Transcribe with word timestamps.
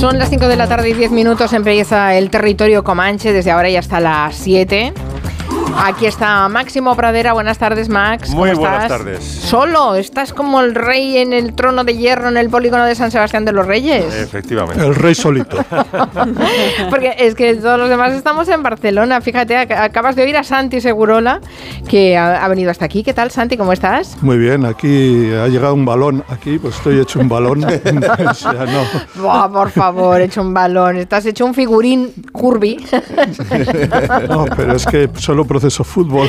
Son 0.00 0.16
las 0.16 0.30
5 0.30 0.46
de 0.46 0.54
la 0.54 0.68
tarde 0.68 0.90
y 0.90 0.92
10 0.92 1.10
minutos, 1.10 1.52
empieza 1.52 2.14
el 2.14 2.30
territorio 2.30 2.84
Comanche, 2.84 3.32
desde 3.32 3.50
ahora 3.50 3.68
y 3.68 3.74
hasta 3.74 3.98
las 3.98 4.36
7. 4.36 5.07
Aquí 5.76 6.06
está 6.06 6.48
Máximo 6.48 6.94
Pradera. 6.96 7.32
Buenas 7.32 7.58
tardes, 7.58 7.88
Max. 7.88 8.30
Muy 8.30 8.50
¿Cómo 8.50 8.62
buenas 8.62 8.82
estás? 8.84 8.98
tardes. 8.98 9.24
Solo, 9.24 9.94
estás 9.94 10.32
como 10.32 10.60
el 10.60 10.74
rey 10.74 11.18
en 11.18 11.32
el 11.32 11.54
trono 11.54 11.84
de 11.84 11.96
hierro 11.96 12.28
en 12.28 12.36
el 12.36 12.50
polígono 12.50 12.84
de 12.84 12.94
San 12.94 13.10
Sebastián 13.10 13.44
de 13.44 13.52
los 13.52 13.66
Reyes. 13.66 14.12
Efectivamente. 14.14 14.84
El 14.84 14.94
rey 14.94 15.14
solito. 15.14 15.56
Porque 16.90 17.14
es 17.18 17.34
que 17.34 17.54
todos 17.54 17.78
los 17.78 17.88
demás 17.88 18.12
estamos 18.12 18.48
en 18.48 18.62
Barcelona. 18.62 19.20
Fíjate, 19.20 19.56
ac- 19.56 19.78
acabas 19.78 20.16
de 20.16 20.22
oír 20.24 20.36
a 20.36 20.42
Santi 20.42 20.80
Segurola, 20.80 21.40
que 21.88 22.16
ha, 22.16 22.44
ha 22.44 22.48
venido 22.48 22.70
hasta 22.70 22.84
aquí. 22.84 23.02
¿Qué 23.02 23.14
tal, 23.14 23.30
Santi? 23.30 23.56
¿Cómo 23.56 23.72
estás? 23.72 24.16
Muy 24.22 24.36
bien, 24.38 24.64
aquí 24.66 25.30
ha 25.32 25.46
llegado 25.48 25.74
un 25.74 25.84
balón. 25.84 26.24
Aquí 26.28 26.58
pues 26.58 26.74
estoy 26.76 26.98
hecho 27.00 27.20
un 27.20 27.28
balón. 27.28 27.64
o 27.64 28.34
sea, 28.34 28.52
no. 28.52 29.22
Buah, 29.22 29.48
por 29.48 29.70
favor, 29.70 30.20
hecho 30.20 30.40
un 30.42 30.52
balón. 30.52 30.96
Estás 30.96 31.24
hecho 31.26 31.44
un 31.46 31.54
figurín 31.54 32.12
curvy. 32.32 32.84
No, 34.28 34.44
pero 34.56 34.74
es 34.76 34.84
que 34.86 35.08
solo 35.16 35.44
proceso 35.58 35.82
fútbol. 35.84 36.28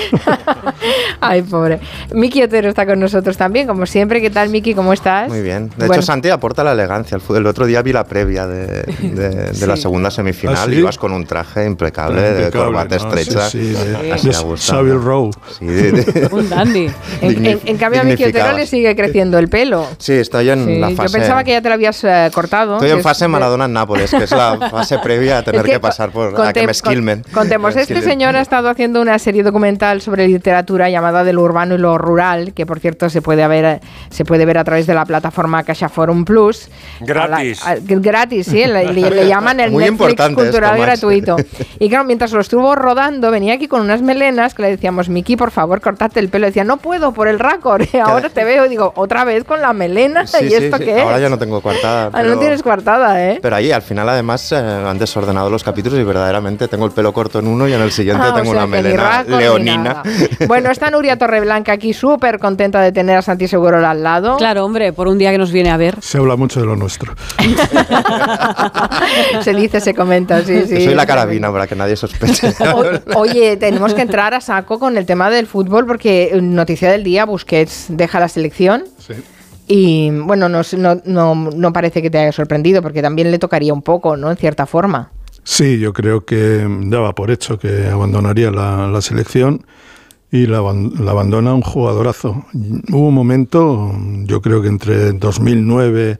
Ay, 1.21 1.41
pobre. 1.43 1.79
Miki 2.13 2.41
Otero 2.43 2.69
está 2.69 2.85
con 2.85 2.99
nosotros 2.99 3.37
también, 3.37 3.67
como 3.67 3.85
siempre. 3.85 4.21
¿Qué 4.21 4.29
tal, 4.29 4.49
Miki? 4.49 4.73
¿Cómo 4.73 4.93
estás? 4.93 5.29
Muy 5.29 5.41
bien. 5.41 5.69
De 5.69 5.75
Bueno, 5.87 5.93
hecho, 5.95 6.01
Santi 6.03 6.29
aporta 6.29 6.63
la 6.63 6.71
elegancia 6.71 7.19
fútbol. 7.19 7.37
El 7.41 7.47
otro 7.47 7.65
día 7.65 7.81
vi 7.81 7.93
la 7.93 8.05
previa 8.05 8.47
de, 8.47 8.83
de- 8.83 9.29
de 9.51 9.67
la 9.67 9.75
Sí. 9.75 9.83
segunda 9.83 10.09
semifinal 10.11 10.55
¿Ah, 10.57 10.65
sí? 10.65 10.71
y 10.73 10.77
ibas 10.79 10.97
con 10.97 11.11
un 11.11 11.25
traje 11.25 11.65
impecable, 11.65 12.21
de 12.21 12.29
Impecable, 12.45 12.65
corbata 12.65 12.97
¿no? 12.97 13.09
estrecha. 13.13 13.49
Sí, 13.49 13.75
sí, 13.75 13.83
de- 13.83 14.31
de. 14.31 14.57
Savile 14.57 14.95
Row. 14.95 15.29
Sí, 15.57 15.65
de- 15.65 15.91
de- 15.91 16.29
Un 16.31 16.49
dandy. 16.49 16.89
En, 17.21 17.45
en- 17.45 17.59
en 17.65 17.77
cambio, 17.77 18.01
a 18.01 18.03
Miki 18.03 18.23
Otero 18.25 18.53
le 18.53 18.65
sigue 18.65 18.95
creciendo 18.95 19.37
el 19.37 19.47
pelo. 19.49 19.85
Sí, 19.99 20.13
estoy 20.13 20.49
en 20.49 20.65
Sí, 20.65 20.79
la 20.79 20.89
yo 20.89 20.95
fase. 20.95 21.17
pensaba 21.19 21.43
que 21.43 21.51
ya 21.51 21.61
te 21.61 21.67
lo 21.69 21.75
habías 21.75 22.03
eh, 22.03 22.31
cortado. 22.33 22.75
Estoy 22.75 22.91
en 22.91 23.01
fase 23.03 23.25
de- 23.25 23.29
Maradona 23.29 23.65
en 23.65 23.73
Nápoles, 23.73 24.09
que 24.09 24.23
es 24.23 24.31
la 24.31 24.69
fase 24.71 24.97
previa 24.99 25.39
a 25.39 25.43
tener 25.43 25.61
Es 25.61 25.65
que 25.65 25.71
que, 25.73 25.79
pasar 25.79 26.11
por 26.11 26.33
con- 26.33 26.47
a 26.47 26.53
que 26.53 26.65
me 26.65 26.71
esquilmen. 26.71 27.23
con- 27.23 27.33
Contemos, 27.49 27.75
este 27.75 28.01
señor 28.01 28.35
ha 28.35 28.41
estado 28.41 28.69
haciendo 28.69 29.01
una 29.01 29.18
serie 29.19 29.43
documental 29.43 30.01
sobre 30.01 30.27
literatura 30.27 30.89
llamada 30.89 31.23
De 31.23 31.33
lo 31.33 31.41
urbano 31.43 31.75
y 31.75 31.77
lo 31.77 31.97
rural, 31.97 32.53
que 32.53 32.65
por 32.65 32.79
cierto 32.79 33.09
se 33.09 33.21
puede 33.21 33.47
ver, 33.47 33.79
se 34.09 34.25
puede 34.25 34.45
ver 34.45 34.57
a 34.57 34.63
través 34.63 34.87
de 34.87 34.93
la 34.93 35.05
plataforma 35.05 35.63
Caixa 35.63 35.89
Forum 35.89 36.25
Plus. 36.25 36.69
Gratis. 37.01 37.65
A 37.65 37.75
la- 37.75 37.81
a- 37.81 37.99
gratis, 37.99 38.47
sí, 38.47 38.65
le, 38.65 38.91
le- 38.93 39.09
le 39.11 39.27
llaman 39.27 39.59
el 39.59 39.71
Muy 39.71 39.83
Netflix 39.83 40.21
cultural 40.33 40.71
esto, 40.75 40.81
gratuito. 40.81 41.35
Y 41.79 41.89
claro, 41.89 42.03
mientras 42.05 42.31
lo 42.31 42.41
estuvo 42.41 42.75
rodando, 42.75 43.31
venía 43.31 43.53
aquí 43.53 43.67
con 43.67 43.81
unas 43.81 44.01
melenas 44.01 44.53
que 44.53 44.61
le 44.63 44.69
decíamos, 44.69 45.09
Miki, 45.09 45.35
por 45.35 45.51
favor, 45.51 45.81
cortate 45.81 46.19
el 46.19 46.29
pelo. 46.29 46.47
Decía, 46.47 46.63
no 46.63 46.77
puedo 46.77 47.13
por 47.13 47.27
el 47.27 47.39
racor. 47.39 47.85
Ahora 48.03 48.29
te 48.29 48.43
veo 48.43 48.65
y 48.65 48.69
digo, 48.69 48.91
otra 48.95 49.23
vez 49.25 49.43
con 49.43 49.61
la 49.61 49.73
melena. 49.73 50.25
Sí, 50.27 50.45
¿Y 50.45 50.49
sí, 50.49 50.55
esto 50.55 50.77
sí. 50.77 50.85
qué 50.85 51.01
Ahora 51.01 51.17
es? 51.17 51.21
ya 51.23 51.29
no 51.29 51.37
tengo 51.37 51.61
coartada. 51.61 52.05
Ah, 52.07 52.09
pero- 52.13 52.29
no 52.35 52.39
tienes 52.39 52.63
coartada, 52.63 53.23
¿eh? 53.29 53.39
Pero 53.41 53.55
ahí, 53.55 53.71
al 53.71 53.81
final, 53.81 54.07
además, 54.09 54.51
eh, 54.51 54.55
han 54.57 54.97
desordenado 54.97 55.49
los 55.49 55.63
capítulos 55.63 55.99
y 55.99 56.03
verdaderamente 56.03 56.67
tengo 56.67 56.85
el 56.85 56.91
pelo 56.91 57.13
corto 57.13 57.39
en 57.39 57.47
uno 57.47 57.67
y 57.67 57.73
en 57.73 57.81
el 57.81 57.91
siguiente 57.91 58.23
Ah, 58.25 58.31
o 58.31 58.33
tengo 58.33 58.51
sea, 58.51 58.63
una 58.63 58.67
melena 58.67 58.98
rasgos 58.99 59.37
ni 59.37 59.43
leonina. 59.43 59.83
nada. 59.83 60.03
Bueno, 60.47 60.71
está 60.71 60.89
Nuria 60.89 61.17
Torreblanca 61.17 61.73
aquí 61.73 61.93
súper 61.93 62.39
contenta 62.39 62.81
de 62.81 62.91
tener 62.91 63.17
a 63.17 63.21
Santi 63.21 63.47
Seguro 63.47 63.85
al 63.85 64.03
lado. 64.03 64.37
Claro, 64.37 64.65
hombre, 64.65 64.93
por 64.93 65.07
un 65.07 65.17
día 65.17 65.31
que 65.31 65.37
nos 65.37 65.51
viene 65.51 65.69
a 65.71 65.77
ver. 65.77 65.95
Se 66.01 66.17
habla 66.17 66.35
mucho 66.35 66.59
de 66.59 66.65
lo 66.65 66.75
nuestro. 66.75 67.13
se 69.41 69.53
dice, 69.53 69.79
se 69.79 69.93
comenta, 69.93 70.41
sí, 70.43 70.61
sí. 70.67 70.83
Soy 70.85 70.95
la 70.95 71.05
carabina 71.05 71.51
para 71.51 71.67
que 71.67 71.75
nadie 71.75 71.95
sospeche. 71.95 72.53
O- 73.15 73.19
Oye, 73.19 73.57
tenemos 73.57 73.93
que 73.93 74.01
entrar 74.01 74.33
a 74.33 74.41
saco 74.41 74.79
con 74.79 74.97
el 74.97 75.05
tema 75.05 75.29
del 75.29 75.47
fútbol 75.47 75.85
porque 75.85 76.29
eh, 76.33 76.41
noticia 76.41 76.91
del 76.91 77.03
día, 77.03 77.25
Busquets 77.25 77.85
deja 77.89 78.19
la 78.19 78.27
selección 78.27 78.83
Sí. 78.99 79.13
y 79.67 80.09
bueno, 80.11 80.49
no, 80.49 80.61
no, 80.77 81.01
no, 81.05 81.35
no 81.35 81.73
parece 81.73 82.01
que 82.01 82.09
te 82.09 82.17
haya 82.19 82.31
sorprendido 82.31 82.81
porque 82.81 83.01
también 83.01 83.31
le 83.31 83.39
tocaría 83.39 83.73
un 83.73 83.81
poco, 83.81 84.17
¿no? 84.17 84.29
En 84.31 84.37
cierta 84.37 84.65
forma. 84.65 85.11
Sí, 85.51 85.79
yo 85.79 85.93
creo 85.93 86.25
que 86.25 86.63
daba 86.83 87.15
por 87.15 87.31
hecho 87.31 87.57
que 87.57 87.87
abandonaría 87.87 88.51
la, 88.51 89.01
selección 89.01 89.65
y 90.31 90.45
la, 90.45 90.61
la 90.61 91.11
abandona 91.11 91.55
un 91.55 91.63
jugadorazo. 91.63 92.45
Hubo 92.53 93.07
un 93.07 93.15
momento, 93.15 93.91
yo 94.25 94.43
creo 94.43 94.61
que 94.61 94.67
entre 94.67 95.11
2009 95.13 96.19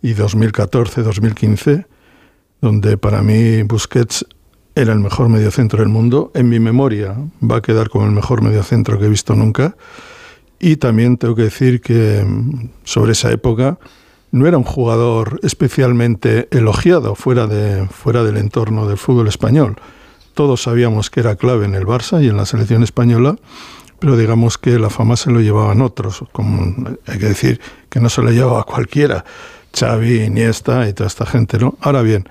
y 0.00 0.14
2014, 0.14 1.02
2015, 1.02 1.86
donde 2.62 2.96
para 2.96 3.20
mí 3.20 3.62
Busquets 3.62 4.24
era 4.74 4.94
el 4.94 5.00
mejor 5.00 5.28
mediocentro 5.28 5.80
del 5.80 5.90
mundo. 5.90 6.32
En 6.34 6.48
mi 6.48 6.58
memoria 6.58 7.14
va 7.42 7.56
a 7.56 7.62
quedar 7.62 7.90
como 7.90 8.06
el 8.06 8.12
mejor 8.12 8.40
mediocentro 8.40 8.98
que 8.98 9.04
he 9.04 9.10
visto 9.10 9.34
nunca. 9.34 9.76
Y 10.58 10.76
también 10.76 11.18
tengo 11.18 11.34
que 11.34 11.42
decir 11.42 11.82
que 11.82 12.24
mm, 12.26 12.70
sobre 12.84 13.12
esa 13.12 13.30
época 13.32 13.78
no 14.32 14.46
era 14.46 14.58
un 14.58 14.64
jugador 14.64 15.38
especialmente 15.42 16.48
elogiado 16.50 17.14
fuera, 17.14 17.46
de, 17.46 17.86
fuera 17.88 18.24
del 18.24 18.38
entorno 18.38 18.88
del 18.88 18.96
fútbol 18.96 19.28
español. 19.28 19.76
Todos 20.34 20.62
sabíamos 20.62 21.10
que 21.10 21.20
era 21.20 21.36
clave 21.36 21.66
en 21.66 21.74
el 21.74 21.86
Barça 21.86 22.22
y 22.22 22.28
en 22.28 22.38
la 22.38 22.46
selección 22.46 22.82
española, 22.82 23.36
pero 23.98 24.16
digamos 24.16 24.56
que 24.56 24.78
la 24.78 24.88
fama 24.88 25.16
se 25.16 25.30
lo 25.30 25.40
llevaban 25.40 25.82
otros. 25.82 26.24
Hay 27.06 27.18
que 27.18 27.26
decir 27.26 27.60
que 27.90 28.00
no 28.00 28.08
se 28.08 28.22
lo 28.22 28.30
llevaba 28.30 28.64
cualquiera. 28.64 29.24
Xavi, 29.78 30.24
Iniesta 30.24 30.88
y 30.88 30.94
toda 30.94 31.08
esta 31.08 31.26
gente, 31.26 31.58
¿no? 31.58 31.76
Ahora 31.80 32.02
bien, 32.02 32.28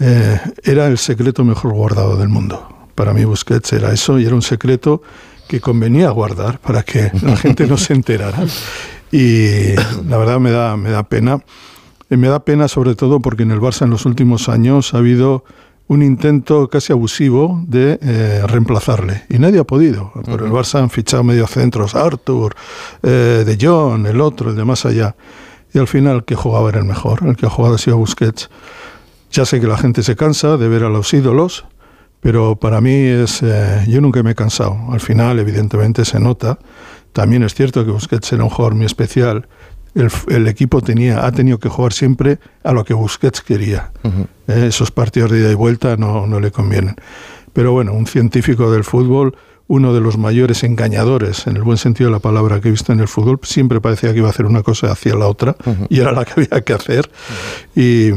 eh, 0.00 0.40
era 0.64 0.88
el 0.88 0.98
secreto 0.98 1.44
mejor 1.44 1.72
guardado 1.72 2.16
del 2.16 2.28
mundo. 2.28 2.88
Para 2.96 3.14
mí 3.14 3.24
Busquets 3.24 3.72
era 3.72 3.92
eso 3.92 4.18
y 4.18 4.26
era 4.26 4.34
un 4.34 4.42
secreto 4.42 5.02
que 5.48 5.60
convenía 5.60 6.10
guardar 6.10 6.58
para 6.58 6.82
que 6.82 7.10
la 7.22 7.36
gente 7.36 7.66
no 7.66 7.76
se 7.76 7.94
enterara. 7.94 8.38
Y 9.12 9.74
la 10.08 10.16
verdad 10.16 10.38
me 10.38 10.50
da, 10.50 10.76
me 10.76 10.90
da 10.90 11.02
pena. 11.02 11.42
Eh, 12.10 12.16
me 12.16 12.28
da 12.28 12.40
pena 12.40 12.68
sobre 12.68 12.94
todo 12.94 13.20
porque 13.20 13.42
en 13.42 13.50
el 13.50 13.60
Barça 13.60 13.82
en 13.82 13.90
los 13.90 14.06
últimos 14.06 14.48
años 14.48 14.94
ha 14.94 14.98
habido 14.98 15.44
un 15.88 16.04
intento 16.04 16.68
casi 16.68 16.92
abusivo 16.92 17.64
de 17.66 17.98
eh, 18.00 18.42
reemplazarle 18.46 19.24
y 19.28 19.38
nadie 19.38 19.58
ha 19.58 19.64
podido. 19.64 20.12
Por 20.24 20.42
el 20.42 20.50
Barça 20.50 20.80
han 20.80 20.90
fichado 20.90 21.24
mediocentros, 21.24 21.96
Arthur, 21.96 22.54
eh, 23.02 23.42
De 23.44 23.58
Jong, 23.60 24.06
el 24.06 24.20
otro, 24.20 24.50
el 24.50 24.56
de 24.56 24.64
más 24.64 24.86
allá. 24.86 25.16
Y 25.72 25.78
al 25.78 25.88
final 25.88 26.16
el 26.16 26.24
que 26.24 26.36
jugaba 26.36 26.68
era 26.68 26.78
el 26.78 26.84
mejor, 26.84 27.26
el 27.26 27.36
que 27.36 27.46
ha 27.46 27.50
jugado 27.50 27.74
ha 27.74 27.78
sido 27.78 27.96
Busquets. 27.96 28.50
Ya 29.32 29.44
sé 29.44 29.60
que 29.60 29.66
la 29.66 29.78
gente 29.78 30.02
se 30.02 30.14
cansa 30.14 30.56
de 30.56 30.68
ver 30.68 30.84
a 30.84 30.88
los 30.88 31.12
ídolos, 31.12 31.64
pero 32.20 32.56
para 32.56 32.80
mí 32.80 32.92
es. 32.92 33.42
eh, 33.42 33.84
yo 33.88 34.00
nunca 34.00 34.22
me 34.22 34.32
he 34.32 34.34
cansado. 34.34 34.76
Al 34.92 35.00
final, 35.00 35.38
evidentemente, 35.38 36.04
se 36.04 36.20
nota. 36.20 36.58
También 37.12 37.42
es 37.42 37.54
cierto 37.54 37.84
que 37.84 37.90
Busquets 37.90 38.32
era 38.32 38.44
un 38.44 38.50
jugador 38.50 38.74
muy 38.74 38.86
especial. 38.86 39.48
El, 39.94 40.10
el 40.28 40.46
equipo 40.46 40.80
tenía, 40.82 41.26
ha 41.26 41.32
tenido 41.32 41.58
que 41.58 41.68
jugar 41.68 41.92
siempre 41.92 42.38
a 42.62 42.72
lo 42.72 42.84
que 42.84 42.94
Busquets 42.94 43.40
quería. 43.40 43.90
Eh, 44.46 44.66
esos 44.68 44.90
partidos 44.90 45.30
de 45.32 45.40
ida 45.40 45.50
y 45.50 45.54
vuelta 45.54 45.96
no, 45.96 46.26
no 46.26 46.38
le 46.38 46.50
convienen. 46.52 46.94
Pero 47.52 47.72
bueno, 47.72 47.92
un 47.94 48.06
científico 48.06 48.70
del 48.70 48.84
fútbol, 48.84 49.36
uno 49.66 49.92
de 49.92 50.00
los 50.00 50.16
mayores 50.18 50.62
engañadores, 50.62 51.46
en 51.48 51.56
el 51.56 51.62
buen 51.62 51.78
sentido 51.78 52.10
de 52.10 52.12
la 52.12 52.20
palabra 52.20 52.60
que 52.60 52.68
he 52.68 52.70
visto 52.70 52.92
en 52.92 53.00
el 53.00 53.08
fútbol, 53.08 53.40
siempre 53.42 53.80
parecía 53.80 54.12
que 54.12 54.18
iba 54.18 54.28
a 54.28 54.30
hacer 54.30 54.46
una 54.46 54.62
cosa 54.62 54.92
hacia 54.92 55.16
la 55.16 55.26
otra 55.26 55.56
y 55.88 55.98
era 56.00 56.12
la 56.12 56.24
que 56.24 56.32
había 56.42 56.60
que 56.62 56.72
hacer. 56.72 57.10
Y 57.74 58.10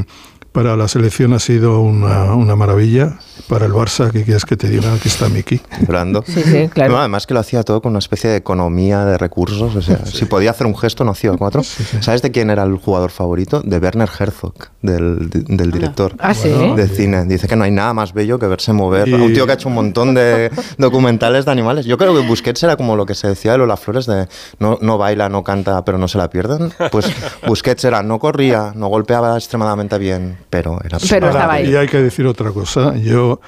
para 0.53 0.77
la 0.77 0.87
selección 0.87 1.33
ha 1.33 1.39
sido 1.39 1.81
una, 1.81 2.33
una 2.35 2.55
maravilla. 2.55 3.17
Para 3.49 3.65
el 3.65 3.73
Barça, 3.73 4.09
¿qué 4.11 4.23
quieres 4.23 4.45
que 4.45 4.55
te 4.55 4.69
diga? 4.69 4.93
Aquí 4.93 5.09
está 5.09 5.27
Miki. 5.27 5.59
Brando. 5.87 6.23
Sí, 6.25 6.41
sí, 6.43 6.69
claro. 6.69 6.93
No, 6.93 6.99
además 6.99 7.27
que 7.27 7.33
lo 7.33 7.39
hacía 7.41 7.63
todo 7.63 7.81
con 7.81 7.89
una 7.91 7.99
especie 7.99 8.29
de 8.29 8.37
economía 8.37 9.03
de 9.05 9.17
recursos. 9.17 9.75
O 9.75 9.81
sea, 9.81 10.05
si 10.05 10.25
podía 10.25 10.51
hacer 10.51 10.65
un 10.67 10.77
gesto, 10.77 11.03
no 11.03 11.11
hacía 11.11 11.31
cuatro. 11.33 11.61
¿Sabes 11.63 12.21
de 12.21 12.31
quién 12.31 12.49
era 12.51 12.63
el 12.63 12.77
jugador 12.77 13.11
favorito? 13.11 13.61
De 13.61 13.79
Werner 13.79 14.07
Herzog, 14.17 14.53
del, 14.81 15.29
del 15.29 15.71
director 15.71 16.13
Ah, 16.19 16.33
sí. 16.33 16.49
de 16.49 16.87
cine. 16.87 17.25
Dice 17.25 17.47
que 17.47 17.55
no 17.55 17.63
hay 17.65 17.71
nada 17.71 17.93
más 17.93 18.13
bello 18.13 18.39
que 18.39 18.47
verse 18.47 18.71
mover. 18.71 19.07
Y- 19.09 19.13
Un 19.13 19.33
tío 19.33 19.45
que 19.45 19.51
ha 19.51 19.55
hecho 19.55 19.67
un 19.69 19.75
montón 19.75 20.13
de 20.13 20.49
documentales 20.77 21.45
de 21.45 21.51
animales. 21.51 21.85
Yo 21.85 21.97
creo 21.97 22.13
que 22.13 22.25
Busquets 22.25 22.61
era 22.63 22.77
como 22.77 22.95
lo 22.95 23.05
que 23.05 23.15
se 23.15 23.27
decía 23.27 23.51
de 23.53 23.57
Lola 23.57 23.75
Flores 23.77 24.05
de 24.05 24.27
no, 24.59 24.77
no 24.81 24.97
baila, 24.97 25.27
no 25.27 25.43
canta, 25.43 25.83
pero 25.83 25.97
no 25.97 26.07
se 26.07 26.17
la 26.19 26.29
pierden. 26.29 26.71
Pues 26.91 27.07
Busquets 27.47 27.83
era, 27.83 28.03
no 28.03 28.19
corría, 28.19 28.71
no 28.75 28.87
golpeaba 28.87 29.35
extremadamente 29.35 29.97
bien, 29.97 30.37
pero 30.53 30.79
era... 30.83 30.99
Pero 31.09 31.27
estaba 31.29 31.53
ahí. 31.53 31.71
Y 31.71 31.75
hay 31.75 31.87
que 31.87 31.97
decir 31.97 32.27
otra 32.27 32.51
cosa. 32.51 32.95
Yo, 32.95 33.39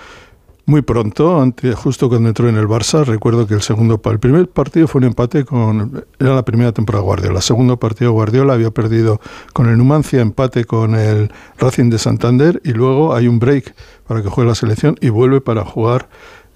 muy 0.66 0.82
pronto, 0.82 1.40
antes, 1.40 1.76
justo 1.76 2.10
cuando 2.10 2.30
entró 2.30 2.50
en 2.50 2.58
el 2.58 2.68
Barça, 2.68 3.06
recuerdo 3.06 3.46
que 3.46 3.54
el 3.54 3.62
segundo 3.62 4.02
el 4.06 4.20
primer 4.20 4.50
partido 4.50 4.88
fue 4.88 5.00
un 5.02 5.06
empate 5.06 5.46
con. 5.46 6.04
Era 6.20 6.34
la 6.34 6.44
primera 6.44 6.72
temporada 6.72 7.04
de 7.04 7.06
Guardiola. 7.06 7.38
El 7.38 7.44
segundo 7.44 7.78
partido 7.78 8.12
Guardiola 8.14 8.54
había 8.54 8.72
perdido 8.72 9.22
con 9.54 9.70
el 9.70 9.78
Numancia, 9.78 10.20
empate 10.20 10.66
con 10.66 10.96
el 10.96 11.32
Racing 11.60 11.92
de 11.92 12.00
Santander, 12.00 12.60
y 12.64 12.72
luego 12.72 13.14
hay 13.14 13.28
un 13.28 13.38
break 13.38 13.76
para 14.08 14.24
que 14.24 14.30
juegue 14.30 14.50
la 14.50 14.56
selección 14.56 14.96
y 15.00 15.10
vuelve 15.10 15.42
para 15.42 15.64
jugar. 15.64 16.08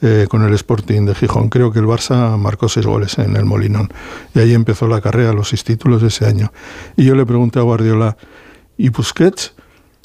eh, 0.02 0.28
con 0.30 0.44
el 0.44 0.54
Sporting 0.54 1.06
de 1.06 1.16
Gijón. 1.16 1.50
Creo 1.50 1.72
que 1.72 1.80
el 1.80 1.86
Barça 1.86 2.38
marcó 2.38 2.70
seis 2.70 2.86
goles 2.86 3.18
en 3.18 3.36
el 3.36 3.46
Molinón. 3.46 3.90
Y 4.34 4.40
ahí 4.40 4.54
empezó 4.54 4.88
la 4.88 5.02
carrera, 5.02 5.34
los 5.34 5.50
seis 5.50 5.64
títulos 5.64 6.02
de 6.02 6.08
ese 6.08 6.26
año. 6.26 6.52
Y 6.96 7.04
yo 7.06 7.16
le 7.16 7.26
pregunté 7.26 7.60
a 7.60 7.64
Guardiola, 7.64 8.16
¿y 8.78 8.90
Busquets? 8.90 9.54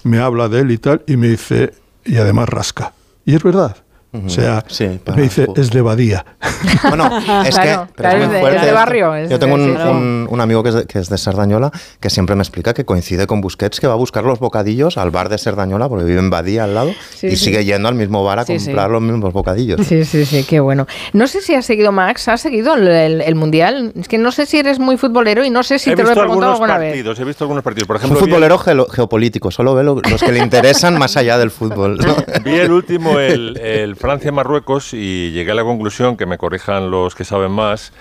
Me 0.04 0.18
habla 0.18 0.48
de 0.48 0.60
él 0.60 0.70
y 0.70 0.78
tal, 0.78 1.02
y 1.06 1.16
me 1.16 1.28
dice, 1.28 1.74
y 2.04 2.16
además 2.16 2.48
rasca. 2.48 2.92
Y 3.24 3.34
es 3.34 3.42
verdad, 3.42 3.76
O 4.24 4.28
sea, 4.28 4.62
Sí, 4.68 5.00
para 5.04 5.16
me 5.16 5.22
dice, 5.24 5.46
es 5.56 5.70
de 5.70 5.80
Badía. 5.82 6.24
Bueno, 6.88 7.10
es 7.44 7.54
Claro, 7.54 7.86
que 7.88 7.92
claro, 7.94 8.16
es 8.18 8.22
es 8.22 8.26
muy 8.28 8.34
de- 8.34 8.40
fuerte 8.40 8.56
es 8.56 8.62
de 8.62 8.68
esto. 8.68 8.74
barrio, 8.74 9.14
es 9.14 9.30
Yo 9.30 9.38
tengo 9.38 9.54
un, 9.54 9.76
un- 9.76 10.26
un 10.30 10.40
amigo 10.40 10.62
que 10.62 10.68
es, 10.70 10.74
de, 10.74 10.86
que 10.86 10.98
es 10.98 11.08
de 11.08 11.18
Sardañola 11.18 11.70
que 12.00 12.10
siempre 12.10 12.36
me 12.36 12.42
explica 12.42 12.74
que 12.74 12.84
coincide 12.84 13.26
con 13.26 13.40
Busquets, 13.40 13.80
que 13.80 13.86
va 13.86 13.94
a 13.94 13.96
buscar 13.96 14.24
los 14.24 14.38
bocadillos 14.38 14.98
al 14.98 15.10
bar 15.10 15.28
de 15.28 15.38
Sardañola, 15.38 15.88
porque 15.88 16.04
vive 16.04 16.18
en 16.20 16.30
Badía 16.30 16.64
al 16.64 16.74
lado, 16.74 16.92
Sí, 17.14 17.28
y 17.28 17.30
sí. 17.36 17.46
sigue 17.46 17.64
yendo 17.64 17.88
al 17.88 17.94
mismo 17.94 18.22
bar 18.24 18.38
a 18.40 18.44
Sí, 18.44 18.58
sí. 18.58 18.66
comprar 18.66 18.90
los 18.90 19.02
mismos 19.02 19.32
bocadillos. 19.32 19.80
Sí, 19.86 20.04
sí, 20.04 20.24
sí, 20.24 20.44
qué 20.48 20.60
bueno. 20.60 20.86
No 21.12 21.26
sé 21.26 21.40
si 21.40 21.54
has 21.54 21.64
seguido, 21.66 21.90
Max, 21.92 22.28
¿has 22.28 22.40
seguido 22.40 22.74
el, 22.74 22.86
el- 22.88 23.20
el 23.22 23.34
Mundial? 23.34 23.92
Es 23.98 24.08
que 24.08 24.18
no 24.18 24.30
sé 24.32 24.46
si 24.46 24.58
eres 24.58 24.78
muy 24.78 24.96
futbolero 24.96 25.44
y 25.44 25.50
no 25.50 25.62
sé 25.62 25.78
si 25.78 25.90
he 25.90 25.96
te 25.96 26.02
lo 26.02 26.08
he 26.08 26.12
visto 26.12 26.20
preguntado 26.22 26.52
algunos 26.52 26.70
alguna 26.70 26.78
vez. 26.78 26.90
partidos, 26.92 27.18
he 27.20 27.24
visto 27.24 27.44
algunos 27.44 27.64
partidos. 27.64 27.86
Por 27.86 27.96
un 27.96 28.00
ejemplo, 28.02 28.18
vi 28.20 28.24
el- 28.24 28.30
futbolero 28.52 28.86
geopolítico, 28.90 29.50
solo 29.50 29.74
ve 29.74 29.82
lo- 29.84 30.00
los 30.00 30.22
que 30.22 30.32
le 30.32 30.38
interesan 30.42 30.98
más 30.98 31.16
allá 31.16 31.38
del 31.38 31.50
fútbol. 31.50 31.98
¿no? 31.98 32.16
Vi 32.44 32.54
el 32.54 32.70
último, 32.72 33.18
el, 33.18 33.56
el 33.58 33.96
Francia-Marruecos, 34.04 34.92
y 34.92 35.30
llegué 35.30 35.52
a 35.52 35.54
la 35.54 35.62
conclusión, 35.62 36.18
que 36.18 36.26
me 36.26 36.36
corrijan 36.36 36.90
los 36.90 37.14
que 37.14 37.24
saben 37.24 37.52
más, 37.52 37.94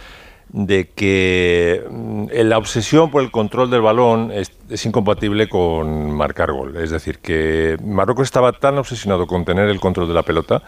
de 0.54 0.92
que 0.96 1.84
mm, 1.90 2.28
la 2.44 2.60
obsesión 2.60 3.10
por 3.10 3.24
el 3.24 3.32
control 3.32 3.72
del 3.72 3.82
balón 3.82 4.32
es, 4.32 4.52
es 4.70 4.86
incompatible 4.86 5.50
con 5.50 6.12
marcar 6.12 6.52
gol. 6.52 6.78
Es 6.78 6.92
decir, 6.92 7.18
que 7.20 7.76
Marruecos 7.84 8.26
estaba 8.26 8.54
tan 8.54 8.78
obsesionado 8.78 9.26
con 9.26 9.46
tener 9.46 9.68
el 9.68 9.80
control 9.80 10.08
de 10.08 10.14
la 10.14 10.22
pelota 10.22 10.62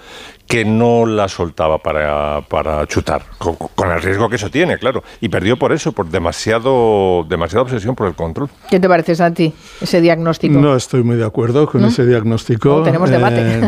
que 0.48 0.66
no 0.66 1.06
la 1.06 1.28
soltaba 1.28 1.78
para, 1.78 2.42
para 2.42 2.86
chutar, 2.88 3.24
con, 3.38 3.56
con 3.56 3.92
el 3.92 4.02
riesgo 4.02 4.28
que 4.28 4.38
eso 4.38 4.50
tiene, 4.50 4.80
claro. 4.80 5.04
Y 5.22 5.30
perdió 5.30 5.56
por 5.58 5.72
eso, 5.72 5.92
por 5.92 6.10
demasiado, 6.10 7.24
demasiada 7.30 7.62
obsesión 7.62 7.96
por 7.96 8.08
el 8.08 8.16
control. 8.16 8.50
¿Qué 8.70 8.80
te 8.80 8.90
parece, 8.90 9.14
Santi, 9.14 9.54
ese 9.80 10.02
diagnóstico? 10.02 10.60
No 10.60 10.76
estoy 10.76 11.04
muy 11.04 11.16
de 11.16 11.26
acuerdo 11.26 11.68
con 11.68 11.86
ese 11.86 12.08
diagnóstico. 12.08 12.78
Oh, 12.78 12.84
tenemos 12.84 13.12
debate. 13.12 13.60
Eh, 13.60 13.68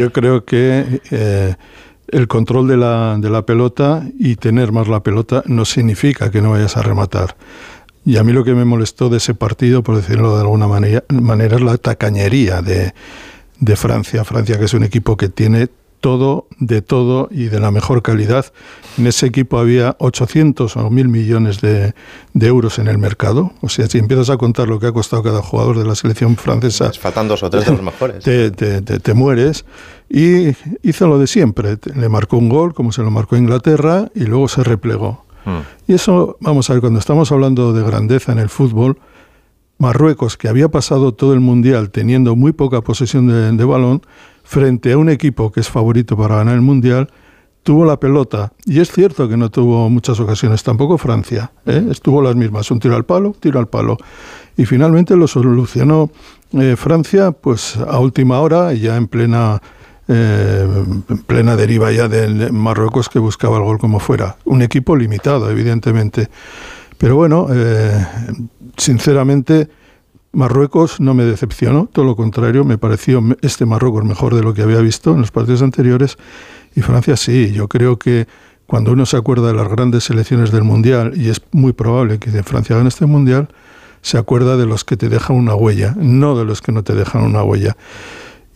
yo 0.00 0.12
creo 0.12 0.44
que 0.44 1.00
eh, 1.10 1.54
el 2.08 2.28
control 2.28 2.68
de 2.68 2.76
la, 2.76 3.16
de 3.18 3.30
la 3.30 3.46
pelota 3.46 4.06
y 4.18 4.36
tener 4.36 4.72
más 4.72 4.88
la 4.88 5.02
pelota 5.02 5.42
no 5.46 5.64
significa 5.64 6.30
que 6.30 6.42
no 6.42 6.50
vayas 6.50 6.76
a 6.76 6.82
rematar. 6.82 7.36
Y 8.04 8.18
a 8.18 8.24
mí 8.24 8.32
lo 8.32 8.44
que 8.44 8.54
me 8.54 8.64
molestó 8.64 9.08
de 9.08 9.16
ese 9.16 9.34
partido, 9.34 9.82
por 9.82 9.96
decirlo 9.96 10.34
de 10.34 10.42
alguna 10.42 10.68
manera, 10.68 11.04
manera 11.08 11.56
es 11.56 11.62
la 11.62 11.78
tacañería 11.78 12.60
de, 12.60 12.92
de 13.60 13.76
Francia. 13.76 14.24
Francia, 14.24 14.58
que 14.58 14.66
es 14.66 14.74
un 14.74 14.84
equipo 14.84 15.16
que 15.16 15.28
tiene 15.28 15.68
todo, 16.04 16.46
de 16.60 16.82
todo 16.82 17.28
y 17.30 17.44
de 17.46 17.60
la 17.60 17.70
mejor 17.70 18.02
calidad. 18.02 18.44
En 18.98 19.06
ese 19.06 19.24
equipo 19.24 19.58
había 19.58 19.96
800 20.00 20.76
o 20.76 20.90
1.000 20.90 21.08
millones 21.08 21.62
de, 21.62 21.94
de 22.34 22.46
euros 22.46 22.78
en 22.78 22.88
el 22.88 22.98
mercado. 22.98 23.52
O 23.62 23.70
sea, 23.70 23.86
si 23.86 23.96
empiezas 23.98 24.28
a 24.28 24.36
contar 24.36 24.68
lo 24.68 24.78
que 24.78 24.88
ha 24.88 24.92
costado 24.92 25.22
cada 25.22 25.40
jugador 25.40 25.78
de 25.78 25.86
la 25.86 25.94
selección 25.94 26.36
francesa, 26.36 26.84
Pues 26.88 26.98
faltan 26.98 27.26
dos 27.26 27.42
o 27.42 27.48
tres 27.48 27.64
de 27.64 27.72
los 27.72 27.82
mejores. 27.82 28.22
te, 28.24 28.50
te- 28.50 28.82
te- 28.82 29.00
te 29.00 29.14
mueres. 29.14 29.64
Y 30.10 30.48
hizo 30.82 31.06
lo 31.08 31.18
de 31.18 31.26
siempre. 31.26 31.78
Le 31.94 32.08
marcó 32.10 32.36
un 32.36 32.50
gol, 32.50 32.74
como 32.74 32.92
se 32.92 33.00
lo 33.02 33.10
marcó 33.10 33.36
Inglaterra, 33.38 34.10
y 34.14 34.24
luego 34.24 34.46
se 34.48 34.62
replegó. 34.62 35.24
Mm. 35.46 35.90
Y 35.90 35.94
eso, 35.94 36.36
vamos 36.40 36.68
a 36.68 36.74
ver, 36.74 36.82
cuando 36.82 36.98
estamos 36.98 37.32
hablando 37.32 37.72
de 37.72 37.82
grandeza 37.82 38.32
en 38.32 38.38
el 38.40 38.50
fútbol, 38.50 38.98
Marruecos, 39.78 40.36
que 40.36 40.48
había 40.48 40.68
pasado 40.68 41.12
todo 41.12 41.34
el 41.34 41.40
mundial 41.40 41.90
teniendo 41.90 42.36
muy 42.36 42.52
poca 42.52 42.80
posesión 42.80 43.26
de, 43.26 43.52
de 43.52 43.64
balón, 43.64 44.02
frente 44.42 44.92
a 44.92 44.98
un 44.98 45.08
equipo 45.08 45.50
que 45.50 45.60
es 45.60 45.68
favorito 45.68 46.16
para 46.16 46.36
ganar 46.36 46.54
el 46.54 46.60
mundial, 46.60 47.08
tuvo 47.64 47.84
la 47.84 47.98
pelota. 47.98 48.52
Y 48.64 48.78
es 48.78 48.92
cierto 48.92 49.28
que 49.28 49.36
no 49.36 49.50
tuvo 49.50 49.90
muchas 49.90 50.20
ocasiones, 50.20 50.62
tampoco 50.62 50.98
Francia. 50.98 51.50
¿eh? 51.66 51.84
Estuvo 51.90 52.22
las 52.22 52.36
mismas, 52.36 52.70
un 52.70 52.78
tiro 52.78 52.94
al 52.94 53.04
palo, 53.04 53.34
tiro 53.40 53.58
al 53.58 53.66
palo. 53.66 53.96
Y 54.56 54.66
finalmente 54.66 55.16
lo 55.16 55.26
solucionó 55.26 56.10
eh, 56.52 56.76
Francia, 56.76 57.32
pues 57.32 57.76
a 57.76 57.98
última 57.98 58.38
hora, 58.40 58.72
ya 58.74 58.96
en 58.96 59.08
plena 59.08 59.60
eh, 60.06 60.84
en 61.08 61.18
plena 61.22 61.56
deriva 61.56 61.90
ya 61.90 62.08
del 62.08 62.52
Marruecos 62.52 63.08
que 63.08 63.18
buscaba 63.18 63.56
el 63.56 63.64
gol 63.64 63.78
como 63.78 63.98
fuera. 63.98 64.36
Un 64.44 64.62
equipo 64.62 64.94
limitado, 64.94 65.50
evidentemente. 65.50 66.28
Pero 66.98 67.16
bueno, 67.16 67.48
eh, 67.50 68.06
sinceramente, 68.76 69.68
Marruecos 70.32 71.00
no 71.00 71.14
me 71.14 71.24
decepcionó, 71.24 71.88
todo 71.92 72.04
lo 72.04 72.16
contrario, 72.16 72.64
me 72.64 72.78
pareció 72.78 73.22
este 73.42 73.66
Marruecos 73.66 74.04
mejor 74.04 74.34
de 74.34 74.42
lo 74.42 74.54
que 74.54 74.62
había 74.62 74.78
visto 74.78 75.12
en 75.12 75.20
los 75.20 75.30
partidos 75.30 75.62
anteriores. 75.62 76.16
Y 76.74 76.80
Francia 76.80 77.16
sí, 77.16 77.52
yo 77.52 77.68
creo 77.68 77.98
que 77.98 78.26
cuando 78.66 78.92
uno 78.92 79.06
se 79.06 79.16
acuerda 79.16 79.48
de 79.48 79.54
las 79.54 79.68
grandes 79.68 80.04
selecciones 80.04 80.50
del 80.50 80.64
Mundial, 80.64 81.12
y 81.16 81.28
es 81.28 81.40
muy 81.52 81.72
probable 81.72 82.18
que 82.18 82.30
Francia 82.42 82.76
gane 82.76 82.88
este 82.88 83.06
Mundial, 83.06 83.48
se 84.00 84.18
acuerda 84.18 84.56
de 84.56 84.66
los 84.66 84.84
que 84.84 84.96
te 84.96 85.08
dejan 85.08 85.36
una 85.36 85.54
huella, 85.54 85.94
no 85.96 86.36
de 86.36 86.44
los 86.44 86.60
que 86.60 86.72
no 86.72 86.82
te 86.82 86.94
dejan 86.94 87.22
una 87.22 87.42
huella. 87.42 87.76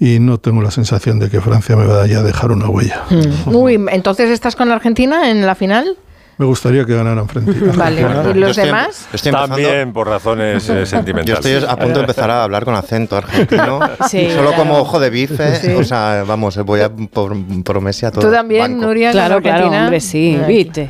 Y 0.00 0.20
no 0.20 0.38
tengo 0.38 0.62
la 0.62 0.70
sensación 0.70 1.18
de 1.18 1.28
que 1.28 1.40
Francia 1.40 1.74
me 1.74 1.86
vaya 1.86 2.20
a 2.20 2.22
dejar 2.22 2.52
una 2.52 2.68
huella. 2.68 3.04
Mm. 3.10 3.88
Entonces 3.88 4.30
estás 4.30 4.54
con 4.54 4.70
Argentina 4.70 5.30
en 5.30 5.44
la 5.44 5.54
final. 5.54 5.96
Me 6.38 6.46
gustaría 6.46 6.84
que 6.84 6.94
ganaran 6.94 7.28
frente 7.28 7.52
a 7.70 7.72
Vale. 7.76 8.00
¿Y 8.00 8.04
Yo 8.04 8.34
los 8.34 8.50
estoy- 8.50 8.64
demás? 8.66 9.06
yo 9.10 9.16
estoy 9.16 9.28
empezando- 9.30 9.54
También 9.56 9.92
por 9.92 10.06
razones 10.08 10.68
eh, 10.68 10.74
Yo 10.80 10.86
sentimentales. 10.86 11.44
estoy 11.46 11.68
a 11.68 11.76
punto 11.76 11.94
de 11.94 12.00
empezar 12.00 12.30
a 12.30 12.44
hablar 12.44 12.64
con 12.64 12.74
acento 12.74 13.16
argentino. 13.16 13.80
Sí, 14.08 14.28
Solo 14.30 14.50
claro. 14.50 14.56
como 14.56 14.78
ojo 14.78 15.00
de 15.00 15.10
bife. 15.10 15.56
Sí. 15.56 15.72
O 15.72 15.82
sea, 15.84 16.24
vamos, 16.26 16.56
voy 16.64 16.80
a 16.80 16.88
por 16.90 17.36
promesa 17.64 18.10
todo. 18.10 18.22
¿Tú 18.26 18.30
también, 18.32 18.60
banco. 18.62 18.86
Nuria? 18.86 19.10
Claro, 19.10 19.42
claro, 19.42 19.66
hombre, 19.68 20.00
sí, 20.00 20.38
viste. 20.46 20.88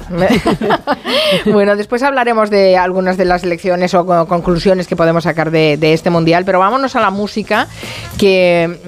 bueno, 1.47 1.77
después 1.77 2.03
hablaremos 2.03 2.51
de 2.51 2.77
algunas 2.77 3.17
de 3.17 3.25
las 3.25 3.45
lecciones 3.45 3.95
o 3.95 4.05
co- 4.07 4.27
conclusiones 4.27 4.87
que 4.87 4.97
podemos 4.97 5.25
sacar 5.25 5.51
de, 5.51 5.77
de 5.77 5.93
este 5.95 6.11
mundial, 6.11 6.45
pero 6.45 6.59
vámonos 6.59 6.97
a 6.97 7.01
la 7.01 7.11
música, 7.11 7.67
que 8.19 8.79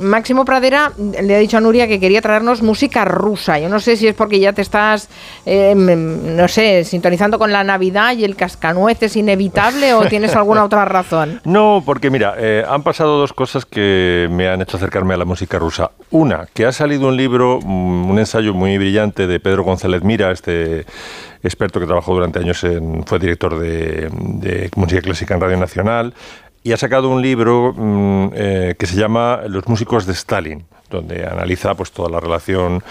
mm, 0.00 0.02
Máximo 0.04 0.44
Pradera 0.44 0.92
le 1.22 1.34
ha 1.34 1.38
dicho 1.38 1.56
a 1.56 1.60
Nuria 1.60 1.86
que 1.88 2.00
quería 2.00 2.20
traernos 2.20 2.62
música 2.62 3.04
rusa. 3.04 3.58
Yo 3.58 3.68
no 3.68 3.80
sé 3.80 3.96
si 3.96 4.06
es 4.08 4.14
porque 4.14 4.40
ya 4.40 4.52
te 4.52 4.62
estás, 4.62 5.08
eh, 5.46 5.74
no 6.08 6.48
sé, 6.48 6.84
sintonizando 6.84 7.38
con 7.38 7.52
la 7.52 7.64
Navidad 7.64 8.16
y 8.16 8.24
el 8.24 8.36
cascanueces 8.36 9.16
inevitable 9.16 9.94
o 9.94 10.06
tienes 10.08 10.34
alguna 10.34 10.64
otra 10.64 10.84
razón. 10.84 11.40
No, 11.44 11.82
porque 11.84 12.10
mira, 12.10 12.34
eh, 12.38 12.64
han 12.68 12.82
pasado 12.82 13.18
dos 13.18 13.32
cosas 13.32 13.64
que 13.64 14.28
me 14.30 14.48
han 14.48 14.60
hecho 14.60 14.76
acercarme 14.76 15.14
a 15.14 15.16
la 15.16 15.24
música 15.24 15.58
rusa. 15.58 15.90
Una, 16.10 16.46
que 16.52 16.66
ha 16.66 16.72
salido 16.72 17.08
un 17.08 17.16
libro, 17.16 17.60
mm, 17.62 18.10
un 18.10 18.18
ensayo 18.18 18.54
muy 18.54 18.76
brillante 18.78 19.26
de 19.26 19.40
Pedro 19.40 19.64
González 19.64 20.02
Mira, 20.02 20.30
este 20.30 20.86
experto 21.42 21.80
que 21.80 21.86
trabajó 21.86 22.14
durante 22.14 22.38
años, 22.38 22.62
en, 22.64 23.04
fue 23.04 23.18
director 23.18 23.58
de, 23.58 24.10
de 24.12 24.70
música 24.76 25.00
clásica 25.00 25.34
en 25.34 25.40
Radio 25.40 25.56
Nacional, 25.56 26.14
y 26.62 26.72
ha 26.72 26.76
sacado 26.76 27.08
un 27.08 27.22
libro 27.22 27.72
mm, 27.76 28.30
eh, 28.34 28.74
que 28.78 28.86
se 28.86 28.96
llama 28.96 29.40
Los 29.46 29.66
músicos 29.68 30.06
de 30.06 30.12
Stalin 30.12 30.64
donde 30.90 31.26
analiza 31.26 31.74
pues 31.74 31.92
toda 31.92 32.08
la 32.08 32.20
relación 32.20 32.82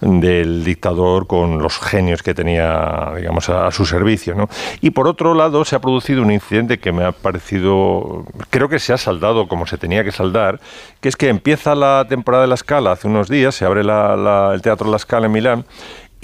del 0.00 0.64
dictador 0.64 1.26
con 1.26 1.62
los 1.62 1.78
genios 1.78 2.22
que 2.22 2.34
tenía 2.34 3.12
digamos 3.16 3.48
a, 3.48 3.70
su 3.70 3.84
servicio 3.86 4.34
¿no? 4.34 4.48
y 4.80 4.90
por 4.90 5.06
otro 5.06 5.34
lado 5.34 5.64
se 5.64 5.76
ha 5.76 5.80
producido 5.80 6.22
un 6.22 6.30
incidente 6.32 6.78
que 6.78 6.92
me 6.92 7.04
ha 7.04 7.12
parecido 7.12 8.24
creo 8.50 8.68
que 8.68 8.78
se 8.78 8.92
ha 8.92 8.98
saldado 8.98 9.48
como 9.48 9.66
se 9.66 9.78
tenía 9.78 10.04
que 10.04 10.12
saldar 10.12 10.60
que 11.00 11.08
es 11.08 11.16
que 11.16 11.28
empieza 11.28 11.74
la 11.74 12.06
temporada 12.08 12.42
de 12.42 12.48
la 12.48 12.56
Scala 12.56 12.92
hace 12.92 13.08
unos 13.08 13.28
días 13.28 13.54
se 13.54 13.64
abre 13.64 13.84
la- 13.84 14.50
el 14.54 14.62
teatro 14.62 14.90
La 14.90 14.98
Scala 14.98 15.26
en 15.26 15.32
Milán 15.32 15.64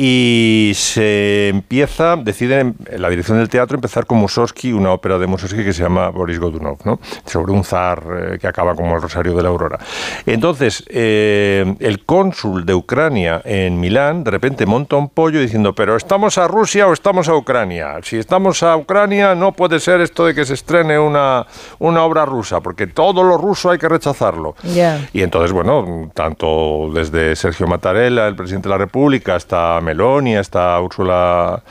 y 0.00 0.70
se 0.76 1.48
empieza, 1.48 2.14
deciden 2.14 2.76
en 2.86 3.02
la 3.02 3.10
dirección 3.10 3.36
del 3.36 3.48
teatro 3.48 3.74
empezar 3.74 4.06
con 4.06 4.18
Mussorgsky, 4.18 4.72
una 4.72 4.92
ópera 4.92 5.18
de 5.18 5.26
Mussorgsky 5.26 5.64
que 5.64 5.72
se 5.72 5.82
llama 5.82 6.08
Boris 6.10 6.38
Godunov, 6.38 6.78
¿no? 6.84 7.00
sobre 7.26 7.50
un 7.50 7.64
zar 7.64 8.04
eh, 8.08 8.38
que 8.38 8.46
acaba 8.46 8.76
como 8.76 8.94
el 8.94 9.02
Rosario 9.02 9.34
de 9.34 9.42
la 9.42 9.48
Aurora. 9.48 9.80
Entonces, 10.24 10.84
eh, 10.88 11.74
el 11.80 12.04
cónsul 12.04 12.64
de 12.64 12.74
Ucrania 12.74 13.42
en 13.44 13.80
Milán 13.80 14.22
de 14.22 14.30
repente 14.30 14.66
monta 14.66 14.94
un 14.94 15.08
pollo 15.08 15.40
diciendo, 15.40 15.74
pero 15.74 15.96
¿estamos 15.96 16.38
a 16.38 16.46
Rusia 16.46 16.86
o 16.86 16.92
estamos 16.92 17.28
a 17.28 17.34
Ucrania? 17.34 17.96
Si 18.02 18.18
estamos 18.18 18.62
a 18.62 18.76
Ucrania 18.76 19.34
no 19.34 19.50
puede 19.50 19.80
ser 19.80 20.00
esto 20.00 20.26
de 20.26 20.34
que 20.34 20.44
se 20.44 20.54
estrene 20.54 20.96
una, 20.96 21.44
una 21.80 22.04
obra 22.04 22.24
rusa, 22.24 22.60
porque 22.60 22.86
todo 22.86 23.24
lo 23.24 23.36
ruso 23.36 23.70
hay 23.70 23.78
que 23.78 23.88
rechazarlo. 23.88 24.54
Ya. 24.62 25.08
Y 25.12 25.22
entonces, 25.22 25.50
bueno, 25.50 26.08
tanto 26.14 26.88
desde 26.94 27.34
Sergio 27.34 27.66
Mattarella, 27.66 28.28
el 28.28 28.36
presidente 28.36 28.68
de 28.68 28.74
la 28.74 28.78
República, 28.78 29.34
hasta 29.34 29.80
Meloni, 29.88 30.36
hasta 30.36 30.80
Úrsula, 30.80 31.62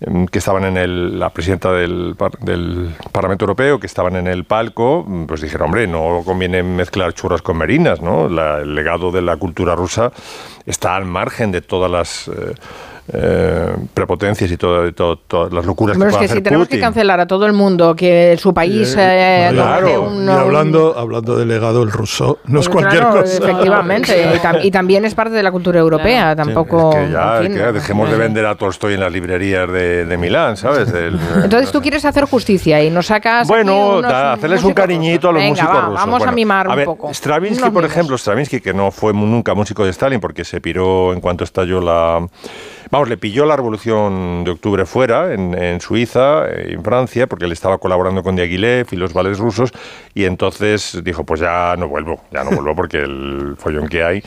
em, 0.00 0.26
que 0.26 0.38
estaban 0.38 0.64
en 0.64 0.76
el, 0.76 1.18
la 1.18 1.28
presidenta 1.30 1.70
del, 1.72 2.16
del 2.40 2.94
Parlamento 3.12 3.44
Europeo, 3.44 3.78
que 3.78 3.86
estaban 3.86 4.16
en 4.16 4.26
el 4.26 4.44
palco, 4.44 5.04
mm, 5.06 5.26
pues 5.26 5.40
dijeron, 5.40 5.66
hombre, 5.66 5.86
no 5.86 6.22
conviene 6.24 6.62
mezclar 6.62 7.12
churras 7.12 7.42
con 7.42 7.56
merinas, 7.58 8.00
¿no? 8.00 8.28
La- 8.28 8.58
el 8.60 8.74
legado 8.74 9.10
de 9.12 9.22
la 9.22 9.36
cultura 9.36 9.74
rusa 9.74 10.10
está 10.66 10.96
al 10.96 11.04
margen 11.04 11.52
de 11.52 11.60
todas 11.62 11.90
las... 11.90 12.28
eh, 12.28 12.54
eh, 13.12 13.74
prepotencias 13.94 14.50
y 14.50 14.56
todo, 14.56 14.92
todo- 14.92 15.16
todas 15.16 15.52
las 15.52 15.64
locuras 15.64 15.96
Bueno, 15.96 16.10
que 16.18 16.24
es 16.26 16.30
que 16.30 16.36
si 16.36 16.42
tenemos 16.42 16.68
que 16.68 16.78
cancelar 16.78 17.20
a 17.20 17.26
todo 17.26 17.46
el 17.46 17.52
mundo, 17.54 17.94
que 17.96 18.36
su 18.38 18.52
país 18.52 18.94
eh, 18.98 19.50
no, 19.54 19.62
adopte 19.62 19.84
claro. 19.92 20.02
un- 20.02 20.26
y 20.26 20.30
hablando, 20.30 20.98
hablando 20.98 21.36
de 21.36 21.46
legado, 21.46 21.82
el 21.82 21.90
ruso 21.90 22.38
no 22.46 22.60
es 22.60 22.68
Pues 22.68 22.76
cualquier 22.76 23.02
claro, 23.02 23.20
cosa. 23.22 23.38
Efectivamente, 23.38 24.30
y, 24.34 24.38
tam- 24.38 24.60
y 24.64 24.70
también 24.70 25.04
es 25.04 25.14
parte 25.14 25.34
de 25.34 25.42
la 25.42 25.50
cultura 25.50 25.80
europea, 25.80 26.36
tampoco... 26.36 26.90
Es 26.92 27.06
que 27.06 27.12
ya, 27.12 27.36
en 27.38 27.42
fin, 27.44 27.54
que 27.54 27.72
dejemos 27.72 28.10
de 28.10 28.16
vender 28.18 28.44
a 28.46 28.54
Tolstoy 28.56 28.94
en 28.94 29.00
las 29.00 29.12
librerías 29.12 29.70
de, 29.72 30.04
de 30.04 30.16
Milán, 30.18 30.56
¿sabes? 30.56 30.92
El- 30.92 31.18
Entonces 31.44 31.72
tú 31.72 31.80
quieres 31.80 32.04
hacer 32.04 32.24
justicia 32.24 32.82
y 32.82 32.90
nos 32.90 33.06
sacas. 33.06 33.48
Bueno, 33.48 33.98
unos 33.98 34.02
da- 34.02 34.32
hacerles 34.34 34.62
un 34.64 34.74
cariñito 34.74 35.30
a 35.30 35.32
los. 35.32 35.42
Venga, 35.42 35.62
músicos 35.62 35.74
va, 35.76 35.80
rusos. 35.86 35.94
Vamos 36.06 36.26
a 36.26 36.32
mimar 36.32 36.68
un 36.68 36.76
ver, 36.76 36.84
poco. 36.84 37.10
Stravinsky, 37.14 37.62
Unos 37.62 37.72
por 37.74 37.84
ejemplo, 37.84 38.18
Stravinsky, 38.18 38.60
que 38.60 38.74
no 38.74 38.90
fue 38.90 39.12
nunca 39.12 39.54
músico 39.54 39.84
de 39.84 39.90
Stalin 39.90 40.20
porque 40.20 40.44
se 40.44 40.60
piró 40.60 41.12
en 41.12 41.20
cuanto 41.20 41.44
estalló 41.44 41.80
la. 41.80 42.26
Vamos, 42.90 43.08
le 43.08 43.16
pilló 43.18 43.44
la 43.44 43.54
revolución 43.56 44.44
de 44.44 44.50
octubre 44.52 44.86
fuera, 44.86 45.34
en, 45.34 45.80
Suiza, 45.80 46.48
eh, 46.48 46.72
en 46.72 46.82
Francia, 46.82 47.26
porque 47.26 47.44
él 47.44 47.52
estaba 47.52 47.78
colaborando 47.78 48.22
con 48.22 48.34
Diaghilev 48.34 48.86
y 48.90 48.96
los 48.96 49.12
vales 49.12 49.38
rusos, 49.38 49.72
y 50.14 50.24
entonces 50.24 50.98
dijo: 51.04 51.24
Pues 51.24 51.40
ya 51.40 51.74
no 51.76 51.88
vuelvo, 51.88 52.20
ya 52.30 52.44
no 52.44 52.50
vuelvo 52.50 52.74
porque 52.74 52.98
el 52.98 53.56
follón 53.58 53.88
que 53.88 54.02
hay. 54.04 54.22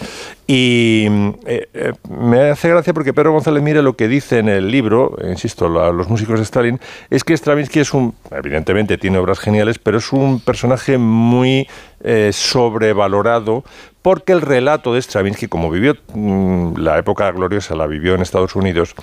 Y 0.45 1.07
eh, 1.45 1.67
eh, 1.73 1.93
me 2.09 2.49
hace 2.51 2.69
gracia 2.69 2.93
porque 2.93 3.13
Pedro 3.13 3.31
González 3.31 3.63
Mire 3.63 3.81
lo 3.81 3.93
que 3.95 4.07
dice 4.07 4.39
en 4.39 4.49
el 4.49 4.69
libro, 4.69 5.15
insisto, 5.27 5.67
la- 5.69 5.91
los 5.91 6.09
músicos 6.09 6.37
de 6.39 6.43
Stalin, 6.43 6.79
es 7.09 7.23
que 7.23 7.33
Stravinsky 7.35 7.79
es 7.79 7.93
un, 7.93 8.13
evidentemente 8.31 8.97
tiene 8.97 9.17
obras 9.17 9.39
geniales, 9.39 9.79
pero 9.79 9.97
es 9.97 10.11
un 10.11 10.39
personaje 10.39 10.97
muy 10.97 11.67
sobrevalorado 12.31 13.63
porque 14.01 14.33
el 14.33 14.41
relato 14.41 14.93
de 14.93 15.01
Stravinsky, 15.01 15.47
como 15.47 15.69
vivió 15.69 15.95
mm, 16.13 16.77
la 16.77 16.97
época 16.97 17.31
gloriosa, 17.31 17.75
la 17.75 17.87
vivió 17.87 18.15
en 18.15 18.21
Estados 18.21 18.55
Unidos, 18.55 18.95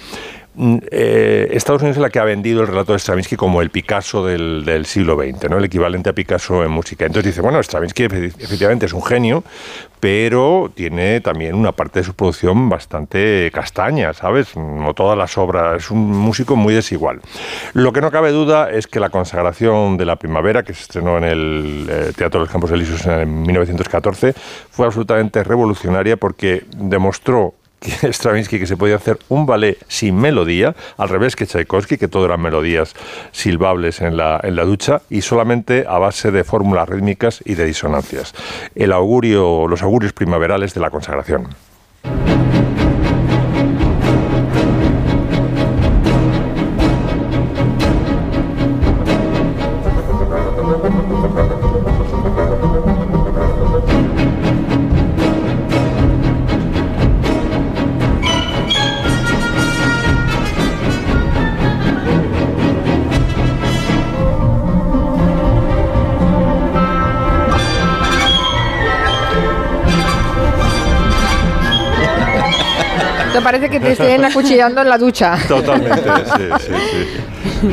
eh, 0.90 1.48
Estados 1.52 1.82
Unidos 1.82 1.96
es 1.98 2.02
la 2.02 2.10
que 2.10 2.18
ha 2.18 2.24
vendido 2.24 2.60
el 2.62 2.66
relato 2.66 2.92
de 2.92 2.98
Stravinsky 2.98 3.36
como 3.36 3.62
el 3.62 3.70
Picasso 3.70 4.24
del, 4.26 4.84
siglo 4.86 5.16
XX, 5.16 5.48
¿no? 5.50 5.58
el 5.58 5.64
equivalente 5.64 6.10
a 6.10 6.12
Picasso 6.12 6.64
en 6.64 6.70
música. 6.70 7.06
Entonces 7.06 7.32
dice, 7.32 7.40
bueno, 7.40 7.62
Stravinsky 7.62 8.04
efe- 8.04 8.34
efectivamente 8.38 8.86
es 8.86 8.92
un 8.92 9.02
genio, 9.04 9.44
pero 10.00 10.70
tiene 10.74 11.20
también 11.20 11.54
una 11.54 11.72
parte 11.72 12.00
de 12.00 12.04
su 12.04 12.14
producción 12.14 12.68
bastante 12.68 13.50
castaña, 13.52 14.12
¿sabes? 14.14 14.56
No 14.56 14.94
todas 14.94 15.16
las 15.18 15.36
obras, 15.38 15.82
es 15.84 15.90
un 15.90 15.98
músico 16.10 16.56
muy 16.56 16.74
desigual. 16.74 17.20
Lo 17.74 17.92
que 17.92 18.00
no 18.00 18.10
cabe 18.10 18.30
duda 18.30 18.70
es 18.70 18.86
que 18.86 19.00
la 19.00 19.10
consagración 19.10 19.96
de 19.96 20.04
la 20.04 20.16
primavera, 20.16 20.62
que 20.62 20.74
se 20.74 20.82
estrenó 20.82 21.18
en 21.18 21.24
el 21.24 21.86
eh, 21.90 22.12
Teatro 22.16 22.40
de 22.40 22.46
los 22.46 22.52
Campos 22.52 22.70
Elíseos 22.70 23.04
en 23.06 23.42
1914, 23.42 24.34
fue 24.70 24.86
absolutamente 24.86 25.42
revolucionaria 25.44 26.16
porque 26.16 26.64
demostró 26.76 27.54
que 27.80 28.12
Stravinsky 28.12 28.58
que 28.58 28.66
se 28.66 28.76
podía 28.76 28.97
hacer 28.97 29.18
un 29.28 29.47
ballet 29.47 29.78
sin 29.88 30.16
melodía, 30.16 30.75
al 30.97 31.08
revés 31.08 31.37
que 31.37 31.47
Tchaikovsky, 31.47 31.99
que 31.99 32.08
todo 32.08 32.25
eran 32.26 32.40
melodías 32.40 32.94
silbables 33.32 34.00
en 34.00 34.16
la, 34.16 34.40
en 34.42 34.56
la 34.56 34.64
ducha, 34.64 35.02
y 35.11 35.23
solamente 35.23 35.85
a 35.88 35.99
base 35.99 36.30
de 36.30 36.44
fórmulas 36.44 36.88
rítmicas 36.88 37.42
y 37.44 37.54
de 37.54 37.64
disonancias. 37.64 38.35
El 38.75 38.92
augurio, 38.92 39.66
los 39.68 39.82
augurios 39.82 40.12
primaverales 40.12 40.75
de 40.75 40.80
la 40.80 40.90
consagración. 40.90 41.49
Parece 73.50 73.71
que 73.71 73.81
te 73.81 73.93
estén 73.93 74.23
acuchillando 74.25 74.83
en 74.83 74.88
la 74.90 74.99
ducha. 74.99 75.38
Totalmente, 75.49 76.02
sí, 76.37 76.43
sí, 76.61 76.73
sí. 77.62 77.69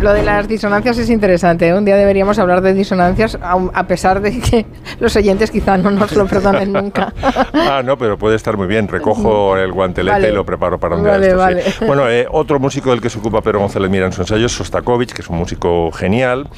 Lo 0.00 0.12
de 0.12 0.24
las 0.24 0.48
disonancias 0.48 0.98
es 0.98 1.10
interesante. 1.10 1.68
¿eh? 1.68 1.74
Un 1.74 1.84
día 1.84 1.96
deberíamos 1.96 2.36
hablar 2.40 2.60
de 2.60 2.74
disonancias, 2.74 3.38
a 3.40 3.86
pesar 3.86 4.20
de 4.20 4.40
que 4.40 4.66
los 4.98 5.14
oyentes 5.14 5.52
quizá 5.52 5.76
no 5.78 5.92
nos 5.92 6.12
lo 6.12 6.26
perdonen 6.26 6.72
nunca. 6.72 7.12
Ah, 7.54 7.82
no, 7.82 7.96
pero 7.96 8.18
puede 8.18 8.36
estar 8.36 8.56
muy 8.56 8.66
bien. 8.66 8.88
Recojo 8.88 9.56
el 9.56 9.72
guantelete 9.72 10.12
Vale. 10.12 10.28
y 10.30 10.32
lo 10.32 10.44
preparo 10.44 10.78
para 10.78 10.96
un 10.96 11.02
día 11.02 11.12
Vale, 11.12 11.26
de 11.26 11.32
estos, 11.32 11.46
sí. 11.46 11.78
vale. 11.80 11.86
Bueno, 11.86 12.08
eh, 12.10 12.26
otro 12.30 12.58
músico 12.58 12.90
del 12.90 13.00
que 13.00 13.08
se 13.08 13.18
ocupa 13.18 13.40
Pedro 13.40 13.60
González 13.60 13.90
Mira 13.90 14.06
en 14.06 14.12
su 14.12 14.20
ensayo 14.20 14.46
es 14.46 14.52
Sostakovich, 14.52 15.12
que 15.12 15.22
es 15.22 15.28
un 15.28 15.38
músico 15.38 15.90
genial. 15.92 16.48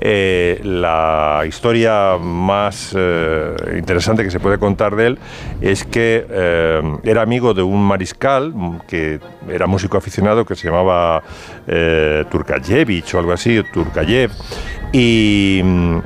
Eh, 0.00 0.60
la 0.62 1.42
historia 1.46 2.18
más 2.20 2.94
eh, 2.96 3.54
interesante 3.76 4.22
que 4.22 4.30
se 4.30 4.38
puede 4.38 4.56
contar 4.58 4.94
de 4.94 5.08
él 5.08 5.18
es 5.60 5.84
que 5.84 6.24
eh, 6.30 6.98
era 7.02 7.22
amigo 7.22 7.52
de 7.52 7.62
un 7.62 7.84
mariscal 7.84 8.52
mm, 8.54 8.80
que 8.86 9.18
era 9.48 9.66
músico 9.66 9.96
aficionado 9.96 10.44
que 10.44 10.54
se 10.54 10.68
llamaba 10.68 11.22
Turkayevich 12.30 13.14
o 13.14 13.18
algo 13.18 13.32
así, 13.32 13.60
Turkayev, 13.72 14.30
y 14.92 15.60
mm, 15.64 15.98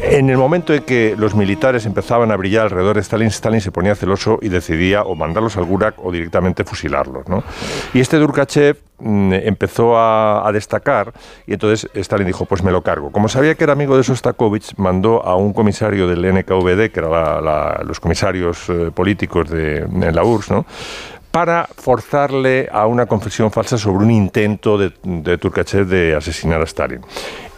en 0.00 0.30
el 0.30 0.36
momento 0.36 0.74
en 0.74 0.82
que 0.82 1.14
los 1.16 1.34
militares 1.34 1.86
empezaban 1.86 2.30
a 2.30 2.36
brillar 2.36 2.64
alrededor 2.64 2.96
de 2.96 3.02
Stalin, 3.02 3.28
Stalin 3.28 3.60
se 3.60 3.70
ponía 3.70 3.94
celoso 3.94 4.38
y 4.42 4.48
decidía 4.48 5.02
o 5.02 5.14
mandarlos 5.14 5.56
al 5.56 5.64
Gulag 5.64 5.94
o 5.98 6.12
directamente 6.12 6.64
fusilarlos. 6.64 7.28
¿no? 7.28 7.42
Y 7.94 8.00
este 8.00 8.18
Durkachev 8.18 8.76
mm, 8.98 9.32
empezó 9.32 9.96
a, 9.96 10.50
destacar 10.52 11.12
y 11.46 11.54
entonces 11.54 11.90
Stalin 11.94 12.26
dijo, 12.26 12.44
pues 12.44 12.62
me 12.62 12.70
lo 12.70 12.82
cargo. 12.82 13.10
Como 13.10 13.28
sabía 13.28 13.54
que 13.54 13.64
era 13.64 13.72
amigo 13.72 13.96
de 13.96 14.02
Sostakovich, 14.02 14.74
mandó 14.76 15.24
a 15.24 15.36
un 15.36 15.52
comisario 15.52 16.06
del 16.06 16.20
NKVD, 16.20 16.90
que 16.90 17.00
eran 17.00 17.86
los 17.86 18.00
comisarios 18.00 18.68
eh, 18.68 18.90
políticos 18.94 19.48
de, 19.48 19.86
la 20.12 20.24
URSS, 20.24 20.50
¿no? 20.50 20.66
para 21.30 21.66
forzarle 21.74 22.68
a 22.70 22.86
una 22.86 23.06
confesión 23.06 23.50
falsa 23.50 23.78
sobre 23.78 24.04
un 24.04 24.10
intento 24.10 24.76
de, 24.76 24.92
de 25.02 25.38
Turkachev 25.38 25.86
de 25.86 26.14
asesinar 26.14 26.60
a 26.60 26.64
Stalin. 26.64 27.00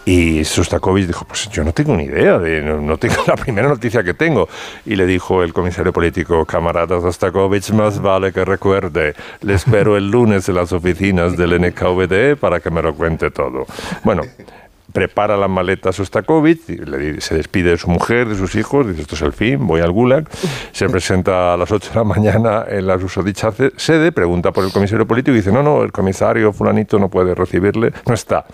Y 0.06 0.44
Sostakovich 0.44 1.06
dijo, 1.06 1.25
pues 1.25 1.49
yo 1.50 1.64
no 1.64 1.73
tengo 1.73 1.96
ni 1.96 2.04
idea, 2.04 2.38
de, 2.38 2.62
no, 2.62 2.80
no 2.80 2.99
tengo 2.99 3.16
la 3.26 3.37
primera 3.37 3.68
noticia 3.68 4.02
que 4.02 4.14
tengo. 4.14 4.49
Y 4.84 4.96
le 4.96 5.06
dijo 5.06 5.42
el 5.42 5.52
comisario 5.52 5.92
político, 5.92 6.44
camarada 6.44 7.00
Sostakovich, 7.00 7.70
más 7.73 8.00
vale 8.00 8.32
que 8.32 8.44
recuerde, 8.44 9.14
le 9.40 9.54
espero 9.54 9.96
el 9.96 10.11
lunes 10.11 10.49
en 10.49 10.56
las 10.56 10.73
oficinas 10.73 11.37
del 11.37 11.61
NKVD 11.61 12.37
para 12.38 12.61
que 12.61 12.70
me 12.70 12.82
lo 12.82 12.94
cuente 12.94 13.30
todo. 13.30 13.66
Bueno, 14.02 14.23
prepara 14.94 15.36
la 15.36 15.48
maleta 15.48 15.88
a 15.88 15.92
Sostakovich, 15.92 16.68
le 16.68 17.20
se 17.20 17.34
despide 17.34 17.70
de 17.70 17.78
su 17.78 17.90
mujer, 17.90 18.28
de 18.28 18.36
sus 18.36 18.54
hijos, 18.54 18.86
dice 18.86 19.02
esto 19.02 19.16
es 19.16 19.22
el 19.22 19.32
fin, 19.32 19.66
voy 19.66 19.80
al 19.80 19.90
Gulag, 19.90 20.28
se 20.70 20.88
presenta 20.88 21.52
a 21.52 21.56
las 21.56 21.72
8 21.72 21.90
de 21.90 21.96
la 21.96 22.04
mañana 22.04 22.64
en 22.68 22.86
la 22.86 23.00
susodicha 23.00 23.50
sede, 23.76 24.12
pregunta 24.12 24.52
por 24.52 24.64
el 24.64 24.70
comisario 24.70 25.04
político 25.04 25.32
y 25.32 25.38
dice, 25.38 25.50
no, 25.50 25.64
no, 25.64 25.82
el 25.82 25.90
comisario 25.90 26.52
fulanito 26.52 27.00
no 27.00 27.08
puede 27.08 27.34
recibirle, 27.34 27.92
no 28.06 28.14
está. 28.14 28.46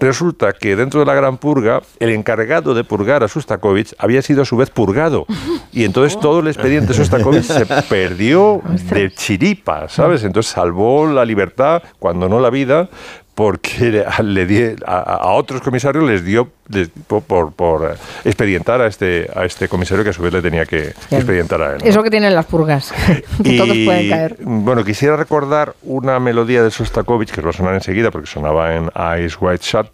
Resulta 0.00 0.52
que 0.54 0.74
dentro 0.74 0.98
de 0.98 1.06
la 1.06 1.14
gran 1.14 1.38
purga, 1.38 1.80
el 2.00 2.10
encargado 2.10 2.74
de 2.74 2.82
purgar 2.82 3.22
a 3.22 3.28
Sostakovich 3.28 3.94
había 3.98 4.22
sido 4.22 4.42
a 4.42 4.44
su 4.44 4.56
vez 4.56 4.70
purgado, 4.70 5.24
y 5.70 5.84
entonces 5.84 6.18
todo 6.18 6.40
el 6.40 6.48
expediente 6.48 6.88
de 6.88 6.94
Sostakovich 6.94 7.44
se 7.44 7.64
perdió 7.88 8.60
de 8.90 9.12
chiripa, 9.12 9.88
¿sabes? 9.88 10.24
Entonces 10.24 10.50
salvó 10.50 11.06
la 11.06 11.24
libertad, 11.24 11.80
cuando 12.00 12.28
no 12.28 12.40
la 12.40 12.50
vida, 12.50 12.88
porque 13.36 13.90
le- 14.24 14.76
a, 14.86 14.96
a 14.98 15.32
otros 15.34 15.60
comisarios 15.60 16.02
les 16.04 16.24
dio 16.24 16.48
les- 16.70 16.88
por, 17.06 17.22
por- 17.22 17.52
por, 17.52 17.84
eh, 17.92 17.94
expedientar 18.24 18.80
a 18.80 18.86
este, 18.86 19.30
a 19.36 19.44
este 19.44 19.68
comisario 19.68 20.02
que 20.02 20.10
a 20.10 20.12
su 20.14 20.22
vez 20.22 20.32
le 20.32 20.40
tenía 20.42 20.64
que 20.64 20.94
expedientar 21.10 21.60
a 21.62 21.72
él. 21.74 21.78
¿no? 21.82 21.84
Eso 21.84 22.02
que 22.02 22.10
tienen 22.10 22.34
las 22.34 22.46
purgas, 22.46 22.92
que 23.44 23.56
todos 23.58 23.76
pueden 23.84 24.08
caer. 24.08 24.36
Bueno, 24.40 24.82
quisiera 24.84 25.16
recordar 25.16 25.74
una 25.82 26.18
melodía 26.18 26.62
de 26.62 26.70
Sostakovich 26.70 27.30
que 27.30 27.40
os 27.40 27.46
va 27.46 27.50
a 27.50 27.52
sonar 27.52 27.74
enseguida 27.74 28.10
porque 28.10 28.26
sonaba 28.26 28.74
en 28.74 28.90
Eyes 28.96 29.36
Wide 29.40 29.58
Shut, 29.60 29.88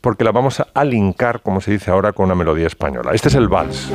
porque 0.00 0.22
la 0.22 0.30
vamos 0.30 0.62
a 0.72 0.84
linkar, 0.84 1.40
como 1.42 1.60
se 1.60 1.72
dice 1.72 1.90
ahora, 1.90 2.12
con 2.12 2.26
una 2.26 2.36
melodía 2.36 2.68
española. 2.68 3.10
Este 3.12 3.26
es 3.28 3.34
el 3.34 3.48
vals. 3.48 3.90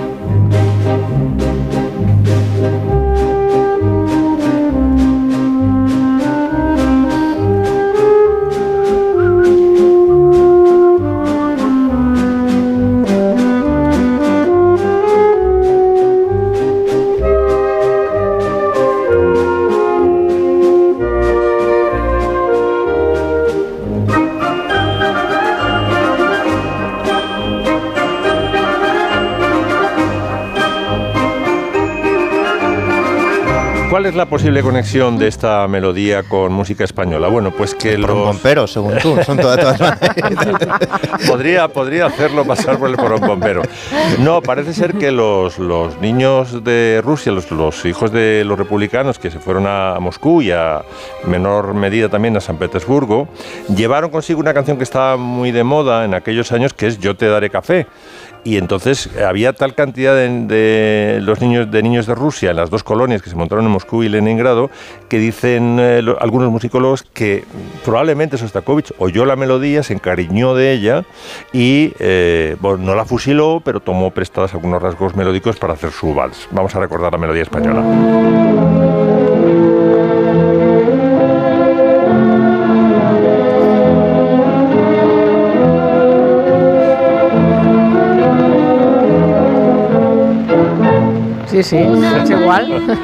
¿Cuál 34.02 34.10
es 34.10 34.16
la 34.16 34.26
posible 34.26 34.64
conexión 34.64 35.20
de 35.20 35.28
esta 35.28 35.68
melodía 35.68 36.24
con 36.24 36.52
música 36.52 36.84
española? 36.84 37.28
Bueno, 37.28 37.52
pues 37.52 37.76
que 37.76 38.00
los... 38.00 38.10
Porompompero, 38.10 38.66
según 38.66 38.98
tú, 38.98 39.16
son 39.24 39.38
todas, 39.38 39.60
todas 39.60 40.00
podría, 41.28 41.68
podría 41.68 42.08
hacerlo 42.08 42.44
pasar 42.44 42.80
por 42.80 42.90
el 42.90 42.96
porompompero. 42.96 43.62
No, 44.18 44.42
parece 44.42 44.74
ser 44.74 44.96
que 44.96 45.12
los, 45.12 45.60
los 45.60 46.00
niños 46.00 46.64
de 46.64 47.00
Rusia, 47.04 47.32
los, 47.32 47.52
los 47.52 47.86
hijos 47.86 48.12
de 48.12 48.44
los 48.44 48.58
republicanos 48.58 49.20
que 49.20 49.30
se 49.30 49.38
fueron 49.38 49.68
a 49.68 50.00
Moscú 50.00 50.42
y 50.42 50.50
a 50.50 50.82
menor 51.28 51.76
medida 51.76 52.10
también 52.10 52.36
a 52.36 52.42
San 52.42 52.58
Petersburgo, 52.58 53.28
llevaron 53.68 54.10
consigo 54.10 54.40
una 54.40 54.56
canción 54.56 54.78
que 54.78 54.84
estaba 54.84 55.16
muy 55.16 55.52
de 55.52 55.64
moda 55.64 56.06
en 56.06 56.16
aquellos 56.16 56.52
años 56.52 56.74
que 56.74 56.88
es 56.88 56.98
Yo 56.98 57.16
te 57.16 57.28
daré 57.28 57.52
café. 57.52 57.86
Y 58.44 58.58
entonces 58.58 59.08
eh, 59.16 59.24
había 59.24 59.54
tal 59.54 59.76
cantidad 59.76 60.16
de, 60.16 61.20
los 61.22 61.42
niños 61.42 61.70
de 61.70 61.84
niños 61.84 62.08
de 62.08 62.16
Rusia 62.16 62.50
en 62.52 62.56
las 62.56 62.72
dos 62.72 62.84
colonias 62.84 63.22
que 63.22 63.30
se 63.30 63.36
montaron 63.36 63.66
en 63.66 63.72
Moscú 63.72 64.04
y 64.04 64.10
Leningrado 64.10 64.72
que 65.10 65.20
dicen 65.20 65.78
eh, 65.80 66.04
algunos 66.20 66.52
musicólogos 66.52 67.04
que 67.04 67.44
probablemente 67.86 68.38
Sostakovich 68.38 68.94
oyó 68.98 69.26
la 69.26 69.36
melodía, 69.36 69.84
se 69.84 69.94
encariñó 69.94 70.56
de 70.56 70.72
ella 70.72 71.04
y 71.54 71.94
eh, 72.00 72.58
no 72.62 72.96
la 72.96 73.06
fusiló, 73.06 73.62
pero 73.64 73.80
tomó 73.80 74.12
prestadas 74.12 74.54
algunos 74.54 74.82
rasgos 74.82 75.16
melódicos 75.16 75.58
para 75.58 75.74
hacer 75.74 75.92
su 75.92 76.14
vals. 76.14 76.48
Vamos 76.52 76.76
a 76.76 76.80
recordar 76.80 77.12
la 77.12 77.20
melodía 77.20 77.44
española. 77.44 79.21
Sí, 91.64 91.78
sí, 91.78 92.06
es 92.24 92.30
igual. 92.30 93.00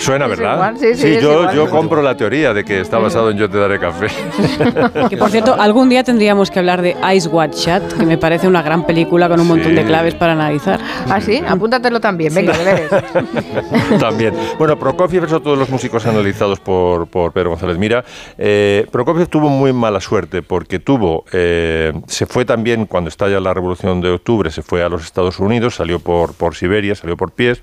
Suena, 0.00 0.26
¿verdad? 0.26 0.74
Sí, 0.78 0.94
sí, 0.94 1.18
yo, 1.20 1.52
yo 1.52 1.68
compro 1.68 2.00
la 2.00 2.16
teoría 2.16 2.54
de 2.54 2.64
que 2.64 2.80
está 2.80 2.98
basado 2.98 3.30
en 3.30 3.36
Yo 3.36 3.50
te 3.50 3.58
daré 3.58 3.78
café. 3.78 4.06
Que 5.10 5.16
por 5.16 5.30
cierto, 5.30 5.54
algún 5.58 5.88
día 5.88 6.02
tendríamos 6.04 6.50
que 6.50 6.58
hablar 6.58 6.80
de 6.80 6.96
Ice 7.14 7.28
Watch 7.28 7.64
Chat, 7.64 7.82
que 7.92 8.06
me 8.06 8.16
parece 8.16 8.48
una 8.48 8.62
gran 8.62 8.86
película 8.86 9.28
con 9.28 9.40
un 9.40 9.46
montón 9.46 9.74
de 9.74 9.84
claves 9.84 10.14
para 10.14 10.32
analizar. 10.32 10.80
Ah, 11.08 11.20
sí, 11.20 11.42
apúntatelo 11.46 12.00
también, 12.00 12.34
venga, 12.34 12.54
También. 14.00 14.34
Bueno, 14.58 14.78
Prokofiev 14.78 15.24
es 15.24 15.32
otro 15.32 15.52
de 15.52 15.58
los 15.58 15.68
músicos 15.68 16.06
analizados 16.06 16.60
por, 16.60 17.06
por 17.06 17.32
Pedro 17.32 17.50
González 17.50 17.76
Mira. 17.76 18.04
Eh, 18.38 18.86
Prokofiev 18.90 19.28
tuvo 19.28 19.48
muy 19.48 19.72
mala 19.72 20.00
suerte 20.00 20.42
porque 20.42 20.78
tuvo, 20.78 21.24
eh, 21.32 21.92
se 22.06 22.26
fue 22.26 22.44
también 22.44 22.86
cuando 22.86 23.08
estalla 23.08 23.38
la 23.40 23.52
Revolución 23.52 24.00
de 24.00 24.10
Octubre, 24.10 24.50
se 24.50 24.62
fue 24.62 24.82
a 24.82 24.88
los 24.88 25.04
Estados 25.04 25.38
Unidos, 25.40 25.74
salió 25.74 25.98
por, 26.00 26.34
por 26.34 26.54
Siberia, 26.54 26.94
salió 26.94 27.16
por 27.16 27.32
pies. 27.32 27.60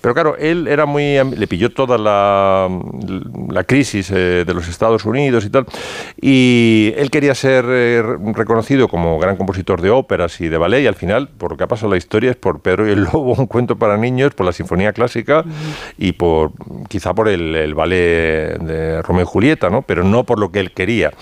Pero 0.00 0.14
claro, 0.14 0.36
él 0.38 0.66
era 0.68 0.86
muy, 0.86 1.18
le 1.36 1.46
pilló 1.46 1.73
toda 1.74 1.98
la, 1.98 2.68
la 3.50 3.64
crisis 3.64 4.10
eh, 4.10 4.44
de 4.46 4.54
los 4.54 4.68
Estados 4.68 5.04
Unidos 5.04 5.44
y 5.44 5.50
tal, 5.50 5.66
y 6.20 6.92
él 6.96 7.10
quería 7.10 7.34
ser 7.34 7.64
eh, 7.68 8.02
reconocido 8.34 8.88
como 8.88 9.18
gran 9.18 9.36
compositor 9.36 9.80
de 9.80 9.90
óperas 9.90 10.40
y 10.40 10.48
de 10.48 10.58
ballet, 10.58 10.82
y 10.82 10.86
al 10.86 10.94
final, 10.94 11.28
por 11.28 11.52
lo 11.52 11.56
que 11.56 11.64
ha 11.64 11.68
pasado 11.68 11.90
la 11.90 11.96
historia, 11.96 12.30
es 12.30 12.36
por 12.36 12.60
Pedro 12.60 12.88
y 12.88 12.92
el 12.92 13.04
Lobo, 13.04 13.34
un 13.34 13.46
cuento 13.46 13.76
para 13.76 13.96
niños, 13.96 14.34
por 14.34 14.46
la 14.46 14.52
Sinfonía 14.52 14.92
Clásica 14.92 15.44
y 15.98 16.12
por 16.12 16.52
quizá 16.88 17.14
por 17.14 17.28
el, 17.28 17.74
ballet 17.74 18.58
de 18.58 19.02
Romeo 19.02 19.24
y 19.24 19.26
Julieta, 19.26 19.70
¿no? 19.70 19.82
pero 19.82 20.04
no 20.04 20.24
por 20.24 20.38
lo 20.38 20.50
que 20.50 20.60
él 20.60 20.72
quería. 20.72 21.12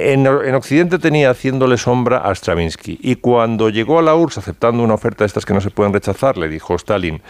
En, 0.00 0.28
Occidente 0.28 1.00
tenía 1.00 1.30
haciéndole 1.30 1.76
sombra 1.76 2.18
a 2.18 2.32
Stravinsky 2.32 3.00
y 3.02 3.16
cuando 3.16 3.68
llegó 3.68 3.98
a 3.98 4.02
la 4.02 4.14
URSS 4.14 4.38
aceptando 4.38 4.84
una 4.84 4.94
oferta 4.94 5.24
de 5.24 5.26
estas 5.26 5.44
que 5.44 5.52
no 5.52 5.60
se 5.60 5.70
pueden 5.70 5.92
rechazar, 5.92 6.38
le 6.38 6.48
dijo 6.48 6.76
Stalin, 6.76 7.20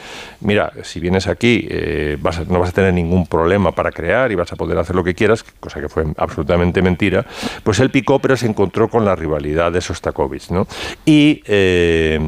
mira, 0.40 0.70
si 0.82 1.00
vienes 1.00 1.28
aquí 1.28 1.66
eh, 1.70 2.18
no 2.48 2.60
vas 2.60 2.68
a 2.68 2.72
tener 2.72 2.92
ningún 2.92 3.26
problema 3.26 3.72
para 3.72 3.90
crear 3.90 4.30
y 4.32 4.34
vas 4.34 4.52
a 4.52 4.56
poder 4.56 4.76
hacer 4.76 4.94
lo 4.94 5.02
que 5.02 5.14
quieras, 5.14 5.46
cosa 5.60 5.80
que 5.80 5.88
fue 5.88 6.04
absolutamente 6.18 6.82
mentira, 6.82 7.24
pues 7.62 7.80
él 7.80 7.88
picó 7.88 8.18
pero 8.18 8.36
se 8.36 8.44
encontró 8.44 8.88
con 8.88 9.02
la 9.02 9.16
rivalidad 9.16 9.72
de 9.72 9.80
Sostakovich. 9.80 10.50
¿no? 10.50 10.66
Y 11.06 11.42
eh, 11.46 12.20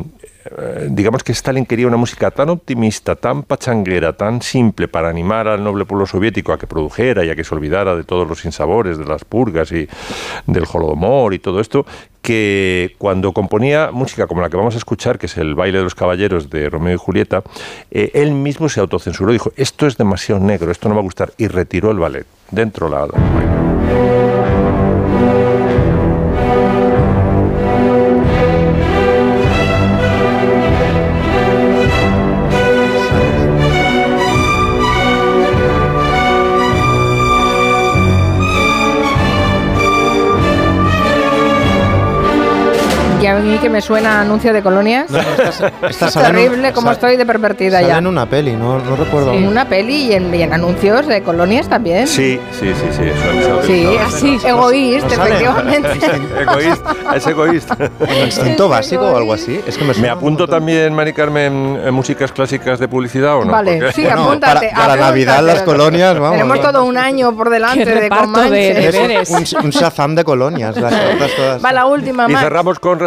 digamos 0.88 1.22
que 1.22 1.32
Stalin 1.32 1.66
quería 1.66 1.86
una 1.86 1.96
música 1.96 2.30
tan 2.30 2.48
optimista, 2.48 3.16
tan 3.16 3.42
pachanguera, 3.42 4.12
tan 4.14 4.42
simple 4.42 4.88
para 4.88 5.08
animar 5.08 5.48
al 5.48 5.62
noble 5.62 5.84
pueblo 5.84 6.06
soviético 6.06 6.52
a 6.52 6.58
que 6.58 6.66
produjera 6.66 7.24
y 7.24 7.30
a 7.30 7.36
que 7.36 7.44
se 7.44 7.54
olvidara 7.54 7.94
de 7.94 8.04
todos 8.04 8.26
los 8.28 8.40
sinsabores, 8.40 8.98
de 8.98 9.04
las 9.04 9.24
purgas 9.24 9.72
y 9.72 9.88
del 10.46 10.64
holodomor 10.72 11.34
y 11.34 11.38
todo 11.38 11.60
esto, 11.60 11.84
que 12.22 12.94
cuando 12.98 13.32
componía 13.32 13.90
música 13.92 14.26
como 14.26 14.40
la 14.40 14.48
que 14.48 14.56
vamos 14.56 14.74
a 14.74 14.78
escuchar, 14.78 15.18
que 15.18 15.26
es 15.26 15.36
el 15.36 15.54
baile 15.54 15.78
de 15.78 15.84
los 15.84 15.94
caballeros 15.94 16.50
de 16.50 16.68
Romeo 16.68 16.94
y 16.94 16.98
Julieta, 16.98 17.42
eh, 17.90 18.10
él 18.14 18.32
mismo 18.32 18.68
se 18.68 18.80
autocensuró, 18.80 19.32
dijo, 19.32 19.52
esto 19.56 19.86
es 19.86 19.96
demasiado 19.96 20.40
negro, 20.40 20.70
esto 20.70 20.88
no 20.88 20.94
va 20.94 21.00
a 21.00 21.04
gustar, 21.04 21.32
y 21.38 21.48
retiró 21.48 21.90
el 21.90 21.98
ballet 21.98 22.26
dentro 22.50 22.88
la... 22.88 23.08
mí 43.40 43.58
que 43.58 43.68
me 43.68 43.80
suena 43.80 44.20
anuncio 44.20 44.52
de 44.52 44.62
colonias. 44.62 45.10
es 45.88 45.98
terrible 46.14 46.72
como 46.72 46.90
estoy 46.90 47.16
de 47.16 47.26
pervertida 47.26 47.82
ya. 47.82 47.98
en 47.98 48.06
una 48.06 48.26
peli, 48.26 48.52
no, 48.52 48.78
no 48.78 48.96
recuerdo. 48.96 49.32
En 49.32 49.46
una 49.46 49.68
peli 49.68 50.06
y 50.06 50.12
en, 50.12 50.52
anuncios 50.52 51.06
de 51.06 51.22
colonias 51.22 51.68
también. 51.68 52.06
Sí, 52.06 52.40
sí, 52.52 52.72
sí, 52.74 52.86
sí. 52.92 53.04
sí, 53.66 53.96
así, 53.98 54.38
egoísta, 54.44 55.14
efectivamente. 55.14 55.90
egoísta, 56.40 56.96
es 57.14 57.26
egoísta. 57.26 57.76
instinto 58.24 58.68
básico 58.68 59.02
o 59.02 59.16
algo 59.16 59.32
así? 59.32 59.60
Es 59.66 59.76
que 59.76 59.84
me, 59.84 59.94
¿Me 59.94 60.08
apunto 60.08 60.46
también, 60.46 60.94
Mari 60.94 61.12
Carmen, 61.12 61.80
en, 61.84 61.94
músicas 61.94 62.32
clásicas 62.32 62.78
de 62.78 62.88
publicidad 62.88 63.36
o 63.36 63.44
no? 63.44 63.52
Vale, 63.52 63.92
sí, 63.92 64.06
apúntate. 64.08 64.70
Para, 64.74 64.96
Navidad 64.96 65.42
las 65.42 65.62
colonias, 65.62 66.18
vamos. 66.18 66.32
Tenemos 66.32 66.60
todo 66.60 66.84
un 66.84 66.96
año 66.96 67.34
por 67.36 67.50
delante 67.50 67.84
de 67.84 68.10
de 68.10 69.24
Un, 69.30 69.64
un 69.64 69.70
Shazam 69.70 70.14
de 70.14 70.24
colonias, 70.24 70.76
las 70.76 70.92
todas. 71.36 71.64
Va 71.64 71.72
la 71.72 71.86
última, 71.86 72.26
Y 72.28 72.34
cerramos 72.34 72.78
con 72.78 72.98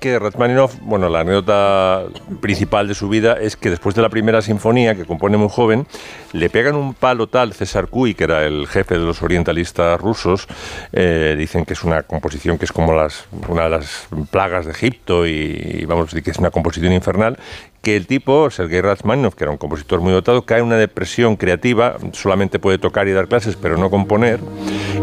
Que 0.00 0.18
Rachmaninoff, 0.18 0.76
bueno, 0.80 1.10
la 1.10 1.20
anécdota 1.20 2.04
principal 2.40 2.88
de 2.88 2.94
su 2.94 3.10
vida 3.10 3.34
es 3.38 3.56
que 3.56 3.68
después 3.68 3.94
de 3.94 4.00
la 4.00 4.08
primera 4.08 4.40
sinfonía, 4.40 4.94
que 4.94 5.04
compone 5.04 5.36
muy 5.36 5.50
joven, 5.50 5.86
le 6.32 6.48
pegan 6.48 6.76
un 6.76 6.94
palo 6.94 7.26
tal 7.26 7.52
César 7.52 7.88
Cui, 7.88 8.14
que 8.14 8.24
era 8.24 8.44
el 8.44 8.66
jefe 8.68 8.98
de 8.98 9.04
los 9.04 9.22
orientalistas 9.22 10.00
rusos, 10.00 10.48
eh, 10.92 11.34
dicen 11.36 11.66
que 11.66 11.74
es 11.74 11.84
una 11.84 12.04
composición 12.04 12.56
que 12.56 12.64
es 12.64 12.72
como 12.72 12.94
las, 12.94 13.26
una 13.48 13.64
de 13.64 13.70
las 13.70 14.08
plagas 14.30 14.64
de 14.64 14.72
Egipto 14.72 15.26
y, 15.26 15.84
vamos, 15.86 16.10
que 16.10 16.30
es 16.30 16.38
una 16.38 16.50
composición 16.50 16.94
infernal, 16.94 17.38
que 17.82 17.96
el 17.96 18.06
tipo, 18.06 18.50
Sergei 18.50 18.80
Rachmaninoff, 18.80 19.34
que 19.34 19.44
era 19.44 19.50
un 19.50 19.58
compositor 19.58 20.00
muy 20.00 20.12
dotado, 20.12 20.42
cae 20.42 20.58
en 20.58 20.66
una 20.66 20.76
depresión 20.76 21.36
creativa, 21.36 21.96
solamente 22.12 22.58
puede 22.58 22.78
tocar 22.78 23.08
y 23.08 23.12
dar 23.12 23.28
clases, 23.28 23.56
pero 23.56 23.76
no 23.76 23.90
componer, 23.90 24.40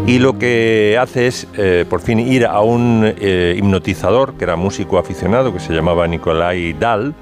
y 0.06 0.18
lo 0.18 0.38
que 0.38 0.98
hace 1.00 1.26
es, 1.26 1.46
eh, 1.56 1.84
por 1.88 2.00
fin, 2.00 2.20
ir 2.20 2.46
a 2.46 2.60
un 2.60 3.14
eh, 3.18 3.54
hipnotizador, 3.56 4.34
que 4.34 4.44
era 4.44 4.56
músico 4.56 4.98
aficionado, 4.98 5.52
que 5.52 5.60
se 5.60 5.72
llamaba 5.72 6.06
Nikolai 6.06 6.74
Dahl, 6.74 7.14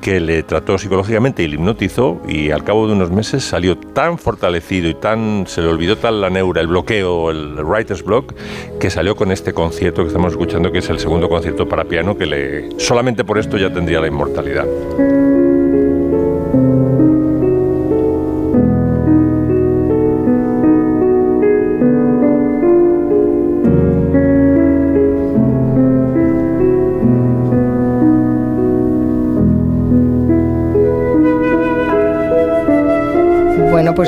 que 0.00 0.20
le 0.20 0.42
trató 0.42 0.78
psicológicamente 0.78 1.42
y 1.42 1.48
le 1.48 1.54
hipnotizó 1.54 2.20
y 2.28 2.50
al 2.50 2.64
cabo 2.64 2.86
de 2.86 2.94
unos 2.94 3.10
meses 3.10 3.44
salió 3.44 3.76
tan 3.76 4.18
fortalecido 4.18 4.88
y 4.88 4.94
tan 4.94 5.44
se 5.46 5.60
le 5.60 5.68
olvidó 5.68 5.96
tal 5.96 6.20
la 6.20 6.30
neura, 6.30 6.60
el 6.60 6.68
bloqueo, 6.68 7.30
el 7.30 7.64
writer's 7.64 8.02
block, 8.02 8.34
que 8.80 8.90
salió 8.90 9.16
con 9.16 9.32
este 9.32 9.52
concierto 9.52 10.02
que 10.02 10.08
estamos 10.08 10.32
escuchando, 10.32 10.72
que 10.72 10.78
es 10.78 10.88
el 10.90 10.98
segundo 10.98 11.28
concierto 11.28 11.68
para 11.68 11.84
piano, 11.84 12.16
que 12.16 12.26
le 12.26 12.78
solamente 12.78 13.24
por 13.24 13.38
esto 13.38 13.56
ya 13.56 13.72
tendría 13.72 14.00
la 14.00 14.08
inmortalidad. 14.08 14.66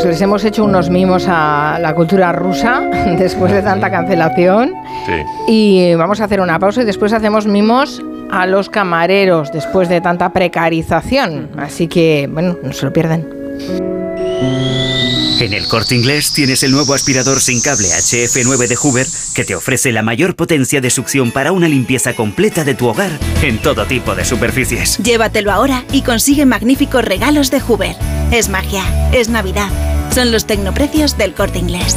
Pues 0.02 0.14
les 0.14 0.22
hemos 0.22 0.42
hecho 0.46 0.64
unos 0.64 0.88
mimos 0.88 1.26
a 1.28 1.78
la 1.78 1.94
cultura 1.94 2.32
rusa 2.32 2.80
después 3.18 3.52
de 3.52 3.60
tanta 3.60 3.90
cancelación. 3.90 4.72
Y 5.46 5.94
vamos 5.94 6.22
a 6.22 6.24
hacer 6.24 6.40
una 6.40 6.58
pausa 6.58 6.82
y 6.82 6.84
después 6.86 7.12
hacemos 7.12 7.46
mimos 7.46 8.02
a 8.30 8.46
los 8.46 8.70
camareros 8.70 9.52
después 9.52 9.90
de 9.90 10.00
tanta 10.00 10.32
precarización. 10.32 11.50
Así 11.58 11.86
que, 11.86 12.28
bueno, 12.32 12.56
no 12.62 12.72
se 12.72 12.86
lo 12.86 12.92
pierden. 12.94 14.69
En 15.40 15.54
el 15.54 15.68
corte 15.68 15.94
inglés 15.94 16.34
tienes 16.34 16.62
el 16.64 16.70
nuevo 16.70 16.92
aspirador 16.92 17.40
sin 17.40 17.62
cable 17.62 17.88
HF9 17.88 18.68
de 18.68 18.76
Hoover 18.76 19.06
que 19.34 19.44
te 19.44 19.54
ofrece 19.54 19.90
la 19.90 20.02
mayor 20.02 20.36
potencia 20.36 20.82
de 20.82 20.90
succión 20.90 21.32
para 21.32 21.52
una 21.52 21.66
limpieza 21.66 22.12
completa 22.12 22.62
de 22.62 22.74
tu 22.74 22.88
hogar 22.88 23.18
en 23.40 23.56
todo 23.56 23.86
tipo 23.86 24.14
de 24.14 24.26
superficies. 24.26 24.98
Llévatelo 24.98 25.50
ahora 25.50 25.86
y 25.92 26.02
consigue 26.02 26.44
magníficos 26.44 27.06
regalos 27.06 27.50
de 27.50 27.60
Hoover. 27.60 27.96
Es 28.30 28.50
magia, 28.50 28.84
es 29.12 29.30
Navidad 29.30 29.70
Son 30.14 30.30
los 30.30 30.44
tecnoprecios 30.46 31.16
del 31.16 31.32
corte 31.32 31.58
inglés. 31.58 31.96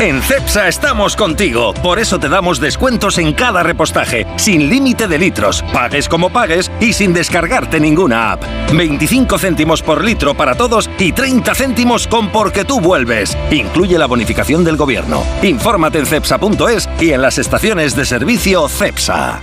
En 0.00 0.20
CEPSA 0.20 0.66
estamos 0.66 1.14
contigo, 1.14 1.72
por 1.74 2.00
eso 2.00 2.18
te 2.18 2.28
damos 2.28 2.58
descuentos 2.58 3.16
en 3.18 3.32
cada 3.32 3.62
repostaje, 3.62 4.26
sin 4.36 4.68
límite 4.68 5.06
de 5.06 5.18
litros, 5.18 5.62
pagues 5.72 6.08
como 6.08 6.30
pagues 6.30 6.70
y 6.80 6.92
sin 6.92 7.14
descargarte 7.14 7.78
ninguna 7.78 8.32
app. 8.32 8.42
25 8.72 9.38
céntimos 9.38 9.82
por 9.82 10.02
litro 10.02 10.34
para 10.34 10.56
todos 10.56 10.90
y 10.98 11.12
30 11.12 11.54
céntimos 11.54 12.08
con 12.08 12.30
porque 12.30 12.64
tú 12.64 12.80
vuelves. 12.80 13.38
Incluye 13.52 13.96
la 13.96 14.06
bonificación 14.06 14.64
del 14.64 14.76
gobierno. 14.76 15.22
Infórmate 15.42 16.00
en 16.00 16.06
cepsa.es 16.06 16.88
y 17.00 17.12
en 17.12 17.22
las 17.22 17.38
estaciones 17.38 17.94
de 17.94 18.04
servicio 18.04 18.68
CEPSA. 18.68 19.40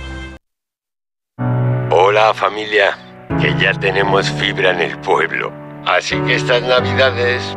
Hola 1.90 2.34
familia, 2.34 2.98
que 3.40 3.54
ya 3.58 3.72
tenemos 3.72 4.30
fibra 4.32 4.72
en 4.72 4.82
el 4.82 4.98
pueblo. 4.98 5.50
Así 5.86 6.16
que 6.26 6.34
estas 6.34 6.62
navidades, 6.62 7.56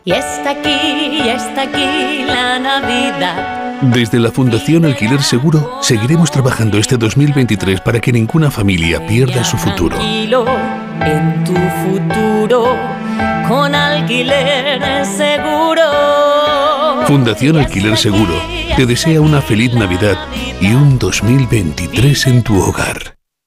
Y 0.03 0.11
está 0.11 0.51
aquí, 0.51 0.69
y 0.69 1.29
está 1.29 1.63
aquí 1.63 2.23
la 2.25 2.59
Navidad. 2.59 3.81
Desde 3.81 4.19
la 4.19 4.31
Fundación 4.31 4.85
Alquiler 4.85 5.21
Seguro 5.21 5.79
seguiremos 5.81 6.31
trabajando 6.31 6.77
este 6.77 6.97
2023 6.97 7.81
para 7.81 7.99
que 7.99 8.11
ninguna 8.11 8.49
familia 8.49 9.05
pierda 9.05 9.43
su 9.43 9.57
futuro. 9.57 9.97
Tranquilo 9.97 10.45
en 11.01 11.43
tu 11.43 11.53
futuro 11.53 12.77
con 13.47 13.75
alquiler 13.75 15.06
seguro. 15.06 15.84
Fundación 17.06 17.58
Alquiler 17.58 17.97
Seguro 17.97 18.34
te 18.75 18.86
desea 18.86 19.21
una 19.21 19.39
feliz 19.41 19.73
Navidad 19.73 20.17
y 20.60 20.73
un 20.73 20.97
2023 20.97 22.28
en 22.28 22.43
tu 22.43 22.60
hogar. 22.60 23.14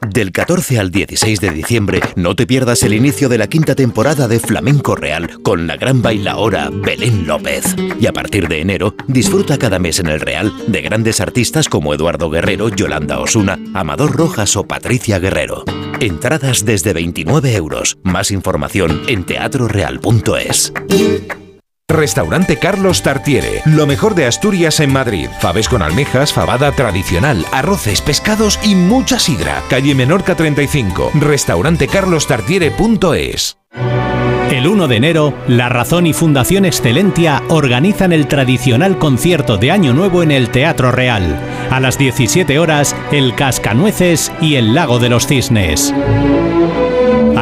Del 0.00 0.32
14 0.32 0.78
al 0.78 0.90
16 0.90 1.40
de 1.40 1.50
diciembre, 1.50 2.00
no 2.14 2.36
te 2.36 2.46
pierdas 2.46 2.82
el 2.82 2.94
inicio 2.94 3.28
de 3.28 3.38
la 3.38 3.48
quinta 3.48 3.74
temporada 3.74 4.28
de 4.28 4.38
Flamenco 4.38 4.94
Real 4.94 5.42
con 5.42 5.66
la 5.66 5.76
gran 5.76 6.02
bailaora 6.02 6.70
Belén 6.72 7.26
López. 7.26 7.74
Y 8.00 8.06
a 8.06 8.12
partir 8.12 8.48
de 8.48 8.60
enero, 8.60 8.94
disfruta 9.06 9.58
cada 9.58 9.78
mes 9.78 9.98
en 9.98 10.06
el 10.06 10.20
Real 10.20 10.52
de 10.68 10.82
grandes 10.82 11.20
artistas 11.20 11.68
como 11.68 11.94
Eduardo 11.94 12.30
Guerrero, 12.30 12.68
Yolanda 12.68 13.18
Osuna, 13.18 13.58
Amador 13.74 14.16
Rojas 14.16 14.56
o 14.56 14.64
Patricia 14.64 15.18
Guerrero. 15.18 15.64
Entradas 16.00 16.64
desde 16.64 16.92
29 16.92 17.54
euros. 17.54 17.98
Más 18.04 18.30
información 18.30 19.02
en 19.08 19.24
teatroreal.es. 19.24 20.72
Restaurante 21.90 22.58
Carlos 22.58 23.02
Tartiere, 23.02 23.62
lo 23.64 23.86
mejor 23.86 24.14
de 24.14 24.26
Asturias 24.26 24.78
en 24.80 24.92
Madrid. 24.92 25.30
Faves 25.40 25.70
con 25.70 25.80
almejas, 25.80 26.34
fabada 26.34 26.70
tradicional, 26.72 27.46
arroces, 27.50 28.02
pescados 28.02 28.60
y 28.62 28.74
mucha 28.74 29.18
sidra. 29.18 29.62
Calle 29.70 29.94
Menorca 29.94 30.34
35, 30.34 31.12
restaurantecarlostartiere.es. 31.14 33.56
El 34.50 34.68
1 34.68 34.86
de 34.86 34.96
enero, 34.96 35.32
La 35.46 35.70
Razón 35.70 36.06
y 36.06 36.12
Fundación 36.12 36.66
Excelentia 36.66 37.42
organizan 37.48 38.12
el 38.12 38.28
tradicional 38.28 38.98
concierto 38.98 39.56
de 39.56 39.70
Año 39.70 39.94
Nuevo 39.94 40.22
en 40.22 40.30
el 40.30 40.50
Teatro 40.50 40.92
Real. 40.92 41.40
A 41.70 41.80
las 41.80 41.96
17 41.96 42.58
horas, 42.58 42.94
El 43.12 43.34
Cascanueces 43.34 44.30
y 44.42 44.56
El 44.56 44.74
Lago 44.74 44.98
de 44.98 45.08
los 45.08 45.26
Cisnes. 45.26 45.94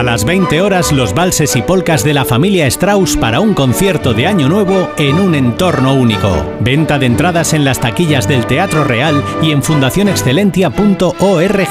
A 0.06 0.10
las 0.10 0.24
20 0.24 0.60
horas, 0.60 0.92
los 0.92 1.14
valses 1.14 1.56
y 1.56 1.62
polcas 1.62 2.04
de 2.04 2.14
la 2.14 2.24
familia 2.24 2.68
Strauss 2.68 3.16
para 3.16 3.40
un 3.40 3.54
concierto 3.54 4.14
de 4.14 4.28
Año 4.28 4.48
Nuevo 4.48 4.88
en 4.98 5.18
un 5.18 5.34
entorno 5.34 5.94
único. 5.94 6.46
Venta 6.60 7.00
de 7.00 7.06
entradas 7.06 7.54
en 7.54 7.64
las 7.64 7.80
taquillas 7.80 8.28
del 8.28 8.46
Teatro 8.46 8.84
Real 8.84 9.20
y 9.42 9.50
en 9.50 9.64
fundacionexcelentia.org. 9.64 11.68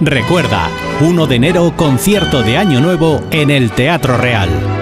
Recuerda, 0.00 0.68
1 1.00 1.26
de 1.26 1.34
enero, 1.34 1.74
concierto 1.76 2.44
de 2.44 2.56
Año 2.56 2.80
Nuevo 2.80 3.20
en 3.32 3.50
el 3.50 3.72
Teatro 3.72 4.16
Real. 4.16 4.81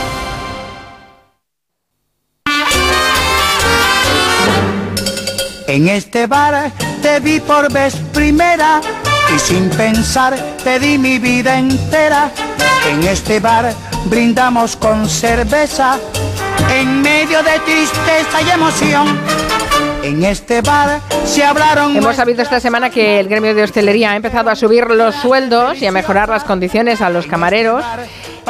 En 5.71 5.87
este 5.87 6.27
bar 6.27 6.69
te 7.01 7.21
vi 7.21 7.39
por 7.39 7.71
vez 7.71 7.95
primera 8.11 8.81
y 9.33 9.39
sin 9.39 9.69
pensar 9.69 10.35
te 10.65 10.77
di 10.79 10.97
mi 10.97 11.17
vida 11.17 11.57
entera. 11.57 12.29
En 12.89 13.01
este 13.03 13.39
bar 13.39 13.73
brindamos 14.07 14.75
con 14.75 15.07
cerveza 15.07 15.97
en 16.77 17.01
medio 17.01 17.41
de 17.41 17.57
tristeza 17.59 18.41
y 18.45 18.49
emoción. 18.49 19.17
En 20.03 20.25
este 20.25 20.59
bar 20.59 20.99
se 21.23 21.45
hablaron. 21.45 21.95
Hemos 21.95 22.17
sabido 22.17 22.41
esta 22.41 22.59
semana 22.59 22.89
que 22.89 23.21
el 23.21 23.29
gremio 23.29 23.55
de 23.55 23.63
hostelería 23.63 24.11
ha 24.11 24.17
empezado 24.17 24.49
a 24.49 24.57
subir 24.57 24.87
los 24.89 25.15
sueldos 25.15 25.81
y 25.81 25.85
a 25.85 25.93
mejorar 25.93 26.27
las 26.27 26.43
condiciones 26.43 26.99
a 26.99 27.09
los 27.09 27.27
camareros. 27.27 27.85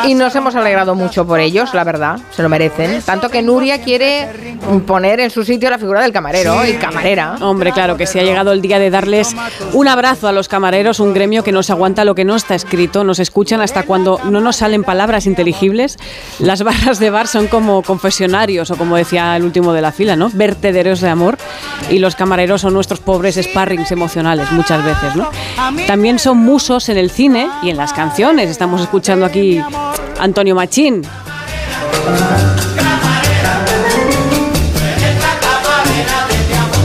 Y 0.05 0.15
nos 0.15 0.35
hemos 0.35 0.55
alegrado 0.55 0.95
mucho 0.95 1.25
por 1.25 1.39
ellos, 1.39 1.73
la 1.73 1.83
verdad, 1.83 2.19
se 2.31 2.41
lo 2.41 2.49
merecen. 2.49 3.01
Tanto 3.01 3.29
que 3.29 3.41
Nuria 3.41 3.81
quiere 3.81 4.57
poner 4.87 5.19
en 5.19 5.29
su 5.29 5.43
sitio 5.43 5.69
la 5.69 5.77
figura 5.77 6.01
del 6.01 6.11
camarero 6.11 6.65
y 6.65 6.73
camarera. 6.73 7.35
Hombre, 7.41 7.71
claro 7.71 7.97
que 7.97 8.07
sí, 8.07 8.19
ha 8.19 8.23
llegado 8.23 8.51
el 8.51 8.61
día 8.61 8.79
de 8.79 8.89
darles 8.89 9.35
un 9.73 9.87
abrazo 9.87 10.27
a 10.27 10.31
los 10.31 10.47
camareros, 10.47 10.99
un 10.99 11.13
gremio 11.13 11.43
que 11.43 11.51
nos 11.51 11.69
aguanta 11.69 12.05
lo 12.05 12.15
que 12.15 12.25
no 12.25 12.35
está 12.35 12.55
escrito, 12.55 13.03
nos 13.03 13.19
escuchan 13.19 13.61
hasta 13.61 13.83
cuando 13.83 14.19
no 14.23 14.39
nos 14.39 14.57
salen 14.57 14.83
palabras 14.83 15.25
inteligibles. 15.25 15.97
Las 16.39 16.63
barras 16.63 16.99
de 16.99 17.09
bar 17.09 17.27
son 17.27 17.47
como 17.47 17.81
confesionarios 17.83 18.71
o 18.71 18.77
como 18.77 18.95
decía 18.95 19.35
el 19.35 19.43
último 19.43 19.73
de 19.73 19.81
la 19.81 19.91
fila, 19.91 20.15
¿no? 20.15 20.29
Vertederos 20.33 21.01
de 21.01 21.09
amor. 21.09 21.37
Y 21.89 21.99
los 21.99 22.15
camareros 22.15 22.61
son 22.61 22.73
nuestros 22.73 22.99
pobres 22.99 23.39
sparrings 23.41 23.91
emocionales 23.91 24.51
muchas 24.51 24.83
veces, 24.83 25.15
¿no? 25.15 25.29
También 25.87 26.19
son 26.19 26.37
musos 26.37 26.89
en 26.89 26.97
el 26.97 27.09
cine 27.11 27.49
y 27.61 27.69
en 27.69 27.77
las 27.77 27.93
canciones. 27.93 28.49
Estamos 28.49 28.81
escuchando 28.81 29.25
aquí 29.25 29.61
Antonio 30.19 30.55
Machín. 30.55 31.01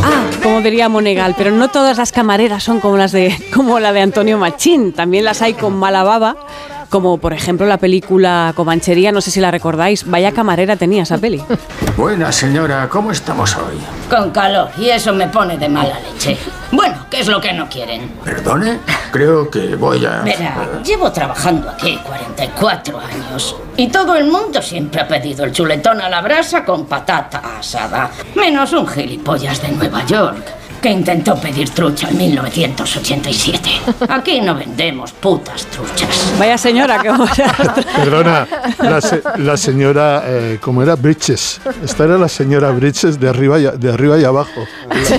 Ah, 0.02 0.30
como 0.42 0.60
diría 0.62 0.88
Monegal, 0.88 1.34
pero 1.36 1.50
no 1.50 1.68
todas 1.68 1.98
las 1.98 2.12
camareras 2.12 2.62
son 2.62 2.80
como 2.80 2.96
las 2.96 3.12
de 3.12 3.36
como 3.54 3.78
la 3.80 3.92
de 3.92 4.00
Antonio 4.00 4.38
Machín, 4.38 4.92
también 4.92 5.24
las 5.24 5.42
hay 5.42 5.54
con 5.54 5.76
mala 5.76 6.02
baba, 6.02 6.36
como 6.88 7.18
por 7.18 7.32
ejemplo 7.32 7.66
la 7.66 7.78
película 7.78 8.52
Comanchería, 8.54 9.12
no 9.12 9.20
sé 9.20 9.30
si 9.30 9.40
la 9.40 9.50
recordáis, 9.50 10.08
vaya 10.08 10.32
camarera 10.32 10.76
tenía 10.76 11.02
esa 11.02 11.18
peli. 11.18 11.42
Buena 11.96 12.32
señora, 12.32 12.88
¿cómo 12.88 13.10
estamos 13.10 13.56
hoy? 13.56 13.78
Con 14.10 14.30
calor, 14.30 14.70
y 14.78 14.90
eso 14.90 15.12
me 15.12 15.28
pone 15.28 15.56
de 15.56 15.68
mala 15.68 15.98
leche. 16.00 16.36
Bueno, 16.72 17.06
¿qué 17.10 17.20
es 17.20 17.28
lo 17.28 17.40
que 17.40 17.52
no 17.52 17.68
quieren? 17.68 18.08
Perdone, 18.24 18.80
creo 19.10 19.50
que 19.50 19.76
voy 19.76 20.04
a... 20.04 20.22
Verá, 20.22 20.80
llevo 20.84 21.10
trabajando 21.12 21.70
aquí 21.70 21.98
44 22.04 22.98
años 22.98 23.56
y 23.76 23.88
todo 23.88 24.14
el 24.16 24.26
mundo 24.26 24.60
siempre 24.60 25.00
ha 25.00 25.08
pedido 25.08 25.44
el 25.44 25.52
chuletón 25.52 26.00
a 26.00 26.08
la 26.08 26.20
brasa 26.20 26.64
con 26.64 26.86
patata 26.86 27.42
asada. 27.58 28.10
Menos 28.34 28.72
un 28.72 28.86
gilipollas 28.86 29.62
de 29.62 29.68
Nueva 29.68 30.04
York 30.04 30.65
que 30.86 30.92
intentó 30.92 31.34
pedir 31.34 31.68
trucha 31.70 32.08
en 32.10 32.16
1987. 32.16 33.70
Aquí 34.08 34.40
no 34.40 34.54
vendemos 34.54 35.10
putas 35.10 35.66
truchas. 35.66 36.32
Vaya 36.38 36.56
señora, 36.56 37.00
que 37.02 37.10
Perdona, 37.96 38.46
la, 38.78 39.00
se- 39.00 39.20
la 39.38 39.56
señora, 39.56 40.22
eh, 40.24 40.58
¿cómo 40.60 40.84
era? 40.84 40.94
Bridges. 40.94 41.60
Esta 41.82 42.04
era 42.04 42.16
la 42.18 42.28
señora 42.28 42.70
Bridges 42.70 43.18
de 43.18 43.28
arriba 43.28 43.58
y, 43.58 43.64
de 43.76 43.92
arriba 43.92 44.16
y 44.16 44.22
abajo. 44.22 44.64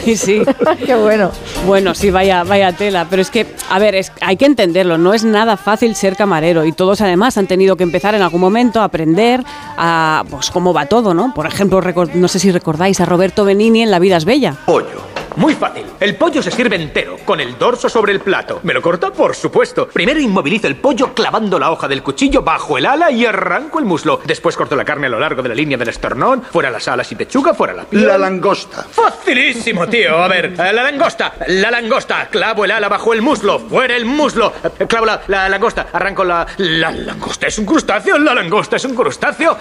Sí, 0.05 0.15
sí. 0.15 0.41
Qué 0.85 0.95
bueno. 0.95 1.31
Bueno, 1.65 1.93
sí, 1.93 2.11
vaya, 2.11 2.45
vaya 2.45 2.71
tela. 2.71 3.05
Pero 3.09 3.21
es 3.21 3.29
que, 3.29 3.45
a 3.69 3.77
ver, 3.77 3.95
es, 3.95 4.13
hay 4.21 4.37
que 4.37 4.45
entenderlo. 4.45 4.97
No 4.97 5.13
es 5.13 5.25
nada 5.25 5.57
fácil 5.57 5.95
ser 5.97 6.15
camarero. 6.15 6.63
Y 6.63 6.71
todos, 6.71 7.01
además, 7.01 7.37
han 7.37 7.47
tenido 7.47 7.75
que 7.75 7.83
empezar 7.83 8.15
en 8.15 8.21
algún 8.21 8.39
momento 8.39 8.79
a 8.79 8.85
aprender 8.85 9.43
a, 9.77 10.23
pues, 10.29 10.49
cómo 10.49 10.73
va 10.73 10.85
todo, 10.85 11.13
¿no? 11.13 11.33
Por 11.33 11.45
ejemplo, 11.45 11.81
no 12.13 12.27
sé 12.29 12.39
si 12.39 12.51
recordáis 12.51 13.01
a 13.01 13.05
Roberto 13.05 13.43
Benini 13.43 13.81
en 13.83 13.91
La 13.91 13.99
vida 13.99 14.15
es 14.15 14.23
bella. 14.23 14.55
Pollo. 14.65 15.05
Muy 15.37 15.53
fácil. 15.53 15.85
El 15.99 16.15
pollo 16.15 16.41
se 16.41 16.49
sirve 16.49 16.75
entero, 16.77 17.17
con 17.23 17.39
el 17.39 17.59
dorso 17.59 17.87
sobre 17.89 18.11
el 18.11 18.21
plato. 18.21 18.59
¿Me 18.63 18.73
lo 18.73 18.81
corta? 18.81 19.11
Por 19.11 19.35
supuesto. 19.35 19.87
Primero 19.87 20.19
inmovilizo 20.19 20.65
el 20.65 20.77
pollo 20.77 21.13
clavando 21.13 21.59
la 21.59 21.69
hoja 21.71 21.87
del 21.87 22.01
cuchillo 22.01 22.41
bajo 22.41 22.75
el 22.79 22.87
ala 22.87 23.11
y 23.11 23.23
arranco 23.23 23.77
el 23.77 23.85
muslo. 23.85 24.19
Después 24.25 24.57
corto 24.57 24.75
la 24.75 24.83
carne 24.83 25.05
a 25.05 25.09
lo 25.11 25.19
largo 25.19 25.43
de 25.43 25.49
la 25.49 25.55
línea 25.55 25.77
del 25.77 25.89
esternón, 25.89 26.41
fuera 26.41 26.71
las 26.71 26.87
alas 26.87 27.11
y 27.11 27.15
pechuga, 27.15 27.53
fuera 27.53 27.73
la 27.73 27.83
piel. 27.83 28.07
La 28.07 28.17
langosta. 28.17 28.83
Facilísimo, 28.89 29.87
tío. 29.87 30.17
A 30.17 30.27
ver, 30.27 30.45
eh, 30.53 30.73
la 30.73 30.73
langosta, 30.83 31.35
la 31.47 31.69
langosta. 31.69 32.27
Clavo 32.31 32.65
el 32.65 32.71
ala 32.71 32.89
bajo 32.89 33.13
el 33.13 33.21
muslo, 33.21 33.59
fuera 33.59 33.95
el 33.95 34.05
muslo. 34.05 34.53
Eh, 34.79 34.87
Clavo 34.87 35.05
la, 35.05 35.21
la 35.27 35.47
langosta, 35.49 35.87
arranco 35.93 36.23
la... 36.23 36.47
La 36.57 36.89
langosta 36.91 37.45
es 37.45 37.59
un 37.59 37.65
crustáceo, 37.67 38.17
la 38.17 38.33
langosta 38.33 38.77
es 38.77 38.85
un 38.85 38.95
crustáceo. 38.95 39.55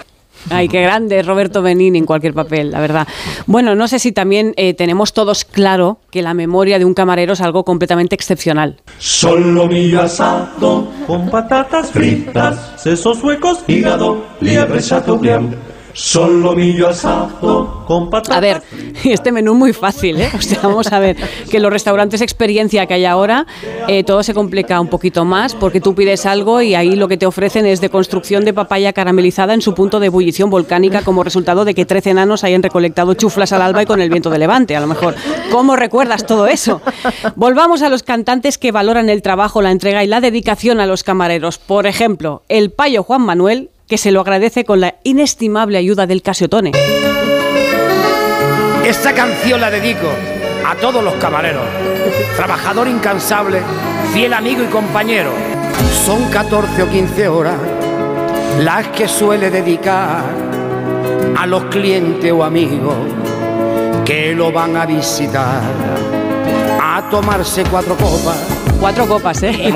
Ay, 0.49 0.67
qué 0.67 0.81
grande 0.81 1.21
Roberto 1.21 1.61
Benini 1.61 1.97
en 1.97 2.05
cualquier 2.05 2.33
papel, 2.33 2.71
la 2.71 2.79
verdad. 2.79 3.07
Bueno, 3.45 3.75
no 3.75 3.87
sé 3.87 3.99
si 3.99 4.11
también 4.11 4.53
eh, 4.57 4.73
tenemos 4.73 5.13
todos 5.13 5.45
claro 5.45 5.99
que 6.09 6.21
la 6.21 6.33
memoria 6.33 6.79
de 6.79 6.85
un 6.85 6.93
camarero 6.93 7.33
es 7.33 7.41
algo 7.41 7.63
completamente 7.63 8.15
excepcional. 8.15 8.77
Solomillo 8.97 10.01
asado 10.01 10.87
con 11.05 11.29
patatas 11.29 11.91
fritas, 11.91 12.73
sesos 12.77 13.23
huecos, 13.23 13.59
hígado, 13.67 14.23
liebre 14.39 14.81
chateaubriand. 14.81 15.76
Solomillo 15.97 16.89
asado 16.89 17.83
con 17.87 18.11
patatas 18.11 18.37
A 18.37 18.39
ver, 18.39 18.61
este 19.03 19.31
menú 19.31 19.55
muy 19.55 19.73
fácil, 19.73 20.21
¿eh? 20.21 20.29
O 20.37 20.41
sea, 20.41 20.59
vamos 20.61 20.91
a 20.93 20.99
ver, 20.99 21.17
que 21.49 21.59
los 21.59 21.71
restaurantes 21.71 22.21
experiencia 22.21 22.85
que 22.85 22.93
hay 22.93 23.05
ahora, 23.05 23.47
eh, 23.87 24.03
todo 24.03 24.21
se 24.21 24.35
complica 24.35 24.79
un 24.79 24.89
poquito 24.89 25.25
más 25.25 25.55
porque 25.55 25.81
tú 25.81 25.95
pides 25.95 26.27
algo 26.27 26.61
y 26.61 26.75
ahí 26.75 26.95
lo 26.95 27.07
que 27.07 27.17
te 27.17 27.25
ofrecen 27.25 27.65
es 27.65 27.81
de 27.81 27.89
construcción 27.89 28.45
de 28.45 28.53
papaya 28.53 28.93
caramelizada 28.93 29.55
en 29.55 29.61
su 29.61 29.73
punto 29.73 29.99
de 29.99 30.05
ebullición 30.05 30.51
volcánica 30.51 31.01
como 31.01 31.23
resultado 31.23 31.65
de 31.65 31.73
que 31.73 31.85
13 31.85 32.11
enanos 32.11 32.43
hayan 32.43 32.61
recolectado 32.61 33.15
chuflas 33.15 33.51
al 33.51 33.63
alba 33.63 33.81
y 33.81 33.87
con 33.87 33.99
el 33.99 34.11
viento 34.11 34.29
de 34.29 34.37
levante, 34.37 34.75
a 34.75 34.81
lo 34.81 34.87
mejor. 34.87 35.15
¿Cómo 35.51 35.75
recuerdas 35.75 36.27
todo 36.27 36.45
eso? 36.45 36.79
Volvamos 37.35 37.81
a 37.81 37.89
los 37.89 38.03
cantantes 38.03 38.59
que 38.59 38.71
valoran 38.71 39.09
el 39.09 39.23
trabajo, 39.23 39.63
la 39.63 39.71
entrega 39.71 40.03
y 40.03 40.07
la 40.07 40.21
dedicación 40.21 40.79
a 40.79 40.85
los 40.85 41.03
camareros. 41.03 41.57
Por 41.57 41.87
ejemplo, 41.87 42.43
el 42.49 42.69
payo 42.69 43.01
Juan 43.01 43.23
Manuel, 43.23 43.71
que 43.87 43.97
se 43.97 44.11
lo 44.11 44.21
agradece 44.21 44.65
con 44.65 44.81
la 44.81 44.95
inestimable 45.03 45.77
ayuda 45.77 46.05
del 46.05 46.21
Casiotone. 46.21 46.71
Esta 48.85 49.13
canción 49.13 49.61
la 49.61 49.69
dedico 49.69 50.07
a 50.65 50.75
todos 50.75 51.03
los 51.03 51.13
camareros, 51.15 51.65
trabajador 52.35 52.87
incansable, 52.87 53.61
fiel 54.13 54.33
amigo 54.33 54.63
y 54.63 54.67
compañero. 54.67 55.31
Son 56.05 56.29
14 56.29 56.83
o 56.83 56.89
15 56.89 57.27
horas 57.27 57.55
las 58.59 58.87
que 58.89 59.07
suele 59.07 59.49
dedicar 59.49 60.23
a 61.37 61.45
los 61.45 61.65
clientes 61.65 62.31
o 62.31 62.43
amigos 62.43 62.95
que 64.05 64.33
lo 64.33 64.51
van 64.51 64.75
a 64.77 64.85
visitar, 64.85 65.61
a 66.97 67.09
tomarse 67.09 67.63
cuatro 67.65 67.95
copas 67.95 68.37
Cuatro 68.79 69.07
copas, 69.07 69.41
¿eh? 69.41 69.73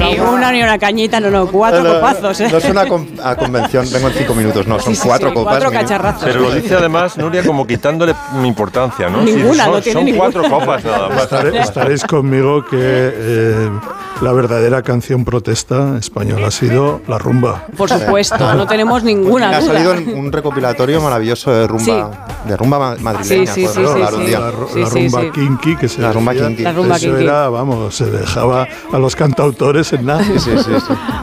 Ni 0.00 0.18
una 0.18 0.50
ni 0.52 0.62
una 0.62 0.78
cañita, 0.78 1.20
no, 1.20 1.30
no, 1.30 1.46
cuatro 1.46 1.82
No, 1.82 1.94
copazos, 1.96 2.40
¿eh? 2.40 2.48
No 2.50 2.56
es 2.56 2.64
una 2.64 2.86
con- 2.86 3.06
a 3.22 3.36
convención, 3.36 3.86
vengo 3.92 4.08
en 4.08 4.14
cinco 4.14 4.34
minutos, 4.34 4.66
no, 4.66 4.78
son 4.80 4.94
Sí, 4.94 5.02
sí, 5.02 5.06
cuatro 5.06 5.28
sí, 5.28 5.34
copas. 5.34 5.52
cuatro 5.52 5.68
mínimo. 5.68 5.82
cacharrazos. 5.86 6.24
Pero 6.24 6.40
lo 6.40 6.50
dice 6.54 6.76
además 6.76 7.18
Nuria 7.18 7.42
como 7.44 7.66
quitándole 7.66 8.14
importancia, 8.42 9.10
¿no? 9.10 9.20
Ninguna, 9.20 9.64
son, 9.64 9.72
no 9.74 9.80
tiene 9.82 9.98
son 9.98 10.04
ninguna. 10.06 10.30
cuatro 10.32 10.48
copas 10.50 10.82
nada 10.82 11.08
más. 11.10 11.30
Estaréis 11.54 12.02
conmigo 12.04 12.64
que 12.64 12.78
eh, 12.80 13.70
la 14.20 14.32
verdadera 14.32 14.82
canción 14.82 15.24
protesta 15.24 15.96
española 15.98 16.48
ha 16.48 16.50
sido 16.50 17.00
la 17.08 17.16
rumba. 17.16 17.64
Por 17.76 17.88
supuesto, 17.88 18.54
no 18.54 18.66
tenemos 18.66 19.02
ninguna 19.02 19.48
Ha 19.50 19.60
duda. 19.60 19.72
salido 19.72 19.94
en 19.94 20.14
un 20.18 20.30
recopilatorio 20.30 21.00
maravilloso 21.00 21.50
de 21.50 21.66
rumba, 21.66 22.26
de 22.46 22.56
rumba 22.56 22.78
ma- 22.78 22.96
madrileña. 23.00 23.54
Sí, 23.54 23.62
sí, 23.62 23.66
sí, 23.66 23.72
sí, 23.74 23.98
la 23.98 24.10
sí. 24.10 24.30
La, 24.30 24.50
ru- 24.52 24.68
Sí, 24.74 24.80
la 24.80 24.86
sí, 24.90 24.98
rumba 25.08 25.20
sí. 25.22 25.30
kinky 25.30 25.76
que 25.76 25.88
se 25.88 26.02
La 26.02 26.12
rumba 26.12 26.32
decía, 26.34 26.48
kinky. 26.48 26.62
La 26.64 26.72
rumba 26.72 26.96
eso 26.96 27.06
kinky. 27.08 27.22
era, 27.24 27.48
vamos, 27.48 27.94
se 27.94 28.10
dejaba 28.10 28.68
a 28.92 28.98
los 28.98 29.16
cantautores 29.16 29.90
en 29.94 30.04
nada. 30.04 30.22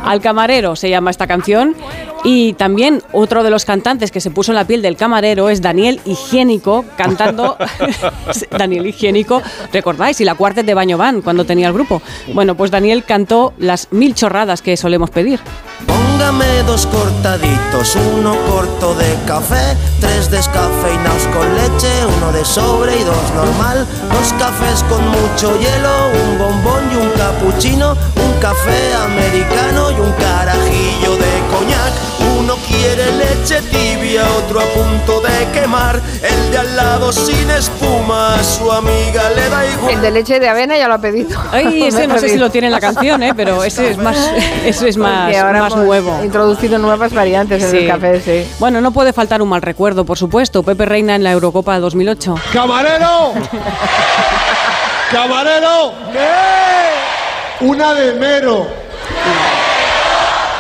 Al 0.04 0.20
camarero 0.20 0.76
se 0.76 0.90
llama 0.90 1.12
esta 1.12 1.28
canción. 1.28 1.76
Y 2.24 2.54
también 2.54 3.04
otro 3.14 3.44
de 3.44 3.52
los 3.52 3.64
cantantes 3.64 4.12
que 4.12 4.20
se 4.20 4.32
puso 4.32 4.52
en 4.52 4.56
la 4.56 4.66
piel 4.66 4.82
del 4.82 4.98
camarero 4.98 5.50
es 5.50 5.62
Daniel 5.62 6.02
Higiénico, 6.04 6.84
cantando. 6.98 7.58
Daniel 8.58 8.88
Higiénico, 8.88 9.42
¿recordáis? 9.72 10.20
Y 10.20 10.26
la 10.26 10.34
cuartet 10.34 10.66
de 10.66 10.74
Baño 10.74 10.98
Van 10.98 11.22
cuando 11.22 11.46
tenía 11.46 11.68
el 11.68 11.74
grupo. 11.74 12.02
Bueno, 12.34 12.56
pues 12.56 12.72
Daniel 12.72 12.87
cantó 13.04 13.54
las 13.58 13.90
mil 13.92 14.16
chorradas 14.16 14.62
que 14.62 14.78
solemos 14.78 15.10
pedir. 15.10 15.40
Póngame 15.86 16.64
dos 16.64 16.88
cortaditos, 16.88 17.96
uno 18.18 18.36
corto 18.50 18.96
de 18.96 19.16
café, 19.26 19.76
tres 20.00 20.32
descafeinados 20.32 21.24
con 21.36 21.56
leche, 21.56 22.06
uno 22.18 22.32
de 22.32 22.44
sobre 22.44 23.00
y 23.00 23.04
dos 23.04 23.32
normal, 23.36 23.86
dos 24.12 24.34
cafés 24.40 24.84
con 24.90 25.06
mucho 25.10 25.60
hielo, 25.60 25.94
un 26.24 26.38
bombón 26.40 26.84
y 26.92 26.96
un 26.96 27.10
capuchino, 27.12 27.92
un 27.92 28.40
café 28.42 28.96
americano 28.96 29.92
y 29.92 30.00
un 30.00 30.12
carajillo 30.14 31.12
de 31.18 31.32
coñac. 31.52 32.17
Uno 32.48 32.56
quiere 32.66 33.12
leche 33.12 33.62
tibia, 33.64 34.24
otro 34.38 34.62
a 34.62 34.64
punto 34.68 35.20
de 35.20 35.52
quemar, 35.52 36.00
el 36.24 36.50
de 36.52 36.58
al 36.58 36.78
lado 36.78 37.12
sin 37.12 37.52
espuma, 37.52 38.36
a 38.36 38.42
su 38.42 38.72
amiga 38.72 39.30
le 39.36 39.50
da 39.50 39.66
igual. 39.66 39.94
El 39.96 40.02
de 40.02 40.12
leche 40.12 40.40
de 40.40 40.48
avena 40.48 40.78
ya 40.78 40.88
lo 40.88 40.94
ha 40.94 40.98
pedido. 41.02 41.38
Ay, 41.52 41.84
ese 41.88 42.08
no 42.08 42.18
sé 42.18 42.30
si 42.30 42.38
lo 42.38 42.50
tiene 42.50 42.68
en 42.68 42.72
la 42.72 42.80
canción, 42.80 43.22
¿eh? 43.22 43.34
pero 43.36 43.66
ese 43.66 43.92
es 43.92 43.98
más, 43.98 44.16
ese 44.66 44.88
es 44.88 44.96
más, 44.96 45.36
ahora 45.36 45.60
más 45.60 45.76
nuevo. 45.76 46.24
introducido 46.24 46.78
nuevas 46.78 47.12
variantes 47.14 47.62
en 47.64 47.70
Sí. 47.70 47.78
el 47.80 47.88
café, 47.90 48.22
sí. 48.22 48.50
Bueno, 48.60 48.80
no 48.80 48.92
puede 48.92 49.12
faltar 49.12 49.42
un 49.42 49.50
mal 49.50 49.62
recuerdo, 49.62 50.06
por 50.06 50.18
supuesto. 50.18 50.64
Pepe 50.64 50.86
Reina 50.86 51.16
en 51.16 51.26
la 51.26 51.34
Eurocopa 51.34 51.78
2008. 51.80 52.34
¡Camarero! 52.54 53.34
¡Camarero! 55.12 55.92
¿Qué? 56.14 57.66
Una 57.66 57.94
de 57.94 58.14
mero. 58.14 58.68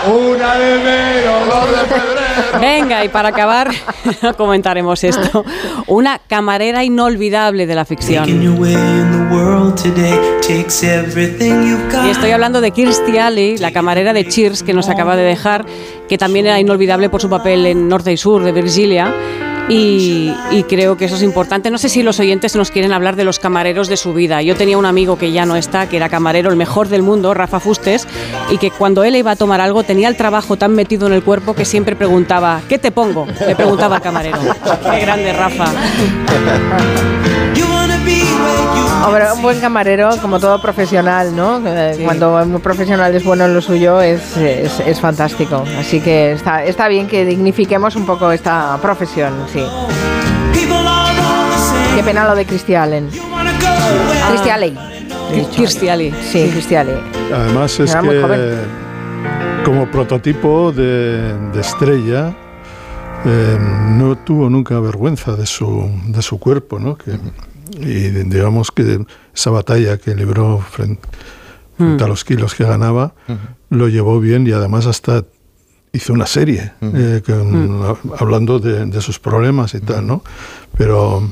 Una 0.05 0.55
de 0.55 1.25
dos 1.25 1.71
de 1.71 1.77
febrero. 1.87 2.59
Venga, 2.59 3.03
y 3.03 3.09
para 3.09 3.29
acabar, 3.29 3.69
comentaremos 4.37 5.03
esto. 5.03 5.43
Una 5.87 6.19
camarera 6.19 6.83
inolvidable 6.83 7.65
de 7.65 7.75
la 7.75 7.85
ficción. 7.85 8.25
Y 12.05 12.09
estoy 12.09 12.31
hablando 12.31 12.61
de 12.61 12.71
Kirstie 12.71 13.19
Alley, 13.19 13.57
la 13.57 13.71
camarera 13.71 14.13
de 14.13 14.27
Cheers, 14.27 14.63
que 14.63 14.73
nos 14.73 14.89
acaba 14.89 15.15
de 15.15 15.23
dejar, 15.23 15.65
que 16.07 16.17
también 16.17 16.45
era 16.45 16.59
inolvidable 16.59 17.09
por 17.09 17.21
su 17.21 17.29
papel 17.29 17.65
en 17.65 17.89
Norte 17.89 18.11
y 18.11 18.17
Sur 18.17 18.43
de 18.43 18.51
Virgilia. 18.51 19.13
Y, 19.69 20.33
creo 20.69 20.97
que 20.97 21.05
eso 21.05 21.15
es 21.15 21.23
importante. 21.23 21.71
No 21.71 21.77
sé 21.77 21.89
si 21.89 22.03
los 22.03 22.19
oyentes 22.19 22.55
nos 22.55 22.71
quieren 22.71 22.93
hablar 22.93 23.15
de 23.15 23.23
los 23.23 23.39
camareros 23.39 23.87
de 23.87 23.97
su 23.97 24.13
vida. 24.13 24.41
Yo 24.41 24.55
tenía 24.55 24.77
un 24.77 24.85
amigo 24.85 25.17
que 25.17 25.31
ya 25.31 25.45
no 25.45 25.55
está, 25.55 25.87
que 25.87 25.97
era 25.97 26.09
camarero, 26.09 26.49
el 26.49 26.55
mejor 26.55 26.87
del 26.87 27.01
mundo, 27.01 27.33
Rafa 27.33 27.59
Fustes, 27.59 28.07
y 28.49 28.57
que 28.57 28.71
cuando 28.71 29.03
él 29.03 29.15
iba 29.15 29.31
a 29.31 29.35
tomar 29.35 29.61
algo 29.61 29.83
tenía 29.83 30.07
el 30.07 30.15
trabajo 30.15 30.57
tan 30.57 30.73
metido 30.73 31.07
en 31.07 31.13
el 31.13 31.23
cuerpo 31.23 31.53
que 31.53 31.65
siempre 31.65 31.95
preguntaba, 31.95 32.61
¿qué 32.67 32.77
te 32.77 32.91
pongo? 32.91 33.27
Le 33.45 33.55
preguntaba 33.55 33.97
al 33.97 34.01
camarero. 34.01 34.39
Qué 34.91 34.99
grande, 34.99 35.33
Rafa. 35.33 35.65
Hombre, 39.07 39.31
un 39.33 39.41
buen 39.41 39.59
camarero, 39.59 40.09
como 40.21 40.39
todo 40.39 40.61
profesional, 40.61 41.35
¿no? 41.35 41.61
Eh, 41.65 42.01
Cuando 42.03 42.35
un 42.41 42.59
profesional 42.61 43.13
es 43.15 43.23
bueno 43.23 43.45
en 43.45 43.53
lo 43.53 43.61
suyo, 43.61 44.01
es, 44.01 44.35
es, 44.37 44.79
es 44.81 44.99
fantástico. 44.99 45.63
Así 45.79 46.01
que 46.01 46.33
está, 46.33 46.63
está 46.63 46.87
bien 46.87 47.07
que 47.07 47.25
dignifiquemos 47.25 47.95
un 47.95 48.05
poco 48.05 48.31
esta 48.31 48.77
profesión, 48.81 49.33
sí. 49.51 49.63
Qué 51.95 52.03
pena 52.03 52.27
lo 52.27 52.35
de 52.35 52.45
Christy 52.45 52.75
Allen. 52.75 53.09
Christy 54.29 54.49
Alley. 54.49 54.77
Kirstie 55.51 55.89
Alley. 55.91 56.13
Sí, 56.31 56.49
Christy 56.51 56.75
Alley. 56.75 56.95
Además 57.33 57.79
es 57.79 57.91
Era 57.91 58.01
muy 58.01 58.15
que 58.15 58.21
joven. 58.21 58.59
como 59.65 59.85
prototipo 59.91 60.71
de, 60.71 61.33
de 61.51 61.59
estrella 61.61 62.33
eh, 63.25 63.57
no 63.91 64.15
tuvo 64.19 64.49
nunca 64.49 64.79
vergüenza 64.79 65.33
de 65.35 65.45
su, 65.45 65.89
de 66.05 66.21
su 66.21 66.39
cuerpo, 66.39 66.79
¿no? 66.79 66.97
Que, 66.97 67.17
y 67.79 68.09
digamos 68.29 68.71
que 68.71 69.05
esa 69.33 69.49
batalla 69.51 69.97
que 69.97 70.15
libró 70.15 70.59
frente, 70.59 71.07
frente 71.77 72.03
a 72.03 72.07
los 72.07 72.23
kilos 72.23 72.55
que 72.55 72.63
ganaba 72.63 73.13
lo 73.69 73.87
llevó 73.89 74.19
bien 74.19 74.47
y 74.47 74.51
además 74.51 74.85
hasta 74.85 75.23
hizo 75.93 76.13
una 76.13 76.25
serie 76.27 76.73
eh, 76.81 77.21
con- 77.25 77.81
hablando 78.19 78.59
de, 78.59 78.85
de 78.85 79.01
sus 79.01 79.19
problemas 79.19 79.73
y 79.73 79.79
tal, 79.81 80.05
¿no? 80.07 80.23
Pero 80.77 81.27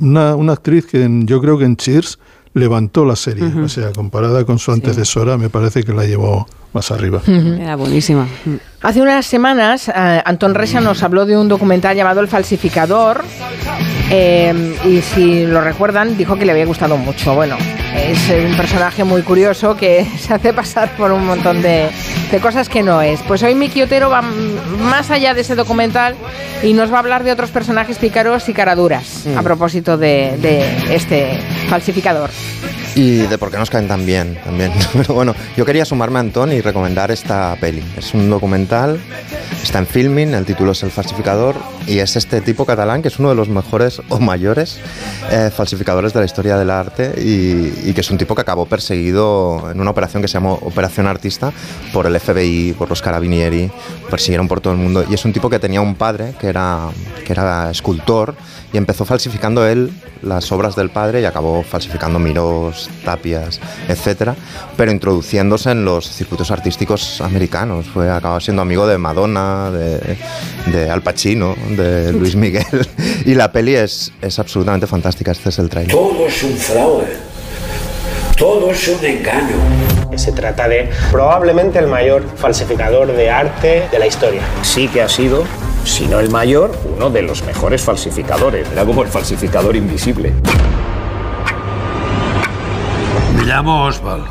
una, 0.00 0.34
una 0.36 0.52
actriz 0.54 0.86
que 0.86 1.04
en- 1.04 1.26
yo 1.26 1.40
creo 1.40 1.58
que 1.58 1.64
en 1.64 1.76
Cheers 1.76 2.18
levantó 2.54 3.04
la 3.04 3.16
serie, 3.16 3.44
o 3.44 3.68
sea, 3.68 3.92
comparada 3.92 4.44
con 4.44 4.58
su 4.58 4.72
antecesora, 4.72 5.38
me 5.38 5.48
parece 5.48 5.82
que 5.84 5.92
la 5.92 6.04
llevó 6.04 6.46
más 6.74 6.90
arriba. 6.90 7.20
Era 7.26 7.76
buenísima. 7.76 8.26
Hace 8.82 9.00
unas 9.02 9.26
semanas, 9.26 9.88
eh, 9.88 10.22
Antón 10.24 10.54
Resa 10.54 10.80
nos 10.80 11.02
habló 11.02 11.24
de 11.26 11.36
un 11.36 11.48
documental 11.48 11.94
llamado 11.96 12.20
El 12.20 12.28
Falsificador. 12.28 13.22
eh, 14.10 14.76
y 14.84 15.00
si 15.00 15.46
lo 15.46 15.60
recuerdan, 15.60 16.16
dijo 16.16 16.36
que 16.36 16.44
le 16.44 16.52
había 16.52 16.66
gustado 16.66 16.96
mucho. 16.96 17.34
Bueno, 17.34 17.56
es 17.96 18.18
un 18.50 18.56
personaje 18.56 19.04
muy 19.04 19.22
curioso 19.22 19.76
que 19.76 20.06
se 20.18 20.34
hace 20.34 20.52
pasar 20.52 20.94
por 20.96 21.12
un 21.12 21.24
montón 21.26 21.62
de, 21.62 21.88
de 22.30 22.38
cosas 22.40 22.68
que 22.68 22.82
no 22.82 23.00
es. 23.02 23.20
Pues 23.22 23.42
hoy 23.42 23.54
Miki 23.54 23.82
Otero 23.82 24.10
va 24.10 24.20
m- 24.20 24.80
más 24.90 25.10
allá 25.10 25.34
de 25.34 25.42
ese 25.42 25.54
documental 25.54 26.14
y 26.62 26.72
nos 26.74 26.90
va 26.92 26.96
a 26.96 27.00
hablar 27.00 27.24
de 27.24 27.32
otros 27.32 27.50
personajes 27.50 27.98
pícaros 27.98 28.48
y 28.48 28.52
caraduras 28.54 29.22
Mm. 29.26 29.38
a 29.38 29.42
propósito 29.42 29.96
de, 29.98 30.36
de 30.40 30.94
este 30.94 31.38
falsificador. 31.72 32.28
Y 32.94 33.18
de 33.18 33.38
por 33.38 33.50
qué 33.50 33.56
nos 33.56 33.70
caen 33.70 33.88
tan 33.88 34.04
bien 34.04 34.38
también. 34.44 34.72
Pero 34.92 35.14
bueno, 35.14 35.34
yo 35.56 35.64
quería 35.64 35.84
sumarme 35.84 36.18
a 36.18 36.20
Antón 36.20 36.52
y 36.52 36.60
recomendar 36.60 37.10
esta 37.10 37.56
peli. 37.60 37.82
Es 37.96 38.12
un 38.12 38.28
documental, 38.28 39.00
está 39.62 39.78
en 39.78 39.86
filming, 39.86 40.34
el 40.34 40.44
título 40.44 40.72
es 40.72 40.82
El 40.82 40.90
falsificador 40.90 41.56
y 41.86 41.98
es 41.98 42.16
este 42.16 42.40
tipo 42.40 42.66
catalán 42.66 43.02
que 43.02 43.08
es 43.08 43.18
uno 43.18 43.30
de 43.30 43.34
los 43.34 43.48
mejores 43.48 44.00
o 44.08 44.20
mayores 44.20 44.78
eh, 45.30 45.50
falsificadores 45.54 46.12
de 46.12 46.20
la 46.20 46.26
historia 46.26 46.56
del 46.56 46.70
arte 46.70 47.14
y, 47.18 47.88
y 47.88 47.92
que 47.94 48.02
es 48.02 48.10
un 48.10 48.18
tipo 48.18 48.34
que 48.34 48.42
acabó 48.42 48.66
perseguido 48.66 49.70
en 49.70 49.80
una 49.80 49.90
operación 49.90 50.22
que 50.22 50.28
se 50.28 50.34
llamó 50.34 50.54
Operación 50.62 51.06
Artista 51.06 51.52
por 51.92 52.06
el 52.06 52.18
FBI, 52.18 52.74
por 52.76 52.88
los 52.88 53.00
carabinieri, 53.00 53.70
persiguieron 54.10 54.48
por 54.48 54.60
todo 54.60 54.74
el 54.74 54.78
mundo 54.78 55.04
y 55.08 55.14
es 55.14 55.24
un 55.24 55.32
tipo 55.32 55.48
que 55.48 55.58
tenía 55.58 55.80
un 55.80 55.94
padre 55.94 56.34
que 56.38 56.48
era, 56.48 56.90
que 57.24 57.32
era 57.32 57.70
escultor 57.70 58.34
y 58.72 58.76
empezó 58.76 59.04
falsificando 59.04 59.66
él 59.66 59.92
las 60.22 60.50
obras 60.52 60.76
del 60.76 60.90
padre 60.90 61.20
y 61.20 61.24
acabó 61.24 61.62
falsificando 61.62 62.18
Tapias, 63.04 63.60
etcétera, 63.88 64.34
pero 64.76 64.90
introduciéndose 64.90 65.70
en 65.70 65.84
los 65.84 66.08
circuitos 66.10 66.50
artísticos 66.50 67.20
americanos. 67.20 67.86
Fue 67.86 68.10
acabó 68.10 68.40
siendo 68.40 68.62
amigo 68.62 68.86
de 68.86 68.98
Madonna, 68.98 69.70
de, 69.70 70.16
de 70.66 70.90
Al 70.90 71.02
Pacino, 71.02 71.54
de 71.70 72.12
Luis 72.12 72.36
Miguel 72.36 72.64
y 73.26 73.34
la 73.34 73.52
peli 73.52 73.74
es, 73.74 74.12
es 74.20 74.38
absolutamente 74.38 74.86
fantástica. 74.86 75.32
Este 75.32 75.48
es 75.48 75.58
el 75.58 75.68
trailer. 75.68 75.94
Todo 75.94 76.26
es 76.26 76.42
un 76.42 76.56
fraude. 76.56 77.32
Todo 78.36 78.70
es 78.70 78.88
un 78.88 79.04
engaño. 79.04 79.56
Se 80.16 80.32
trata 80.32 80.68
de 80.68 80.90
probablemente 81.10 81.78
el 81.78 81.86
mayor 81.86 82.24
falsificador 82.36 83.12
de 83.12 83.30
arte 83.30 83.88
de 83.90 83.98
la 83.98 84.06
historia. 84.06 84.42
Sí 84.62 84.88
que 84.88 85.00
ha 85.02 85.08
sido, 85.08 85.44
si 85.84 86.06
no 86.06 86.20
el 86.20 86.30
mayor, 86.30 86.72
uno 86.96 87.10
de 87.10 87.22
los 87.22 87.44
mejores 87.44 87.82
falsificadores. 87.82 88.66
Era 88.72 88.84
como 88.84 89.02
el 89.02 89.08
falsificador 89.08 89.76
invisible. 89.76 90.32
Me 93.42 93.48
llamo 93.48 93.84
Oswald. 93.86 94.24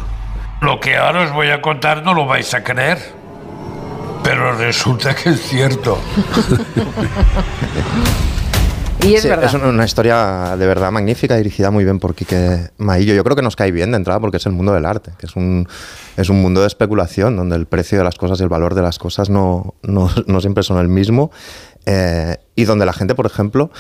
Lo 0.62 0.80
que 0.80 0.96
ahora 0.96 1.24
os 1.24 1.34
voy 1.34 1.50
a 1.50 1.62
contar 1.62 2.02
no 2.02 2.14
lo 2.14 2.26
vais 2.26 2.54
a 2.54 2.64
creer. 2.64 2.98
Pero 4.24 4.54
resulta 4.56 5.14
que 5.14 5.30
es 5.32 5.42
cierto. 5.42 6.00
Y 9.04 9.16
es 9.16 9.24
Sí, 9.24 9.30
verdad. 9.30 9.46
es 9.46 9.54
una, 9.56 9.70
una 9.70 9.84
historia 9.84 10.56
de 10.56 10.68
verdad 10.68 10.92
magnífica, 10.92 11.36
dirigida 11.36 11.72
muy 11.72 11.84
bien 11.84 11.98
por 11.98 12.14
Quique 12.14 12.70
Maillo. 12.78 13.16
Yo 13.16 13.24
creo 13.24 13.36
que 13.36 13.42
nos 13.42 13.56
cae 13.56 13.72
bien 13.72 13.90
de 13.90 13.98
entrada 13.98 14.20
porque 14.20 14.38
es 14.38 14.46
el 14.46 14.52
mundo 14.52 14.74
del 14.74 14.86
arte, 14.86 15.12
que 15.18 15.26
es 15.26 15.36
un, 15.36 15.68
es 16.18 16.30
un 16.30 16.40
mundo 16.40 16.62
de 16.62 16.68
especulación 16.68 17.36
donde 17.36 17.56
el 17.56 17.66
precio 17.66 17.98
de 17.98 18.04
las 18.04 18.14
cosas 18.20 18.40
y 18.40 18.44
el 18.44 18.50
valor 18.50 18.76
de 18.76 18.84
las 18.84 19.00
cosas 19.00 19.32
no, 19.32 19.74
no, 19.82 20.08
no 20.28 20.40
siempre 20.40 20.62
son 20.62 20.78
el 20.78 20.88
mismo. 20.88 21.32
eh, 21.88 22.38
y 22.56 22.66
donde 22.66 22.86
la 22.86 22.94
gente, 22.94 23.16
por 23.16 23.26
ejemplo, 23.26 23.72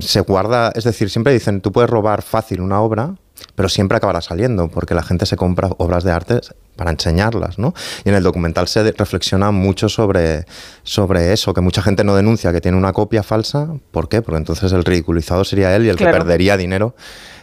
se 0.00 0.20
guarda, 0.20 0.72
es 0.74 0.84
decir, 0.84 1.10
siempre 1.10 1.34
dicen, 1.34 1.60
tú 1.60 1.70
puedes 1.70 1.90
robar 1.90 2.22
fácil 2.22 2.62
una 2.62 2.80
obra, 2.80 3.16
pero 3.54 3.68
siempre 3.68 3.96
acabará 3.96 4.20
saliendo, 4.20 4.68
porque 4.68 4.94
la 4.94 5.02
gente 5.02 5.26
se 5.26 5.36
compra 5.36 5.70
obras 5.78 6.04
de 6.04 6.12
arte 6.12 6.40
para 6.76 6.90
enseñarlas, 6.90 7.58
¿no? 7.58 7.74
Y 8.04 8.08
en 8.08 8.14
el 8.14 8.22
documental 8.22 8.66
se 8.68 8.90
reflexiona 8.92 9.50
mucho 9.50 9.88
sobre, 9.88 10.46
sobre 10.82 11.32
eso, 11.32 11.52
que 11.54 11.60
mucha 11.60 11.82
gente 11.82 12.02
no 12.04 12.14
denuncia 12.16 12.52
que 12.52 12.60
tiene 12.60 12.78
una 12.78 12.92
copia 12.92 13.22
falsa. 13.22 13.68
¿Por 13.90 14.08
qué? 14.08 14.22
Porque 14.22 14.38
entonces 14.38 14.72
el 14.72 14.84
ridiculizado 14.84 15.44
sería 15.44 15.74
él 15.76 15.84
y 15.84 15.88
el 15.90 15.96
Claro. 15.96 16.12
que 16.12 16.18
perdería 16.18 16.56
dinero 16.56 16.94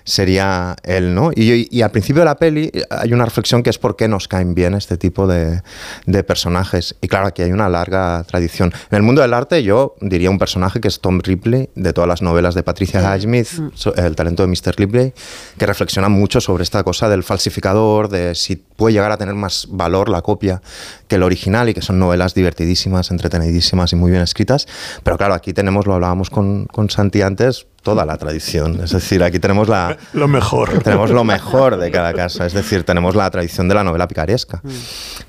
sería 0.04 0.76
él, 0.84 1.14
¿no? 1.16 1.32
Y, 1.34 1.68
y 1.76 1.82
al 1.82 1.92
principio 1.92 2.22
de 2.22 2.26
la 2.26 2.36
peli 2.36 2.72
hay 2.90 3.14
una 3.14 3.26
reflexión 3.26 3.64
que 3.64 3.70
es 3.70 3.78
por 3.78 3.96
qué 3.96 4.08
nos 4.08 4.28
caen 4.28 4.54
bien 4.56 4.74
este 4.74 4.98
tipo 4.98 5.28
de, 5.28 5.62
de 6.06 6.24
personajes. 6.24 6.96
Y 7.02 7.08
claro, 7.08 7.28
aquí 7.28 7.42
hay 7.42 7.52
una 7.52 7.70
larga 7.70 8.24
tradición. 8.28 8.74
En 8.92 8.98
el 8.98 9.04
mundo 9.04 9.22
del 9.22 9.34
arte 9.34 9.64
yo 9.64 9.96
diría 10.02 10.30
un 10.30 10.40
personaje 10.40 10.80
que 10.82 10.88
es 10.88 11.00
Tom 11.00 11.20
Ripley, 11.22 11.70
de 11.76 11.94
todas 11.94 12.08
las 12.08 12.22
novelas 12.22 12.56
de 12.56 12.64
Patricia 12.64 13.02
Highsmith, 13.16 13.48
so- 13.76 13.96
El 13.96 14.16
talento 14.16 14.44
de 14.46 14.48
Mr. 14.50 14.76
Ripley, 14.78 15.14
que 15.58 15.66
reflexiona 15.66 16.10
mucho 16.10 16.42
sobre 16.42 16.64
esta 16.64 16.84
cosa 16.84 17.10
del 17.10 17.24
falsificador, 17.24 18.10
de 18.10 18.36
si 18.36 18.56
puede 18.56 18.94
llegar 18.94 19.12
a 19.12 19.18
tener 19.18 19.36
más 19.36 19.68
valor 19.70 20.10
la 20.10 20.22
copia 20.22 20.62
que 21.08 21.16
el 21.16 21.24
original 21.24 21.70
y 21.70 21.74
que 21.74 21.82
son 21.82 22.00
novelas 22.00 22.34
divertidísimas, 22.34 23.12
entretenidísimas 23.12 23.92
y 23.94 23.96
muy 23.96 24.12
bien 24.12 24.24
escritas. 24.24 24.68
Pero 25.04 25.18
claro, 25.18 25.34
aquí 25.34 25.54
tenemos, 25.54 25.86
lo 25.88 25.94
hablábamos 25.96 26.30
con, 26.30 26.66
con 26.66 26.90
Santi 26.90 27.22
antes, 27.22 27.66
toda 27.82 28.06
la 28.06 28.18
tradición. 28.18 28.82
Es 28.84 28.92
decir, 28.92 29.24
aquí 29.24 29.40
tenemos 29.40 29.68
la... 29.68 29.98
Lo 30.14 30.28
mejor. 30.28 30.80
Tenemos 30.84 31.10
lo 31.12 31.24
mejor 31.24 31.78
de 31.78 31.92
cada 31.92 32.14
casa, 32.14 32.46
es 32.46 32.54
decir, 32.54 32.84
tenemos 32.84 33.16
la 33.16 33.30
tradición 33.32 33.68
de 33.68 33.76
la 33.76 33.84
novela 33.84 34.08
picaresca. 34.08 34.62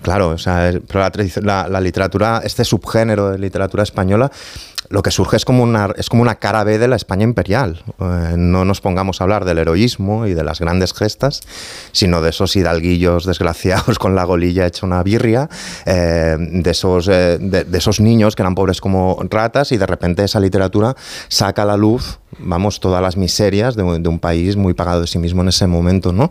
Claro, 0.03 0.31
o 0.31 0.39
sea, 0.39 0.69
es- 0.69 0.81
pero 0.87 1.01
la, 1.01 1.11
tradición- 1.11 1.45
la, 1.47 1.69
la 1.69 1.81
literatura, 1.81 2.41
este 2.45 2.65
subgénero 2.65 3.31
de 3.31 3.39
literatura 3.39 3.83
española, 3.83 4.31
lo 4.89 5.03
que 5.03 5.11
surge 5.11 5.37
es 5.37 5.45
como 5.45 5.63
una, 5.63 5.91
es 5.97 6.09
como 6.09 6.23
una 6.23 6.37
cara 6.37 6.65
B 6.65 6.79
de 6.79 6.89
la 6.89 6.97
España 6.97 7.23
imperial. 7.25 7.83
Eh, 8.01 8.35
no 8.37 8.65
nos 8.65 8.81
pongamos 8.81 9.21
a 9.21 9.25
hablar 9.25 9.45
del 9.45 9.59
heroísmo 9.59 10.27
y 10.27 10.35
de 10.35 10.43
las 10.43 10.59
grandes 10.59 10.95
gestas, 10.95 11.41
sino 11.93 12.23
de 12.23 12.31
esos 12.31 12.57
hidalguillos 12.57 13.25
desgraciados 13.27 13.99
con 13.99 14.15
la 14.17 14.25
golilla 14.25 14.67
hecha 14.67 14.87
una 14.87 15.03
birria, 15.03 15.49
eh, 15.87 16.37
de, 16.39 16.71
esos, 16.71 17.07
eh, 17.09 17.39
de, 17.41 17.65
de 17.65 17.79
esos 17.79 18.01
niños 18.01 18.35
que 18.35 18.43
eran 18.43 18.55
pobres 18.55 18.81
como 18.81 19.19
ratas 19.31 19.71
y 19.73 19.77
de 19.77 19.87
repente 19.87 20.25
esa 20.25 20.41
literatura 20.41 20.97
saca 21.29 21.63
a 21.63 21.67
la 21.67 21.77
luz, 21.77 22.19
vamos, 22.39 22.81
todas 22.81 23.03
las 23.03 23.17
miserias 23.17 23.77
de, 23.77 23.83
un- 23.83 24.03
de 24.03 24.09
un 24.09 24.19
país 24.19 24.57
muy 24.57 24.75
pagado 24.75 25.03
de 25.03 25.07
sí 25.07 25.19
mismo 25.19 25.43
en 25.43 25.49
ese 25.49 25.67
momento, 25.67 26.13
¿no? 26.13 26.31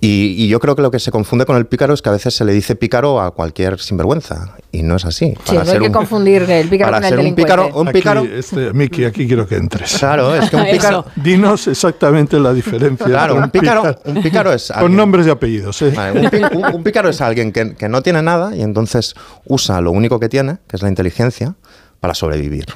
Y, 0.00 0.34
y 0.42 0.48
yo 0.48 0.58
creo 0.60 0.74
que 0.74 0.82
lo 0.82 0.90
que 0.90 0.98
se 0.98 1.10
confunde 1.12 1.44
con 1.46 1.56
el 1.56 1.66
pícaro 1.66 1.94
es 1.94 2.02
que 2.02 2.08
a 2.08 2.12
veces 2.12 2.34
se 2.34 2.44
le 2.44 2.52
dice 2.52 2.74
pícaro 2.74 3.20
a 3.20 3.30
cualquier 3.32 3.78
sinvergüenza 3.78 4.56
y 4.72 4.82
no 4.82 4.96
es 4.96 5.04
así. 5.04 5.34
Sí, 5.44 5.54
no 5.56 5.60
hay 5.70 5.78
que 5.78 5.92
confundir 5.92 6.42
el 6.42 6.68
pícaro 6.68 6.90
para 6.90 6.98
con 6.98 7.06
el 7.06 7.12
un 7.12 7.18
delincuente. 7.18 7.42
pícaro, 7.42 7.80
un 7.82 7.88
Aquí, 7.88 7.98
pícaro 7.98 8.24
este, 8.24 8.72
Miki, 8.72 9.04
aquí 9.04 9.26
quiero 9.26 9.46
que 9.46 9.56
entres. 9.56 9.96
Claro, 9.98 10.34
es 10.34 10.48
que 10.48 10.56
un 10.56 10.62
pícaro- 10.70 11.04
Dinos 11.16 11.66
exactamente 11.68 12.38
la 12.40 12.52
diferencia. 12.52 13.06
Claro, 13.06 13.36
un 13.36 13.50
pícaro, 13.50 13.98
un 14.04 14.22
pícaro 14.22 14.52
es 14.52 14.68
Con 14.68 14.78
alguien- 14.78 14.96
nombres 14.96 15.26
y 15.26 15.30
apellidos, 15.30 15.82
¿eh? 15.82 15.92
Vale, 15.94 16.20
un, 16.20 16.30
pí- 16.30 16.42
un- 16.56 16.74
un 16.76 16.82
pícaro 16.82 17.08
es 17.10 17.20
alguien 17.20 17.52
que, 17.52 17.74
que 17.74 17.88
no 17.88 18.02
tiene 18.02 18.22
nada 18.22 18.56
y 18.56 18.62
entonces 18.62 19.14
usa 19.44 19.80
lo 19.80 19.90
único 19.92 20.18
que 20.18 20.28
tiene, 20.28 20.58
que 20.66 20.76
es 20.76 20.82
la 20.82 20.88
inteligencia, 20.88 21.54
para 22.00 22.14
sobrevivir. 22.14 22.66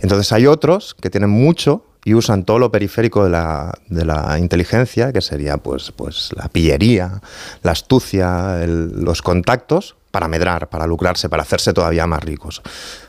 Entonces 0.00 0.32
hay 0.32 0.46
otros 0.46 0.94
que 1.00 1.10
tienen 1.10 1.30
mucho 1.30 1.84
y 2.04 2.14
usan 2.14 2.44
todo 2.44 2.58
lo 2.58 2.70
periférico 2.70 3.24
de 3.24 3.30
la, 3.30 3.76
de 3.88 4.04
la 4.04 4.38
inteligencia, 4.38 5.12
que 5.12 5.20
sería 5.20 5.56
pues, 5.58 5.92
pues 5.94 6.30
la 6.36 6.48
pillería, 6.48 7.20
la 7.62 7.72
astucia, 7.72 8.62
el- 8.62 8.88
los 9.04 9.20
contactos, 9.22 9.96
para 10.10 10.26
medrar, 10.26 10.68
para 10.70 10.86
lucrarse, 10.86 11.28
para 11.28 11.42
hacerse 11.42 11.74
todavía 11.74 12.06
más 12.06 12.22
ricos. 12.24 12.62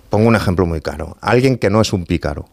Pongo 0.10 0.28
un 0.28 0.36
ejemplo 0.36 0.66
muy 0.66 0.82
claro. 0.82 1.18
Alguien 1.22 1.58
que 1.58 1.70
no 1.70 1.82
es 1.82 1.94
un 1.94 2.06
pícaro, 2.06 2.48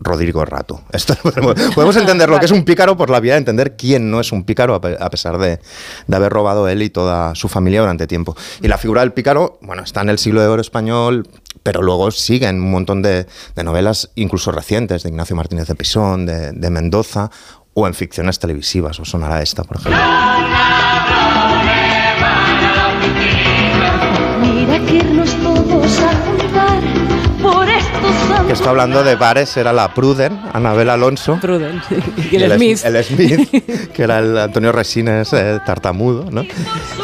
Rodrigo 0.00 0.44
Rato. 0.44 0.82
Esto 0.92 1.14
podemos, 1.22 1.54
podemos 1.74 1.96
entender 1.96 2.28
lo 2.28 2.38
que 2.38 2.46
es 2.46 2.52
un 2.52 2.64
pícaro 2.64 2.96
por 2.96 3.10
la 3.10 3.20
vía 3.20 3.32
de 3.34 3.38
entender 3.38 3.76
quién 3.76 4.10
no 4.10 4.20
es 4.20 4.30
un 4.32 4.44
pícaro 4.44 4.74
a 4.74 4.80
pe- 4.80 4.96
a 5.00 5.10
pesar 5.10 5.38
de, 5.38 5.58
haber 6.12 6.32
robado 6.32 6.68
él 6.68 6.82
y 6.82 6.90
toda 6.90 7.34
su 7.34 7.48
familia 7.48 7.80
durante 7.80 8.06
tiempo. 8.06 8.36
Y 8.62 8.68
la 8.68 8.78
figura 8.78 9.00
del 9.00 9.12
pícaro, 9.12 9.58
bueno, 9.60 9.82
está 9.82 10.02
en 10.02 10.10
el 10.10 10.18
siglo 10.18 10.40
de 10.40 10.46
oro 10.46 10.60
español, 10.60 11.26
pero 11.64 11.82
luego 11.82 12.10
sigue 12.12 12.46
en 12.46 12.56
un 12.62 12.70
montón 12.70 13.02
de, 13.02 13.26
novelas, 13.62 14.10
incluso 14.14 14.52
recientes, 14.52 15.02
de 15.02 15.08
Ignacio 15.08 15.34
Martínez 15.34 15.66
de 15.66 15.74
Pisón, 15.74 16.26
de, 16.26 16.70
Mendoza, 16.70 17.30
o 17.74 17.86
en 17.86 17.94
ficciones 17.94 18.38
televisivas, 18.38 18.98
os 19.00 19.10
sonará 19.10 19.42
esta, 19.42 19.64
por 19.64 19.76
ejemplo. 19.78 20.00
Mira 24.40 24.78
que 24.86 25.00
todos 25.42 26.00
Que 28.46 28.52
está 28.54 28.70
hablando 28.70 29.04
de 29.04 29.14
bares, 29.16 29.54
era 29.58 29.72
la 29.74 29.92
Pruden, 29.92 30.40
Anabel 30.54 30.88
Alonso. 30.88 31.38
Pruden. 31.40 31.82
Y 32.30 32.36
el 32.36 32.52
Smith. 32.54 32.80
El 32.84 33.04
Smith, 33.04 33.90
que 33.92 34.02
era 34.02 34.20
el 34.20 34.38
Antonio 34.38 34.72
Resines 34.72 35.32
eh, 35.34 35.60
tartamudo, 35.66 36.30
¿no? 36.30 36.42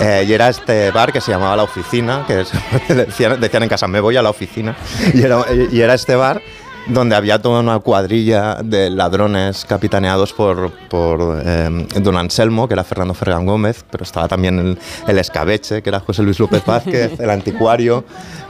Eh, 0.01 0.24
y 0.26 0.32
era 0.32 0.49
este 0.49 0.91
bar 0.91 1.12
que 1.12 1.20
se 1.20 1.32
llamaba 1.32 1.55
La 1.57 1.64
Oficina, 1.64 2.24
que 2.26 2.41
es- 2.43 2.53
decían, 2.89 3.39
decían 3.41 3.62
en 3.62 3.68
casa, 3.68 3.87
me 3.87 4.01
voy 4.01 4.16
a 4.16 4.22
la 4.22 4.30
oficina. 4.30 4.74
Y 5.12 5.20
era, 5.22 5.45
y 5.70 5.80
era 5.80 5.93
este 5.95 6.14
bar 6.16 6.41
donde 6.87 7.16
había 7.16 7.41
toda 7.41 7.61
una 7.61 7.78
cuadrilla 7.78 8.57
de 8.62 8.91
ladrones 8.91 9.64
capitaneados 9.66 10.35
por, 10.35 10.70
por 10.91 11.41
eh, 11.45 11.87
don 12.01 12.16
Anselmo, 12.16 12.68
que 12.68 12.74
era 12.74 12.85
Fernando 12.85 13.14
Fergan 13.14 13.47
Gómez, 13.47 13.85
pero 13.91 14.05
estaba 14.05 14.28
también 14.28 14.59
el, 14.59 14.78
el 15.09 15.18
escabeche, 15.18 15.80
que 15.82 15.89
era 15.89 16.01
José 16.01 16.22
Luis 16.22 16.39
López 16.39 16.62
Vázquez, 16.66 17.18
el 17.18 17.30
anticuario, 17.30 18.05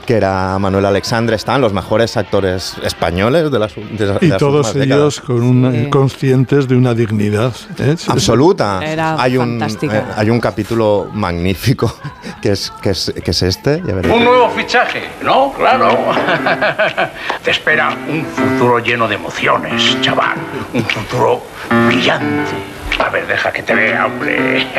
que 0.05 0.15
era 0.15 0.57
Manuel 0.59 0.85
Alexandre, 0.85 1.35
estaban 1.35 1.61
los 1.61 1.73
mejores 1.73 2.15
actores 2.17 2.75
españoles 2.83 3.51
de 3.51 3.59
las, 3.59 3.75
de 3.75 4.17
Y 4.21 4.27
las 4.27 4.37
todos 4.39 4.75
ellos 4.75 5.19
con 5.21 5.41
una- 5.43 5.89
conscientes 5.89 6.67
de 6.67 6.75
una 6.75 6.93
dignidad. 6.93 7.53
¿eh? 7.79 7.95
Absoluta. 8.07 8.79
Era 8.83 9.21
hay, 9.21 9.37
un, 9.37 9.61
eh, 9.61 10.03
hay 10.15 10.29
un 10.29 10.39
capítulo 10.39 11.09
magnífico 11.13 11.93
que 12.41 12.51
es, 12.51 12.71
que 12.81 12.91
es, 12.91 13.13
que 13.23 13.31
es 13.31 13.41
este. 13.43 13.81
ya. 13.85 13.93
Un 14.13 14.23
nuevo 14.23 14.49
fichaje, 14.51 15.03
¿no? 15.23 15.51
Claro. 15.53 15.89
Te 17.43 17.51
espera 17.51 17.95
un 18.07 18.23
futuro 18.25 18.79
lleno 18.79 19.07
de 19.07 19.15
emociones, 19.15 19.99
chaval. 20.01 20.37
Un 20.73 20.83
futuro 20.83 21.41
brillante. 21.87 22.74
A 22.99 23.09
ver, 23.09 23.27
deja 23.27 23.51
que 23.51 23.63
te 23.63 23.75
vea, 23.75 24.05
hombre. 24.05 24.67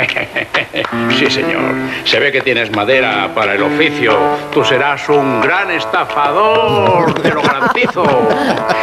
Sí, 1.17 1.31
señor. 1.31 1.63
Se 2.05 2.19
ve 2.21 2.31
que 2.31 2.43
tienes 2.43 2.71
madera 2.71 3.31
para 3.35 3.55
el 3.55 3.63
oficio. 3.63 4.15
Tú 4.53 4.63
serás 4.63 5.09
un 5.09 5.41
gran 5.41 5.71
estafador, 5.71 7.15
te 7.15 7.31
lo 7.33 7.43
garantizo. 7.43 8.05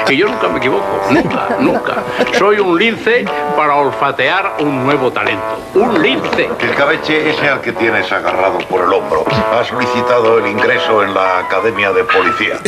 Y 0.10 0.18
yo 0.18 0.28
nunca 0.28 0.48
me 0.50 0.58
equivoco, 0.58 1.04
nunca, 1.12 1.48
nunca. 1.60 2.04
Soy 2.38 2.60
un 2.60 2.78
lince 2.78 3.26
para 3.56 3.76
olfatear 3.76 4.56
un 4.60 4.84
nuevo 4.84 5.12
talento. 5.12 5.44
Un 5.76 6.02
lince. 6.02 6.50
El 6.60 6.76
cabeche 6.76 7.30
ese 7.30 7.48
al 7.48 7.62
que 7.62 7.72
tienes 7.74 8.12
agarrado 8.12 8.58
por 8.70 8.84
el 8.86 8.94
hombro 8.94 9.26
ha 9.28 9.64
solicitado 9.64 10.40
el 10.40 10.48
ingreso 10.48 11.04
en 11.04 11.14
la 11.14 11.40
Academia 11.40 11.92
de 11.92 12.04
Policía. 12.04 12.60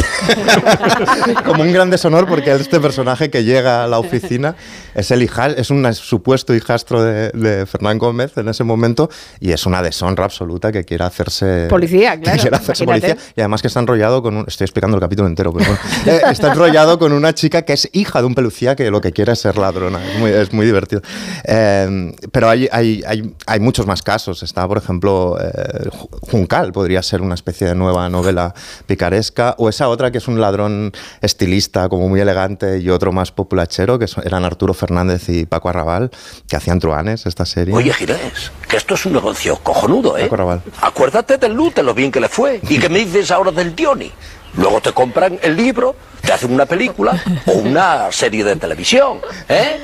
Como 1.43 1.63
un 1.63 1.74
gran 1.74 1.89
deshonor 1.89 2.28
porque 2.28 2.51
este 2.51 2.80
personaje 2.80 3.30
que 3.30 3.43
llega 3.43 3.84
a 3.84 3.88
la 3.88 3.99
oficina 3.99 4.55
es 4.93 5.11
el 5.11 5.24
hija, 5.24 5.47
es 5.47 5.70
un 5.70 5.91
supuesto 5.93 6.53
hijastro 6.56 7.03
de, 7.03 7.30
de 7.32 7.66
Fernán 7.66 7.97
Gómez 7.97 8.38
en 8.38 8.47
ese 8.49 8.64
momento 8.64 9.10
y 9.39 9.51
es 9.51 9.66
una 9.66 9.82
deshonra 9.82 10.26
absoluta 10.26 10.72
que 10.72 10.84
quiera 10.84 11.06
hacerse 11.08 11.68
Policía, 11.70 12.16
que 12.18 12.24
claro, 12.24 12.41
quiera 12.41 12.58
hacerse 12.58 12.86
policía. 12.86 13.18
y 13.36 13.41
además 13.41 13.62
que 13.62 13.68
está 13.68 13.80
enrollado 13.80 14.22
con 14.24 14.38
un, 14.38 14.45
estoy 14.47 14.66
explicando 14.66 14.97
el 14.97 15.01
capítulo 15.01 15.28
entero 15.28 15.53
pero 15.53 15.66
bueno, 15.66 15.80
eh, 16.06 16.22
está 16.32 16.51
enrollado 16.51 16.97
con 16.99 17.12
una 17.14 17.34
chica 17.34 17.62
que 17.64 17.74
es 17.74 17.89
hija 17.93 18.20
de 18.22 18.28
un 18.28 18.36
pelucía 18.36 18.76
que 18.76 18.89
lo 18.91 19.01
que 19.01 19.12
quiere 19.12 19.34
es 19.34 19.39
ser 19.39 19.58
ladrona. 19.58 20.03
Es 20.06 20.20
muy, 20.20 20.32
es 20.32 20.53
muy 20.53 20.66
divertido. 20.66 21.01
Eh, 21.43 22.14
pero 22.32 22.49
hay, 22.49 22.68
hay, 22.72 23.03
hay, 23.08 23.34
hay 23.45 23.60
muchos 23.60 23.86
más 23.86 24.01
casos. 24.01 24.43
Está 24.43 24.68
por 24.68 24.78
ejemplo 24.78 25.38
eh, 25.39 25.89
Ju- 25.89 26.10
Juncal 26.32 26.72
podría 26.72 27.01
ser 27.03 27.22
una 27.22 27.36
especie 27.36 27.68
de 27.68 27.76
nueva 27.76 28.10
novela 28.10 28.53
picaresca 28.88 29.56
o 29.58 29.70
esa 29.70 29.89
otra 29.89 30.12
que 30.12 30.18
es 30.20 30.28
un 30.28 30.39
ladrón 30.39 30.91
estilista 31.22 31.89
como 31.89 32.08
muy 32.10 32.20
elegante 32.20 32.80
y 32.80 32.89
otro 32.89 33.12
más 33.12 33.32
populachero 33.32 33.99
que 33.99 34.06
eran 34.24 34.45
Arturo 34.45 34.74
Fernández 34.74 35.30
y 35.30 35.45
Paco 35.45 35.70
Arrabal 35.70 36.12
que 36.48 36.56
hacían 36.56 36.80
truanes 36.80 37.26
esta 37.26 37.46
serie 37.46 37.74
Oye, 37.74 37.93
Ginés, 37.93 38.52
que 38.68 38.78
esto 38.78 38.93
es 38.93 39.06
un 39.06 39.14
negocio 39.14 39.58
cojonudo, 39.58 40.18
¿eh? 40.18 40.30
Arrabal 40.32 40.62
Acuérdate 40.82 41.38
del 41.38 41.54
Lute, 41.54 41.82
lo 41.84 41.93
bien 41.93 42.12
que 42.12 42.20
le 42.20 42.30
fue. 42.30 42.60
¿Y 42.70 42.80
qué 42.80 42.89
me 42.89 43.00
dices 43.00 43.32
ahora 43.32 43.52
del 43.52 43.76
Dioni? 43.76 44.12
Luego 44.58 44.80
te 44.82 44.93
compran 44.93 45.39
el 45.41 45.56
libro, 45.56 45.96
te 46.22 46.32
hacen 46.32 46.54
una 46.54 46.66
película 46.66 47.22
o 47.48 47.54
una 47.54 48.12
serie 48.12 48.43
de 48.43 48.56
televisión, 48.56 49.20
¿eh? 49.50 49.78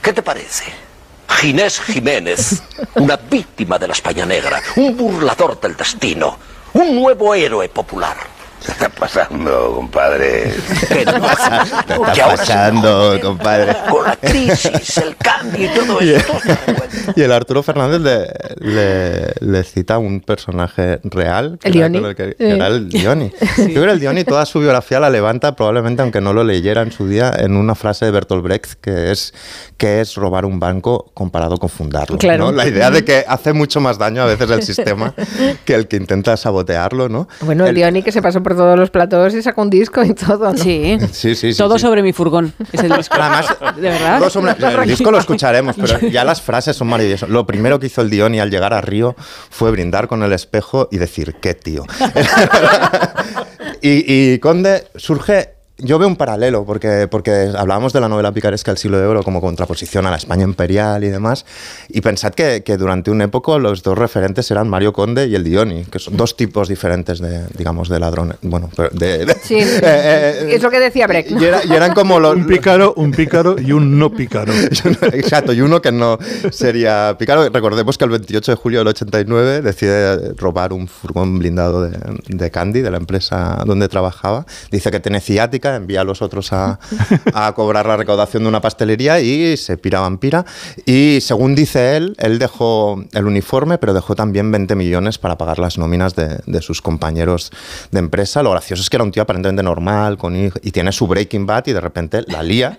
¿Qué 0.00 0.12
te 0.12 0.22
parece? 0.22 0.64
Ginés 1.28 1.80
Jiménez, 1.80 2.62
una 2.94 3.16
víctima 3.16 3.78
de 3.78 3.88
la 3.88 3.92
España 3.94 4.24
negra, 4.24 4.62
un 4.76 4.96
burlador 4.96 5.60
del 5.60 5.76
destino, 5.76 6.38
un 6.74 6.94
nuevo 6.94 7.34
héroe 7.34 7.68
popular. 7.68 8.33
¿Qué 8.64 8.72
está 8.72 8.88
pasando, 8.88 9.72
compadre? 9.76 10.54
¿Qué 10.88 11.00
está 11.00 11.20
pasando, 12.28 13.20
compadre? 13.22 13.76
Con 13.90 14.04
la 14.06 14.16
crisis, 14.16 14.98
el 14.98 15.16
cambio 15.16 15.66
y 15.66 15.74
todo 15.74 16.02
Y, 16.02 16.10
eso. 16.14 16.32
y 17.14 17.22
el 17.22 17.32
Arturo 17.32 17.62
Fernández 17.62 18.00
le, 18.00 18.26
le- 18.60 19.32
le 19.40 19.64
cita 19.64 19.98
un 19.98 20.20
personaje 20.20 21.00
real, 21.04 21.58
que 21.60 21.68
El 21.68 21.76
era 21.76 21.88
Dioni. 21.88 22.08
el 22.08 22.14
que- 22.16 22.22
Eh. 22.30 22.34
que 22.38 22.50
era 22.54 22.66
el 22.68 22.88
Dioni. 22.88 23.32
Yo 23.58 23.64
creo 23.66 23.84
que 23.86 23.90
el 23.92 24.00
Dioni 24.00 24.24
toda 24.24 24.46
su 24.46 24.60
biografía 24.60 24.98
la 25.00 25.10
levanta, 25.10 25.54
probablemente 25.54 26.02
aunque 26.02 26.20
no 26.20 26.32
lo 26.32 26.42
leyera 26.44 26.82
en 26.82 26.92
su 26.92 27.06
día, 27.06 27.32
en 27.36 27.56
una 27.56 27.74
frase 27.74 28.06
de 28.06 28.10
Bertolt 28.10 28.42
Brecht 28.42 28.74
que 28.80 29.10
es 29.12 29.34
que 29.76 30.00
es 30.00 30.14
robar 30.14 30.44
un 30.44 30.58
banco 30.60 31.10
comparado 31.14 31.58
con 31.58 31.68
fundarlo. 31.68 32.16
Claro. 32.18 32.46
¿no? 32.46 32.52
La 32.52 32.66
idea 32.66 32.90
de 32.90 33.04
que 33.04 33.24
hace 33.28 33.52
mucho 33.52 33.80
más 33.80 33.98
daño 33.98 34.22
a 34.22 34.26
veces 34.26 34.50
el 34.50 34.62
sistema 34.62 35.12
que 35.64 35.74
el 35.74 35.88
que 35.88 35.96
intenta 35.96 36.36
sabotearlo, 36.36 37.08
¿no? 37.08 37.28
Bueno, 37.40 37.66
el 37.66 37.74
Diony 37.74 38.02
que 38.02 38.12
se 38.12 38.22
pasó 38.22 38.42
por 38.42 38.53
todos 38.54 38.78
los 38.78 38.90
platos 38.90 39.34
y 39.34 39.42
sacó 39.42 39.62
un 39.62 39.70
disco 39.70 40.02
y 40.04 40.14
todo, 40.14 40.52
¿no? 40.52 40.56
Sí. 40.58 40.96
Sí, 41.12 41.34
sí, 41.34 41.52
sí. 41.52 41.58
Todo 41.58 41.76
sí. 41.78 41.82
sobre 41.82 42.02
mi 42.02 42.12
furgón. 42.12 42.52
Es 42.72 42.82
el 42.82 42.92
disco. 42.96 43.16
Además, 43.18 43.46
de 43.76 43.80
verdad. 43.90 44.20
Dos 44.20 44.34
hombres- 44.36 44.56
el 44.60 44.88
disco 44.88 45.10
lo 45.10 45.18
escucharemos, 45.18 45.76
pero 45.80 46.00
ya 46.08 46.24
las 46.24 46.40
frases 46.40 46.76
son 46.76 46.88
maravillosas. 46.88 47.28
Lo 47.28 47.46
primero 47.46 47.78
que 47.78 47.86
hizo 47.86 48.00
el 48.02 48.10
Dioni 48.10 48.40
al 48.40 48.50
llegar 48.50 48.72
a 48.74 48.80
Río 48.80 49.14
fue 49.50 49.70
brindar 49.70 50.08
con 50.08 50.22
el 50.22 50.32
espejo 50.32 50.88
y 50.90 50.98
decir, 50.98 51.34
qué 51.40 51.54
tío. 51.54 51.84
y, 53.80 54.32
y 54.34 54.38
Conde 54.38 54.84
surge... 54.96 55.54
Yo 55.84 55.98
veo 55.98 56.08
un 56.08 56.16
paralelo, 56.16 56.64
porque, 56.64 57.06
porque 57.10 57.50
hablábamos 57.56 57.92
de 57.92 58.00
la 58.00 58.08
novela 58.08 58.32
picaresca 58.32 58.70
del 58.70 58.78
siglo 58.78 58.98
de 58.98 59.06
oro 59.06 59.22
como 59.22 59.40
contraposición 59.40 60.06
a 60.06 60.10
la 60.10 60.16
España 60.16 60.44
imperial 60.44 61.04
y 61.04 61.08
demás, 61.08 61.44
y 61.88 62.00
pensad 62.00 62.32
que, 62.34 62.62
que 62.64 62.76
durante 62.76 63.10
una 63.10 63.24
época 63.24 63.58
los 63.58 63.82
dos 63.82 63.96
referentes 63.98 64.50
eran 64.50 64.68
Mario 64.68 64.92
Conde 64.92 65.26
y 65.26 65.34
el 65.34 65.44
Dioni, 65.44 65.84
que 65.84 65.98
son 65.98 66.16
dos 66.16 66.36
tipos 66.36 66.68
diferentes 66.68 67.18
de, 67.20 67.44
digamos, 67.56 67.88
de 67.88 68.00
ladrones. 68.00 68.36
Bueno, 68.42 68.70
pero 68.74 68.88
de, 68.92 69.26
de- 69.26 69.34
Sí, 69.42 69.56
eh, 69.60 69.80
eh, 69.82 70.48
es 70.54 70.62
lo 70.62 70.70
que 70.70 70.80
decía 70.80 71.06
Brecht. 71.06 71.30
¿no? 71.30 71.40
y, 71.40 71.44
era- 71.44 71.64
y 71.64 71.72
eran 71.72 71.92
como 71.94 72.18
los, 72.18 72.34
Un 72.34 72.46
pícaro, 72.46 72.94
un 72.96 73.10
pícaro 73.12 73.56
y 73.60 73.72
un 73.72 73.98
no 73.98 74.10
pícaro. 74.10 74.52
Exacto, 75.12 75.52
y 75.52 75.60
uno 75.60 75.82
que 75.82 75.92
no 75.92 76.18
sería 76.50 77.16
pícaro. 77.18 77.48
Recordemos 77.50 77.98
que 77.98 78.04
el 78.04 78.10
28 78.10 78.52
de 78.52 78.56
julio 78.56 78.78
del 78.80 78.88
89 78.88 79.60
decide 79.62 80.32
robar 80.34 80.72
un 80.72 80.88
furgón 80.88 81.38
blindado 81.38 81.82
de, 81.82 81.98
de 82.28 82.50
Candy, 82.50 82.80
de 82.80 82.90
la 82.90 82.96
empresa 82.96 83.62
donde 83.66 83.88
trabajaba. 83.88 84.46
Dice 84.70 84.90
que 84.90 85.00
tiene 85.00 85.20
ciática, 85.20 85.73
envía 85.76 86.02
a 86.02 86.04
los 86.04 86.22
otros 86.22 86.52
a, 86.52 86.78
a 87.34 87.52
cobrar 87.54 87.86
la 87.86 87.96
recaudación 87.96 88.42
de 88.44 88.48
una 88.48 88.60
pastelería 88.60 89.20
y 89.20 89.56
se 89.56 89.76
pira 89.76 90.00
vampira. 90.00 90.44
Y 90.86 91.18
según 91.20 91.54
dice 91.54 91.96
él, 91.96 92.14
él 92.18 92.38
dejó 92.38 93.02
el 93.12 93.26
uniforme, 93.26 93.78
pero 93.78 93.94
dejó 93.94 94.14
también 94.14 94.50
20 94.50 94.74
millones 94.76 95.18
para 95.18 95.36
pagar 95.38 95.58
las 95.58 95.78
nóminas 95.78 96.14
de, 96.14 96.38
de 96.46 96.62
sus 96.62 96.80
compañeros 96.82 97.50
de 97.90 97.98
empresa. 97.98 98.42
Lo 98.42 98.50
gracioso 98.50 98.82
es 98.82 98.90
que 98.90 98.96
era 98.96 99.04
un 99.04 99.10
tío 99.12 99.22
aparentemente 99.22 99.62
normal 99.62 100.16
con 100.18 100.34
hij- 100.34 100.52
y 100.62 100.70
tiene 100.70 100.92
su 100.92 101.06
Breaking 101.06 101.46
Bad 101.46 101.66
y 101.66 101.72
de 101.72 101.80
repente 101.80 102.24
la 102.26 102.42
lía 102.42 102.78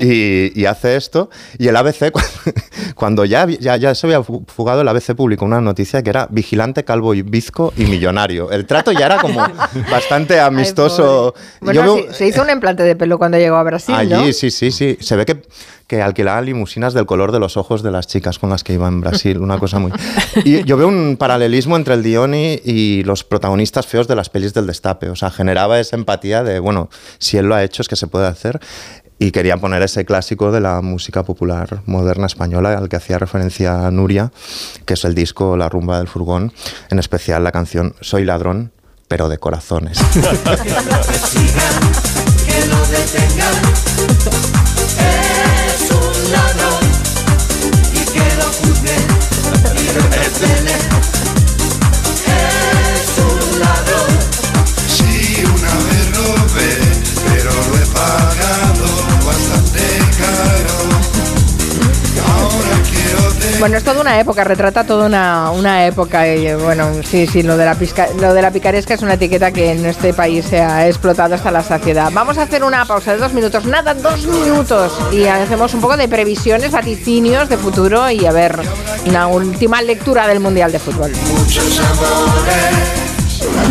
y, 0.00 0.58
y 0.60 0.64
hace 0.66 0.96
esto. 0.96 1.30
Y 1.58 1.68
el 1.68 1.76
ABC, 1.76 2.10
cu- 2.10 2.20
cuando 2.94 3.24
ya, 3.24 3.46
ya, 3.46 3.76
ya 3.76 3.94
se 3.94 4.06
había 4.06 4.22
fu- 4.22 4.44
fugado, 4.46 4.80
el 4.82 4.88
ABC 4.88 5.14
publicó 5.14 5.44
una 5.44 5.60
noticia 5.60 6.02
que 6.02 6.10
era 6.10 6.26
vigilante, 6.30 6.84
calvo 6.84 7.14
y 7.14 7.22
bizco 7.22 7.72
y 7.76 7.84
millonario. 7.86 8.50
El 8.50 8.66
trato 8.66 8.92
ya 8.92 9.06
era 9.06 9.18
como 9.18 9.40
bastante 9.90 10.40
amistoso. 10.40 11.34
Bueno, 11.60 11.84
Yo 11.84 11.94
veo- 11.96 12.12
sí, 12.14 12.25
se 12.26 12.36
hizo 12.36 12.42
un 12.42 12.50
implante 12.50 12.82
de 12.82 12.96
pelo 12.96 13.18
cuando 13.18 13.38
llegó 13.38 13.56
a 13.56 13.62
Brasil, 13.62 13.94
Allí, 13.94 14.10
¿no? 14.10 14.32
sí, 14.32 14.50
sí, 14.50 14.70
sí. 14.70 14.96
Se 15.00 15.16
ve 15.16 15.24
que, 15.26 15.42
que 15.86 16.02
alquilaban 16.02 16.44
limusinas 16.44 16.94
del 16.94 17.06
color 17.06 17.32
de 17.32 17.40
los 17.40 17.56
ojos 17.56 17.82
de 17.82 17.90
las 17.90 18.06
chicas 18.06 18.38
con 18.38 18.50
las 18.50 18.64
que 18.64 18.74
iba 18.74 18.88
en 18.88 19.00
Brasil. 19.00 19.38
Una 19.38 19.58
cosa 19.58 19.78
muy. 19.78 19.92
Y 20.44 20.64
yo 20.64 20.76
veo 20.76 20.88
un 20.88 21.16
paralelismo 21.18 21.76
entre 21.76 21.94
el 21.94 22.02
Dioni 22.02 22.60
y 22.64 23.02
los 23.04 23.24
protagonistas 23.24 23.86
feos 23.86 24.08
de 24.08 24.16
las 24.16 24.28
pelis 24.30 24.54
del 24.54 24.66
Destape. 24.66 25.10
O 25.10 25.16
sea, 25.16 25.30
generaba 25.30 25.78
esa 25.80 25.96
empatía 25.96 26.42
de, 26.42 26.58
bueno, 26.58 26.90
si 27.18 27.36
él 27.36 27.46
lo 27.46 27.54
ha 27.54 27.62
hecho, 27.62 27.82
es 27.82 27.88
que 27.88 27.96
se 27.96 28.06
puede 28.06 28.26
hacer. 28.26 28.60
Y 29.18 29.30
quería 29.30 29.56
poner 29.56 29.82
ese 29.82 30.04
clásico 30.04 30.52
de 30.52 30.60
la 30.60 30.82
música 30.82 31.22
popular 31.22 31.80
moderna 31.86 32.26
española 32.26 32.76
al 32.76 32.90
que 32.90 32.96
hacía 32.96 33.18
referencia 33.18 33.90
Nuria, 33.90 34.30
que 34.84 34.92
es 34.92 35.04
el 35.06 35.14
disco 35.14 35.56
La 35.56 35.70
rumba 35.70 35.96
del 35.98 36.06
furgón, 36.06 36.52
en 36.90 36.98
especial 36.98 37.42
la 37.42 37.50
canción 37.50 37.94
Soy 38.02 38.26
ladrón, 38.26 38.72
pero 39.08 39.28
de 39.28 39.38
corazones. 39.38 39.98
Bueno, 63.58 63.78
es 63.78 63.84
toda 63.84 64.00
una 64.02 64.20
época, 64.20 64.44
retrata 64.44 64.84
toda 64.84 65.06
una, 65.06 65.50
una 65.50 65.86
época. 65.86 66.26
Y 66.28 66.54
bueno, 66.54 66.90
sí, 67.04 67.26
sí, 67.26 67.42
lo 67.42 67.56
de, 67.56 67.64
la 67.64 67.74
pisca- 67.74 68.08
lo 68.20 68.34
de 68.34 68.42
la 68.42 68.50
picaresca 68.50 68.94
es 68.94 69.02
una 69.02 69.14
etiqueta 69.14 69.50
que 69.50 69.72
en 69.72 69.84
este 69.86 70.12
país 70.12 70.44
se 70.44 70.60
ha 70.60 70.86
explotado 70.86 71.34
hasta 71.34 71.50
la 71.50 71.62
saciedad. 71.62 72.10
Vamos 72.12 72.36
a 72.38 72.42
hacer 72.42 72.62
una 72.62 72.84
pausa 72.84 73.12
de 73.12 73.18
dos 73.18 73.32
minutos, 73.32 73.64
nada, 73.64 73.94
dos 73.94 74.26
minutos. 74.26 74.92
Y 75.12 75.24
hacemos 75.24 75.72
un 75.74 75.80
poco 75.80 75.96
de 75.96 76.06
previsiones, 76.08 76.70
vaticinios 76.70 77.48
de 77.48 77.56
futuro 77.56 78.10
y 78.10 78.26
a 78.26 78.32
ver 78.32 78.58
una 79.06 79.26
última 79.26 79.80
lectura 79.82 80.26
del 80.28 80.40
Mundial 80.40 80.70
de 80.72 80.78
Fútbol. 80.78 81.12
muchos 81.32 81.80
amores. 81.80 83.05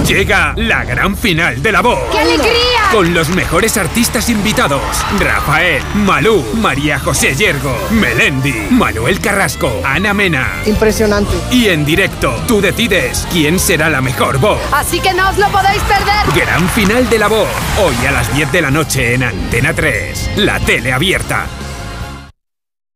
Llega 0.08 0.54
la 0.56 0.84
gran 0.84 1.18
final 1.18 1.62
de 1.62 1.72
la 1.72 1.82
voz. 1.82 2.00
¡Qué 2.12 2.20
alegría! 2.20 2.90
Con 2.92 3.14
los 3.14 3.30
mejores 3.30 3.78
artistas 3.78 4.30
invitados: 4.30 4.82
Rafael, 5.20 5.84
Malú, 5.96 6.46
María 6.56 7.00
José 7.00 7.36
Yergo, 7.36 7.76
Melendi, 7.92 8.54
Manuel 8.70 9.20
Carrasco, 9.20 9.82
Ana 9.84 10.14
Mena. 10.14 10.62
Impresionante. 10.66 11.36
Y 11.52 11.68
en 11.68 11.86
directo, 11.86 12.34
tú 12.48 12.62
decides 12.62 13.28
quién 13.32 13.60
será 13.60 13.90
la 13.90 14.02
mejor 14.02 14.38
voz. 14.40 14.60
Así 14.72 15.00
que 15.00 15.14
no 15.14 15.30
os 15.30 15.38
lo 15.38 15.48
podéis 15.50 15.82
perder. 15.84 16.46
Gran 16.46 16.68
final 16.70 17.10
de 17.10 17.20
la 17.20 17.28
voz. 17.28 17.50
Hoy 17.84 18.06
a 18.08 18.12
las 18.12 18.34
10 18.34 18.52
de 18.52 18.62
la 18.62 18.72
noche 18.72 19.14
en 19.14 19.24
Antena 19.24 19.74
3. 19.74 20.32
La 20.38 20.60
tele 20.60 20.94
abierta. 20.94 21.48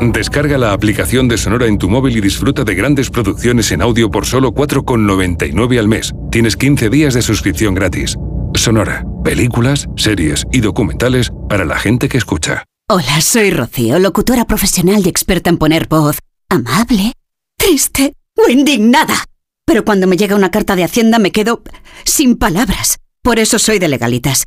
Descarga 0.00 0.56
la 0.56 0.72
aplicación 0.72 1.28
de 1.28 1.36
Sonora 1.36 1.66
en 1.66 1.76
tu 1.76 1.90
móvil 1.90 2.16
y 2.16 2.20
disfruta 2.22 2.64
de 2.64 2.74
grandes 2.74 3.10
producciones 3.10 3.70
en 3.70 3.82
audio 3.82 4.10
por 4.10 4.24
solo 4.24 4.52
4,99 4.52 5.78
al 5.78 5.88
mes. 5.88 6.10
Tienes 6.30 6.56
15 6.56 6.88
días 6.88 7.12
de 7.12 7.20
suscripción 7.20 7.74
gratis. 7.74 8.16
Sonora, 8.54 9.04
películas, 9.22 9.86
series 9.96 10.46
y 10.52 10.60
documentales 10.60 11.30
para 11.50 11.66
la 11.66 11.78
gente 11.78 12.08
que 12.08 12.16
escucha. 12.16 12.64
Hola, 12.88 13.20
soy 13.20 13.50
Rocío, 13.50 13.98
locutora 13.98 14.46
profesional 14.46 15.02
y 15.04 15.08
experta 15.10 15.50
en 15.50 15.58
poner 15.58 15.86
voz 15.86 16.18
amable, 16.48 17.12
triste 17.58 18.14
o 18.36 18.50
indignada. 18.50 19.26
Pero 19.66 19.84
cuando 19.84 20.06
me 20.06 20.16
llega 20.16 20.34
una 20.34 20.50
carta 20.50 20.76
de 20.76 20.84
Hacienda 20.84 21.18
me 21.18 21.30
quedo 21.30 21.62
sin 22.04 22.36
palabras. 22.36 22.96
Por 23.22 23.38
eso 23.38 23.58
soy 23.58 23.78
de 23.78 23.88
legalitas, 23.88 24.46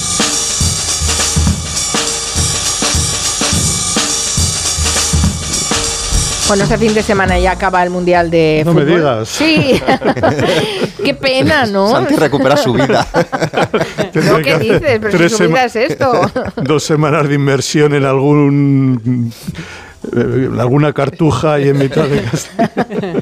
Bueno, 6.51 6.65
este 6.65 6.77
fin 6.77 6.93
de 6.93 7.01
semana 7.01 7.39
ya 7.39 7.51
acaba 7.51 7.81
el 7.81 7.89
Mundial 7.89 8.29
de 8.29 8.63
No 8.65 8.73
Fútbol. 8.73 8.85
me 8.85 8.95
digas. 8.97 9.29
Sí. 9.29 9.81
Qué 11.05 11.13
pena, 11.13 11.65
¿no? 11.65 11.91
Santi 11.91 12.17
recupera 12.17 12.57
su 12.57 12.73
vida. 12.73 13.07
No, 14.13 14.39
¿qué 14.39 14.59
dices? 14.59 14.99
Pero 14.99 15.11
si 15.11 15.17
Tres 15.17 15.37
su 15.37 15.47
vida 15.47 15.63
es 15.63 15.75
esto. 15.77 16.29
Dos 16.57 16.83
semanas 16.83 17.29
de 17.29 17.35
inmersión 17.35 17.93
en 17.93 18.03
algún 18.03 19.31
alguna 20.59 20.93
cartuja 20.93 21.59
y 21.59 21.69
en 21.69 21.77
mitad 21.77 22.05
de 22.07 22.21
Castilla. 22.23 22.71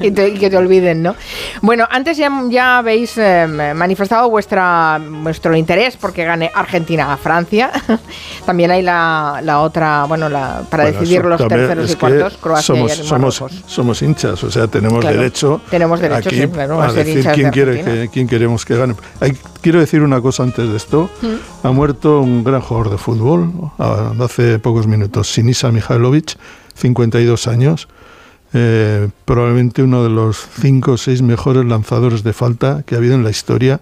y, 0.02 0.10
te- 0.10 0.28
y 0.30 0.38
que 0.38 0.48
te 0.50 0.56
olviden, 0.56 1.02
¿no? 1.02 1.14
Bueno, 1.62 1.86
antes 1.90 2.16
ya, 2.16 2.30
ya 2.48 2.78
habéis 2.78 3.16
eh, 3.18 3.46
manifestado 3.74 4.28
vuestra, 4.30 5.00
vuestro 5.22 5.54
interés 5.56 5.96
porque 5.96 6.24
gane 6.24 6.50
Argentina 6.54 7.12
a 7.12 7.16
Francia. 7.16 7.70
También 8.46 8.70
hay 8.70 8.82
la, 8.82 9.40
la 9.42 9.60
otra, 9.60 10.04
bueno, 10.04 10.28
la, 10.28 10.62
para 10.70 10.84
Bueno, 10.84 11.00
decidir 11.00 11.24
los 11.24 11.46
terceros 11.46 11.90
y 11.90 11.94
cuartos, 11.96 12.36
Croacia 12.38 12.62
somos, 12.74 12.98
y 12.98 13.02
somos, 13.04 13.44
somos 13.66 14.02
hinchas, 14.02 14.42
o 14.44 14.50
sea, 14.50 14.66
tenemos 14.66 15.00
Claro, 15.00 15.16
derecho, 15.18 15.60
tenemos 15.70 16.00
derecho, 16.00 16.28
aquí 16.28 16.40
sí, 16.42 16.48
claro, 16.48 16.80
a 16.80 16.86
a 16.88 16.92
decir 16.92 17.22
de 17.24 17.32
quién, 17.32 17.50
quiere 17.50 17.82
que, 17.84 18.08
quién 18.12 18.26
queremos 18.28 18.64
que 18.64 18.76
gane. 18.76 18.94
Hay- 19.20 19.36
quiero 19.60 19.80
decir 19.80 20.02
una 20.02 20.20
cosa 20.20 20.42
antes 20.42 20.68
de 20.68 20.76
esto. 20.76 21.10
Mm. 21.20 21.66
Ha 21.66 21.70
muerto 21.72 22.20
un 22.20 22.42
gran 22.42 22.60
jugador 22.62 22.90
de 22.90 22.98
fútbol 22.98 23.52
ah, 23.78 24.12
hace 24.22 24.58
pocos 24.58 24.86
minutos, 24.86 25.30
Sinisa 25.30 25.70
Mihailovic, 25.70 26.36
52 26.80 27.46
años. 27.46 27.88
eh, 28.52 29.08
probablemente 29.26 29.82
uno 29.84 30.02
de 30.02 30.10
los 30.10 30.36
cinco 30.60 30.92
o 30.92 30.96
seis 30.96 31.22
mejores 31.22 31.64
lanzadores 31.64 32.24
de 32.24 32.32
falta 32.32 32.82
que 32.84 32.96
ha 32.96 32.98
habido 32.98 33.14
en 33.14 33.22
la 33.22 33.30
historia. 33.30 33.80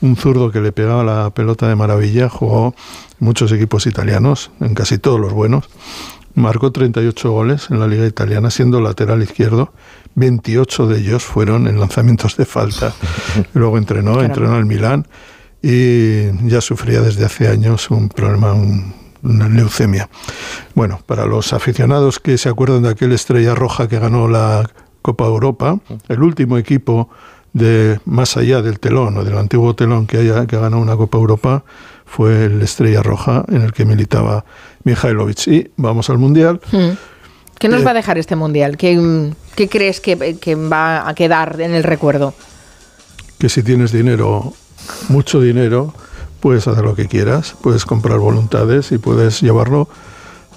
Un 0.00 0.14
zurdo 0.16 0.52
que 0.52 0.60
le 0.60 0.70
pegaba 0.70 1.02
la 1.02 1.30
pelota 1.30 1.66
de 1.68 1.74
maravilla, 1.74 2.28
jugó 2.28 2.74
en 3.20 3.26
muchos 3.26 3.50
equipos 3.50 3.86
italianos, 3.86 4.50
en 4.60 4.74
casi 4.74 4.98
todos 4.98 5.18
los 5.18 5.32
buenos. 5.32 5.68
Marcó 6.36 6.70
38 6.70 7.30
goles 7.30 7.70
en 7.70 7.80
la 7.80 7.86
liga 7.88 8.06
italiana 8.06 8.50
siendo 8.50 8.80
lateral 8.80 9.22
izquierdo. 9.22 9.72
28 10.16 10.86
de 10.88 10.98
ellos 11.00 11.24
fueron 11.24 11.66
en 11.66 11.80
lanzamientos 11.80 12.36
de 12.36 12.44
falta. 12.44 12.92
Luego 13.54 13.78
entrenó, 13.78 14.20
entrenó 14.22 14.58
en 14.58 14.66
Milán 14.68 15.06
y 15.62 16.46
ya 16.48 16.60
sufría 16.60 17.00
desde 17.00 17.24
hace 17.24 17.48
años 17.48 17.90
un 17.90 18.08
problema, 18.10 18.52
un- 18.52 18.94
leucemia. 19.24 20.08
Bueno, 20.74 21.00
para 21.06 21.26
los 21.26 21.52
aficionados 21.52 22.20
que 22.20 22.38
se 22.38 22.48
acuerdan 22.48 22.82
de 22.82 22.90
aquel 22.90 23.12
Estrella 23.12 23.54
Roja 23.54 23.88
que 23.88 23.98
ganó 23.98 24.28
la 24.28 24.68
Copa 25.02 25.24
Europa, 25.26 25.78
el 26.08 26.22
último 26.22 26.58
equipo 26.58 27.08
de 27.52 28.00
más 28.04 28.36
allá 28.36 28.62
del 28.62 28.80
telón 28.80 29.16
o 29.16 29.24
del 29.24 29.38
antiguo 29.38 29.74
telón 29.74 30.06
que 30.06 30.18
haya 30.18 30.46
que 30.46 30.56
ganó 30.58 30.80
una 30.80 30.96
Copa 30.96 31.18
Europa 31.18 31.64
fue 32.04 32.44
el 32.46 32.62
Estrella 32.62 33.02
Roja 33.02 33.44
en 33.48 33.62
el 33.62 33.72
que 33.72 33.84
militaba 33.84 34.44
Mihailovic. 34.84 35.46
Y 35.48 35.70
vamos 35.76 36.10
al 36.10 36.18
Mundial. 36.18 36.60
Mm. 36.72 36.90
¿Qué 37.58 37.68
nos 37.68 37.80
Eh, 37.80 37.84
va 37.84 37.92
a 37.92 37.94
dejar 37.94 38.18
este 38.18 38.36
Mundial? 38.36 38.76
¿Qué, 38.76 39.32
qué 39.54 39.68
crees 39.68 40.00
que, 40.00 40.36
que 40.38 40.54
va 40.54 41.08
a 41.08 41.14
quedar 41.14 41.60
en 41.60 41.74
el 41.74 41.82
recuerdo? 41.82 42.34
que 43.38 43.48
si 43.48 43.62
tienes 43.62 43.92
dinero, 43.92 44.54
mucho 45.08 45.40
dinero, 45.40 45.92
puedes 46.44 46.68
hacer 46.68 46.84
lo 46.84 46.94
que 46.94 47.06
quieras, 47.08 47.54
puedes 47.62 47.86
comprar 47.86 48.18
voluntades 48.18 48.92
y 48.92 48.98
puedes 48.98 49.40
llevarlo 49.40 49.88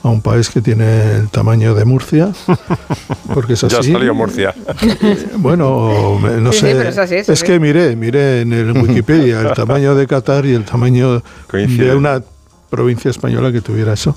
a 0.04 0.10
un 0.10 0.22
país 0.22 0.50
que 0.50 0.60
tiene 0.62 1.16
el 1.16 1.30
tamaño 1.30 1.74
de 1.76 1.86
Murcia, 1.86 2.34
porque 3.34 3.54
es 3.54 3.62
Ya 3.62 3.80
así. 3.80 3.94
salió 3.94 4.14
Murcia. 4.14 4.54
Bueno, 5.38 6.20
me- 6.22 6.42
no 6.42 6.52
Sí, 6.52 6.60
sí, 6.60 6.66
sé. 6.66 6.76
pero 6.76 6.90
es 6.90 6.98
así, 6.98 7.24
sí, 7.24 7.36
sí. 7.38 7.44
que 7.46 7.60
miré, 7.62 7.96
miré 7.96 8.42
en 8.42 8.52
el 8.52 8.72
Wikipedia 8.82 9.40
el 9.40 9.54
tamaño 9.54 9.96
de 9.96 10.06
Qatar 10.08 10.46
y 10.46 10.54
el 10.56 10.66
tamaño 10.66 11.22
Coincide. 11.50 11.86
de 11.92 11.96
una 11.96 12.22
provincia 12.70 13.10
española 13.10 13.50
que 13.54 13.62
tuviera 13.62 13.94
eso. 13.94 14.14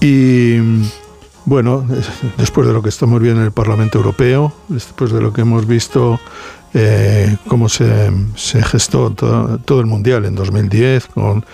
Y 0.00 0.58
bueno, 1.46 1.86
es- 1.98 2.10
después 2.36 2.66
de 2.66 2.74
lo 2.74 2.82
que 2.82 2.90
estamos 2.90 3.18
viendo 3.18 3.40
en 3.40 3.46
el 3.46 3.52
Parlamento 3.52 3.96
Europeo, 3.96 4.52
después 4.68 5.10
de 5.10 5.22
lo 5.22 5.32
que 5.32 5.40
hemos 5.40 5.66
visto 5.66 6.20
eh, 6.74 7.36
cómo 7.48 7.68
se, 7.68 8.10
gestó 8.64 9.10
todo, 9.10 9.80
el 9.80 9.86
Mundial 9.86 10.24
en 10.24 10.34
2010 10.34 11.06
con 11.06 11.44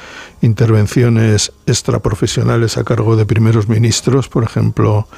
intervenciones 0.42 1.52
extraprofesionales 1.66 2.76
a 2.78 2.84
cargo 2.84 3.16
de 3.16 3.26
primeros 3.26 3.68
ministros, 3.68 4.28
por 4.28 4.44
ejemplo, 4.44 5.08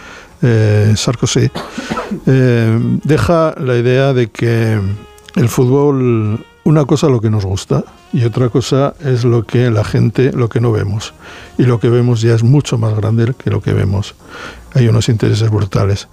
eh, 0.41 0.95
Sarkozy, 0.97 1.51
eh, 2.27 2.79
deja 3.05 3.55
la 3.59 3.77
idea 3.77 4.15
de 4.15 4.29
que 4.29 4.81
el 5.37 5.49
fútbol, 5.51 6.47
una 6.65 6.85
cosa 6.87 7.09
lo 7.09 7.21
que 7.21 7.29
nos 7.29 7.45
gusta 7.45 7.85
y 8.13 8.25
otra 8.25 8.49
cosa 8.49 8.95
es 9.01 9.25
lo 9.25 9.45
que 9.45 9.71
la 9.71 9.85
gente, 9.85 10.33
lo 10.33 10.49
que 10.49 10.61
no 10.61 10.73
vemos. 10.73 11.13
Y 11.59 11.65
lo 11.65 11.79
que 11.79 11.91
vemos 11.91 12.23
ya 12.23 12.35
es 12.35 12.43
mucho 12.43 12.79
más 12.79 12.95
grande 12.97 13.35
que 13.37 13.51
lo 13.51 13.61
que 13.61 13.75
vemos. 13.75 14.15
Hay 14.73 14.89
unos 14.89 15.09
intereses 15.11 15.51
brutales. 15.51 16.09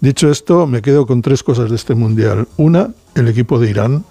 Dicho 0.00 0.30
esto, 0.30 0.66
me 0.66 0.80
quedo 0.82 1.06
con 1.06 1.20
tres 1.22 1.42
cosas 1.42 1.70
de 1.70 1.76
este 1.76 1.94
mundial. 1.94 2.48
Una, 2.56 2.90
el 3.14 3.28
equipo 3.28 3.58
de 3.58 3.70
Irán, 3.70 4.04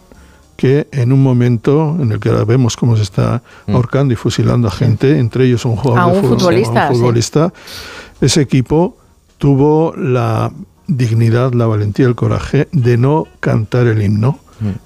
que 0.56 0.88
en 0.92 1.12
un 1.12 1.24
momento 1.24 1.98
en 2.00 2.12
el 2.12 2.20
que 2.20 2.30
ahora 2.30 2.44
vemos 2.44 2.76
cómo 2.76 2.96
se 2.96 3.04
está 3.04 3.42
ahorcando 3.68 4.14
y 4.14 4.18
fusilando 4.18 4.68
a 4.68 4.72
gente, 4.72 5.18
entre 5.18 5.46
ellos 5.46 5.66
un 5.66 5.78
jugador 5.78 6.10
A 6.10 6.12
de 6.12 6.18
un 6.18 6.24
fútbol, 6.24 6.40
futbolista, 6.40 6.88
a 6.88 6.90
un 6.90 6.94
sí. 6.94 7.00
futbolista, 7.00 7.54
ese 8.22 8.42
equipo 8.42 8.98
tuvo 9.38 9.96
la 9.96 10.52
dignidad, 10.86 11.54
la 11.54 11.66
valentía, 11.66 12.08
el 12.08 12.16
coraje 12.16 12.68
de 12.72 12.98
no 12.98 13.28
cantar 13.40 13.88
el 13.88 14.02
himno 14.02 14.40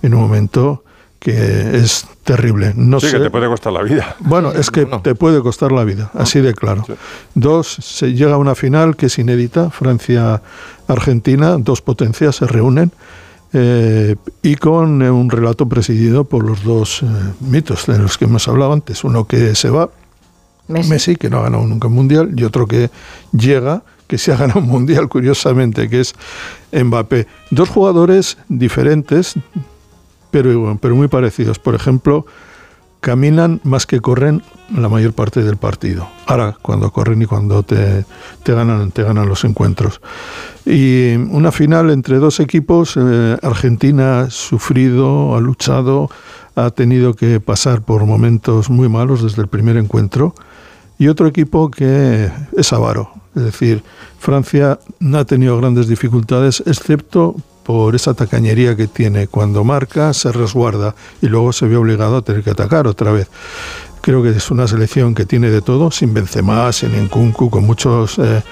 en 0.04 0.14
un 0.14 0.22
momento 0.22 0.84
que 1.20 1.78
es 1.78 2.06
terrible. 2.24 2.74
No 2.76 3.00
sí, 3.00 3.08
sé. 3.08 3.18
que 3.18 3.24
te 3.24 3.30
puede 3.30 3.48
costar 3.48 3.74
la 3.74 3.82
vida. 3.82 4.16
Bueno, 4.20 4.52
es 4.52 4.70
que 4.70 4.86
te 4.86 5.16
puede 5.16 5.42
costar 5.42 5.72
la 5.72 5.84
vida, 5.84 6.12
así 6.14 6.42
de 6.42 6.54
claro. 6.54 6.86
Dos, 7.34 7.68
se 7.68 8.14
llega 8.14 8.34
a 8.34 8.38
una 8.38 8.56
final 8.56 8.96
que 8.96 9.08
es 9.08 9.18
inédita, 9.18 9.70
Francia-Argentina, 10.86 11.58
dos 11.58 11.82
potencias 11.82 12.38
se 12.38 12.48
reúnen 12.48 12.92
eh, 13.54 14.16
y 14.42 14.56
con 14.56 15.02
eh, 15.02 15.12
un 15.12 15.30
relato 15.30 15.70
presidido 15.70 16.24
por 16.24 16.44
los 16.44 16.64
dos 16.64 17.04
eh, 17.04 17.06
mitos 17.40 17.86
de 17.86 18.00
los 18.00 18.18
que 18.18 18.26
hemos 18.26 18.48
hablado 18.48 18.74
antes. 18.74 19.04
Uno 19.04 19.26
que 19.26 19.56
se 19.56 19.70
va, 19.70 19.90
Messi. 20.68 21.16
que 21.16 21.30
no 21.30 21.40
ha 21.40 21.44
ganado 21.44 21.66
nunca 21.66 21.88
un 21.88 21.94
mundial, 21.94 22.34
y 22.36 22.44
otro 22.44 22.68
que 22.68 22.90
llega, 23.32 23.84
que 24.08 24.18
se 24.18 24.32
ha 24.32 24.38
ganado 24.38 24.60
un 24.60 24.68
mundial, 24.68 25.08
curiosamente, 25.08 25.90
que 25.90 26.02
es 26.02 26.16
Mbappé. 26.72 27.28
Dos 27.52 27.70
jugadores 27.70 28.38
diferentes, 28.50 29.36
pero, 30.32 30.78
pero 30.82 30.96
muy 30.96 31.08
parecidos. 31.08 31.60
Por 31.60 31.76
ejemplo, 31.76 32.26
caminan 33.04 33.60
más 33.66 33.86
que 33.86 34.00
corren 34.00 34.42
la 34.74 34.88
mayor 34.88 35.12
parte 35.12 35.44
del 35.44 35.58
partido. 35.58 36.08
Ahora, 36.26 36.56
cuando 36.62 36.90
corren 36.90 37.22
y 37.22 37.26
cuando 37.26 37.62
te, 37.62 38.06
te 38.44 38.54
ganan, 38.54 38.92
te 38.92 39.04
ganan 39.04 39.28
los 39.28 39.44
encuentros. 39.44 40.00
Y 40.66 41.16
una 41.16 41.52
final 41.52 41.90
entre 41.90 42.20
dos 42.20 42.40
equipos, 42.40 42.96
eh, 42.96 43.38
Argentina 43.44 44.22
ha 44.22 44.30
sufrido, 44.30 45.36
ha 45.36 45.42
luchado, 45.42 46.10
ha 46.56 46.70
tenido 46.70 47.14
que 47.14 47.42
pasar 47.42 47.82
por 47.82 48.06
momentos 48.06 48.70
muy 48.70 48.88
malos 48.88 49.22
desde 49.22 49.42
el 49.42 49.50
primer 49.50 49.76
encuentro. 49.76 50.34
Y 50.98 51.10
otro 51.10 51.28
equipo 51.28 51.70
que 51.70 52.32
es 52.56 52.72
avaro, 52.72 53.12
es 53.36 53.44
decir, 53.44 53.84
Francia 54.18 54.80
no 55.02 55.18
ha 55.18 55.26
tenido 55.26 55.58
grandes 55.58 55.90
dificultades, 55.90 56.64
excepto 56.66 57.36
por 57.64 57.96
esa 57.96 58.14
tacañería 58.14 58.76
que 58.76 58.88
tiene. 58.88 59.28
Cuando 59.28 59.64
marca, 59.64 60.14
se 60.14 60.32
resguarda 60.32 60.96
y 61.22 61.28
luego 61.28 61.54
se 61.54 61.68
ve 61.68 61.78
obligado 61.78 62.18
a 62.18 62.22
tener 62.22 62.44
que 62.44 62.50
atacar 62.52 62.88
otra 62.88 63.12
vez. 63.12 63.30
Creo 64.02 64.22
que 64.22 64.32
es 64.32 64.52
una 64.52 64.68
selección 64.68 65.16
que 65.16 65.26
tiene 65.26 65.50
de 65.50 65.62
todo, 65.62 65.90
sin 65.90 66.14
Benzema, 66.14 66.70
sin 66.74 66.90
Nkunku, 67.06 67.50
con 67.50 67.64
muchos... 67.66 68.20
eh, 68.20 68.44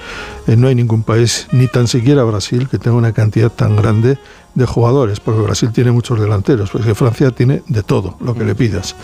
eh, 0.46 0.56
no 0.56 0.66
hay 0.68 0.74
ningún 0.74 1.02
país, 1.02 1.46
ni 1.52 1.68
tan 1.68 1.86
siquiera 1.88 2.24
Brasil, 2.24 2.68
que 2.70 2.78
tenga 2.78 2.96
una 2.96 3.12
cantidad 3.12 3.50
tan 3.52 3.76
grande 3.76 4.16
de 4.54 4.66
jugadores, 4.66 5.20
porque 5.20 5.42
Brasil 5.42 5.70
tiene 5.70 5.90
muchos 5.92 6.18
delanteros, 6.18 6.70
porque 6.70 6.94
Francia 6.94 7.30
tiene 7.32 7.62
de 7.68 7.82
todo, 7.82 8.16
lo 8.20 8.34
que 8.34 8.44
le 8.44 8.54
pidas. 8.54 8.96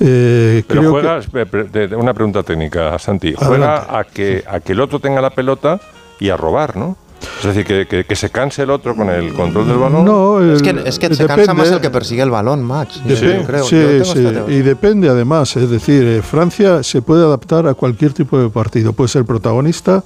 Eh, 0.00 0.64
Pero 0.68 0.80
creo 0.80 0.94
que- 0.94 1.00
juega, 1.00 1.18
espera, 1.18 1.64
de- 1.64 1.88
de- 1.88 1.96
una 1.96 2.12
pregunta 2.14 2.42
técnica, 2.42 2.98
Santi. 2.98 3.34
Juega 3.34 3.98
a 3.98 4.04
que, 4.04 4.44
a 4.46 4.60
que 4.60 4.72
el 4.72 4.80
otro 4.80 4.98
tenga 5.00 5.20
la 5.22 5.30
pelota 5.30 5.80
y 6.18 6.28
a 6.28 6.36
robar, 6.36 6.76
¿no? 6.76 6.96
Es 7.40 7.44
decir, 7.46 7.64
que, 7.64 7.86
que- 7.86 8.04
que 8.04 8.16
se 8.16 8.30
canse 8.30 8.62
el 8.62 8.70
otro 8.70 8.94
con 8.96 9.08
el 9.10 9.32
control 9.34 9.68
del 9.68 9.76
balón. 9.78 10.04
No, 10.04 10.40
Es 10.40 10.60
el- 10.60 10.62
que, 10.62 10.88
es 10.88 10.98
que 10.98 11.06
se 11.14 11.22
depende. 11.22 11.26
cansa 11.46 11.54
más 11.54 11.70
el 11.70 11.80
que 11.80 11.90
persigue 11.90 12.22
el 12.22 12.30
balón, 12.30 12.62
Max. 12.64 13.00
Yo 13.06 13.14
Dep- 13.16 13.46
creo. 13.46 13.64
sí, 13.64 13.76
Yo 13.76 13.88
tengo 14.22 14.46
sí, 14.48 14.52
y 14.54 14.58
depende 14.62 15.08
además, 15.08 15.56
es 15.56 15.68
decir, 15.70 16.02
eh, 16.04 16.22
Francia 16.22 16.82
se 16.82 17.02
puede 17.02 17.24
adaptar 17.24 17.66
a 17.66 17.74
cualquier 17.74 18.12
tipo 18.12 18.38
de 18.38 18.48
partido, 18.48 18.92
puede 18.92 19.08
ser 19.08 19.24
protagonista 19.24 20.02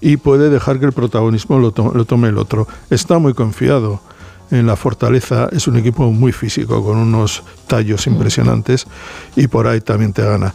y 0.00 0.16
puede 0.16 0.50
dejar 0.50 0.78
que 0.80 0.86
el 0.86 0.92
protagonismo 0.92 1.58
lo, 1.58 1.70
to- 1.70 1.92
lo 1.94 2.04
tome 2.04 2.28
el 2.28 2.38
otro. 2.38 2.66
Está 2.90 3.18
muy 3.18 3.34
confiado 3.34 4.00
en 4.50 4.66
la 4.66 4.76
fortaleza, 4.76 5.48
es 5.52 5.66
un 5.68 5.76
equipo 5.76 6.10
muy 6.12 6.30
físico, 6.32 6.84
con 6.84 6.96
unos 6.98 7.42
tallos 7.66 8.06
impresionantes 8.06 8.86
y 9.36 9.46
por 9.48 9.66
ahí 9.66 9.80
también 9.80 10.12
te 10.12 10.22
gana. 10.22 10.54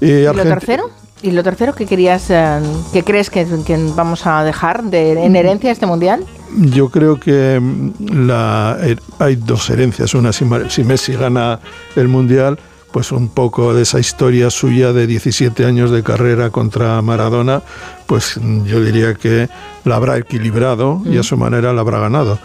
Eh, 0.00 0.26
¿Y 0.30 0.36
lo 0.36 0.42
tercero? 0.42 0.90
¿Y 1.22 1.32
lo 1.32 1.42
tercero 1.42 1.74
que 1.74 1.86
querías, 1.86 2.30
eh, 2.30 2.60
que 2.92 3.04
crees 3.04 3.28
que, 3.28 3.46
que 3.66 3.76
vamos 3.94 4.26
a 4.26 4.42
dejar 4.42 4.84
de, 4.84 5.12
en 5.24 5.36
herencia 5.36 5.70
este 5.70 5.84
mundial? 5.86 6.24
Yo 6.56 6.88
creo 6.88 7.20
que 7.20 7.60
mm, 7.60 8.26
la, 8.26 8.78
eh, 8.80 8.96
hay 9.18 9.36
dos 9.36 9.68
herencias. 9.68 10.14
Una, 10.14 10.32
si, 10.32 10.46
si 10.68 10.82
Messi 10.82 11.12
gana 11.12 11.60
el 11.94 12.08
Mundial, 12.08 12.58
pues 12.90 13.12
un 13.12 13.28
poco 13.28 13.74
de 13.74 13.82
esa 13.82 14.00
historia 14.00 14.50
suya 14.50 14.92
de 14.92 15.06
17 15.06 15.64
años 15.64 15.90
de 15.90 16.02
carrera 16.02 16.50
contra 16.50 17.00
Maradona, 17.02 17.62
pues 18.06 18.38
mm, 18.40 18.64
yo 18.64 18.82
diría 18.82 19.14
que 19.14 19.48
la 19.84 19.96
habrá 19.96 20.16
equilibrado 20.16 21.02
y 21.04 21.18
a 21.18 21.22
su 21.22 21.36
manera 21.36 21.72
la 21.74 21.82
habrá 21.82 22.00
ganado. 22.00 22.38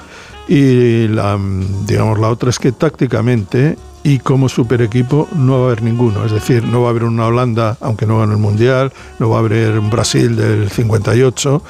Y 0.47 1.07
la, 1.07 1.37
mm, 1.37 1.85
digamos, 1.85 2.19
la 2.19 2.29
otra 2.29 2.49
es 2.49 2.59
que 2.59 2.73
tácticamente 2.73 3.77
y 4.07 4.19
como 4.19 4.47
super 4.49 4.83
equipo 4.83 5.27
no 5.35 5.53
va 5.53 5.63
a 5.63 5.65
haber 5.71 5.81
ninguno. 5.81 6.23
Es 6.25 6.31
decir, 6.31 6.63
no 6.63 6.81
va 6.83 6.87
a 6.87 6.89
haber 6.91 7.05
una 7.05 7.25
Holanda, 7.25 7.75
aunque 7.81 8.05
no 8.05 8.19
gane 8.19 8.33
el 8.33 8.37
Mundial, 8.39 8.93
no 9.17 9.29
va 9.29 9.37
a 9.37 9.39
haber 9.39 9.79
un 9.79 9.89
Brasil 9.89 10.35
del 10.35 10.69
58, 10.69 11.63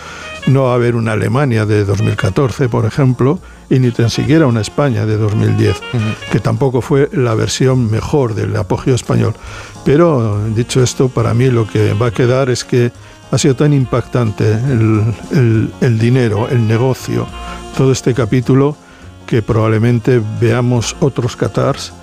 no 0.48 0.64
va 0.64 0.72
a 0.74 0.76
haber 0.76 0.96
una 0.98 1.14
Alemania 1.14 1.66
de 1.66 1.86
2014, 1.86 2.68
por 2.68 2.86
ejemplo, 2.86 3.40
y 3.70 3.80
ni 3.80 3.90
tan 3.92 4.10
siquiera 4.10 4.48
una 4.48 4.60
España 4.60 5.06
de 5.06 5.16
2010, 5.16 5.78
que 6.30 6.40
tampoco 6.42 6.82
fue 6.82 7.10
la 7.14 7.36
versión 7.36 7.90
mejor 7.90 8.36
del 8.36 8.54
apogeo 8.58 8.96
español. 8.96 9.34
Pero, 9.86 10.38
dicho 10.54 10.84
esto, 10.84 11.08
para 11.08 11.34
mí 11.34 11.50
lo 11.50 11.66
que 11.66 11.94
va 11.94 12.08
a 12.08 12.12
quedar 12.12 12.50
es 12.50 12.66
que 12.66 12.92
ha 13.32 13.38
sido 13.38 13.56
tan 13.56 13.72
impactante 13.72 14.52
el, 14.52 15.04
el- 15.32 15.74
el 15.80 15.98
dinero, 16.00 16.50
el 16.50 16.68
negocio, 16.68 17.26
todo 17.78 17.94
este 17.94 18.14
capítulo, 18.14 18.76
que 19.26 19.42
probablemente 19.42 20.22
veamos 20.42 20.98
otros 21.00 21.36
Qatars 21.38 21.94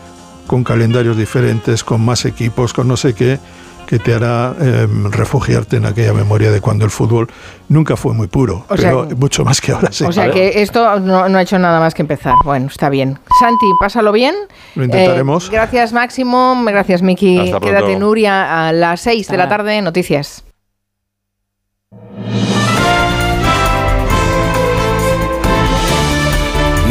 con 0.47 0.65
calendarios 0.65 1.17
diferentes, 1.17 1.85
con 1.85 2.05
más 2.05 2.25
equipos, 2.25 2.73
con 2.73 2.89
no 2.89 2.97
sé 2.97 3.15
qué, 3.15 3.39
que 3.87 3.99
te 3.99 4.15
hará 4.15 4.55
eh, 4.61 4.87
refugiarte 5.11 5.77
en 5.77 5.87
aquella 5.87 6.13
memoria 6.13 6.51
de 6.51 6.61
cuando 6.61 6.85
el 6.85 6.91
fútbol 6.91 7.29
nunca 7.69 7.97
fue 7.97 8.15
muy 8.15 8.27
puro, 8.27 8.65
O 8.69 8.75
pero 8.75 9.09
mucho 9.17 9.45
más 9.45 9.61
que 9.61 9.73
ahora 9.73 9.93
sí. 9.93 10.05
O 10.05 10.13
sea 10.13 10.31
que 10.31 10.63
esto 10.63 10.99
no, 11.01 11.29
no 11.29 11.39
ha 11.39 11.43
hecho 11.43 11.59
nada 11.59 11.79
más 11.81 11.95
que 11.95 12.03
empezar. 12.03 12.35
Bueno, 12.45 12.69
está 12.69 12.89
bien. 12.89 13.19
Santi, 13.39 13.67
pásalo 13.81 14.13
bien. 14.13 14.35
Lo 14.75 14.85
intentaremos. 14.85 15.49
Eh, 15.49 15.51
gracias, 15.53 15.93
Máximo. 15.93 16.63
Gracias, 16.65 17.03
Miki. 17.03 17.53
Quédate, 17.61 17.99
Nuria, 17.99 18.69
a 18.69 18.73
las 18.73 19.01
6 19.03 19.29
de 19.29 19.37
la 19.37 19.49
tarde, 19.49 19.83
noticias. 19.83 20.45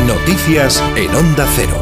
Noticias 0.06 0.84
en 0.96 1.16
Onda 1.16 1.48
Cero. 1.56 1.81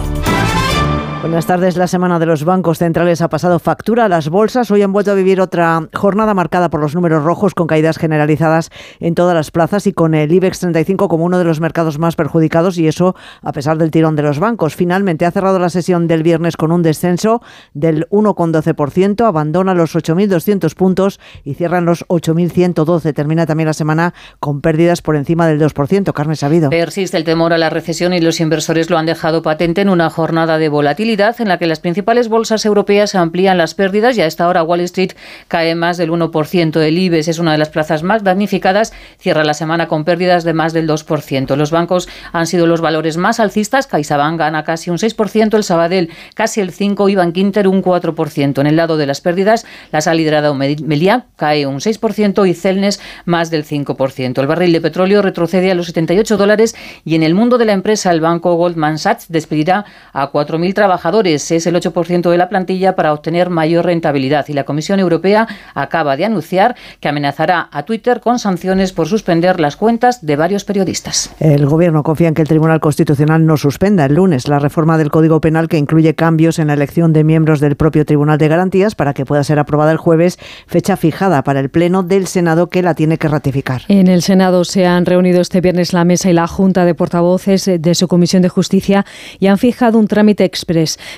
Buenas 1.21 1.45
tardes. 1.45 1.75
La 1.75 1.87
semana 1.87 2.17
de 2.17 2.25
los 2.25 2.45
bancos 2.45 2.77
centrales 2.77 3.21
ha 3.21 3.27
pasado 3.27 3.59
factura 3.59 4.05
a 4.05 4.07
las 4.07 4.29
bolsas. 4.29 4.71
Hoy 4.71 4.83
han 4.83 4.93
vuelto 4.93 5.11
a 5.11 5.15
vivir 5.15 5.41
otra 5.41 5.89
jornada 5.93 6.33
marcada 6.33 6.69
por 6.69 6.79
los 6.79 6.95
números 6.95 7.25
rojos 7.25 7.53
con 7.53 7.67
caídas 7.67 7.97
generalizadas 7.97 8.69
en 9.01 9.15
todas 9.15 9.35
las 9.35 9.51
plazas 9.51 9.85
y 9.85 9.91
con 9.91 10.13
el 10.13 10.31
IBEX 10.31 10.59
35 10.59 11.09
como 11.09 11.25
uno 11.25 11.37
de 11.37 11.43
los 11.43 11.59
mercados 11.59 11.99
más 11.99 12.15
perjudicados 12.15 12.77
y 12.77 12.87
eso 12.87 13.17
a 13.41 13.51
pesar 13.51 13.77
del 13.77 13.91
tirón 13.91 14.15
de 14.15 14.23
los 14.23 14.39
bancos. 14.39 14.77
Finalmente 14.77 15.25
ha 15.25 15.31
cerrado 15.31 15.59
la 15.59 15.69
sesión 15.69 16.07
del 16.07 16.23
viernes 16.23 16.55
con 16.55 16.71
un 16.71 16.83
descenso 16.83 17.41
del 17.73 18.07
1,12%, 18.11 19.27
abandona 19.27 19.73
los 19.73 19.95
8.200 19.95 20.73
puntos 20.73 21.19
y 21.43 21.55
cierran 21.55 21.83
los 21.83 22.05
8.112. 22.07 23.13
Termina 23.13 23.45
también 23.45 23.67
la 23.67 23.73
semana 23.73 24.13
con 24.39 24.61
pérdidas 24.61 25.01
por 25.01 25.17
encima 25.17 25.47
del 25.47 25.59
2%. 25.59 26.13
Carmen 26.13 26.37
Sabido. 26.37 26.69
Persiste 26.69 27.17
el 27.17 27.25
temor 27.25 27.51
a 27.51 27.57
la 27.57 27.69
recesión 27.69 28.13
y 28.13 28.21
los 28.21 28.39
inversores 28.39 28.89
lo 28.89 28.97
han 28.97 29.05
dejado 29.05 29.41
patente 29.41 29.81
en 29.81 29.89
una 29.89 30.09
jornada 30.09 30.57
de 30.57 30.69
volatilidad 30.69 31.08
en 31.09 31.47
la 31.47 31.57
que 31.57 31.65
las 31.65 31.79
principales 31.79 32.29
bolsas 32.29 32.65
europeas 32.65 33.15
amplían 33.15 33.57
las 33.57 33.73
pérdidas 33.73 34.15
y 34.15 34.21
a 34.21 34.27
esta 34.27 34.47
hora 34.47 34.61
Wall 34.61 34.81
Street 34.81 35.13
cae 35.47 35.73
más 35.73 35.97
del 35.97 36.11
1%. 36.11 36.79
El 36.79 36.97
IBEX 36.99 37.29
es 37.29 37.39
una 37.39 37.53
de 37.53 37.57
las 37.57 37.69
plazas 37.69 38.03
más 38.03 38.23
damnificadas, 38.23 38.93
cierra 39.17 39.43
la 39.43 39.55
semana 39.55 39.87
con 39.87 40.05
pérdidas 40.05 40.43
de 40.43 40.53
más 40.53 40.71
del 40.71 40.87
2%. 40.87 41.55
Los 41.55 41.71
bancos 41.71 42.07
han 42.31 42.45
sido 42.45 42.67
los 42.67 42.81
valores 42.81 43.17
más 43.17 43.39
alcistas. 43.39 43.87
CaixaBank 43.87 44.37
gana 44.37 44.63
casi 44.63 44.91
un 44.91 44.97
6%, 44.97 45.55
el 45.55 45.63
Sabadell 45.63 46.11
casi 46.35 46.61
el 46.61 46.71
5%, 46.71 47.11
Iván 47.11 47.31
Quinter 47.31 47.67
un 47.67 47.81
4%. 47.81 48.61
En 48.61 48.67
el 48.67 48.75
lado 48.75 48.95
de 48.95 49.07
las 49.07 49.19
pérdidas 49.19 49.65
las 49.91 50.05
ha 50.05 50.13
liderado 50.13 50.53
Meliá, 50.53 51.25
cae 51.37 51.65
un 51.65 51.79
6% 51.79 52.47
y 52.47 52.53
Celnes 52.53 53.01
más 53.25 53.49
del 53.49 53.65
5%. 53.65 54.39
El 54.39 54.47
barril 54.47 54.73
de 54.73 54.81
petróleo 54.81 55.23
retrocede 55.23 55.71
a 55.71 55.75
los 55.75 55.87
78 55.87 56.37
dólares 56.37 56.75
y 57.03 57.15
en 57.15 57.23
el 57.23 57.33
mundo 57.33 57.57
de 57.57 57.65
la 57.65 57.73
empresa 57.73 58.11
el 58.11 58.21
banco 58.21 58.53
Goldman 58.53 58.99
Sachs 58.99 59.25
despedirá 59.29 59.85
a 60.13 60.31
4.000 60.31 60.75
trabajadores. 60.75 60.98
Es 60.99 61.65
el 61.65 61.75
8% 61.75 62.29
de 62.29 62.37
la 62.37 62.49
plantilla 62.49 62.95
para 62.95 63.13
obtener 63.13 63.49
mayor 63.49 63.85
rentabilidad 63.85 64.45
y 64.47 64.53
la 64.53 64.63
Comisión 64.63 64.99
Europea 64.99 65.47
acaba 65.73 66.17
de 66.17 66.25
anunciar 66.25 66.75
que 66.99 67.07
amenazará 67.07 67.69
a 67.71 67.83
Twitter 67.83 68.19
con 68.19 68.37
sanciones 68.37 68.91
por 68.91 69.07
suspender 69.07 69.59
las 69.59 69.75
cuentas 69.75 70.25
de 70.25 70.35
varios 70.35 70.65
periodistas. 70.65 71.33
El 71.39 71.65
Gobierno 71.65 72.03
confía 72.03 72.27
en 72.27 72.33
que 72.33 72.41
el 72.41 72.47
Tribunal 72.47 72.79
Constitucional 72.79 73.45
no 73.45 73.57
suspenda 73.57 74.05
el 74.05 74.15
lunes 74.15 74.47
la 74.47 74.59
reforma 74.59 74.97
del 74.97 75.09
Código 75.09 75.41
Penal 75.41 75.67
que 75.67 75.77
incluye 75.77 76.15
cambios 76.15 76.59
en 76.59 76.67
la 76.67 76.73
elección 76.73 77.13
de 77.13 77.23
miembros 77.23 77.59
del 77.59 77.75
propio 77.75 78.05
Tribunal 78.05 78.37
de 78.37 78.47
Garantías 78.47 78.95
para 78.95 79.13
que 79.13 79.25
pueda 79.25 79.43
ser 79.43 79.57
aprobada 79.57 79.91
el 79.91 79.97
jueves, 79.97 80.37
fecha 80.67 80.97
fijada 80.97 81.43
para 81.43 81.59
el 81.59 81.69
Pleno 81.69 82.03
del 82.03 82.27
Senado 82.27 82.69
que 82.69 82.83
la 82.83 82.93
tiene 82.93 83.17
que 83.17 83.27
ratificar. 83.27 83.81
En 83.87 84.07
el 84.07 84.21
Senado 84.21 84.63
se 84.65 84.85
han 84.85 85.05
reunido 85.05 85.41
este 85.41 85.61
viernes 85.61 85.93
la 85.93 86.03
mesa 86.03 86.29
y 86.29 86.33
la 86.33 86.47
Junta 86.47 86.85
de 86.85 86.93
Portavoces 86.93 87.71
de 87.79 87.95
su 87.95 88.07
Comisión 88.07 88.41
de 88.41 88.49
Justicia 88.49 89.05
y 89.39 89.47
han 89.47 89.57
fijado 89.57 89.97
un 89.97 90.07
trámite 90.07 90.43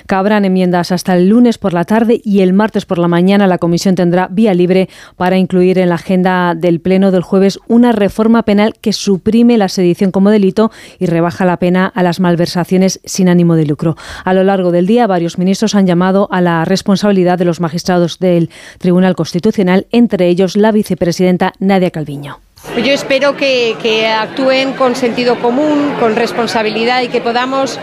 Cabrán 0.06 0.44
enmiendas 0.44 0.92
hasta 0.92 1.16
el 1.16 1.28
lunes 1.28 1.58
por 1.58 1.72
la 1.72 1.84
tarde 1.84 2.20
y 2.24 2.40
el 2.40 2.52
martes 2.52 2.84
por 2.84 2.98
la 2.98 3.08
mañana 3.08 3.46
la 3.46 3.58
Comisión 3.58 3.94
tendrá 3.94 4.28
vía 4.28 4.54
libre 4.54 4.88
para 5.16 5.38
incluir 5.38 5.78
en 5.78 5.88
la 5.88 5.94
agenda 5.94 6.54
del 6.54 6.80
Pleno 6.80 7.10
del 7.10 7.22
jueves 7.22 7.58
una 7.68 7.92
reforma 7.92 8.42
penal 8.42 8.74
que 8.80 8.92
suprime 8.92 9.56
la 9.56 9.68
sedición 9.68 10.10
como 10.10 10.30
delito 10.30 10.70
y 10.98 11.06
rebaja 11.06 11.44
la 11.44 11.58
pena 11.58 11.86
a 11.86 12.02
las 12.02 12.20
malversaciones 12.20 13.00
sin 13.04 13.28
ánimo 13.28 13.56
de 13.56 13.66
lucro. 13.66 13.96
A 14.24 14.34
lo 14.34 14.44
largo 14.44 14.72
del 14.72 14.86
día, 14.86 15.06
varios 15.06 15.38
ministros 15.38 15.74
han 15.74 15.86
llamado 15.86 16.28
a 16.30 16.40
la 16.40 16.64
responsabilidad 16.64 17.38
de 17.38 17.44
los 17.44 17.60
magistrados 17.60 18.18
del 18.18 18.50
Tribunal 18.78 19.16
Constitucional, 19.16 19.86
entre 19.90 20.28
ellos 20.28 20.56
la 20.56 20.72
vicepresidenta 20.72 21.52
Nadia 21.58 21.90
Calviño. 21.90 22.41
Pues 22.70 22.86
Yo 22.86 22.92
espero 22.92 23.36
que, 23.36 24.06
actúen 24.08 24.72
con 24.74 24.94
sentido 24.94 25.38
común, 25.40 25.94
con 25.98 26.16
responsabilidad 26.16 27.02
y 27.02 27.08
que 27.08 27.20
podamos 27.20 27.78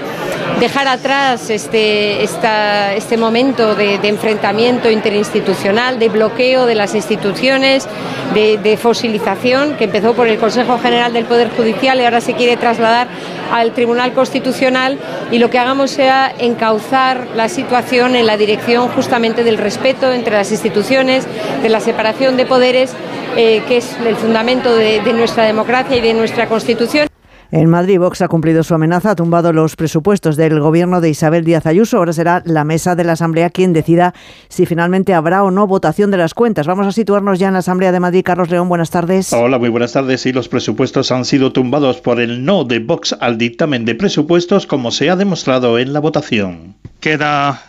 dejar 0.60 0.88
atrás 0.88 1.50
este, 1.50 2.24
este 2.24 3.18
momento 3.18 3.76
de, 3.76 3.96
enfrentamiento 4.04 4.90
interinstitucional, 4.90 6.00
de 6.00 6.10
bloqueo 6.10 6.66
de 6.66 6.76
las 6.76 6.96
instituciones, 6.96 7.88
de 8.34 8.78
fosilización 8.82 9.76
que 9.76 9.84
empezó 9.84 10.14
por 10.14 10.28
el 10.28 10.38
Consejo 10.38 10.80
General 10.80 11.14
del 11.14 11.26
Poder 11.26 11.50
Judicial 11.50 12.00
y 12.00 12.06
ahora 12.06 12.22
se 12.22 12.34
quiere 12.34 12.58
trasladar 12.58 13.08
al 13.52 13.74
Tribunal 13.74 14.14
Constitucional 14.14 14.98
y 15.32 15.40
lo 15.40 15.50
que 15.50 15.60
hagamos 15.60 15.92
sea 15.92 16.34
encauzar 16.38 17.28
la 17.36 17.50
situación 17.50 18.16
en 18.16 18.28
la 18.28 18.38
dirección 18.38 18.88
justamente 18.90 19.44
del 19.44 19.58
respeto 19.58 20.12
entre 20.12 20.36
las 20.36 20.52
instituciones, 20.52 21.28
de 21.62 21.70
la 21.70 21.80
separación 21.80 22.38
de 22.38 22.46
poderes, 22.46 22.94
eh, 23.36 23.64
que 23.68 23.78
es 23.78 23.96
el 24.06 24.16
fundamento 24.16 24.74
de, 24.76 25.02
de 25.02 25.14
nuestra 25.14 25.44
democracia 25.44 25.98
y 25.98 26.02
de 26.02 26.14
nuestra 26.14 26.48
Constitución. 26.48 27.08
En 27.52 27.68
Madrid, 27.68 27.98
Vox 27.98 28.22
ha 28.22 28.28
cumplido 28.28 28.62
su 28.62 28.76
amenaza, 28.76 29.12
ha 29.12 29.16
tumbado 29.16 29.52
los 29.52 29.76
presupuestos 29.76 30.38
del 30.38 30.60
gobierno 30.60 31.02
de 31.02 31.10
Isabel 31.10 31.44
Díaz 31.44 31.66
Ayuso. 31.66 31.98
Ahora 31.98 32.14
será 32.14 32.44
la 32.46 32.64
mesa 32.64 32.96
de 32.96 33.04
la 33.04 33.14
Asamblea 33.14 33.50
quien 33.50 33.74
decida 33.74 34.14
si 34.50 34.68
finalmente 34.68 35.16
habrá 35.16 35.44
o 35.44 35.50
no 35.50 35.66
votación 35.66 36.12
de 36.12 36.18
las 36.18 36.36
cuentas. 36.36 36.68
Vamos 36.68 36.86
a 36.86 36.92
situarnos 36.92 37.40
ya 37.40 37.48
en 37.48 37.54
la 37.54 37.60
Asamblea 37.60 37.92
de 37.92 38.00
Madrid. 38.00 38.22
Carlos 38.24 38.52
León, 38.52 38.70
buenas 38.70 38.92
tardes. 38.92 39.34
Hola, 39.34 39.58
muy 39.58 39.70
buenas 39.70 39.94
tardes. 39.94 40.22
Sí, 40.22 40.32
los 40.32 40.48
presupuestos 40.48 41.12
han 41.12 41.26
sido 41.26 41.52
tumbados 41.52 42.02
por 42.02 42.20
el 42.20 42.46
no 42.46 42.66
de 42.66 42.78
Vox 42.78 43.16
al 43.20 43.40
dictamen 43.40 43.84
de 43.84 43.96
presupuestos, 43.96 44.68
como 44.68 44.92
se 44.92 45.10
ha 45.10 45.16
demostrado 45.16 45.80
en 45.80 45.92
la 45.92 46.02
votación. 46.02 46.76
Queda 47.00 47.64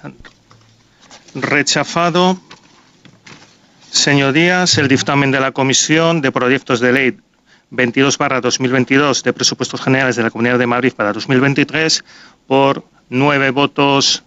rechazado, 1.34 2.36
señorías, 3.90 4.78
el 4.78 4.88
dictamen 4.88 5.30
de 5.30 5.40
la 5.40 5.52
Comisión 5.52 6.20
de 6.20 6.32
Proyectos 6.32 6.80
de 6.80 6.92
Ley 6.92 7.18
22 7.70 8.18
2022 8.18 9.22
de 9.22 9.32
Presupuestos 9.32 9.80
Generales 9.80 10.16
de 10.16 10.22
la 10.22 10.30
Comunidad 10.30 10.58
de 10.58 10.66
Madrid 10.66 10.92
para 10.94 11.12
2023 11.12 12.04
por 12.46 12.84
nueve 13.08 13.50
votos, 13.50 14.22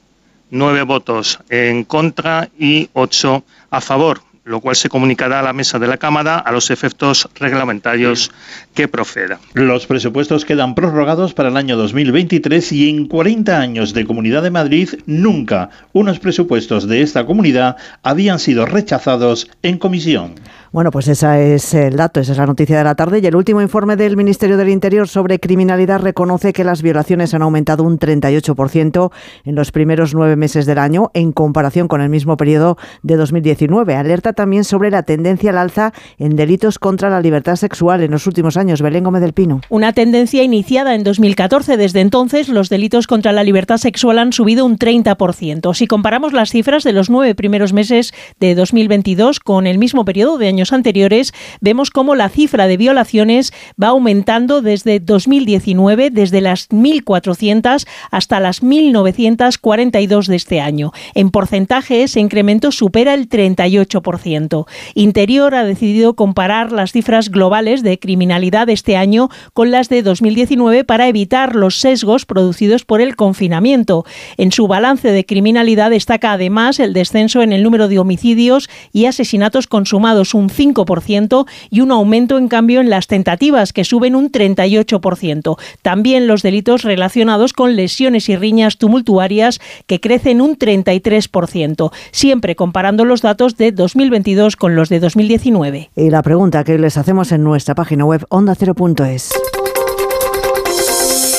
nueve 0.50 0.84
votos 0.84 1.40
en 1.50 1.84
contra 1.84 2.50
y 2.58 2.90
ocho 2.94 3.44
a 3.70 3.82
favor, 3.82 4.22
lo 4.46 4.60
cual 4.60 4.76
se 4.76 4.90
comunicará 4.90 5.40
a 5.40 5.44
la 5.44 5.54
mesa 5.54 5.80
de 5.80 5.88
la 5.88 5.98
Cámara 5.98 6.38
a 6.38 6.52
los 6.52 6.70
efectos 6.70 7.30
reglamentarios 7.36 8.32
que 8.74 8.88
proceda. 8.88 9.40
Los 9.54 9.88
presupuestos 9.88 10.46
quedan 10.46 10.76
prorrogados 10.76 11.34
para 11.34 11.50
el 11.50 11.58
año 11.58 11.78
2023 11.78 12.72
y 12.74 12.90
en 12.90 13.08
40 13.08 13.60
años 13.60 13.94
de 13.94 14.06
Comunidad 14.06 14.44
de 14.44 14.52
Madrid 14.52 14.90
nunca 15.06 15.70
unos 15.94 16.20
presupuestos 16.20 16.88
de 16.88 17.02
esta 17.02 17.26
comunidad 17.26 17.78
habían 18.02 18.40
sido 18.40 18.66
rechazados 18.66 19.50
en 19.62 19.78
comisión. 19.78 20.36
Bueno, 20.74 20.90
pues 20.90 21.08
ese 21.08 21.54
es 21.54 21.76
el 21.76 21.98
dato, 21.98 22.20
esa 22.20 22.32
es 22.32 22.38
la 22.40 22.48
noticia 22.48 22.76
de 22.76 22.84
la 22.84 22.96
tarde. 22.96 23.20
Y 23.22 23.28
el 23.28 23.36
último 23.36 23.62
informe 23.62 23.96
del 23.96 24.18
Ministerio 24.18 24.58
del 24.58 24.70
Interior 24.70 25.08
sobre 25.08 25.40
criminalidad 25.40 26.02
reconoce 26.02 26.52
que 26.52 26.64
las 26.64 26.82
violaciones 26.82 27.36
han 27.36 27.44
aumentado 27.44 27.84
un 27.84 28.00
38% 28.00 29.12
en 29.46 29.54
los 29.54 29.72
primeros 29.72 30.16
nueve 30.16 30.36
meses 30.36 30.66
del 30.66 30.80
año 30.80 31.12
en 31.14 31.32
comparación 31.32 31.88
con 31.88 32.02
el 32.02 32.10
mismo 32.10 32.38
periodo 32.38 32.80
de 33.04 33.18
2019. 33.18 33.96
Alerta 33.96 34.34
también 34.34 34.64
sobre 34.64 34.90
la 34.90 35.04
tendencia 35.04 35.52
al 35.52 35.60
alza 35.60 35.94
en 36.18 36.36
delitos 36.36 36.80
contra 36.80 37.12
la 37.12 37.22
libertad 37.22 37.56
sexual 37.56 38.02
en 38.02 38.10
los 38.10 38.26
últimos 38.26 38.58
años. 38.58 38.82
Belén 38.82 39.04
Gómez 39.04 39.22
del 39.22 39.34
Pino. 39.34 39.62
Una 39.70 39.94
tendencia 39.94 40.42
iniciada 40.42 40.96
en 40.96 41.04
2014. 41.04 41.78
Desde 41.78 42.02
entonces, 42.02 42.50
los 42.50 42.70
delitos 42.70 43.06
contra 43.06 43.32
la 43.32 43.44
libertad 43.44 43.78
sexual 43.78 44.18
han 44.18 44.34
subido 44.34 44.66
un 44.66 44.80
30%. 44.80 45.76
Si 45.76 45.86
comparamos 45.86 46.34
las 46.34 46.50
cifras 46.50 46.84
de 46.84 46.94
los 46.94 47.12
nueve 47.12 47.36
primeros 47.36 47.74
meses 47.74 48.12
de 48.40 48.56
2022 48.56 49.40
con 49.40 49.68
el 49.68 49.78
mismo 49.78 50.04
periodo 50.04 50.40
de 50.40 50.48
años 50.48 50.63
anteriores, 50.72 51.34
vemos 51.60 51.90
cómo 51.90 52.16
la 52.16 52.30
cifra 52.30 52.68
de 52.68 52.78
violaciones 52.78 53.52
va 53.82 53.88
aumentando 53.88 54.62
desde 54.62 55.00
2019, 55.00 56.12
desde 56.12 56.42
las 56.42 56.70
1.400 56.70 57.86
hasta 58.12 58.40
las 58.40 58.64
1.942 58.64 60.28
de 60.28 60.36
este 60.36 60.62
año. 60.62 60.92
En 61.14 61.32
porcentaje, 61.32 62.04
ese 62.04 62.20
incremento 62.20 62.72
supera 62.72 63.14
el 63.14 63.28
38%. 63.28 64.66
Interior 64.94 65.56
ha 65.56 65.66
decidido 65.66 66.16
comparar 66.16 66.72
las 66.72 66.92
cifras 66.92 67.30
globales 67.30 67.84
de 67.84 68.00
criminalidad 68.00 68.70
este 68.70 68.98
año 68.98 69.30
con 69.54 69.72
las 69.72 69.90
de 69.90 70.04
2019 70.04 70.84
para 70.84 71.08
evitar 71.08 71.56
los 71.56 71.80
sesgos 71.80 72.26
producidos 72.26 72.86
por 72.86 73.02
el 73.02 73.16
confinamiento. 73.16 74.06
En 74.38 74.52
su 74.52 74.68
balance 74.68 75.12
de 75.12 75.26
criminalidad 75.26 75.92
destaca 75.92 76.34
además 76.34 76.80
el 76.80 76.94
descenso 76.94 77.42
en 77.42 77.54
el 77.54 77.64
número 77.64 77.88
de 77.88 78.00
homicidios 78.00 78.70
y 78.92 79.06
asesinatos 79.06 79.68
consumados 79.68 80.34
un 80.34 80.50
5% 80.54 81.46
y 81.70 81.82
un 81.82 81.92
aumento 81.92 82.38
en 82.38 82.48
cambio 82.48 82.82
en 82.82 82.90
las 82.90 83.08
tentativas 83.08 83.74
que 83.74 83.84
suben 83.84 84.16
un 84.16 84.32
38%. 84.32 85.58
También 85.82 86.28
los 86.28 86.42
delitos 86.42 86.84
relacionados 86.84 87.54
con 87.54 87.76
lesiones 87.76 88.30
y 88.30 88.36
riñas 88.36 88.78
tumultuarias 88.78 89.60
que 89.88 90.00
crecen 90.00 90.42
un 90.42 90.58
33%, 90.58 91.92
siempre 92.12 92.56
comparando 92.56 93.06
los 93.06 93.22
datos 93.22 93.58
de 93.58 93.72
2022 93.72 94.56
con 94.56 94.76
los 94.76 94.90
de 94.90 95.00
2019. 95.00 95.90
Y 95.96 96.10
la 96.10 96.22
pregunta 96.22 96.64
que 96.64 96.78
les 96.78 96.98
hacemos 96.98 97.32
en 97.32 97.44
nuestra 97.44 97.76
página 97.76 98.06
web 98.06 98.26
ondacero.es. 98.30 99.32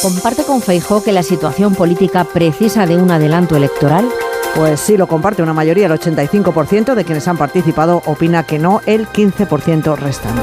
¿Comparte 0.03 0.43
con 0.43 0.61
Feijó 0.61 1.03
que 1.03 1.13
la 1.13 1.23
situación 1.23 1.75
política 1.75 2.25
precisa 2.25 2.87
de 2.87 2.97
un 2.97 3.11
adelanto 3.11 3.57
electoral? 3.57 4.07
Pues 4.55 4.79
sí, 4.79 4.97
lo 4.97 5.09
comparte 5.09 5.43
una 5.43 5.53
mayoría, 5.53 5.87
el 5.87 5.93
85% 5.93 6.95
de 6.95 7.05
quienes 7.05 7.27
han 7.27 7.37
participado 7.37 8.03
opina 8.07 8.45
que 8.45 8.61
no, 8.61 8.81
el 8.87 9.09
15% 9.09 9.97
restante. 9.97 10.43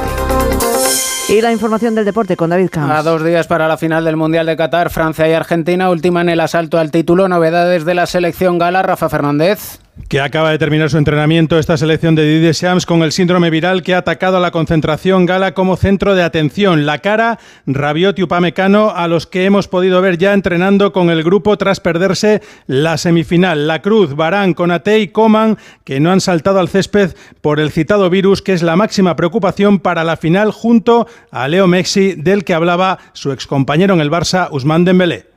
Y 1.30 1.40
la 1.40 1.50
información 1.50 1.94
del 1.94 2.04
deporte 2.04 2.36
con 2.36 2.50
David 2.50 2.68
Camps. 2.70 2.92
A 2.92 3.02
dos 3.02 3.24
días 3.24 3.46
para 3.46 3.66
la 3.68 3.78
final 3.78 4.04
del 4.04 4.16
Mundial 4.16 4.44
de 4.44 4.54
Qatar, 4.54 4.90
Francia 4.90 5.26
y 5.26 5.32
Argentina, 5.32 5.88
última 5.88 6.20
en 6.20 6.28
el 6.28 6.40
asalto 6.40 6.78
al 6.78 6.90
título. 6.90 7.26
Novedades 7.26 7.86
de 7.86 7.94
la 7.94 8.04
selección 8.04 8.58
gala, 8.58 8.82
Rafa 8.82 9.08
Fernández 9.08 9.78
que 10.08 10.20
acaba 10.20 10.50
de 10.50 10.58
terminar 10.58 10.88
su 10.88 10.96
entrenamiento 10.96 11.58
esta 11.58 11.76
selección 11.76 12.14
de 12.14 12.24
Didier 12.24 12.54
Shams 12.54 12.86
con 12.86 13.02
el 13.02 13.12
síndrome 13.12 13.50
viral 13.50 13.82
que 13.82 13.94
ha 13.94 13.98
atacado 13.98 14.38
a 14.38 14.40
la 14.40 14.50
concentración 14.50 15.26
gala 15.26 15.52
como 15.52 15.76
centro 15.76 16.14
de 16.14 16.22
atención. 16.22 16.86
La 16.86 16.98
cara, 16.98 17.38
Rabiot 17.66 18.18
y 18.18 18.22
Upamecano, 18.22 18.90
a 18.90 19.06
los 19.06 19.26
que 19.26 19.44
hemos 19.44 19.68
podido 19.68 20.00
ver 20.00 20.16
ya 20.16 20.32
entrenando 20.32 20.92
con 20.92 21.10
el 21.10 21.22
grupo 21.22 21.58
tras 21.58 21.80
perderse 21.80 22.42
la 22.66 22.96
semifinal. 22.96 23.66
La 23.66 23.82
Cruz, 23.82 24.14
Barán, 24.14 24.54
Conate 24.54 24.98
y 25.00 25.08
Coman, 25.08 25.58
que 25.84 26.00
no 26.00 26.10
han 26.10 26.20
saltado 26.20 26.58
al 26.58 26.68
césped 26.68 27.14
por 27.40 27.60
el 27.60 27.70
citado 27.70 28.08
virus, 28.08 28.40
que 28.40 28.54
es 28.54 28.62
la 28.62 28.76
máxima 28.76 29.16
preocupación 29.16 29.78
para 29.78 30.04
la 30.04 30.16
final 30.16 30.52
junto 30.52 31.06
a 31.30 31.48
Leo 31.48 31.66
Messi, 31.66 32.14
del 32.14 32.44
que 32.44 32.54
hablaba 32.54 32.98
su 33.12 33.32
excompañero 33.32 33.94
en 33.94 34.00
el 34.00 34.10
Barça, 34.10 34.48
Usman 34.50 34.84
Dembélé. 34.84 35.31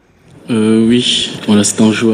Eh, 0.48 0.98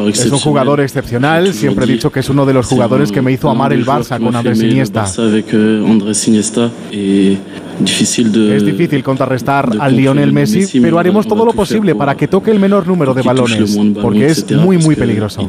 es 0.10 0.32
un 0.32 0.40
jugador 0.40 0.80
excepcional. 0.80 1.54
Siempre 1.54 1.86
he 1.86 1.88
dicho 1.88 2.12
que 2.12 2.22
es 2.22 2.30
uno 2.30 2.46
de 2.46 2.54
los 2.54 2.66
jugadores 2.68 3.12
que 3.12 3.22
me 3.22 3.32
hizo 3.32 3.50
amar 3.50 3.74
el 3.74 3.86
Barça 3.86 4.20
con 4.20 4.36
Andrés 4.36 4.62
Iniesta. 4.62 5.06
Euh, 6.94 7.38
es 8.56 8.66
difícil 8.66 9.04
contrarrestar 9.04 9.70
al 9.80 9.96
Lionel 9.96 10.32
Messi, 10.32 10.80
pero 10.80 11.00
haremos 11.00 11.28
todo 11.28 11.46
lo 11.46 11.54
posible 11.54 11.96
para 11.96 12.16
que 12.16 12.28
toque 12.28 12.52
el 12.52 12.60
menor 12.60 12.88
número 12.88 13.14
de 13.14 13.22
balones, 13.22 13.78
porque 14.02 14.28
es 14.28 14.52
muy, 14.52 14.78
muy 14.78 14.96
peligroso. 14.96 15.48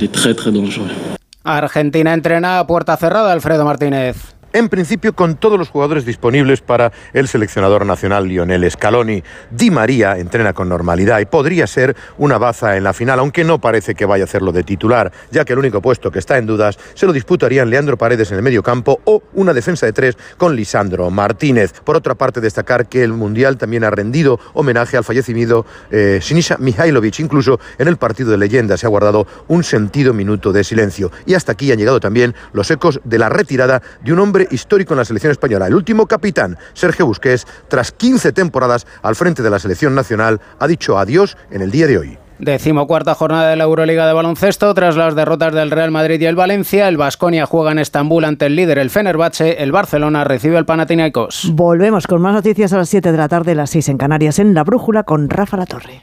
Argentina 1.45 2.14
entrena 2.14 2.61
a 2.61 2.66
puerta 2.66 2.97
cerrada, 2.97 3.33
Alfredo 3.33 3.64
Martínez 3.64 4.16
en 4.53 4.68
principio 4.68 5.14
con 5.14 5.36
todos 5.36 5.59
los 5.59 5.68
jugadores 5.68 6.05
disponibles 6.05 6.61
para 6.61 6.92
el 7.12 7.28
seleccionador 7.28 7.84
nacional 7.84 8.28
Lionel 8.28 8.70
Scaloni. 8.70 9.22
Di 9.50 9.70
María 9.70 10.18
entrena 10.18 10.53
con 10.53 10.68
normalidad 10.68 11.20
y 11.20 11.26
podría 11.26 11.66
ser 11.66 11.96
una 12.18 12.38
baza 12.38 12.76
en 12.76 12.84
la 12.84 12.92
final, 12.92 13.18
aunque 13.18 13.44
no 13.44 13.61
parece 13.61 13.94
que 13.94 14.05
vaya 14.05 14.24
a 14.24 14.26
hacerlo 14.26 14.53
de 14.53 14.62
titular, 14.62 15.12
ya 15.30 15.44
que 15.44 15.53
el 15.55 15.59
único 15.59 15.82
puesto 15.82 16.11
que 16.11 16.18
está 16.18 16.38
en 16.38 16.46
dudas 16.46 16.78
se 16.94 17.07
lo 17.07 17.12
disputarían 17.12 17.68
Leandro 17.68 17.98
Paredes 17.98 18.30
en 18.30 18.36
el 18.36 18.42
medio 18.42 18.62
campo 18.62 19.00
o 19.05 19.22
una 19.34 19.53
defensa 19.53 19.86
de 19.86 19.92
tres 19.92 20.16
con 20.36 20.55
Lisandro 20.55 21.11
Martínez. 21.11 21.72
Por 21.84 21.96
otra 21.96 22.14
parte, 22.14 22.40
destacar 22.40 22.86
que 22.86 23.03
el 23.03 23.12
Mundial 23.12 23.57
también 23.57 23.84
ha 23.84 23.90
rendido 23.90 24.38
homenaje 24.55 24.96
al 24.96 25.05
fallecido 25.05 25.66
eh, 25.90 26.18
Sinisa 26.22 26.57
Mihailovic, 26.59 27.20
incluso 27.20 27.59
en 27.78 27.88
el 27.88 27.96
partido 27.96 28.30
de 28.30 28.38
leyenda 28.38 28.76
se 28.76 28.86
ha 28.86 28.88
guardado 28.88 29.26
un 29.48 29.64
sentido 29.64 30.12
minuto 30.12 30.53
de 30.53 30.64
silencio. 30.64 31.11
Y 31.26 31.34
hasta 31.34 31.53
aquí 31.53 31.72
han 31.72 31.78
llegado 31.78 32.00
también 32.00 32.34
los 32.53 32.70
ecos 32.70 33.00
de 33.05 33.18
la 33.18 33.28
retirada 33.28 33.82
de 34.03 34.12
un 34.12 34.18
hombre 34.18 34.41
histórico 34.51 34.95
en 34.95 34.99
la 34.99 35.05
selección 35.05 35.30
española. 35.30 35.66
El 35.66 35.74
último 35.74 36.07
capitán, 36.07 36.59
Sergio 36.72 37.07
Busquets, 37.07 37.47
tras 37.68 37.93
15 37.93 38.32
temporadas 38.32 38.86
al 39.03 39.16
frente 39.16 39.43
de 39.43 39.51
la 39.51 39.59
selección 39.59 39.95
nacional, 39.95 40.40
ha 40.59 40.66
dicho 40.66 40.99
adiós 40.99 41.36
en 41.51 41.62
el 41.62 41.70
día 41.70 41.86
de 41.86 41.99
hoy. 41.99 42.18
Decimocuarta 42.43 43.14
jornada 43.14 43.51
de 43.51 43.57
la 43.57 43.62
Euroliga 43.64 44.05
de 44.05 44.12
baloncesto. 44.14 44.74
Tras 44.74 44.97
las 44.97 45.14
derrotas 45.14 45.55
del 45.55 45.70
Real 45.70 45.93
Madrid 45.93 46.20
y 46.20 46.26
el 46.26 46.34
Valencia, 46.34 46.88
el 46.88 46.97
Vasconia 46.97 47.47
juega 47.47 47.70
en 47.70 47.78
Estambul 47.78 48.24
ante 48.24 48.47
el 48.47 48.57
líder, 48.57 48.78
el 48.78 48.90
Fenerbahce. 48.90 49.62
El 49.62 49.70
Barcelona 49.70 50.24
recibe 50.24 50.57
al 50.57 50.66
Panathinaikos. 50.66 51.53
Volvemos 51.53 52.09
con 52.09 52.20
más 52.20 52.34
noticias 52.34 52.72
a 52.72 52.78
las 52.78 52.88
7 52.88 53.12
de 53.12 53.18
la 53.18 53.28
tarde, 53.28 53.55
las 53.55 53.70
6 53.70 53.90
en 53.90 53.99
Canarias, 53.99 54.40
en 54.40 54.55
La 54.55 54.64
Brújula 54.64 55.05
con 55.05 55.30
Rafa 55.30 55.57
La 55.57 55.66
Torre. 55.66 56.03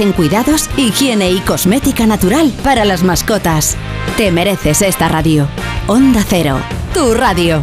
en 0.00 0.12
cuidados, 0.12 0.68
higiene 0.76 1.30
y 1.30 1.40
cosmética 1.40 2.06
natural 2.06 2.52
para 2.62 2.84
las 2.84 3.02
mascotas. 3.02 3.76
Te 4.16 4.30
mereces 4.30 4.82
esta 4.82 5.08
radio. 5.08 5.48
Onda 5.86 6.22
Cero, 6.26 6.58
tu 6.92 7.14
radio. 7.14 7.62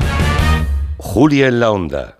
Julia 0.98 1.48
en 1.48 1.60
la 1.60 1.72
Onda. 1.72 2.20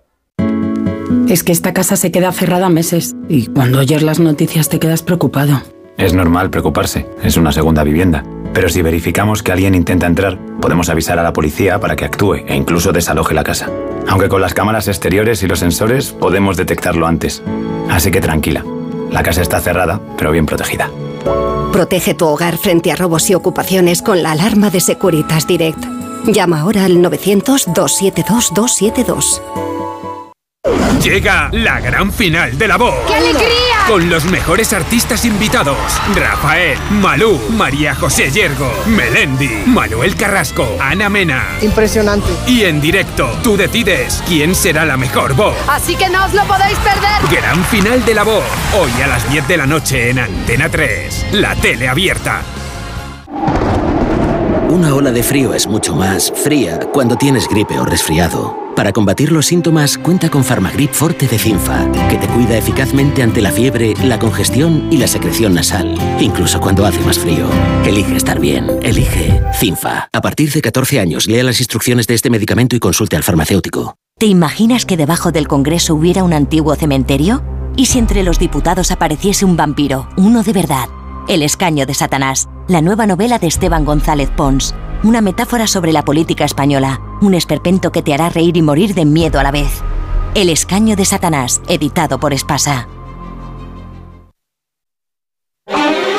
Es 1.28 1.42
que 1.42 1.52
esta 1.52 1.74
casa 1.74 1.96
se 1.96 2.10
queda 2.10 2.32
cerrada 2.32 2.68
meses 2.68 3.16
y 3.28 3.46
cuando 3.48 3.80
oyes 3.80 4.02
las 4.02 4.20
noticias 4.20 4.68
te 4.68 4.78
quedas 4.78 5.02
preocupado. 5.02 5.60
Es 5.96 6.14
normal 6.14 6.50
preocuparse, 6.50 7.06
es 7.22 7.36
una 7.36 7.50
segunda 7.50 7.82
vivienda. 7.82 8.24
Pero 8.54 8.68
si 8.68 8.82
verificamos 8.82 9.42
que 9.42 9.52
alguien 9.52 9.74
intenta 9.74 10.06
entrar, 10.06 10.38
podemos 10.60 10.88
avisar 10.88 11.18
a 11.18 11.22
la 11.22 11.32
policía 11.32 11.80
para 11.80 11.96
que 11.96 12.04
actúe 12.04 12.36
e 12.46 12.54
incluso 12.54 12.92
desaloje 12.92 13.34
la 13.34 13.44
casa. 13.44 13.68
Aunque 14.06 14.28
con 14.28 14.40
las 14.40 14.54
cámaras 14.54 14.88
exteriores 14.88 15.42
y 15.42 15.48
los 15.48 15.58
sensores 15.58 16.12
podemos 16.12 16.56
detectarlo 16.56 17.06
antes. 17.06 17.42
Así 17.90 18.10
que 18.10 18.20
tranquila, 18.20 18.64
la 19.10 19.22
casa 19.22 19.42
está 19.42 19.60
cerrada, 19.60 20.00
pero 20.16 20.30
bien 20.30 20.46
protegida. 20.46 20.90
Protege 21.72 22.14
tu 22.14 22.26
hogar 22.26 22.56
frente 22.56 22.90
a 22.90 22.96
robos 22.96 23.28
y 23.30 23.34
ocupaciones 23.34 24.02
con 24.02 24.22
la 24.22 24.32
alarma 24.32 24.70
de 24.70 24.80
Securitas 24.80 25.46
Direct. 25.46 25.84
Llama 26.26 26.60
ahora 26.60 26.84
al 26.84 26.98
900-272-272. 26.98 29.40
Llega 31.02 31.48
la 31.52 31.80
gran 31.80 32.12
final 32.12 32.58
de 32.58 32.68
la 32.68 32.76
voz. 32.76 32.94
¡Qué 33.06 33.14
alegría! 33.14 33.48
Con 33.86 34.10
los 34.10 34.24
mejores 34.24 34.72
artistas 34.72 35.24
invitados: 35.24 35.78
Rafael, 36.14 36.78
Malú, 36.90 37.40
María 37.50 37.94
José 37.94 38.30
Yergo, 38.30 38.70
Melendi, 38.86 39.62
Manuel 39.66 40.16
Carrasco, 40.16 40.68
Ana 40.80 41.08
Mena. 41.08 41.44
Impresionante. 41.62 42.28
Y 42.46 42.64
en 42.64 42.80
directo, 42.80 43.30
tú 43.42 43.56
decides 43.56 44.22
quién 44.26 44.54
será 44.54 44.84
la 44.84 44.96
mejor 44.96 45.34
voz. 45.34 45.56
Así 45.68 45.96
que 45.96 46.08
no 46.08 46.24
os 46.24 46.34
lo 46.34 46.44
podéis 46.44 46.78
perder. 46.78 47.40
Gran 47.40 47.64
final 47.64 48.04
de 48.04 48.14
la 48.14 48.24
voz. 48.24 48.44
Hoy 48.78 48.90
a 49.02 49.06
las 49.06 49.30
10 49.30 49.48
de 49.48 49.56
la 49.56 49.66
noche 49.66 50.10
en 50.10 50.18
Antena 50.18 50.68
3. 50.68 51.26
La 51.32 51.54
tele 51.54 51.88
abierta. 51.88 52.42
Una 54.68 54.94
ola 54.94 55.10
de 55.10 55.22
frío 55.22 55.54
es 55.54 55.66
mucho 55.66 55.94
más 55.94 56.32
fría 56.44 56.78
cuando 56.92 57.16
tienes 57.16 57.48
gripe 57.48 57.78
o 57.78 57.84
resfriado. 57.84 58.67
Para 58.78 58.92
combatir 58.92 59.32
los 59.32 59.46
síntomas, 59.46 59.98
cuenta 59.98 60.30
con 60.30 60.44
Farmagrip 60.44 60.92
Forte 60.92 61.26
de 61.26 61.36
Cinfa, 61.36 61.90
que 62.08 62.16
te 62.16 62.28
cuida 62.28 62.56
eficazmente 62.56 63.24
ante 63.24 63.42
la 63.42 63.50
fiebre, 63.50 63.94
la 64.04 64.20
congestión 64.20 64.86
y 64.92 64.98
la 64.98 65.08
secreción 65.08 65.52
nasal, 65.54 65.96
incluso 66.20 66.60
cuando 66.60 66.86
hace 66.86 67.00
más 67.00 67.18
frío. 67.18 67.48
Elige 67.84 68.14
estar 68.14 68.38
bien, 68.38 68.78
elige 68.84 69.42
Cinfa. 69.58 70.08
A 70.12 70.20
partir 70.20 70.52
de 70.52 70.62
14 70.62 71.00
años, 71.00 71.26
lea 71.26 71.42
las 71.42 71.58
instrucciones 71.58 72.06
de 72.06 72.14
este 72.14 72.30
medicamento 72.30 72.76
y 72.76 72.78
consulte 72.78 73.16
al 73.16 73.24
farmacéutico. 73.24 73.96
¿Te 74.16 74.26
imaginas 74.26 74.86
que 74.86 74.96
debajo 74.96 75.32
del 75.32 75.48
Congreso 75.48 75.96
hubiera 75.96 76.22
un 76.22 76.32
antiguo 76.32 76.76
cementerio? 76.76 77.42
¿Y 77.74 77.86
si 77.86 77.98
entre 77.98 78.22
los 78.22 78.38
diputados 78.38 78.92
apareciese 78.92 79.44
un 79.44 79.56
vampiro, 79.56 80.08
uno 80.16 80.44
de 80.44 80.52
verdad? 80.52 80.88
El 81.26 81.42
escaño 81.42 81.84
de 81.84 81.94
Satanás, 81.94 82.48
la 82.68 82.80
nueva 82.80 83.08
novela 83.08 83.40
de 83.40 83.48
Esteban 83.48 83.84
González 83.84 84.30
Pons. 84.30 84.72
Una 85.04 85.20
metáfora 85.20 85.68
sobre 85.68 85.92
la 85.92 86.04
política 86.04 86.44
española, 86.44 87.00
un 87.20 87.34
esperpento 87.34 87.92
que 87.92 88.02
te 88.02 88.12
hará 88.12 88.30
reír 88.30 88.56
y 88.56 88.62
morir 88.62 88.94
de 88.94 89.04
miedo 89.04 89.38
a 89.38 89.44
la 89.44 89.52
vez. 89.52 89.80
El 90.34 90.48
escaño 90.48 90.96
de 90.96 91.04
Satanás, 91.04 91.62
editado 91.68 92.18
por 92.18 92.32
Espasa. 92.32 92.88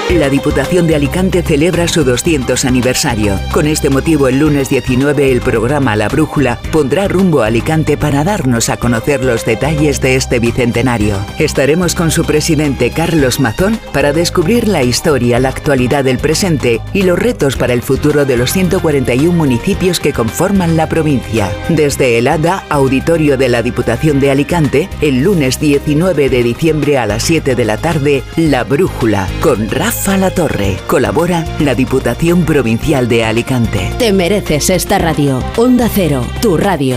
La 0.10 0.28
Diputación 0.28 0.88
de 0.88 0.96
Alicante 0.96 1.44
celebra 1.44 1.88
su 1.88 2.04
200 2.04 2.66
aniversario. 2.66 3.40
Con 3.52 3.68
este 3.68 3.92
motivo, 3.92 4.28
el 4.28 4.40
lunes 4.40 4.68
19, 4.68 5.32
el 5.32 5.40
programa 5.40 5.96
La 5.96 6.08
Brújula 6.08 6.60
pondrá 6.72 7.08
rumbo 7.08 7.44
a 7.44 7.48
Alicante 7.48 7.96
para 7.96 8.24
darnos 8.24 8.70
a 8.70 8.78
conocer 8.78 9.24
los 9.24 9.46
detalles 9.46 10.02
de 10.02 10.16
este 10.16 10.40
bicentenario. 10.40 11.16
Estaremos 11.38 11.94
con 11.94 12.10
su 12.10 12.26
presidente 12.26 12.90
Carlos 12.90 13.40
Mazón 13.40 13.80
para 13.94 14.12
descubrir 14.12 14.68
la 14.68 14.82
historia, 14.82 15.40
la 15.40 15.50
actualidad 15.50 16.04
del 16.04 16.18
presente 16.18 16.82
y 16.92 17.04
los 17.04 17.20
retos 17.20 17.56
para 17.56 17.74
el 17.74 17.84
futuro 17.84 18.26
de 18.26 18.36
los 18.36 18.52
141 18.52 19.32
municipios 19.32 20.00
que 20.00 20.12
conforman 20.12 20.76
la 20.76 20.90
provincia. 20.90 21.52
Desde 21.70 22.18
el 22.18 22.28
ADA, 22.28 22.66
auditorio 22.70 23.38
de 23.38 23.50
la 23.50 23.62
Diputación 23.62 24.20
de 24.20 24.32
Alicante, 24.32 24.90
el 25.02 25.22
lunes 25.22 25.60
19 25.60 26.30
de 26.30 26.42
diciembre 26.42 26.98
a 26.98 27.06
las 27.06 27.22
7 27.22 27.54
de 27.54 27.66
la 27.66 27.78
tarde, 27.78 28.24
La 28.38 28.64
Brújula, 28.64 29.28
con 29.40 29.70
Rafa 29.70 29.99
la 30.08 30.32
Torre. 30.32 30.78
Colabora 30.88 31.46
la 31.60 31.76
Diputación 31.76 32.44
Provincial 32.46 33.08
de 33.08 33.26
Alicante. 33.26 33.92
Te 34.00 34.14
mereces 34.14 34.70
esta 34.70 34.98
radio. 34.98 35.44
Onda 35.58 35.90
Cero, 35.94 36.26
tu 36.42 36.58
radio. 36.58 36.96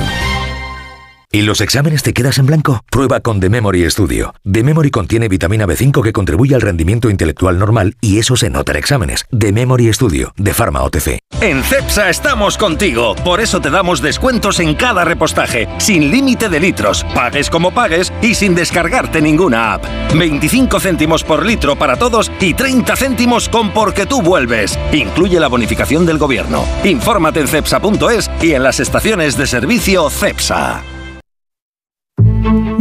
¿Y 1.34 1.40
los 1.40 1.62
exámenes 1.62 2.02
te 2.02 2.12
quedas 2.12 2.36
en 2.36 2.44
blanco? 2.44 2.84
Prueba 2.90 3.20
con 3.20 3.40
The 3.40 3.48
Memory 3.48 3.90
Studio. 3.90 4.34
The 4.44 4.62
Memory 4.62 4.90
contiene 4.90 5.28
vitamina 5.28 5.66
B5 5.66 6.02
que 6.02 6.12
contribuye 6.12 6.54
al 6.54 6.60
rendimiento 6.60 7.08
intelectual 7.08 7.58
normal 7.58 7.96
y 8.02 8.18
eso 8.18 8.36
se 8.36 8.50
nota 8.50 8.72
en 8.72 8.78
exámenes. 8.78 9.24
The 9.36 9.50
Memory 9.50 9.90
Studio, 9.94 10.34
de 10.36 10.52
Pharma 10.52 10.82
OTC. 10.82 11.20
En 11.40 11.62
CEPSA 11.62 12.10
estamos 12.10 12.58
contigo. 12.58 13.14
Por 13.24 13.40
eso 13.40 13.62
te 13.62 13.70
damos 13.70 14.02
descuentos 14.02 14.60
en 14.60 14.74
cada 14.74 15.06
repostaje, 15.06 15.68
sin 15.78 16.10
límite 16.10 16.50
de 16.50 16.60
litros, 16.60 17.02
pagues 17.14 17.48
como 17.48 17.72
pagues 17.72 18.12
y 18.20 18.34
sin 18.34 18.54
descargarte 18.54 19.22
ninguna 19.22 19.72
app. 19.72 19.86
25 20.14 20.80
céntimos 20.80 21.24
por 21.24 21.46
litro 21.46 21.76
para 21.76 21.96
todos 21.96 22.30
y 22.40 22.52
30 22.52 22.94
céntimos 22.94 23.48
con 23.48 23.70
porque 23.70 24.04
tú 24.04 24.20
vuelves. 24.20 24.78
Incluye 24.92 25.40
la 25.40 25.48
bonificación 25.48 26.04
del 26.04 26.18
gobierno. 26.18 26.66
Infórmate 26.84 27.40
en 27.40 27.48
cepsa.es 27.48 28.30
y 28.42 28.52
en 28.52 28.62
las 28.62 28.80
estaciones 28.80 29.38
de 29.38 29.46
servicio 29.46 30.10
CEPSA. 30.10 30.82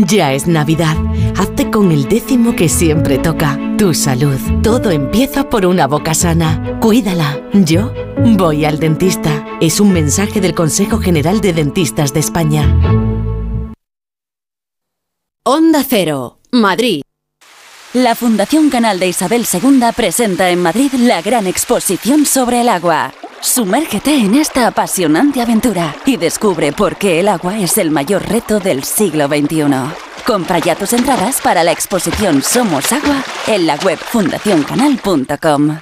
Ya 0.08 0.34
es 0.34 0.48
Navidad. 0.48 0.96
Hazte 1.38 1.70
con 1.70 1.92
el 1.92 2.08
décimo 2.08 2.56
que 2.56 2.70
siempre 2.70 3.18
toca. 3.18 3.60
Tu 3.78 3.94
salud. 3.94 4.38
Todo 4.64 4.90
empieza 4.90 5.50
por 5.50 5.66
una 5.66 5.86
boca 5.86 6.14
sana. 6.14 6.80
Cuídala. 6.80 7.40
Yo 7.54 7.94
voy 8.38 8.66
al 8.66 8.80
dentista. 8.80 9.46
Es 9.60 9.80
un 9.80 9.94
mensaje 9.94 10.42
del 10.42 10.56
Consejo 10.56 10.98
General 10.98 11.40
de 11.42 11.54
Dentistas 11.54 12.14
de 12.14 12.20
España. 12.20 12.76
Onda 15.44 15.84
Cero, 15.88 16.40
Madrid. 16.52 17.02
La 17.94 18.16
Fundación 18.16 18.70
Canal 18.70 19.00
de 19.00 19.08
Isabel 19.10 19.46
II 19.52 19.82
presenta 19.96 20.50
en 20.50 20.62
Madrid 20.62 20.94
la 20.94 21.22
gran 21.22 21.46
exposición 21.46 22.26
sobre 22.26 22.62
el 22.62 22.70
agua. 22.70 23.14
Sumérgete 23.42 24.14
en 24.14 24.36
esta 24.36 24.68
apasionante 24.68 25.42
aventura 25.42 25.96
y 26.06 26.16
descubre 26.18 26.72
por 26.72 26.96
qué 26.96 27.20
el 27.20 27.28
agua 27.28 27.58
es 27.58 27.80
el 27.80 27.90
mayor 27.90 28.22
reto 28.30 28.60
del 28.60 28.84
siglo 28.84 29.28
XXI. 29.28 29.66
Compra 30.26 30.60
ya 30.60 30.76
tus 30.76 30.94
entradas 30.94 31.42
para 31.42 31.64
la 31.64 31.72
exposición 31.72 32.44
Somos 32.44 32.92
Agua 32.94 33.24
en 33.48 33.66
la 33.66 33.78
web 33.78 33.98
fundacioncanal.com. 33.98 35.80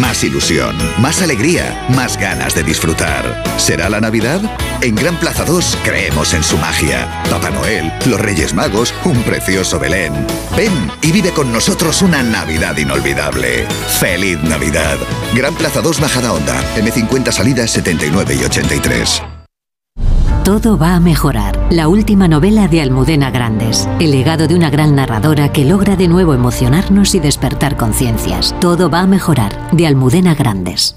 Más 0.00 0.24
ilusión, 0.24 0.74
más 0.98 1.20
alegría, 1.20 1.86
más 1.90 2.16
ganas 2.16 2.54
de 2.54 2.62
disfrutar. 2.62 3.44
¿Será 3.58 3.90
la 3.90 4.00
Navidad? 4.00 4.40
En 4.80 4.94
Gran 4.94 5.14
Plaza 5.16 5.44
2 5.44 5.76
creemos 5.84 6.32
en 6.32 6.42
su 6.42 6.56
magia. 6.56 7.22
Papá 7.28 7.50
Noel, 7.50 7.92
los 8.06 8.18
Reyes 8.18 8.54
Magos, 8.54 8.94
un 9.04 9.22
precioso 9.24 9.78
Belén. 9.78 10.14
Ven 10.56 10.72
y 11.02 11.12
vive 11.12 11.32
con 11.32 11.52
nosotros 11.52 12.00
una 12.00 12.22
Navidad 12.22 12.78
inolvidable. 12.78 13.66
¡Feliz 14.00 14.42
Navidad! 14.42 14.96
Gran 15.34 15.54
Plaza 15.54 15.82
2 15.82 16.00
Bajada 16.00 16.32
Onda, 16.32 16.64
M50 16.76 17.30
salidas 17.30 17.70
79 17.70 18.38
y 18.40 18.44
83. 18.44 19.22
Todo 20.44 20.78
va 20.78 20.94
a 20.94 21.00
mejorar. 21.00 21.68
La 21.70 21.88
última 21.88 22.26
novela 22.26 22.66
de 22.66 22.80
Almudena 22.80 23.30
Grandes. 23.30 23.86
El 24.00 24.10
legado 24.10 24.48
de 24.48 24.54
una 24.54 24.70
gran 24.70 24.94
narradora 24.94 25.52
que 25.52 25.66
logra 25.66 25.96
de 25.96 26.08
nuevo 26.08 26.32
emocionarnos 26.32 27.14
y 27.14 27.20
despertar 27.20 27.76
conciencias. 27.76 28.58
Todo 28.58 28.88
va 28.88 29.00
a 29.00 29.06
mejorar. 29.06 29.52
De 29.70 29.86
Almudena 29.86 30.34
Grandes. 30.34 30.96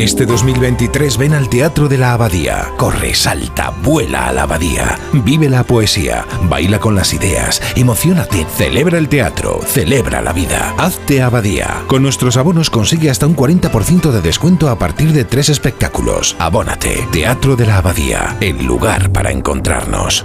Este 0.00 0.24
2023 0.24 1.18
ven 1.18 1.34
al 1.34 1.50
Teatro 1.50 1.86
de 1.86 1.98
la 1.98 2.14
Abadía. 2.14 2.68
Corre, 2.78 3.14
salta, 3.14 3.68
vuela 3.82 4.28
a 4.28 4.32
la 4.32 4.44
Abadía. 4.44 4.98
Vive 5.12 5.50
la 5.50 5.62
poesía, 5.62 6.24
baila 6.44 6.80
con 6.80 6.94
las 6.94 7.12
ideas, 7.12 7.60
emocionate, 7.76 8.46
celebra 8.56 8.96
el 8.96 9.10
teatro, 9.10 9.60
celebra 9.62 10.22
la 10.22 10.32
vida. 10.32 10.74
Hazte 10.78 11.20
Abadía. 11.20 11.82
Con 11.86 12.02
nuestros 12.02 12.38
abonos 12.38 12.70
consigue 12.70 13.10
hasta 13.10 13.26
un 13.26 13.36
40% 13.36 14.10
de 14.10 14.22
descuento 14.22 14.70
a 14.70 14.78
partir 14.78 15.12
de 15.12 15.26
tres 15.26 15.50
espectáculos. 15.50 16.34
Abónate. 16.38 17.06
Teatro 17.12 17.54
de 17.54 17.66
la 17.66 17.76
Abadía, 17.76 18.38
el 18.40 18.64
lugar 18.64 19.12
para 19.12 19.30
encontrarnos. 19.32 20.24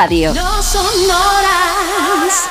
Radio. 0.03 0.33
No 0.33 0.63
son 0.63 0.83
horas. 1.11 2.49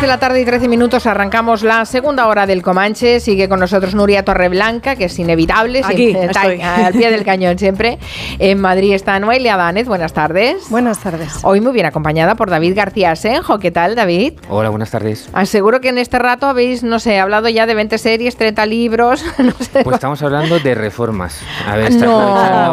Son 0.00 0.08
las 0.08 0.18
6 0.18 0.20
de 0.20 0.26
la 0.26 0.28
tarde 0.28 0.40
y 0.40 0.44
13 0.46 0.68
minutos. 0.68 1.06
Arrancamos 1.06 1.62
la 1.62 1.84
segunda 1.84 2.26
hora 2.26 2.46
del 2.46 2.62
Comanche. 2.62 3.20
Sigue 3.20 3.48
con 3.50 3.60
nosotros 3.60 3.94
Nuria 3.94 4.24
Torreblanca, 4.24 4.96
que 4.96 5.04
es 5.04 5.18
inevitable. 5.18 5.82
Aquí, 5.84 5.96
siempre 6.12 6.24
está 6.26 6.40
estoy. 6.46 6.60
al 6.62 6.92
pie 6.94 7.10
del 7.10 7.22
cañón 7.24 7.58
siempre. 7.58 7.98
En 8.38 8.60
Madrid 8.60 8.94
está 8.94 9.18
Noelia 9.20 9.56
Danez. 9.58 9.86
Buenas 9.86 10.14
tardes. 10.14 10.70
Buenas 10.70 11.00
tardes. 11.00 11.40
Hoy 11.42 11.60
muy 11.60 11.72
bien 11.72 11.84
acompañada 11.86 12.34
por 12.34 12.48
David 12.48 12.74
García 12.76 13.14
Senjo. 13.14 13.58
¿Qué 13.58 13.70
tal, 13.70 13.94
David? 13.94 14.34
Hola, 14.48 14.70
buenas 14.70 14.90
tardes. 14.90 15.28
Aseguro 15.34 15.80
que 15.82 15.90
en 15.90 15.98
este 15.98 16.18
rato 16.18 16.46
habéis, 16.46 16.82
no 16.82 16.98
sé, 16.98 17.18
hablado 17.18 17.48
ya 17.50 17.66
de 17.66 17.74
20 17.74 17.98
series, 17.98 18.36
30 18.36 18.64
libros. 18.66 19.22
No 19.38 19.52
sé. 19.52 19.82
Pues 19.84 19.94
estamos 19.94 20.22
hablando 20.22 20.58
de 20.60 20.74
reformas. 20.74 21.40
A 21.66 21.76
ver, 21.76 21.88
está 21.92 22.06
No, 22.06 22.20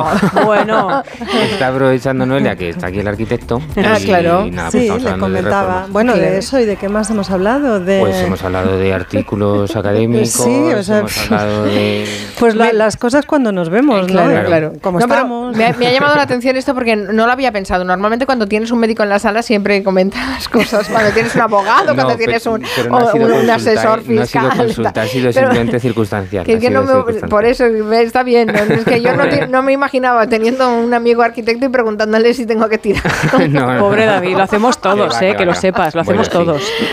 aprovechando, 0.05 0.45
bueno. 0.45 1.03
está 1.51 1.67
aprovechando 1.69 2.25
Noelia, 2.25 2.55
que 2.55 2.69
está 2.69 2.87
aquí 2.87 2.99
el 2.99 3.07
arquitecto. 3.07 3.61
Ah, 3.77 3.97
y 3.99 4.05
claro. 4.05 4.45
nada, 4.51 4.69
pues 4.71 4.83
sí, 4.83 4.89
le 4.89 5.11
de 5.11 5.17
comentaba. 5.19 5.61
reformas. 5.65 5.91
bueno, 5.91 6.13
de 6.15 6.37
eso 6.37 6.59
y 6.59 6.65
de 6.65 6.75
qué 6.77 6.87
más 6.89 7.09
hemos 7.17 7.31
hablado. 7.31 7.79
De... 7.79 7.99
Pues 7.99 8.15
hemos 8.21 8.43
hablado 8.43 8.77
de 8.77 8.93
artículos 8.93 9.75
académicos, 9.75 10.29
Sí, 10.29 10.71
o 10.73 10.83
sea, 10.83 10.99
hemos 10.99 11.17
hablado 11.31 11.63
de... 11.65 12.07
Pues 12.39 12.55
la- 12.55 12.71
las 12.73 12.95
cosas 12.97 13.25
cuando 13.25 13.51
nos 13.51 13.69
vemos, 13.69 14.01
¿no? 14.01 14.23
Claro, 14.23 14.45
claro. 14.47 14.73
Como 14.81 14.99
No, 14.99 15.05
estamos. 15.05 15.55
Me 15.55 15.65
ha, 15.65 15.73
me 15.77 15.87
ha 15.87 15.91
llamado 15.91 16.15
la 16.15 16.21
atención 16.21 16.55
esto 16.57 16.73
porque 16.75 16.95
no 16.95 17.25
lo 17.25 17.31
había 17.31 17.51
pensado. 17.51 17.83
Normalmente 17.83 18.25
cuando 18.25 18.47
tienes 18.47 18.69
un 18.71 18.79
médico 18.79 19.01
en 19.03 19.09
la 19.09 19.17
sala 19.19 19.41
siempre 19.41 19.83
comentas 19.83 20.47
cosas. 20.47 20.87
Cuando 20.87 21.11
tienes 21.11 21.33
un 21.35 21.41
abogado, 21.41 21.87
No, 21.87 21.95
cuando 21.95 22.07
pero- 22.13 22.17
tienes 22.17 22.45
un, 22.45 22.63
pero 22.75 22.89
no 22.89 22.97
o 22.97 22.99
ha 22.99 23.11
sido 23.11 23.25
un- 23.25 23.31
un 23.31 23.37
consulta, 23.47 23.55
asesor 23.55 24.01
fiscal. 24.01 24.43
No 24.43 24.49
ha 24.49 24.51
sido 24.53 24.63
consulta, 24.65 25.01
ha 25.01 25.07
sido 25.07 25.29
Pero- 25.31 25.47
simplemente 25.47 25.79
circunstancial. 25.79 26.45
Que, 26.45 26.53
ha 26.53 26.59
que 26.59 26.67
sido 26.67 26.81
no 26.81 26.81
me- 26.87 26.93
circunstancial. 26.93 27.29
por 27.29 27.45
eso 27.45 27.63
me- 27.65 28.01
está 28.03 28.23
bien. 28.23 28.47
¿no? 28.47 28.53
Es 28.75 28.85
que 28.85 29.01
yo 29.01 29.09
no, 29.49 29.63
me 29.63 29.73
imaginaba 29.73 30.27
teniendo 30.27 30.71
un 30.71 30.93
amigo 30.93 31.23
arquitecto 31.23 31.65
y 31.65 31.69
preguntándole 31.69 32.33
si 32.35 32.45
tengo 32.45 32.69
que 32.69 32.77
tirar. 32.77 33.01
No, 33.49 33.73
no. 33.73 33.79
Pobre 33.79 34.05
David, 34.05 34.35
lo 34.37 34.43
hacemos 34.43 34.77
todos, 34.79 35.17
Que 35.17 35.25
va, 35.25 35.31
eh, 35.31 35.31
que 35.31 35.37
que 35.37 35.45
va, 35.45 35.51
lo 35.53 35.55
sepas, 35.55 35.95
lo 35.95 36.03
Bueno, 36.03 36.21
hacemos 36.21 36.27
sí. 36.27 36.31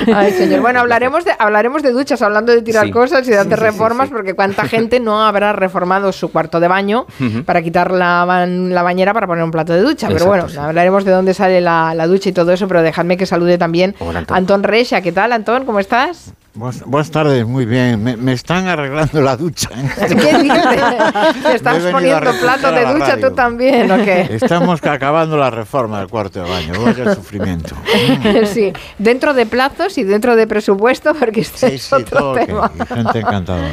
todos. 0.06 0.13
Ay, 0.16 0.32
señor. 0.32 0.60
Bueno, 0.60 0.80
hablaremos 0.80 1.24
de, 1.24 1.32
hablaremos 1.38 1.82
de 1.82 1.92
duchas, 1.92 2.20
hablando 2.22 2.52
de 2.52 2.62
tirar 2.62 2.86
Sí. 2.86 2.90
cosas 2.92 3.26
y 3.26 3.30
de 3.30 3.38
hacer 3.38 3.58
Sí, 3.58 3.64
reformas, 3.64 4.08
sí. 4.08 4.14
porque 4.14 4.34
cuánta 4.34 4.64
gente 4.68 5.00
no 5.00 5.24
habrá 5.24 5.52
reformado 5.52 6.12
su 6.12 6.30
cuarto 6.30 6.60
de 6.60 6.68
baño 6.68 7.06
para 7.44 7.62
quitar 7.62 7.90
la, 7.90 8.46
la 8.46 8.82
bañera 8.82 9.12
para 9.14 9.26
poner 9.26 9.44
un 9.44 9.50
plato 9.50 9.72
de 9.72 9.80
ducha. 9.82 10.08
Pero 10.08 10.26
bueno, 10.26 10.46
hablaremos 10.58 11.04
de 11.04 11.12
dónde 11.12 11.34
sale 11.34 11.60
la, 11.60 11.94
la 11.94 12.06
ducha 12.06 12.28
y 12.28 12.32
todo 12.32 12.52
eso, 12.52 12.68
pero 12.68 12.82
dejadme 12.82 13.16
que 13.16 13.26
salude 13.26 13.58
también 13.58 13.94
Hola, 13.98 14.20
Antón. 14.20 14.36
Antón 14.36 14.62
Recha. 14.62 15.00
¿Qué 15.00 15.12
tal, 15.12 15.32
Antón? 15.32 15.64
¿Cómo 15.64 15.80
estás? 15.80 16.32
Buenas, 16.56 16.84
buenas 16.86 17.10
tardes, 17.10 17.44
muy 17.44 17.66
bien. 17.66 18.00
Me, 18.00 18.16
me 18.16 18.32
están 18.32 18.68
arreglando 18.68 19.20
la 19.20 19.36
ducha. 19.36 19.70
¿eh? 19.74 19.90
¿Qué 20.08 20.14
dices? 20.14 20.62
¿Te 21.42 21.48
Me 21.48 21.50
he 21.50 21.54
estás 21.56 21.82
poniendo 21.90 22.30
plato 22.40 22.70
de 22.70 22.94
ducha 22.94 23.16
tú 23.18 23.34
también, 23.34 23.90
¿o 23.90 23.96
qué? 23.96 24.28
Estamos 24.30 24.80
acabando 24.84 25.36
la 25.36 25.50
reforma 25.50 25.98
del 25.98 26.06
cuarto 26.06 26.44
de 26.44 26.48
baño. 26.48 26.74
Vaya 26.80 27.12
sufrimiento. 27.16 27.74
sí, 28.44 28.72
dentro 28.98 29.34
de 29.34 29.46
plazos 29.46 29.98
y 29.98 30.04
dentro 30.04 30.36
de 30.36 30.46
presupuesto, 30.46 31.12
porque 31.14 31.40
este 31.40 31.70
Sí, 31.70 31.74
es 31.74 31.82
sí, 31.82 31.94
otro 31.96 32.18
todo 32.20 32.34
tema. 32.34 32.70
Y 32.72 32.94
gente 32.94 33.18
encantadora. 33.18 33.72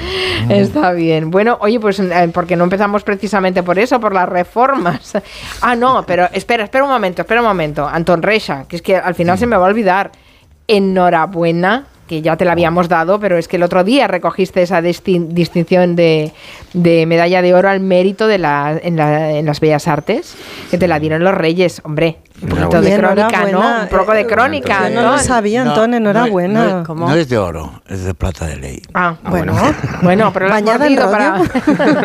Está 0.50 0.92
bien. 0.94 1.30
Bueno, 1.30 1.60
oye, 1.62 1.80
pues 1.80 2.00
eh, 2.00 2.32
porque 2.34 2.56
no 2.56 2.64
empezamos 2.64 3.04
precisamente 3.04 3.62
por 3.62 3.78
eso, 3.78 4.00
por 4.00 4.12
las 4.12 4.28
reformas. 4.28 5.14
Ah, 5.62 5.76
no, 5.76 6.04
pero 6.08 6.28
espera, 6.34 6.64
espera 6.64 6.84
un 6.84 6.90
momento, 6.90 7.22
espera 7.22 7.42
un 7.42 7.48
momento. 7.48 7.88
Antón 7.88 8.24
Recha, 8.24 8.66
que 8.68 8.78
es 8.78 8.82
que 8.82 8.96
al 8.98 9.14
final 9.14 9.38
se 9.38 9.46
me 9.46 9.56
va 9.56 9.68
a 9.68 9.70
olvidar. 9.70 10.12
Enhorabuena, 10.68 11.86
que 12.12 12.22
ya 12.22 12.36
te 12.36 12.44
la 12.44 12.52
habíamos 12.52 12.90
dado, 12.90 13.22
pero 13.22 13.38
es 13.38 13.48
que 13.48 13.56
el 13.56 13.64
otro 13.64 13.86
día 13.86 14.06
recogiste 14.06 14.62
esa 14.62 14.82
distin- 14.82 15.30
distinción 15.30 15.96
de, 15.96 16.34
de 16.74 17.06
medalla 17.06 17.42
de 17.42 17.54
oro 17.54 17.70
al 17.70 17.80
mérito 17.80 18.28
de 18.28 18.38
la, 18.38 18.78
en, 18.84 18.98
la- 18.98 19.32
en 19.32 19.46
las 19.46 19.62
bellas 19.62 19.88
artes, 19.88 20.36
que 20.70 20.78
te 20.78 20.90
la 20.90 21.00
dieron 21.00 21.24
los 21.24 21.34
reyes, 21.34 21.82
hombre. 21.86 22.18
Un 22.42 22.50
poquito 22.50 22.82
de 22.82 22.98
crónica, 22.98 23.46
¿no? 23.52 23.82
Un 23.84 23.88
poco 23.88 24.12
de 24.12 24.26
crónica, 24.28 24.90
Yo 24.90 24.96
no 24.96 25.12
lo 25.12 25.18
sabía, 25.20 25.62
Antón, 25.62 25.94
enhorabuena. 25.94 26.66
No, 26.66 26.84
no- 26.84 27.08
no 27.08 27.16
es 27.16 27.30
de 27.30 27.38
oro, 27.38 27.82
es 27.88 28.04
de 28.04 28.14
plata 28.14 28.46
de 28.46 28.58
ley. 28.58 28.82
Ah, 28.94 29.16
bueno. 29.30 29.54
Bueno, 30.02 30.34
pero 30.34 30.48
lo 30.50 30.56
has 30.56 30.64
para... 31.12 31.42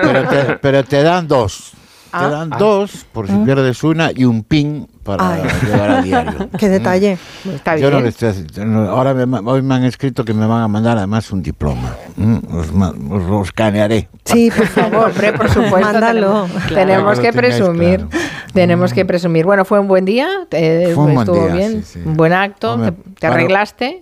Pero 0.03 0.29
te, 0.29 0.45
pero 0.63 0.85
te 0.85 1.03
dan 1.03 1.27
dos. 1.27 1.73
Ah. 2.19 2.25
Te 2.29 2.31
dan 2.35 2.51
dos 2.51 3.07
por 3.13 3.27
si 3.27 3.35
pierdes 3.45 3.83
una 3.85 4.11
y 4.15 4.25
un 4.25 4.43
pin 4.43 4.89
para 5.03 5.35
Ay. 5.35 5.43
llevar 5.65 5.91
a 5.91 6.03
diario. 6.03 6.49
Qué 6.59 6.69
detalle. 6.69 7.19
Está 7.55 7.77
Yo 7.77 7.91
no 7.91 8.01
le 8.01 8.09
estoy 8.09 8.29
haciendo- 8.31 8.89
ahora 8.91 9.13
me 9.15 9.39
hoy 9.51 9.63
me 9.63 9.75
han 9.75 9.85
escrito 9.85 10.25
que 10.25 10.33
me 10.35 10.47
van 10.47 10.63
a 10.63 10.69
mandar 10.69 10.97
además 10.99 11.31
un 11.31 11.43
diploma. 11.43 11.95
Mm, 12.17 12.39
Os, 12.53 12.73
lo 12.73 13.43
escanearé. 13.43 14.09
Sí, 14.25 14.51
por 14.57 14.67
favor. 14.67 15.11
Hombre, 15.11 15.33
por 15.35 15.49
supuesto. 15.49 15.79
Mándalo. 15.81 16.47
Tenemos, 16.47 16.63
Claro, 16.67 16.75
tenemos 16.87 17.21
que 17.21 17.33
presumir. 17.33 18.07
claro. 18.09 18.27
Tenemos 18.53 18.93
que 18.93 19.05
presumir. 19.05 19.45
Bueno, 19.45 19.65
fue 19.65 19.79
un 19.79 19.89
buen 19.89 20.05
día. 20.05 20.29
eh, 20.51 20.93
Fue 20.95 21.05
un 21.05 21.15
buen 21.15 21.29
estuvo 21.29 21.45
día, 21.47 21.55
bien. 21.55 21.85
sí, 21.85 22.01
sí. 22.01 22.03
Un 22.05 22.17
buen 22.17 22.33
acto. 22.33 22.73
Hombre, 22.75 22.93
te, 23.21 23.27
arreglaste. 23.27 24.01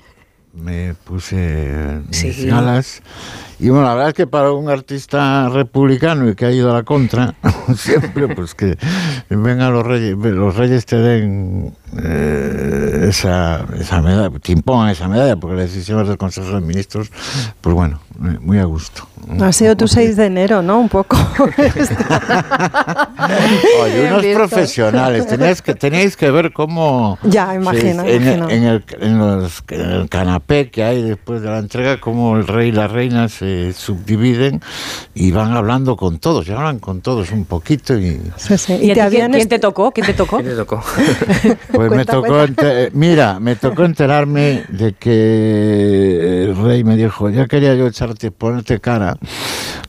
me 0.54 0.94
puse 1.04 2.00
Sí. 2.10 2.28
mis 2.28 2.44
galas. 2.46 3.02
Y 3.64 3.70
bueno, 3.70 3.86
la 3.86 3.94
verdad 3.94 4.08
es 4.08 4.14
que 4.14 4.26
para 4.26 4.52
un 4.52 4.68
artista 4.68 5.48
republicano 5.48 6.28
y 6.28 6.34
que 6.34 6.44
ha 6.44 6.50
ido 6.50 6.70
a 6.70 6.74
la 6.74 6.82
contra, 6.82 7.32
siempre 7.76 8.28
pues 8.34 8.54
que 8.54 8.76
vengan 9.30 9.72
los 9.72 9.86
reyes, 9.86 10.16
los 10.18 10.54
reyes 10.54 10.84
te 10.84 10.96
den 10.96 11.72
eh, 12.02 13.06
esa, 13.08 13.64
esa 13.80 14.02
medalla, 14.02 14.28
te 14.38 14.52
impongan 14.52 14.90
esa 14.90 15.08
medalla, 15.08 15.36
porque 15.36 15.56
las 15.56 15.72
decisiones 15.72 16.08
del 16.08 16.18
Consejo 16.18 16.52
de 16.54 16.60
Ministros, 16.60 17.10
pues 17.62 17.74
bueno, 17.74 18.00
eh, 18.22 18.36
muy 18.40 18.58
a 18.58 18.64
gusto. 18.64 19.08
Ha 19.40 19.52
sido 19.52 19.74
tu 19.74 19.88
6 19.88 20.16
de 20.18 20.26
enero, 20.26 20.60
¿no? 20.60 20.78
Un 20.80 20.90
poco. 20.90 21.16
Oye, 23.82 24.08
unos 24.08 24.22
visto. 24.22 24.38
profesionales, 24.38 25.26
tenéis 25.26 25.62
que, 25.62 25.74
tenéis 25.74 26.16
que 26.18 26.30
ver 26.30 26.52
cómo... 26.52 27.18
Ya, 27.22 27.54
imagino, 27.54 28.02
se- 28.04 28.16
en, 28.16 28.22
imagino. 28.22 28.50
en 28.50 28.64
el, 28.64 28.84
en 29.00 29.18
los- 29.18 29.64
en 29.70 29.80
el 29.80 30.08
canapé 30.10 30.70
que 30.70 30.84
hay 30.84 31.02
después 31.02 31.40
de 31.40 31.48
la 31.48 31.58
entrega, 31.58 31.98
cómo 32.00 32.36
el 32.36 32.46
rey 32.46 32.68
y 32.68 32.72
la 32.72 32.86
reina 32.88 33.28
se 33.30 33.53
subdividen 33.76 34.60
y 35.14 35.30
van 35.32 35.52
hablando 35.52 35.96
con 35.96 36.18
todos, 36.18 36.46
y 36.48 36.52
hablan 36.52 36.78
con 36.78 37.00
todos 37.00 37.30
un 37.32 37.44
poquito 37.44 37.98
y... 37.98 38.20
Sí, 38.36 38.58
sí. 38.58 38.72
¿Y, 38.74 38.86
¿Y 38.86 38.90
a 38.90 38.94
te 38.94 38.94
ti 38.94 38.94
quién, 38.94 39.00
habían 39.06 39.30
quién 39.30 39.40
est- 39.42 39.50
te 39.50 39.58
tocó? 39.58 39.90
¿Quién 39.92 40.06
te 40.06 40.14
tocó? 40.14 40.38
¿Qué 40.38 40.44
te 40.44 40.56
tocó? 40.56 40.82
Pues 41.72 41.90
me 41.90 42.04
tocó, 42.04 42.28
cuenta. 42.28 42.62
ente- 42.84 42.90
mira, 42.94 43.40
me 43.40 43.56
tocó 43.56 43.84
enterarme 43.84 44.64
de 44.68 44.92
que 44.94 46.44
el 46.44 46.56
rey 46.56 46.84
me 46.84 46.96
dijo, 46.96 47.30
ya 47.30 47.46
quería 47.46 47.74
yo 47.74 47.86
echarte, 47.86 48.30
ponerte 48.30 48.80
cara, 48.80 49.16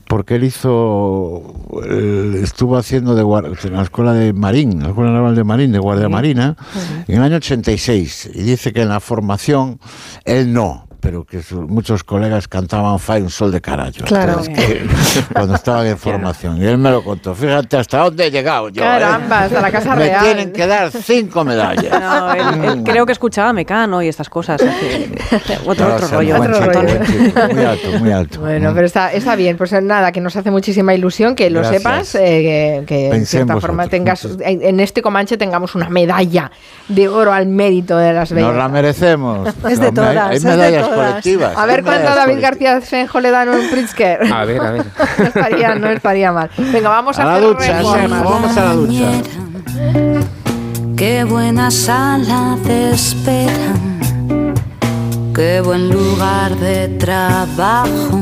porque 0.08 0.36
él 0.36 0.44
hizo, 0.44 1.42
él 1.88 2.40
estuvo 2.42 2.76
haciendo 2.76 3.14
de 3.14 3.22
en 3.64 3.72
la 3.72 3.82
escuela 3.82 4.12
de 4.12 4.32
Marín, 4.32 4.82
la 4.82 4.88
escuela 4.88 5.10
naval 5.12 5.34
de 5.34 5.44
Marín, 5.44 5.72
de 5.72 5.78
Guardia 5.78 6.08
Marina, 6.08 6.56
en 7.08 7.16
el 7.16 7.22
año 7.22 7.36
86, 7.36 8.30
y 8.34 8.42
dice 8.42 8.72
que 8.72 8.82
en 8.82 8.88
la 8.88 9.00
formación 9.00 9.78
él 10.24 10.52
no. 10.52 10.85
Pero 11.06 11.24
que 11.24 11.42
su- 11.42 11.62
muchos 11.62 12.02
colegas 12.04 12.48
cantaban 12.48 12.98
Fai 12.98 13.22
un 13.22 13.30
sol 13.30 13.52
de 13.52 13.60
carajo. 13.60 13.92
Claro. 14.04 14.40
cuando 15.32 15.54
estaban 15.54 15.86
en 15.86 15.96
formación. 15.96 16.60
Y 16.60 16.64
él 16.66 16.78
me 16.78 16.90
lo 16.90 17.02
contó. 17.04 17.34
Fíjate 17.34 17.76
hasta 17.76 17.98
dónde 17.98 18.26
he 18.26 18.30
llegado 18.30 18.68
yo. 18.70 18.82
¿eh? 18.82 18.86
Caramba, 18.86 19.44
hasta 19.44 19.60
la 19.60 19.70
Casa 19.70 19.94
Me 19.94 20.06
Real. 20.06 20.24
tienen 20.24 20.52
que 20.52 20.66
dar 20.66 20.90
cinco 20.90 21.44
medallas. 21.44 21.86
No, 22.06 22.32
él- 22.32 22.64
él 22.64 22.82
creo 22.84 23.06
que 23.06 23.12
escuchaba 23.12 23.52
Mecano 23.52 24.02
y 24.02 24.08
estas 24.08 24.28
cosas. 24.28 24.60
así. 24.60 25.12
Otro, 25.66 25.94
otro 25.94 26.08
rollo. 26.08 26.36
buen 26.36 26.52
otro 26.54 26.66
chico, 26.66 26.72
rollo. 26.82 26.96
buen 26.98 27.06
chico, 27.06 27.40
muy 27.54 27.64
alto, 27.64 27.90
muy 27.98 28.12
alto. 28.12 28.40
Bueno, 28.40 28.72
pero 28.74 28.86
está, 28.86 29.12
está 29.12 29.34
bien, 29.36 29.56
pues 29.56 29.72
nada, 29.82 30.12
que 30.12 30.20
nos 30.20 30.34
hace 30.36 30.50
muchísima 30.50 30.94
ilusión 30.94 31.34
que 31.34 31.50
lo 31.50 31.60
Gracias. 31.60 31.82
sepas, 31.82 32.14
eh, 32.16 32.84
que, 32.84 32.84
que 32.86 33.08
en 33.14 33.26
cierta 33.26 33.54
vosotros, 33.54 33.62
forma 33.76 33.88
tengas, 33.88 34.24
en 34.40 34.62
en 34.62 34.80
este 34.80 35.02
Comanche 35.02 35.36
tengamos 35.36 35.74
una 35.74 35.88
medalla 35.88 36.50
de 36.88 37.08
oro 37.08 37.32
al 37.32 37.46
mérito 37.46 37.96
de 37.96 38.12
las 38.12 38.32
bellas. 38.32 38.48
Nos 38.48 38.56
la 38.56 38.68
merecemos. 38.68 39.48
Es 39.68 39.78
de 39.80 39.86
me- 39.86 39.92
todas, 39.92 40.16
Hay 40.30 40.36
es 40.36 40.42
de 40.42 40.48
medallas 40.50 40.88
todas. 40.96 41.10
colectivas. 41.10 41.56
A 41.56 41.66
ver 41.66 41.82
cuándo 41.82 42.14
David. 42.14 42.40
García 42.40 42.80
Senjo 42.80 43.20
le 43.20 43.30
dan 43.30 43.48
un 43.48 43.70
Pritzker. 43.70 44.32
A 44.32 44.44
ver, 44.44 44.60
a 44.60 44.70
ver. 44.72 44.86
no, 45.18 45.24
estaría, 45.24 45.74
no 45.76 45.88
estaría 45.88 46.32
mal. 46.32 46.50
Venga, 46.56 46.88
vamos 46.88 47.18
a, 47.18 47.22
A 47.22 47.26
la 47.26 47.34
hacer 47.36 47.48
ducha, 47.48 47.78
reformas. 47.78 48.24
Vamos 48.24 48.56
a 48.56 48.64
la 48.64 48.72
ducha. 48.72 49.10
Qué 50.96 51.24
buena 51.24 51.70
sala 51.70 52.56
de 52.64 52.92
espera, 52.92 53.74
qué 55.34 55.60
buen 55.60 55.90
lugar 55.90 56.56
de 56.56 56.88
trabajo, 56.88 58.18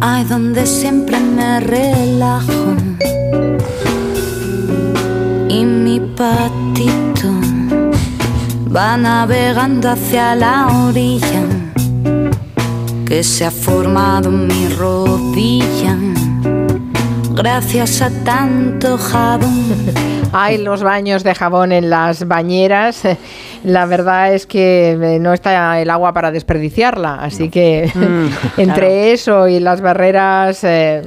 ay 0.00 0.22
donde 0.22 0.66
siempre 0.66 1.18
me 1.18 1.58
relajo. 1.58 2.76
Y 5.48 5.64
mi 5.64 5.98
patito 5.98 6.55
va 8.76 8.96
navegando 8.98 9.88
hacia 9.88 10.34
la 10.34 10.66
orilla 10.66 11.44
que 13.06 13.22
se 13.24 13.46
ha 13.46 13.50
formado 13.50 14.28
en 14.28 14.48
mi 14.48 14.68
rodilla 14.68 15.96
gracias 17.36 18.02
a 18.02 18.10
tanto 18.24 18.98
jabón. 18.98 19.64
Hay 20.32 20.58
los 20.58 20.82
baños 20.82 21.22
de 21.22 21.34
jabón 21.34 21.72
en 21.72 21.88
las 21.88 22.26
bañeras. 22.26 23.02
La 23.66 23.84
verdad 23.84 24.32
es 24.32 24.46
que 24.46 24.90
eh, 24.92 25.18
no 25.18 25.32
está 25.32 25.80
el 25.80 25.90
agua 25.90 26.12
para 26.12 26.30
desperdiciarla, 26.30 27.16
así 27.16 27.48
que 27.50 27.90
Mm, 27.94 28.26
entre 28.60 28.86
claro. 28.88 28.94
eso 28.94 29.48
y 29.48 29.60
las 29.60 29.80
barreras 29.80 30.60
eh, 30.64 31.02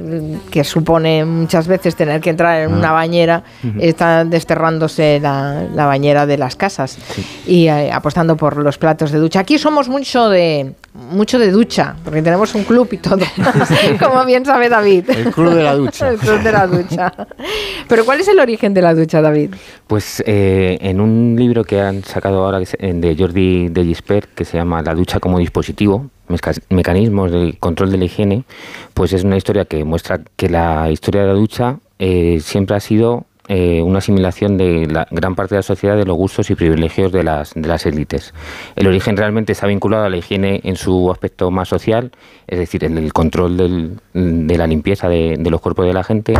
que 0.50 0.64
supone 0.64 1.24
muchas 1.24 1.66
veces 1.66 1.96
tener 1.96 2.20
que 2.20 2.30
entrar 2.30 2.60
en 2.62 2.72
una 2.72 2.92
bañera, 2.92 3.42
está 3.78 4.24
desterrándose 4.24 5.18
la, 5.20 5.64
la 5.74 5.86
bañera 5.86 6.26
de 6.26 6.38
las 6.38 6.56
casas 6.56 6.98
y 7.46 7.68
eh, 7.68 7.90
apostando 7.92 8.36
por 8.36 8.56
los 8.56 8.78
platos 8.78 9.10
de 9.10 9.18
ducha. 9.18 9.40
Aquí 9.40 9.58
somos 9.58 9.88
mucho 9.88 10.28
de 10.28 10.74
mucho 10.92 11.38
de 11.38 11.50
ducha, 11.52 11.94
porque 12.04 12.20
tenemos 12.20 12.52
un 12.54 12.64
club 12.64 12.88
y 12.90 12.96
todo, 12.96 13.18
como 14.00 14.24
bien 14.24 14.44
sabe 14.44 14.68
David. 14.68 15.08
El 15.10 15.30
club 15.32 15.54
de 15.54 15.62
la 15.62 15.74
ducha. 15.74 16.08
el 16.08 16.18
club 16.18 16.42
de 16.42 16.52
la 16.52 16.66
ducha. 16.66 17.12
Pero 17.88 18.04
¿cuál 18.04 18.20
es 18.20 18.28
el 18.28 18.40
origen 18.40 18.74
de 18.74 18.82
la 18.82 18.94
ducha, 18.94 19.22
David? 19.22 19.54
Pues 19.90 20.22
eh, 20.24 20.78
en 20.82 21.00
un 21.00 21.34
libro 21.36 21.64
que 21.64 21.80
han 21.80 22.04
sacado 22.04 22.44
ahora 22.44 22.60
de 22.60 23.16
Jordi 23.18 23.70
de 23.70 23.96
que 24.36 24.44
se 24.44 24.56
llama 24.56 24.82
La 24.82 24.94
ducha 24.94 25.18
como 25.18 25.40
dispositivo, 25.40 26.08
mecanismos 26.68 27.32
de 27.32 27.56
control 27.58 27.90
de 27.90 27.98
la 27.98 28.04
higiene, 28.04 28.44
pues 28.94 29.12
es 29.12 29.24
una 29.24 29.36
historia 29.36 29.64
que 29.64 29.82
muestra 29.82 30.20
que 30.36 30.48
la 30.48 30.88
historia 30.92 31.22
de 31.22 31.26
la 31.26 31.32
ducha 31.32 31.80
eh, 31.98 32.38
siempre 32.40 32.76
ha 32.76 32.80
sido 32.80 33.26
eh, 33.52 33.82
una 33.82 33.98
asimilación 33.98 34.56
de 34.56 34.86
la 34.86 35.08
gran 35.10 35.34
parte 35.34 35.56
de 35.56 35.58
la 35.58 35.62
sociedad 35.64 35.96
de 35.96 36.04
los 36.04 36.16
gustos 36.16 36.50
y 36.50 36.54
privilegios 36.54 37.10
de 37.10 37.24
las, 37.24 37.52
de 37.54 37.66
las 37.68 37.84
élites. 37.84 38.32
El 38.76 38.86
origen 38.86 39.16
realmente 39.16 39.50
está 39.52 39.66
vinculado 39.66 40.04
a 40.04 40.08
la 40.08 40.16
higiene 40.16 40.60
en 40.62 40.76
su 40.76 41.10
aspecto 41.10 41.50
más 41.50 41.68
social, 41.68 42.12
es 42.46 42.58
decir, 42.60 42.84
en 42.84 42.96
el 42.96 43.12
control 43.12 43.56
del- 43.56 43.98
de 44.14 44.56
la 44.56 44.68
limpieza 44.68 45.08
de, 45.08 45.34
de 45.36 45.50
los 45.50 45.60
cuerpos 45.60 45.84
de 45.86 45.92
la 45.92 46.04
gente, 46.04 46.34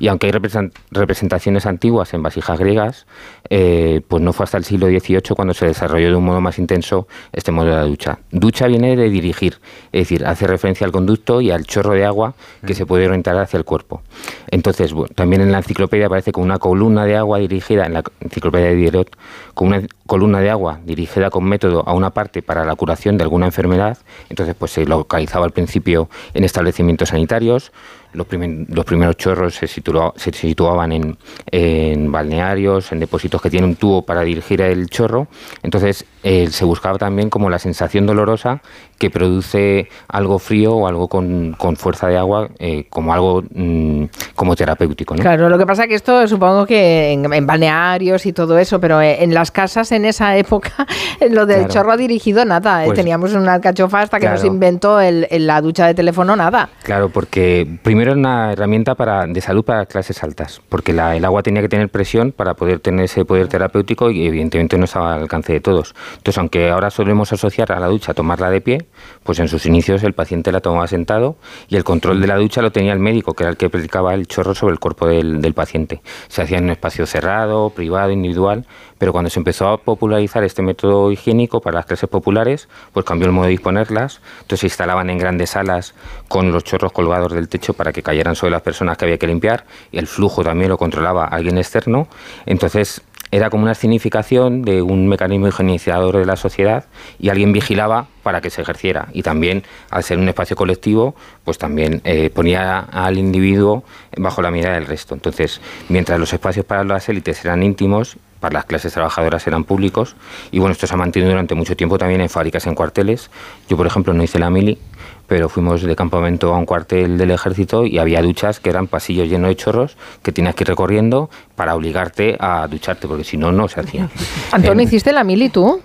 y 0.00 0.08
aunque 0.08 0.26
hay 0.26 0.32
represen- 0.32 0.72
representaciones 0.90 1.66
antiguas 1.66 2.12
en 2.14 2.22
vasijas 2.22 2.58
griegas, 2.58 3.06
eh, 3.50 4.00
pues 4.06 4.22
no 4.22 4.32
fue 4.32 4.44
hasta 4.44 4.58
el 4.58 4.64
siglo 4.64 4.86
XVIII 4.86 5.34
cuando 5.34 5.54
se 5.54 5.66
desarrolló 5.66 6.08
de 6.08 6.16
un 6.16 6.24
modo 6.24 6.40
más 6.40 6.58
intenso 6.58 7.06
este 7.32 7.52
modelo 7.52 7.76
de 7.76 7.82
la 7.82 7.88
ducha. 7.88 8.18
Ducha 8.30 8.66
viene 8.66 8.96
de 8.96 9.08
dirigir, 9.08 9.58
es 9.92 10.02
decir, 10.02 10.26
hace 10.26 10.46
referencia 10.46 10.84
al 10.86 10.92
conducto 10.92 11.40
y 11.40 11.50
al 11.50 11.64
chorro 11.64 11.92
de 11.92 12.04
agua 12.04 12.34
que 12.66 12.74
se 12.74 12.86
puede 12.86 13.06
orientar 13.06 13.36
hacia 13.38 13.58
el 13.58 13.64
cuerpo. 13.64 14.02
Entonces, 14.50 14.92
bueno, 14.92 15.12
también 15.14 15.42
en 15.42 15.52
la 15.52 15.58
enciclopedia 15.58 16.06
aparece 16.06 16.32
con 16.32 16.44
una 16.44 16.58
columna 16.58 17.04
de 17.04 17.16
agua 17.16 17.38
dirigida, 17.38 17.86
en 17.86 17.94
la 17.94 18.04
enciclopedia 18.20 18.68
de 18.68 18.74
Diderot, 18.74 19.16
con 19.54 19.68
una 19.68 19.82
columna 20.06 20.40
de 20.40 20.50
agua 20.50 20.80
dirigida 20.84 21.30
con 21.30 21.44
método 21.44 21.82
a 21.86 21.92
una 21.94 22.10
parte 22.10 22.42
para 22.42 22.64
la 22.64 22.74
curación 22.76 23.18
de 23.18 23.24
alguna 23.24 23.46
enfermedad. 23.46 23.98
Entonces, 24.28 24.54
pues 24.58 24.72
se 24.72 24.84
localizaba 24.86 25.44
al 25.44 25.52
principio 25.52 26.08
en 26.34 26.44
establecimientos 26.44 27.08
sanitarios. 27.10 27.72
Los, 28.12 28.26
primer- 28.26 28.66
los 28.74 28.84
primeros 28.86 29.16
chorros 29.18 29.54
se, 29.56 29.66
se 29.66 30.32
situaban 30.32 30.92
en, 30.92 31.18
en 31.50 32.10
balnearios, 32.10 32.90
en 32.92 33.00
depósitos 33.00 33.42
que 33.42 33.50
tienen 33.50 33.70
un 33.70 33.76
tubo 33.76 34.02
para 34.06 34.22
dirigir 34.22 34.62
el 34.62 34.88
chorro. 34.88 35.26
Entonces, 35.62 36.06
eh, 36.22 36.46
se 36.50 36.64
buscaba 36.64 36.96
también 36.96 37.28
como 37.28 37.50
la 37.50 37.58
sensación 37.58 38.06
dolorosa 38.06 38.62
que 38.98 39.10
produce 39.10 39.88
algo 40.08 40.38
frío 40.38 40.72
o 40.74 40.86
algo 40.88 41.08
con, 41.08 41.52
con 41.58 41.76
fuerza 41.76 42.06
de 42.08 42.16
agua, 42.16 42.48
eh, 42.58 42.86
como 42.88 43.12
algo 43.12 43.42
mm, 43.54 44.04
como 44.34 44.56
terapéutico. 44.56 45.14
Claro, 45.16 45.50
lo 45.50 45.58
que 45.58 45.66
pasa 45.66 45.86
que 45.86 45.94
esto 45.94 46.26
supongo 46.26 46.64
que 46.64 47.12
en, 47.12 47.30
en 47.30 47.46
balnearios 47.46 48.24
y 48.24 48.32
todo 48.32 48.56
eso, 48.58 48.80
pero 48.80 49.02
eh, 49.02 49.22
en 49.24 49.34
las 49.34 49.50
casas 49.50 49.92
en 49.96 50.04
esa 50.04 50.36
época, 50.36 50.70
lo 51.30 51.46
del 51.46 51.58
Claro. 51.66 51.72
chorro 51.72 51.96
dirigido, 51.96 52.44
nada. 52.44 52.82
eh, 52.84 52.86
Pues- 52.86 52.96
Teníamos 52.96 53.32
una 53.34 53.54
alcachofa 53.54 54.00
hasta 54.00 54.18
que 54.20 54.28
nos 54.28 54.44
inventó 54.44 55.00
el, 55.00 55.26
el- 55.30 55.46
la 55.46 55.60
ducha 55.60 55.86
de 55.86 55.94
teléfono, 55.94 56.36
nada. 56.36 56.68
Claro, 56.82 57.08
porque 57.08 57.66
primero 57.82 58.12
era 58.12 58.18
una 58.20 58.52
herramienta 58.52 58.94
para, 58.94 59.26
de 59.26 59.40
salud 59.40 59.64
para 59.64 59.86
clases 59.86 60.22
altas, 60.22 60.60
porque 60.68 60.92
la- 60.92 61.16
el 61.16 61.24
agua 61.24 61.42
tenía 61.42 61.62
que 61.62 61.68
tener 61.68 61.88
presión 61.88 62.32
para 62.32 62.54
poder 62.54 62.80
tener 62.80 63.04
ese 63.06 63.24
poder 63.24 63.48
terapéutico 63.48 64.10
y 64.10 64.26
evidentemente 64.26 64.78
no 64.78 64.84
estaba 64.84 65.14
al 65.14 65.22
alcance 65.22 65.52
de 65.52 65.60
todos. 65.60 65.94
Entonces, 66.18 66.38
aunque 66.38 66.70
ahora 66.70 66.90
solemos 66.90 67.32
asociar 67.32 67.72
a 67.72 67.80
la 67.80 67.86
ducha 67.86 68.14
tomarla 68.14 68.50
de 68.50 68.60
pie, 68.60 68.86
pues 69.24 69.38
en 69.38 69.48
sus 69.48 69.66
inicios 69.66 70.02
el 70.02 70.12
paciente 70.12 70.52
la 70.52 70.60
tomaba 70.60 70.86
sentado 70.86 71.36
y 71.68 71.76
el 71.76 71.84
control 71.84 72.20
de 72.20 72.26
la 72.26 72.36
ducha 72.36 72.62
lo 72.62 72.70
tenía 72.72 72.92
el 72.92 72.98
médico, 72.98 73.34
que 73.34 73.44
era 73.44 73.50
el 73.50 73.56
que 73.56 73.66
aplicaba 73.66 74.14
el 74.14 74.26
chorro 74.26 74.54
sobre 74.54 74.72
el 74.72 74.78
cuerpo 74.78 75.06
del, 75.06 75.40
del 75.40 75.54
paciente. 75.54 76.00
Se 76.28 76.42
hacía 76.42 76.58
en 76.58 76.64
un 76.64 76.70
espacio 76.70 77.06
cerrado, 77.06 77.70
privado, 77.70 78.10
individual, 78.10 78.64
pero 78.98 79.12
cuando 79.12 79.30
se 79.30 79.38
empezó 79.38 79.68
a 79.68 79.78
popularizar 79.78 80.44
este 80.44 80.62
método 80.62 81.10
higiénico 81.12 81.60
para 81.60 81.76
las 81.76 81.86
clases 81.86 82.08
populares, 82.08 82.68
pues 82.92 83.04
cambió 83.04 83.26
el 83.26 83.32
modo 83.32 83.44
de 83.46 83.50
disponerlas. 83.50 84.20
Entonces 84.36 84.60
se 84.60 84.66
instalaban 84.66 85.10
en 85.10 85.18
grandes 85.18 85.50
salas 85.50 85.94
con 86.28 86.52
los 86.52 86.64
chorros 86.64 86.92
colgados 86.92 87.32
del 87.32 87.48
techo 87.48 87.74
para 87.74 87.92
que 87.92 88.02
cayeran 88.02 88.36
sobre 88.36 88.52
las 88.52 88.62
personas 88.62 88.96
que 88.96 89.04
había 89.04 89.18
que 89.18 89.26
limpiar 89.26 89.64
y 89.92 89.98
el 89.98 90.06
flujo 90.06 90.42
también 90.42 90.70
lo 90.70 90.78
controlaba 90.78 91.24
alguien 91.24 91.58
externo. 91.58 92.08
Entonces 92.46 93.02
era 93.30 93.50
como 93.50 93.64
una 93.64 93.74
significación 93.74 94.62
de 94.62 94.82
un 94.82 95.08
mecanismo 95.08 95.48
higienizador 95.48 96.16
de 96.16 96.26
la 96.26 96.36
sociedad 96.36 96.84
y 97.18 97.28
alguien 97.28 97.52
vigilaba 97.52 98.06
para 98.22 98.40
que 98.40 98.50
se 98.50 98.62
ejerciera. 98.62 99.08
Y 99.12 99.22
también, 99.22 99.64
al 99.90 100.04
ser 100.04 100.18
un 100.18 100.28
espacio 100.28 100.56
colectivo, 100.56 101.14
pues 101.44 101.58
también 101.58 102.00
eh, 102.04 102.30
ponía 102.30 102.78
al 102.78 103.18
individuo 103.18 103.84
bajo 104.16 104.42
la 104.42 104.50
mirada 104.50 104.76
del 104.76 104.86
resto. 104.86 105.14
Entonces, 105.14 105.60
mientras 105.88 106.18
los 106.20 106.32
espacios 106.32 106.64
para 106.64 106.84
las 106.84 107.08
élites 107.08 107.44
eran 107.44 107.62
íntimos, 107.62 108.16
para 108.40 108.54
las 108.54 108.64
clases 108.64 108.92
trabajadoras 108.92 109.46
eran 109.46 109.64
públicos, 109.64 110.16
y 110.50 110.58
bueno, 110.58 110.72
esto 110.72 110.86
se 110.86 110.94
ha 110.94 110.96
mantenido 110.96 111.30
durante 111.30 111.54
mucho 111.54 111.76
tiempo 111.76 111.98
también 111.98 112.20
en 112.20 112.28
fábricas, 112.28 112.66
en 112.66 112.74
cuarteles. 112.74 113.30
Yo, 113.68 113.76
por 113.76 113.86
ejemplo, 113.86 114.12
no 114.12 114.22
hice 114.22 114.38
la 114.38 114.50
mili, 114.50 114.78
pero 115.26 115.48
fuimos 115.48 115.82
de 115.82 115.96
campamento 115.96 116.54
a 116.54 116.58
un 116.58 116.66
cuartel 116.66 117.18
del 117.18 117.30
ejército 117.30 117.84
y 117.84 117.98
había 117.98 118.22
duchas 118.22 118.60
que 118.60 118.70
eran 118.70 118.86
pasillos 118.86 119.28
llenos 119.28 119.48
de 119.48 119.56
chorros 119.56 119.96
que 120.22 120.32
tenías 120.32 120.54
que 120.54 120.64
ir 120.64 120.68
recorriendo 120.68 121.30
para 121.54 121.74
obligarte 121.74 122.36
a 122.38 122.66
ducharte, 122.68 123.08
porque 123.08 123.24
si 123.24 123.36
no, 123.36 123.52
no 123.52 123.68
se 123.68 123.80
hacía. 123.80 124.08
Antonio, 124.52 124.84
¿hiciste 124.84 125.12
la 125.12 125.24
mili 125.24 125.48
tú? 125.48 125.80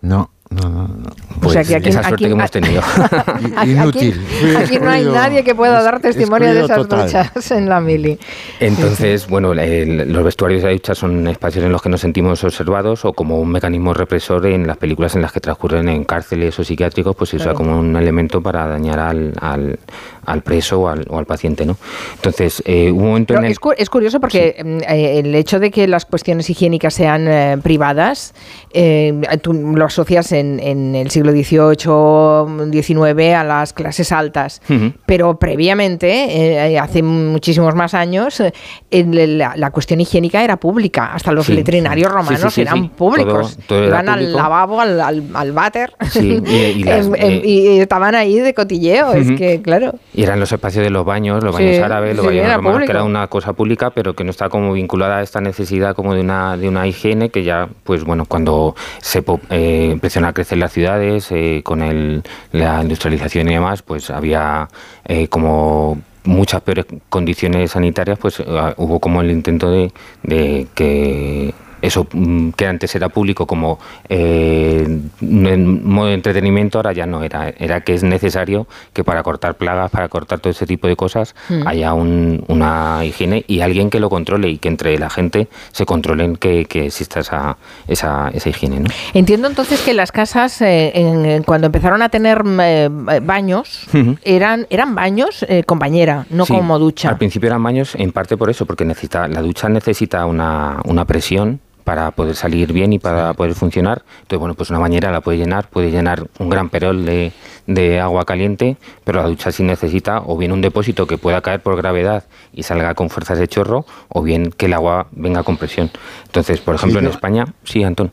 No, 0.00 0.30
no, 0.54 0.68
no. 0.70 0.88
no. 0.88 1.10
O 1.42 1.50
sea, 1.50 1.62
pues 1.62 1.68
que 1.68 1.74
aquí- 1.76 1.88
esa 1.90 2.02
suerte 2.02 2.14
aquí- 2.14 2.24
que 2.24 2.30
hemos 2.32 2.50
tenido. 2.50 2.82
Aquí- 3.56 3.70
Inútil. 3.72 4.20
Aquí 4.58 4.78
no 4.78 4.90
hay 4.90 5.04
nadie 5.04 5.44
que 5.44 5.54
pueda 5.54 5.82
dar 5.82 6.00
testimonio 6.00 6.52
de 6.54 6.64
esas 6.64 6.76
total. 6.78 7.06
duchas 7.06 7.50
en 7.50 7.68
la 7.68 7.80
mili. 7.80 8.18
Entonces, 8.60 9.26
bueno, 9.28 9.52
el- 9.52 10.12
los 10.12 10.24
vestuarios 10.24 10.62
de 10.62 10.68
la 10.68 10.72
ducha 10.72 10.94
son 10.94 11.26
espacios 11.28 11.64
en 11.64 11.72
los 11.72 11.82
que 11.82 11.88
nos 11.88 12.00
sentimos 12.00 12.42
observados 12.44 13.04
o 13.04 13.12
como 13.12 13.38
un 13.40 13.50
mecanismo 13.50 13.92
represor 13.94 14.46
en 14.46 14.66
las 14.66 14.76
películas 14.76 15.14
en 15.16 15.22
las 15.22 15.32
que 15.32 15.40
transcurren 15.40 15.88
en 15.88 16.04
cárceles 16.04 16.58
o 16.58 16.64
psiquiátricos, 16.64 17.14
pues 17.16 17.30
se 17.30 17.36
usa 17.36 17.46
Claro. 17.46 17.58
como 17.58 17.78
un 17.78 17.94
elemento 17.96 18.40
para 18.40 18.66
dañar 18.66 18.98
al, 19.00 19.32
al, 19.40 19.78
al 20.26 20.42
preso 20.42 20.80
o 20.80 20.88
al, 20.88 21.06
o 21.08 21.18
al 21.18 21.26
paciente, 21.26 21.64
¿no? 21.66 21.76
Entonces, 22.16 22.62
eh, 22.66 22.90
un 22.90 23.04
momento 23.06 23.28
Pero 23.34 23.40
en 23.40 23.46
el... 23.46 23.52
es, 23.52 23.58
cu- 23.58 23.72
es 23.76 23.90
curioso 23.90 24.20
porque 24.20 24.56
mm, 24.64 24.78
eh, 24.92 25.18
el 25.20 25.34
hecho 25.34 25.58
de 25.60 25.70
que 25.70 25.86
las 25.88 26.04
cuestiones 26.06 26.48
higiénicas 26.50 26.94
sean 26.94 27.26
eh, 27.28 27.58
privadas, 27.62 28.34
eh, 28.72 29.14
tú 29.42 29.52
lo 29.52 29.84
asocias 29.84 30.32
en, 30.32 30.60
en 30.60 30.94
el 30.94 31.10
siglo 31.10 31.32
XVIII, 31.32 32.82
XIX 32.82 33.34
a 33.34 33.44
las 33.44 33.72
clases 33.72 34.12
altas. 34.12 34.60
Pero 35.06 35.38
previamente, 35.38 36.68
eh, 36.70 36.78
hace 36.78 37.02
muchísimos 37.02 37.74
más 37.74 37.94
años, 37.94 38.42
el- 38.90 39.38
la, 39.38 39.54
la 39.56 39.70
cuestión 39.70 40.00
higiénica 40.00 40.42
era 40.42 40.56
pública. 40.56 41.12
Hasta 41.14 41.32
los 41.32 41.46
Sí, 41.46 41.54
letrinarios 41.54 42.08
sí. 42.08 42.12
Sí, 42.12 42.16
romanos 42.16 42.58
eran 42.58 42.88
públicos. 42.90 43.56
Todo- 43.56 43.66
todo 43.66 43.78
era 43.78 43.86
Iban 43.88 44.08
al 44.08 44.32
lavabo, 44.32 44.80
al, 44.80 45.00
al, 45.00 45.24
al 45.34 45.52
váter, 45.52 45.92
Sí, 46.10 46.40
y- 46.46 46.54
y 46.80 46.84
las- 46.84 47.08
estaban 47.14 48.14
ahí 48.14 48.38
de 48.38 48.54
cotilleo. 48.54 49.12
Es 49.12 49.30
que, 49.32 49.60
claro. 49.62 49.94
Y 50.14 50.22
eran 50.22 50.38
los 50.38 50.52
espacios 50.52 50.84
de 50.84 50.90
los 50.90 51.04
baños, 51.04 51.42
los 51.42 51.56
Sí, 51.56 51.64
baños 51.64 51.82
árabes, 51.82 52.16
los 52.16 52.24
sí, 52.26 52.28
baños 52.38 52.54
romanos, 52.54 52.72
público. 52.72 52.86
que 52.86 52.92
era 52.92 53.04
una 53.04 53.26
cosa 53.26 53.52
pública, 53.52 53.90
pero 53.90 54.14
que 54.14 54.22
no 54.24 54.30
está 54.30 54.48
como 54.48 54.72
vinculada 54.72 55.18
a 55.18 55.22
esta 55.22 55.40
necesidad 55.40 55.94
como 55.96 56.14
de 56.14 56.20
una, 56.20 56.56
de 56.56 56.68
una 56.68 56.86
higiene 56.86 57.30
que 57.30 57.42
ya, 57.42 57.68
pues 57.82 58.04
bueno, 58.04 58.24
cuando 58.24 58.76
se 59.00 59.24
eh, 59.50 59.88
empezaron 59.92 60.28
a 60.28 60.32
crecer 60.32 60.58
las 60.58 60.72
ciudades, 60.72 61.30
eh, 61.32 61.62
con 61.64 61.82
el, 61.82 62.22
la 62.52 62.80
industrialización 62.82 63.48
y 63.48 63.54
demás, 63.54 63.82
pues 63.82 64.08
había 64.10 64.68
eh, 65.04 65.26
como 65.28 66.00
muchas 66.22 66.62
peores 66.62 66.86
condiciones 67.10 67.72
sanitarias, 67.72 68.18
pues 68.18 68.40
eh, 68.40 68.44
hubo 68.76 69.00
como 69.00 69.20
el 69.20 69.30
intento 69.30 69.70
de, 69.70 69.92
de 70.22 70.66
que 70.74 71.52
eso 71.86 72.06
mm, 72.12 72.50
que 72.50 72.66
antes 72.66 72.94
era 72.94 73.08
público 73.08 73.46
como 73.46 73.78
eh, 74.08 74.86
en 75.20 75.86
modo 75.88 76.08
de 76.08 76.14
entretenimiento, 76.14 76.78
ahora 76.78 76.92
ya 76.92 77.06
no 77.06 77.22
era. 77.22 77.48
Era 77.58 77.80
que 77.82 77.94
es 77.94 78.02
necesario 78.02 78.66
que 78.92 79.04
para 79.04 79.22
cortar 79.22 79.56
plagas, 79.56 79.90
para 79.90 80.08
cortar 80.08 80.40
todo 80.40 80.50
ese 80.50 80.66
tipo 80.66 80.86
de 80.88 80.96
cosas, 80.96 81.34
Mm. 81.48 81.66
haya 81.66 81.94
un- 81.94 82.44
una 82.48 83.04
higiene 83.04 83.44
y 83.46 83.60
alguien 83.60 83.90
que 83.90 84.00
lo 84.00 84.08
controle 84.10 84.48
y 84.48 84.58
que 84.58 84.68
entre 84.68 84.98
la 84.98 85.10
gente 85.10 85.48
se 85.72 85.84
controlen 85.86 86.36
que, 86.36 86.64
que 86.64 86.86
exista 86.86 87.20
esa, 87.20 87.56
esa, 87.88 88.30
esa 88.32 88.48
higiene. 88.48 88.80
¿no? 88.80 88.86
Entiendo 89.12 89.48
entonces 89.48 89.80
que 89.82 89.94
las 89.94 90.12
casas, 90.12 90.60
eh, 90.62 90.92
en- 90.94 91.42
cuando 91.42 91.66
empezaron 91.66 92.02
a 92.02 92.08
tener 92.08 92.42
eh, 92.60 92.88
baños, 93.22 93.86
eran, 94.24 94.66
eran 94.70 94.94
baños 94.94 95.44
eh, 95.48 95.64
con 95.64 95.78
bañera, 95.78 96.26
no 96.30 96.46
Sí, 96.46 96.52
como 96.54 96.78
ducha. 96.78 97.08
Al 97.08 97.18
principio 97.18 97.48
eran 97.48 97.62
baños 97.62 97.94
en 97.94 98.12
parte 98.12 98.36
por 98.36 98.50
eso, 98.50 98.66
porque 98.66 98.84
necesita, 98.84 99.28
la 99.28 99.42
ducha 99.42 99.68
necesita 99.68 100.24
una, 100.26 100.80
una 100.84 101.04
presión 101.04 101.60
para 101.84 102.10
poder 102.12 102.34
salir 102.34 102.72
bien 102.72 102.92
y 102.94 102.98
para 102.98 103.34
poder 103.34 103.54
funcionar. 103.54 104.02
Entonces, 104.22 104.38
bueno, 104.38 104.54
pues 104.54 104.70
una 104.70 104.78
bañera 104.78 105.12
la 105.12 105.20
puede 105.20 105.38
llenar, 105.38 105.68
puede 105.68 105.90
llenar 105.90 106.26
un 106.38 106.48
gran 106.48 106.70
perol 106.70 107.04
de, 107.04 107.32
de 107.66 108.00
agua 108.00 108.24
caliente, 108.24 108.76
pero 109.04 109.20
la 109.22 109.28
ducha 109.28 109.52
sí 109.52 109.62
necesita 109.62 110.22
o 110.24 110.36
bien 110.38 110.52
un 110.52 110.60
depósito 110.62 111.06
que 111.06 111.18
pueda 111.18 111.40
caer 111.42 111.60
por 111.60 111.76
gravedad 111.76 112.24
y 112.52 112.62
salga 112.62 112.94
con 112.94 113.10
fuerzas 113.10 113.38
de 113.38 113.48
chorro, 113.48 113.84
o 114.08 114.22
bien 114.22 114.50
que 114.50 114.66
el 114.66 114.72
agua 114.72 115.08
venga 115.12 115.42
con 115.42 115.56
presión. 115.58 115.90
Entonces, 116.24 116.60
por 116.60 116.74
ejemplo, 116.74 116.98
en 117.00 117.04
yo- 117.06 117.10
España, 117.10 117.46
sí, 117.64 117.82
Antón. 117.84 118.10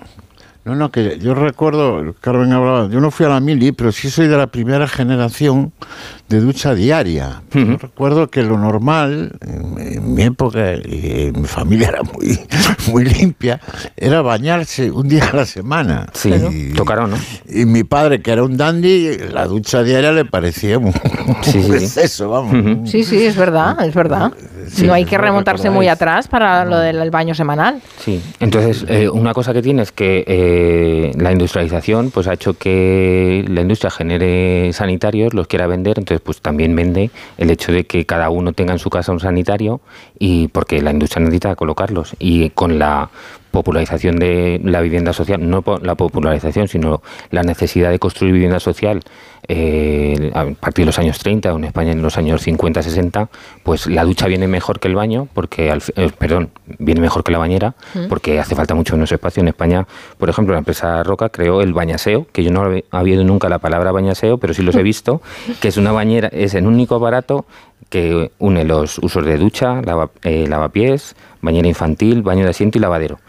No, 0.63 0.75
no, 0.75 0.91
que 0.91 1.17
yo 1.17 1.33
recuerdo, 1.33 2.13
Carmen 2.21 2.51
hablaba, 2.53 2.87
yo 2.87 2.99
no 3.01 3.09
fui 3.09 3.25
a 3.25 3.29
la 3.29 3.39
mili, 3.39 3.71
pero 3.71 3.91
sí 3.91 4.11
soy 4.11 4.27
de 4.27 4.37
la 4.37 4.45
primera 4.45 4.87
generación 4.87 5.73
de 6.31 6.39
ducha 6.39 6.73
diaria. 6.73 7.43
Yo 7.53 7.77
recuerdo 7.77 8.29
que 8.29 8.41
lo 8.41 8.57
normal, 8.57 9.33
en, 9.41 9.77
en 9.95 10.13
mi 10.15 10.23
época, 10.23 10.73
y 10.75 11.27
en 11.27 11.41
mi 11.41 11.47
familia 11.47 11.89
era 11.89 12.01
muy, 12.03 12.39
muy 12.91 13.03
limpia, 13.05 13.59
era 13.97 14.21
bañarse 14.21 14.89
un 14.89 15.07
día 15.07 15.25
a 15.31 15.35
la 15.35 15.45
semana. 15.45 16.07
Sí, 16.13 16.31
Y- 16.51 16.73
tocaron, 16.73 17.11
¿no? 17.11 17.17
Y 17.49 17.65
mi 17.65 17.83
padre, 17.83 18.21
que 18.21 18.31
era 18.31 18.43
un 18.43 18.55
dandy, 18.57 19.17
la 19.31 19.45
ducha 19.45 19.83
diaria 19.83 20.11
le 20.11 20.25
parecía 20.25 20.77
un, 20.79 20.93
Sí, 21.43 21.57
un 21.57 21.63
sí, 21.63 21.63
sí. 21.63 21.71
exceso, 21.83 22.29
vamos. 22.29 22.89
Sí, 22.89 23.03
sí, 23.03 23.25
es 23.25 23.35
verdad, 23.35 23.85
es 23.85 23.93
verdad. 23.93 24.31
Sí, 24.69 24.87
no 24.87 24.93
hay 24.93 25.03
que 25.05 25.17
remontarse 25.17 25.69
muy 25.69 25.87
atrás 25.89 26.27
para 26.29 26.63
lo 26.63 26.77
del 26.79 26.97
el 27.01 27.11
baño 27.11 27.35
semanal. 27.35 27.81
Sí, 27.99 28.21
entonces 28.39 28.85
eh, 28.87 29.09
una 29.09 29.33
cosa 29.33 29.51
que 29.53 29.61
tiene 29.61 29.81
es 29.81 29.91
que 29.91 30.23
eh, 30.27 31.11
la 31.17 31.31
industrialización 31.33 32.09
pues 32.11 32.27
ha 32.27 32.33
hecho 32.33 32.53
que 32.53 33.43
la 33.49 33.61
industria 33.61 33.91
genere 33.91 34.71
sanitarios, 34.71 35.33
los 35.33 35.47
quiera 35.47 35.67
vender, 35.67 35.97
entonces 35.99 36.20
pues 36.23 36.41
también 36.41 36.75
vende 36.75 37.11
el 37.37 37.49
hecho 37.49 37.71
de 37.71 37.85
que 37.85 38.05
cada 38.05 38.29
uno 38.29 38.53
tenga 38.53 38.73
en 38.73 38.79
su 38.79 38.89
casa 38.89 39.11
un 39.11 39.19
sanitario 39.19 39.81
y 40.17 40.47
porque 40.49 40.81
la 40.81 40.91
industria 40.91 41.21
necesita 41.21 41.55
colocarlos. 41.55 42.15
Y 42.19 42.49
con 42.51 42.79
la 42.79 43.09
popularización 43.51 44.17
de 44.17 44.59
la 44.63 44.81
vivienda 44.81 45.13
social, 45.13 45.47
no 45.49 45.63
la 45.81 45.95
popularización, 45.95 46.67
sino 46.67 47.01
la 47.29 47.43
necesidad 47.43 47.91
de 47.91 47.99
construir 47.99 48.33
vivienda 48.33 48.59
social 48.59 49.01
eh, 49.47 50.31
a 50.33 50.45
partir 50.51 50.83
de 50.83 50.87
los 50.87 50.99
años 50.99 51.17
30 51.19 51.53
o 51.53 51.57
en 51.57 51.63
España 51.65 51.91
en 51.91 52.01
los 52.01 52.17
años 52.17 52.41
50, 52.41 52.83
60, 52.83 53.29
pues 53.63 53.87
la 53.87 54.03
ducha 54.03 54.27
viene 54.27 54.47
mejor 54.47 54.79
que 54.79 54.87
el 54.87 54.95
baño, 54.95 55.27
porque, 55.33 55.71
al 55.71 55.81
eh, 55.95 56.09
perdón, 56.17 56.51
viene 56.79 57.01
mejor 57.01 57.23
que 57.23 57.31
la 57.31 57.37
bañera, 57.37 57.75
Mm. 57.93 58.07
porque 58.07 58.39
hace 58.39 58.55
falta 58.55 58.75
mucho 58.75 58.95
menos 58.95 59.11
espacio. 59.11 59.41
En 59.41 59.47
España, 59.47 59.85
por 60.17 60.29
ejemplo, 60.29 60.53
la 60.53 60.59
empresa 60.59 61.03
Roca 61.03 61.29
creó 61.29 61.61
el 61.61 61.73
bañaseo, 61.73 62.27
que 62.31 62.43
yo 62.43 62.51
no 62.51 62.61
había 62.61 62.83
oído 62.91 63.23
nunca 63.23 63.49
la 63.49 63.59
palabra 63.59 63.91
bañaseo, 63.91 64.37
pero 64.37 64.53
sí 64.53 64.61
los 64.61 64.75
he 64.75 64.83
visto, 64.91 65.21
que 65.59 65.67
es 65.67 65.77
una 65.77 65.91
bañera, 65.91 66.29
es 66.31 66.53
en 66.53 66.67
un 66.67 66.75
único 66.75 66.95
aparato 66.95 67.45
que 67.89 68.31
une 68.39 68.63
los 68.63 68.97
usos 68.99 69.25
de 69.25 69.37
ducha, 69.37 69.81
lava- 69.81 70.11
eh, 70.23 70.45
lavapiés, 70.47 71.15
bañera 71.41 71.67
infantil, 71.67 72.21
baño 72.21 72.43
de 72.43 72.51
asiento 72.51 72.77
y 72.77 72.81
lavadero. 72.81 73.19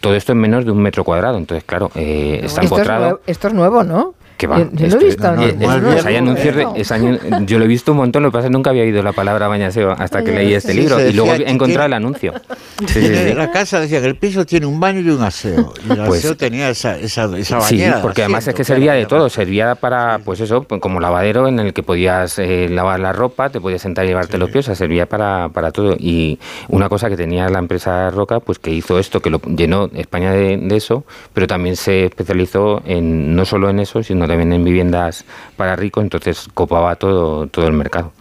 Todo 0.00 0.14
esto 0.14 0.32
en 0.32 0.38
menos 0.38 0.64
de 0.64 0.70
un 0.70 0.80
metro 0.80 1.04
cuadrado, 1.04 1.36
entonces 1.38 1.64
claro, 1.64 1.90
eh, 1.94 2.40
está 2.44 2.62
empotrado. 2.62 3.20
esto 3.26 3.48
es 3.48 3.54
nuevo, 3.54 3.84
¿no? 3.84 4.14
Que 4.38 4.46
va. 4.46 4.58
Yo, 4.60 4.68
yo 4.72 4.86
lo 4.96 5.00
he 5.02 5.04
visto. 5.04 5.32
¿no? 5.32 5.42
Es 5.42 5.52
es- 5.52 5.58
nuevo, 5.58 5.90
hay 6.06 6.16
anuncios 6.16 6.54
de- 6.56 6.62
¿no? 6.64 6.74
es 6.76 6.90
año- 6.92 7.18
yo 7.44 7.58
lo 7.58 7.64
he 7.64 7.68
visto 7.68 7.90
un 7.92 7.98
montón, 7.98 8.22
lo 8.22 8.30
que 8.30 8.34
pasa 8.34 8.46
es 8.46 8.50
que 8.50 8.56
nunca 8.56 8.70
había 8.70 8.84
oído 8.84 9.02
la 9.02 9.12
palabra 9.12 9.48
bañaseo 9.48 9.90
hasta 9.90 10.22
que 10.22 10.30
Sí, 10.30 10.36
leí 10.36 10.54
este 10.54 10.72
sí, 10.72 10.78
libro 10.78 11.04
y 11.06 11.12
luego 11.12 11.34
encontrado 11.34 11.86
el 11.86 11.92
anuncio. 11.92 12.32
Sí, 12.86 13.00
sí, 13.04 13.12
sí. 13.12 13.34
La 13.34 13.50
casa 13.50 13.80
decía 13.80 14.00
que 14.00 14.06
el 14.06 14.14
piso 14.14 14.46
tiene 14.46 14.64
un 14.64 14.78
baño 14.78 15.00
y 15.00 15.10
un 15.10 15.20
aseo. 15.20 15.74
Y 15.88 15.92
el 15.92 16.04
Pues- 16.06 16.20
aseo 16.20 16.36
tenía 16.36 16.70
esa, 16.70 16.96
esa, 16.96 17.24
esa 17.36 17.60
Sí, 17.62 17.74
bañera. 17.74 17.96
de 17.96 18.02
porque 18.02 18.22
además 18.22 18.46
es 18.46 18.54
que 18.54 18.62
servía 18.62 18.92
de 18.92 19.04
todo, 19.06 19.28
servía 19.28 19.74
para, 19.74 20.20
pues 20.24 20.38
eso, 20.38 20.62
pues 20.62 20.80
como 20.80 21.00
lavadero 21.00 21.48
en 21.48 21.58
el 21.58 21.72
que 21.74 21.82
podías 21.82 22.38
eh, 22.38 22.68
lavar 22.70 23.00
la 23.00 23.12
ropa, 23.12 23.50
te 23.50 23.60
podías 23.60 23.82
sentar 23.82 24.04
y 24.04 24.08
llevarte 24.10 24.38
los 24.38 24.50
pies, 24.50 24.66
o 24.66 24.66
sea, 24.66 24.74
servía 24.76 25.06
para, 25.06 25.48
para 25.48 25.72
todo. 25.72 25.96
Y 25.98 26.38
una 26.68 26.88
cosa 26.88 27.08
que 27.08 27.16
tenía 27.16 27.48
la 27.48 27.58
empresa 27.58 28.10
Roca, 28.10 28.38
pues 28.38 28.60
que 28.60 28.70
hizo 28.70 28.96
esto, 29.00 29.20
que 29.20 29.30
lo 29.30 29.40
llenó 29.40 29.90
España 29.94 30.30
de, 30.30 30.56
de 30.58 30.76
eso, 30.76 31.02
pero 31.34 31.48
también 31.48 31.74
se 31.74 32.04
especializó 32.04 32.80
en 32.86 33.34
no 33.34 33.44
solo 33.44 33.70
en 33.70 33.80
eso, 33.80 34.04
sino 34.04 34.27
también 34.28 34.52
en 34.52 34.64
viviendas 34.64 35.24
para 35.56 35.74
ricos, 35.76 36.04
entonces 36.04 36.46
copaba 36.54 36.96
todo, 36.96 37.46
todo 37.46 37.66
el 37.66 37.72
mercado. 37.72 38.12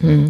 Mm. 0.00 0.26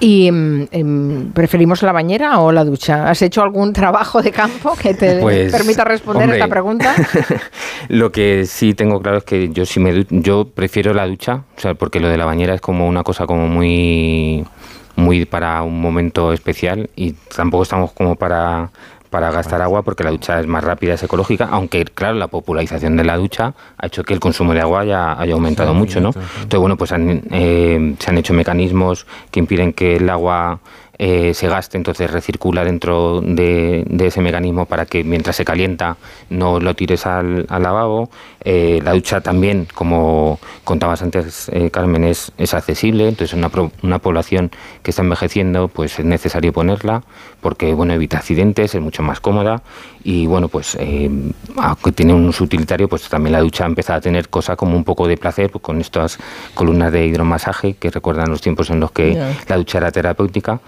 ¿Y 0.00 0.30
mm, 0.30 0.68
em, 0.70 1.32
preferimos 1.32 1.82
la 1.82 1.92
bañera 1.92 2.38
o 2.40 2.52
la 2.52 2.64
ducha? 2.64 3.08
¿Has 3.08 3.22
hecho 3.22 3.42
algún 3.42 3.72
trabajo 3.72 4.22
de 4.22 4.30
campo 4.30 4.74
que 4.80 4.94
te 4.94 5.20
Pues, 5.20 5.52
permita 5.52 5.84
responder 5.84 6.24
hombre, 6.24 6.38
esta 6.38 6.48
pregunta? 6.48 6.94
Lo 7.88 8.12
que 8.12 8.46
sí 8.46 8.74
tengo 8.74 9.00
claro 9.00 9.18
es 9.18 9.24
que 9.24 9.50
yo 9.50 9.66
sí 9.66 9.80
me 9.80 10.06
yo 10.10 10.46
prefiero 10.46 10.94
la 10.94 11.06
ducha, 11.06 11.44
o 11.56 11.60
sea, 11.60 11.74
porque 11.74 12.00
lo 12.00 12.08
de 12.08 12.16
la 12.16 12.24
bañera 12.24 12.54
es 12.54 12.60
como 12.60 12.86
una 12.86 13.02
cosa 13.02 13.26
como 13.26 13.48
muy 13.48 14.44
muy 14.94 15.24
para 15.24 15.62
un 15.62 15.80
momento 15.80 16.32
especial 16.32 16.90
y 16.96 17.12
tampoco 17.34 17.62
estamos 17.62 17.92
como 17.92 18.16
para 18.16 18.70
para 19.12 19.30
gastar 19.30 19.60
agua 19.60 19.82
porque 19.82 20.02
la 20.04 20.10
ducha 20.10 20.40
es 20.40 20.46
más 20.46 20.64
rápida, 20.64 20.94
es 20.94 21.02
ecológica, 21.02 21.46
aunque 21.50 21.84
claro, 21.84 22.14
la 22.14 22.28
popularización 22.28 22.96
de 22.96 23.04
la 23.04 23.18
ducha 23.18 23.52
ha 23.76 23.86
hecho 23.86 24.04
que 24.04 24.14
el 24.14 24.20
consumo 24.20 24.54
de 24.54 24.62
agua 24.62 24.80
haya, 24.80 25.20
haya 25.20 25.34
aumentado 25.34 25.74
mucho, 25.74 26.00
¿no? 26.00 26.08
Entonces, 26.08 26.58
bueno, 26.58 26.78
pues 26.78 26.92
han, 26.92 27.22
eh, 27.30 27.94
se 27.98 28.10
han 28.10 28.16
hecho 28.16 28.32
mecanismos 28.32 29.06
que 29.30 29.40
impiden 29.40 29.74
que 29.74 29.96
el 29.96 30.08
agua 30.08 30.60
eh, 31.04 31.34
se 31.34 31.48
gaste, 31.48 31.76
entonces 31.76 32.08
recircula 32.12 32.64
dentro 32.64 33.20
de, 33.20 33.82
de 33.88 34.06
ese 34.06 34.20
mecanismo 34.20 34.66
para 34.66 34.86
que 34.86 35.02
mientras 35.02 35.34
se 35.34 35.44
calienta 35.44 35.96
no 36.30 36.60
lo 36.60 36.74
tires 36.74 37.06
al, 37.06 37.44
al 37.48 37.62
lavabo. 37.62 38.08
Eh, 38.44 38.80
la 38.84 38.92
ducha 38.92 39.20
también, 39.20 39.66
como 39.74 40.38
contabas 40.62 41.02
antes, 41.02 41.48
eh, 41.48 41.70
Carmen, 41.70 42.04
es, 42.04 42.30
es 42.38 42.54
accesible, 42.54 43.08
entonces 43.08 43.36
una, 43.36 43.48
pro- 43.48 43.72
una 43.82 43.98
población 43.98 44.52
que 44.84 44.90
está 44.92 45.02
envejeciendo, 45.02 45.66
pues 45.66 45.98
es 45.98 46.04
necesario 46.04 46.52
ponerla 46.52 47.02
porque 47.40 47.74
bueno 47.74 47.94
evita 47.94 48.18
accidentes, 48.18 48.72
es 48.72 48.80
mucho 48.80 49.02
más 49.02 49.18
cómoda 49.18 49.62
y 50.04 50.26
bueno 50.26 50.46
pues 50.48 50.78
aunque 51.56 51.90
tiene 51.92 52.14
un 52.14 52.28
uso 52.28 52.44
utilitario, 52.44 52.88
pues 52.88 53.08
también 53.08 53.32
la 53.32 53.40
ducha 53.40 53.64
ha 53.64 53.66
empezado 53.66 53.98
a 53.98 54.00
tener 54.00 54.28
cosas 54.28 54.56
como 54.56 54.76
un 54.76 54.84
poco 54.84 55.08
de 55.08 55.16
placer 55.16 55.50
pues, 55.50 55.62
con 55.62 55.80
estas 55.80 56.18
columnas 56.54 56.92
de 56.92 57.06
hidromasaje 57.06 57.74
que 57.74 57.90
recuerdan 57.90 58.30
los 58.30 58.40
tiempos 58.40 58.70
en 58.70 58.78
los 58.78 58.92
que 58.92 59.14
la 59.48 59.56
ducha 59.56 59.78
era 59.78 59.90
terapéutica 59.90 60.60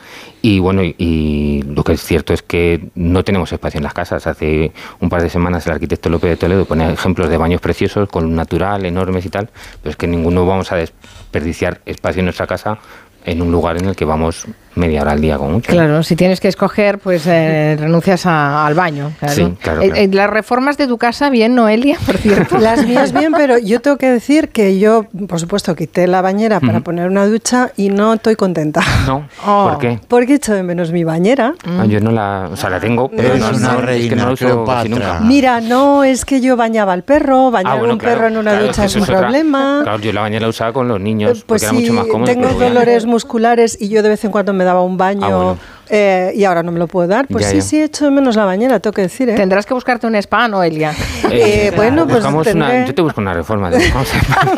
y 0.42 0.58
bueno 0.58 0.82
y, 0.82 0.94
y 0.98 1.62
lo 1.62 1.84
que 1.84 1.92
es 1.92 2.02
cierto 2.02 2.32
es 2.32 2.42
que 2.42 2.88
no 2.94 3.24
tenemos 3.24 3.52
espacio 3.52 3.78
en 3.78 3.84
las 3.84 3.94
casas. 3.94 4.26
Hace 4.26 4.72
un 5.00 5.08
par 5.08 5.22
de 5.22 5.30
semanas 5.30 5.66
el 5.66 5.72
arquitecto 5.72 6.08
López 6.08 6.30
de 6.30 6.36
Toledo 6.36 6.64
ponía 6.64 6.90
ejemplos 6.90 7.28
de 7.28 7.36
baños 7.36 7.60
preciosos 7.60 8.08
con 8.08 8.34
natural 8.34 8.84
enormes 8.84 9.24
y 9.26 9.28
tal 9.28 9.50
pero 9.82 9.90
es 9.90 9.96
que 9.96 10.06
ninguno 10.06 10.46
vamos 10.46 10.72
a 10.72 10.76
desperdiciar 10.76 11.80
espacio 11.86 12.20
en 12.20 12.26
nuestra 12.26 12.46
casa 12.46 12.78
en 13.24 13.42
un 13.42 13.50
lugar 13.50 13.76
en 13.78 13.86
el 13.86 13.96
que 13.96 14.04
vamos 14.04 14.46
media 14.76 15.02
hora 15.02 15.12
al 15.12 15.20
día 15.20 15.38
con 15.38 15.52
mucho 15.52 15.70
Claro, 15.72 16.02
si 16.02 16.16
tienes 16.16 16.40
que 16.40 16.48
escoger, 16.48 16.98
pues 16.98 17.26
eh, 17.26 17.76
renuncias 17.78 18.26
a- 18.26 18.66
al 18.66 18.74
baño. 18.74 19.12
Claro. 19.18 19.34
Sí, 19.34 19.54
claro, 19.60 19.82
Eh, 19.82 19.86
claro. 19.90 20.00
eh, 20.02 20.08
las 20.12 20.30
reformas 20.30 20.76
de 20.76 20.86
tu 20.86 20.98
casa, 20.98 21.30
bien, 21.30 21.54
Noelia, 21.54 21.96
por 22.04 22.16
cierto. 22.18 22.58
Las 22.58 22.86
mías 22.86 23.12
bien, 23.12 23.32
pero 23.36 23.58
yo 23.58 23.80
tengo 23.80 23.96
que 23.98 24.10
decir 24.10 24.48
que 24.48 24.78
yo, 24.78 25.06
por 25.28 25.38
supuesto, 25.40 25.74
quité 25.76 26.06
la 26.06 26.22
bañera 26.22 26.60
para 26.60 26.74
Ujú. 26.74 26.82
poner 26.84 27.08
una 27.08 27.26
ducha 27.26 27.70
y 27.76 27.88
no 27.90 28.14
estoy 28.14 28.36
contenta. 28.36 28.80
no 29.06 29.28
Oh. 29.46 29.68
¿por 29.70 29.78
qué? 29.78 29.98
Porque 30.08 30.34
echo 30.34 30.54
de 30.54 30.62
menos 30.62 30.90
mi 30.92 31.04
bañera. 31.04 31.54
Ah, 31.66 31.84
yo 31.86 32.00
no 32.00 32.10
la 32.10 32.48
o 32.52 32.56
sea 32.56 32.70
la 32.70 32.80
tengo 32.80 33.08
pero 33.10 33.36
no, 33.36 33.48
una 33.50 33.50
no, 33.50 33.70
es 33.72 33.76
que 33.76 33.82
reina, 33.86 34.16
no 34.16 34.26
la 34.26 34.32
uso 34.32 34.64
casi 34.64 34.88
nunca 34.88 35.20
Mira, 35.20 35.60
no 35.60 36.02
es 36.04 36.24
que 36.24 36.40
yo 36.40 36.56
bañaba 36.56 36.92
al 36.92 37.02
perro, 37.04 37.50
bañar 37.50 37.72
Ah, 37.74 37.76
bueno, 37.78 37.94
un 37.94 37.98
claro, 37.98 38.16
perro 38.16 38.28
en 38.28 38.36
una 38.38 38.50
claro, 38.52 38.66
ducha 38.66 38.82
que 38.82 38.86
es 38.86 38.92
eso 38.92 38.98
un 38.98 39.04
otra- 39.04 39.18
problema. 39.20 39.80
claro 39.82 39.98
yo 39.98 40.12
la 40.12 40.20
bañera 40.22 40.42
la 40.42 40.48
usaba 40.48 40.72
con 40.72 40.88
los 40.88 41.00
niños 41.00 41.30
Eh, 41.30 41.32
Pues 41.34 41.44
porque 41.44 41.64
era 41.64 41.70
sí, 41.70 41.80
mucho 41.80 41.92
más 41.92 42.06
cómodo 42.06 42.32
tengo 42.32 42.48
dolores 42.48 43.06
musculares 43.06 43.76
y 43.80 43.88
yo 43.88 44.02
de 44.02 44.08
vez 44.08 44.24
en 44.24 44.30
cuando 44.30 44.52
me 44.52 44.63
daba 44.64 44.82
un 44.82 44.96
baño 44.96 45.50
Ah. 45.52 45.56
Eh, 45.88 46.32
y 46.34 46.44
ahora 46.44 46.62
no 46.62 46.72
me 46.72 46.78
lo 46.78 46.86
puedo 46.86 47.06
dar. 47.08 47.26
Pues 47.28 47.44
Ya, 47.44 47.50
sí, 47.50 47.56
ya. 47.56 47.62
sí, 47.62 47.82
echo 47.82 48.04
de 48.06 48.10
menos 48.10 48.36
la 48.36 48.44
bañera, 48.44 48.80
tengo 48.80 48.92
que 48.94 49.02
decir. 49.02 49.28
¿eh? 49.28 49.34
Tendrás 49.34 49.66
que 49.66 49.74
buscarte 49.74 50.06
un 50.06 50.14
spa, 50.16 50.48
Noelia. 50.48 50.92
Eh, 51.36 51.72
bueno, 51.74 52.06
pues 52.06 52.24
una- 52.24 52.84
yo 52.86 52.94
te 52.94 53.02
busco 53.02 53.20
una 53.20 53.32
reforma 53.34 53.68
de- 53.70 53.78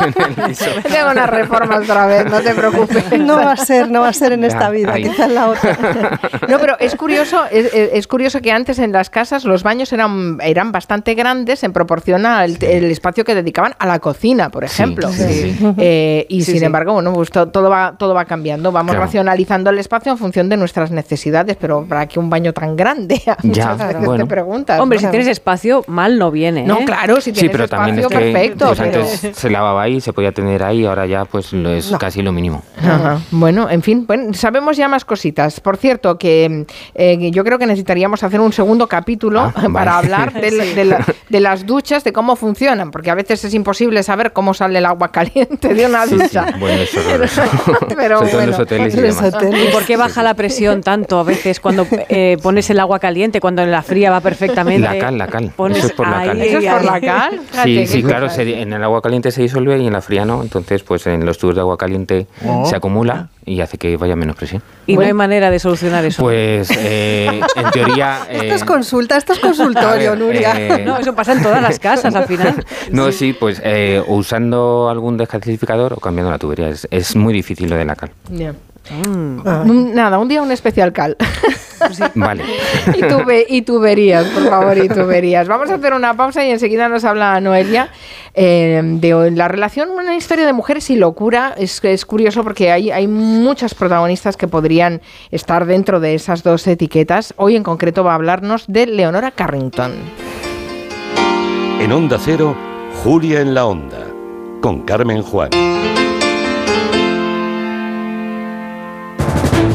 Tengo 0.83 1.11
una 1.11 1.25
reforma 1.27 1.77
otra 1.77 2.05
vez, 2.05 2.25
no 2.29 2.39
te 2.41 2.53
preocupes. 2.53 3.19
No 3.19 3.37
va 3.37 3.53
a 3.53 3.57
ser, 3.57 3.89
no 3.89 4.01
va 4.01 4.09
a 4.09 4.13
ser 4.13 4.33
en 4.33 4.41
Ya, 4.41 4.47
esta 4.47 4.69
vida, 4.69 4.93
ahí. 4.93 5.03
quizá 5.03 5.25
en 5.25 5.35
la 5.35 5.49
otra. 5.49 6.19
No, 6.47 6.59
pero 6.59 6.77
es 6.79 6.95
curioso, 6.95 7.41
es, 7.51 8.07
curioso 8.07 8.41
que 8.41 8.51
antes 8.51 8.79
en 8.79 8.91
las 8.91 9.09
casas 9.09 9.43
los 9.45 9.63
baños 9.63 9.91
eran, 9.93 10.37
eran 10.41 10.71
bastante 10.71 11.13
grandes 11.15 11.63
en 11.63 11.73
proporción 11.73 12.25
al 12.25 12.57
el 12.63 12.85
espacio 12.91 13.23
que 13.23 13.33
dedicaban 13.35 13.73
a 13.79 13.87
la 13.87 13.99
cocina, 13.99 14.49
por 14.49 14.63
ejemplo. 14.63 15.09
sí, 15.11 15.55
sí. 15.57 15.73
Eh, 15.77 16.25
y 16.29 16.41
Sí, 16.43 16.51
sin 16.51 16.59
sí. 16.59 16.65
embargo, 16.65 16.93
bueno, 16.93 17.13
pues 17.13 17.29
to- 17.31 17.47
todo 17.49 17.69
va, 17.69 17.95
todo 17.97 18.13
va 18.13 18.25
cambiando. 18.25 18.71
Vamos 18.71 18.91
Claro. 18.91 19.05
racionalizando 19.05 19.69
el 19.69 19.79
espacio 19.79 20.11
en 20.11 20.17
función 20.17 20.49
de 20.49 20.57
nuestras 20.57 20.91
necesidades, 20.91 21.16
pero 21.59 21.85
¿para 21.87 22.05
qué 22.07 22.19
un 22.19 22.29
baño 22.29 22.53
tan 22.53 22.75
grande? 22.75 23.21
Ya, 23.25 23.37
Muchas 23.43 23.77
veces 23.77 24.05
bueno. 24.05 24.23
te 24.25 24.29
preguntas. 24.29 24.79
Hombre, 24.79 24.97
¿no? 24.97 25.01
si 25.01 25.07
tienes 25.11 25.27
espacio, 25.27 25.83
mal 25.87 26.17
no 26.17 26.31
viene. 26.31 26.63
No, 26.63 26.79
¿eh? 26.79 26.85
claro, 26.85 27.15
si 27.17 27.31
sí 27.31 27.31
tienes 27.33 27.51
pero 27.51 27.67
también 27.67 27.99
es 27.99 28.05
espacio, 28.05 28.19
que 28.27 28.31
perfecto. 28.33 28.65
pues 28.67 28.79
pero- 28.79 29.01
antes 29.03 29.31
se 29.37 29.49
lavaba 29.49 29.81
ahí 29.83 30.01
se 30.01 30.13
podía 30.13 30.31
tener 30.31 30.63
ahí 30.63 30.85
ahora 30.85 31.05
ya 31.05 31.25
pues 31.25 31.53
lo 31.53 31.69
es 31.71 31.91
casi 31.99 32.21
lo 32.21 32.31
mínimo 32.31 32.63
Ajá. 32.77 33.19
Bueno, 33.31 33.69
en 33.69 33.81
fin, 33.81 34.05
bueno, 34.07 34.33
sabemos 34.33 34.77
ya 34.77 34.87
más 34.87 35.03
cositas. 35.05 35.59
Por 35.59 35.77
cierto, 35.77 36.17
que 36.17 36.65
eh, 36.95 37.31
yo 37.31 37.43
creo 37.43 37.57
que 37.59 37.65
necesitaríamos 37.65 38.23
hacer 38.23 38.39
un 38.39 38.53
segundo 38.53 38.87
capítulo 38.87 39.41
Ah, 39.41 39.53
para 39.73 39.91
vale. 39.93 40.13
hablar 40.13 40.33
de, 40.33 40.51
la- 40.51 40.65
de 40.65 40.85
la- 40.85 41.05
de 41.29 41.39
las 41.41 41.65
duchas, 41.65 42.03
de 42.03 42.13
cómo 42.13 42.35
funcionan, 42.35 42.91
porque 42.91 43.11
a 43.11 43.15
veces 43.15 43.43
es 43.43 43.53
imposible 43.53 44.01
saber 44.03 44.31
cómo 44.33 44.53
sale 44.53 44.79
el 44.79 44.85
agua 44.85 45.11
caliente 45.11 45.73
de 45.73 45.85
una 45.85 46.05
Sí, 46.05 46.15
sí. 46.17 46.23
ducha. 46.23 46.45
bueno 46.59 46.81
eso 46.81 46.99
es 47.23 47.31
Pero 47.95 48.19
todo 48.19 48.41
en 48.41 48.47
los 48.47 48.57
bueno, 48.57 48.63
hoteles 48.63 48.93
y 48.95 49.01
los 49.01 49.15
demás 49.17 49.33
hoteles. 49.33 49.69
¿Y 49.69 49.71
por 49.73 49.83
qué 49.85 49.97
baja 49.97 50.23
la 50.23 50.33
presión 50.35 50.81
tanto? 50.81 51.06
A 51.15 51.23
veces 51.23 51.59
cuando 51.59 51.87
eh, 52.09 52.37
pones 52.43 52.69
el 52.69 52.79
agua 52.79 52.99
caliente, 52.99 53.39
cuando 53.39 53.61
en 53.61 53.71
la 53.71 53.81
fría 53.81 54.11
va 54.11 54.19
perfectamente. 54.21 54.81
La 54.87 54.99
cal, 54.99 55.17
la 55.17 55.27
cal. 55.27 55.51
Pones 55.55 55.77
Eso 55.79 55.87
es 55.87 55.93
por 55.93 56.07
la 56.07 56.23
cal. 56.25 56.41
¿Eso 56.41 56.57
es 56.57 56.65
por 56.73 56.83
la 56.83 57.01
cal? 57.01 57.39
Sí, 57.63 57.87
sí, 57.87 58.03
claro, 58.03 58.29
se- 58.29 58.61
en 58.61 58.73
el 58.73 58.83
agua 58.83 59.01
caliente 59.01 59.31
se 59.31 59.41
disuelve 59.41 59.77
y 59.79 59.87
en 59.87 59.93
la 59.93 60.01
fría 60.01 60.25
no. 60.25 60.41
Entonces, 60.41 60.83
pues 60.83 61.07
en 61.07 61.25
los 61.25 61.37
tubos 61.37 61.55
de 61.55 61.61
agua 61.61 61.77
caliente 61.77 62.27
Oh. 62.45 62.65
se 62.65 62.75
acumula 62.75 63.29
y 63.45 63.61
hace 63.61 63.77
que 63.77 63.95
vaya 63.97 64.15
menos 64.15 64.35
presión. 64.35 64.61
Y 64.85 64.95
no 64.95 65.01
hay 65.01 65.13
manera 65.13 65.49
de 65.49 65.59
solucionar 65.59 66.03
eso. 66.05 66.21
Pues 66.21 66.69
eh, 66.77 67.39
en 67.55 67.71
teoría. 67.71 68.19
eh, 68.29 68.39
Esto 68.43 68.55
es 68.55 68.63
consulta, 68.63 69.17
esto 69.17 69.33
es 69.33 69.39
consultorio, 69.39 70.11
ver, 70.11 70.19
Nuria. 70.19 70.53
eh, 70.57 70.83
No, 70.85 70.97
eso 70.97 71.13
pasa 71.15 71.31
en 71.33 71.41
todas 71.41 71.61
las 71.61 71.79
casas 71.79 72.13
al 72.15 72.25
final. 72.27 72.65
No, 72.91 73.11
sí, 73.11 73.33
pues 73.33 73.61
eh, 73.63 74.01
usando 74.07 74.89
algún 74.89 75.17
descalcificador 75.17 75.93
o 75.93 75.97
cambiando 75.97 76.31
la 76.31 76.37
tubería. 76.39 76.69
Es, 76.69 76.87
es 76.91 77.15
muy 77.15 77.33
difícil 77.33 77.69
lo 77.69 77.75
de 77.75 77.85
la 77.85 77.95
cal. 77.95 78.11
Ya. 78.31 78.53
Mm. 78.89 79.39
Un- 79.69 79.93
Nada, 79.93 80.17
un 80.19 80.27
día 80.27 80.41
un 80.41 80.51
especial 80.51 80.93
cal. 80.93 81.15
Vale. 82.15 82.43
y, 82.95 83.01
tube- 83.03 83.45
y 83.47 83.61
tuberías, 83.61 84.25
por 84.27 84.49
favor, 84.49 84.77
y 84.77 84.87
tuberías. 84.89 85.47
Vamos 85.47 85.69
a 85.69 85.75
hacer 85.75 85.93
una 85.93 86.15
pausa 86.15 86.43
y 86.45 86.49
enseguida 86.51 86.89
nos 86.89 87.03
habla 87.05 87.39
Noelia 87.39 87.89
eh, 88.33 88.81
de 88.83 89.31
la 89.31 89.47
relación, 89.47 89.89
una 89.91 90.15
historia 90.15 90.45
de 90.45 90.53
mujeres 90.53 90.89
y 90.89 90.95
locura. 90.95 91.53
Es, 91.57 91.83
es 91.83 92.05
curioso 92.05 92.43
porque 92.43 92.71
hay, 92.71 92.89
hay 92.91 93.07
muchas 93.07 93.75
protagonistas 93.75 94.37
que 94.37 94.47
podrían 94.47 95.01
estar 95.31 95.65
dentro 95.65 95.99
de 95.99 96.15
esas 96.15 96.41
dos 96.43 96.65
etiquetas. 96.67 97.33
Hoy 97.37 97.55
en 97.55 97.63
concreto 97.63 98.03
va 98.03 98.13
a 98.13 98.15
hablarnos 98.15 98.65
de 98.67 98.87
Leonora 98.87 99.31
Carrington. 99.31 99.93
En 101.79 101.91
Onda 101.91 102.17
Cero, 102.19 102.55
Julia 103.03 103.41
en 103.41 103.53
la 103.53 103.65
Onda, 103.67 103.99
con 104.61 104.81
Carmen 104.81 105.21
Juan. 105.21 105.51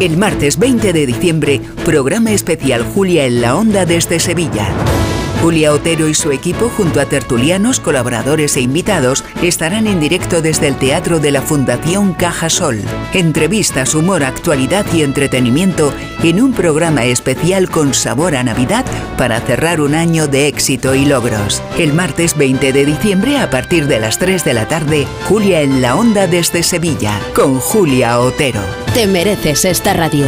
El 0.02 0.16
martes 0.16 0.58
20 0.58 0.92
de 0.92 1.06
diciembre, 1.06 1.60
programa 1.84 2.32
especial 2.32 2.82
Julia 2.82 3.24
en 3.24 3.40
la 3.40 3.54
Onda 3.54 3.86
desde 3.86 4.18
Sevilla. 4.18 5.01
Julia 5.42 5.72
Otero 5.72 6.06
y 6.06 6.14
su 6.14 6.30
equipo, 6.30 6.68
junto 6.68 7.00
a 7.00 7.06
tertulianos, 7.06 7.80
colaboradores 7.80 8.56
e 8.56 8.60
invitados, 8.60 9.24
estarán 9.42 9.88
en 9.88 9.98
directo 9.98 10.40
desde 10.40 10.68
el 10.68 10.76
Teatro 10.76 11.18
de 11.18 11.32
la 11.32 11.42
Fundación 11.42 12.14
Caja 12.14 12.48
Sol. 12.48 12.80
Entrevistas, 13.12 13.96
humor, 13.96 14.22
actualidad 14.22 14.86
y 14.94 15.02
entretenimiento 15.02 15.92
en 16.22 16.40
un 16.40 16.52
programa 16.52 17.06
especial 17.06 17.68
con 17.68 17.92
sabor 17.92 18.36
a 18.36 18.44
Navidad 18.44 18.84
para 19.18 19.40
cerrar 19.40 19.80
un 19.80 19.96
año 19.96 20.28
de 20.28 20.46
éxito 20.46 20.94
y 20.94 21.06
logros. 21.06 21.60
El 21.76 21.92
martes 21.92 22.38
20 22.38 22.72
de 22.72 22.86
diciembre, 22.86 23.38
a 23.38 23.50
partir 23.50 23.88
de 23.88 23.98
las 23.98 24.20
3 24.20 24.44
de 24.44 24.54
la 24.54 24.68
tarde, 24.68 25.08
Julia 25.28 25.62
en 25.62 25.82
la 25.82 25.96
Onda 25.96 26.28
desde 26.28 26.62
Sevilla, 26.62 27.18
con 27.34 27.58
Julia 27.58 28.20
Otero. 28.20 28.62
Te 28.94 29.08
mereces 29.08 29.64
esta 29.64 29.92
radio. 29.92 30.26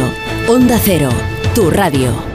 Onda 0.49 0.77
Cero, 0.83 1.09
tu 1.53 1.71
radio. 1.71 2.34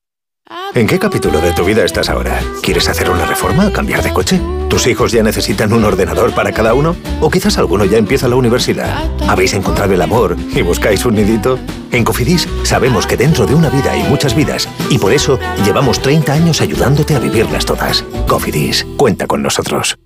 ¿En 0.73 0.85
qué 0.85 0.99
capítulo 0.99 1.39
de 1.39 1.53
tu 1.53 1.63
vida 1.63 1.85
estás 1.85 2.09
ahora? 2.09 2.41
¿Quieres 2.61 2.89
hacer 2.89 3.09
una 3.09 3.25
reforma? 3.25 3.71
¿Cambiar 3.71 4.03
de 4.03 4.11
coche? 4.11 4.41
¿Tus 4.69 4.85
hijos 4.87 5.13
ya 5.13 5.23
necesitan 5.23 5.71
un 5.71 5.85
ordenador 5.85 6.33
para 6.33 6.51
cada 6.51 6.73
uno? 6.73 6.95
¿O 7.21 7.29
quizás 7.29 7.57
alguno 7.57 7.85
ya 7.85 7.97
empieza 7.97 8.27
la 8.27 8.35
universidad? 8.35 9.09
¿Habéis 9.29 9.53
encontrado 9.53 9.93
el 9.93 10.01
amor 10.01 10.35
y 10.53 10.61
buscáis 10.61 11.05
un 11.05 11.15
nidito? 11.15 11.57
En 11.91 12.03
Cofidis 12.03 12.49
sabemos 12.63 13.07
que 13.07 13.15
dentro 13.15 13.45
de 13.45 13.55
una 13.55 13.69
vida 13.69 13.91
hay 13.91 14.03
muchas 14.03 14.35
vidas 14.35 14.67
y 14.89 14.97
por 14.97 15.13
eso 15.13 15.39
llevamos 15.63 16.01
30 16.01 16.33
años 16.33 16.59
ayudándote 16.59 17.15
a 17.15 17.19
vivirlas 17.19 17.65
todas. 17.65 18.03
Cofidis, 18.27 18.85
cuenta 18.97 19.27
con 19.27 19.41
nosotros. 19.41 19.97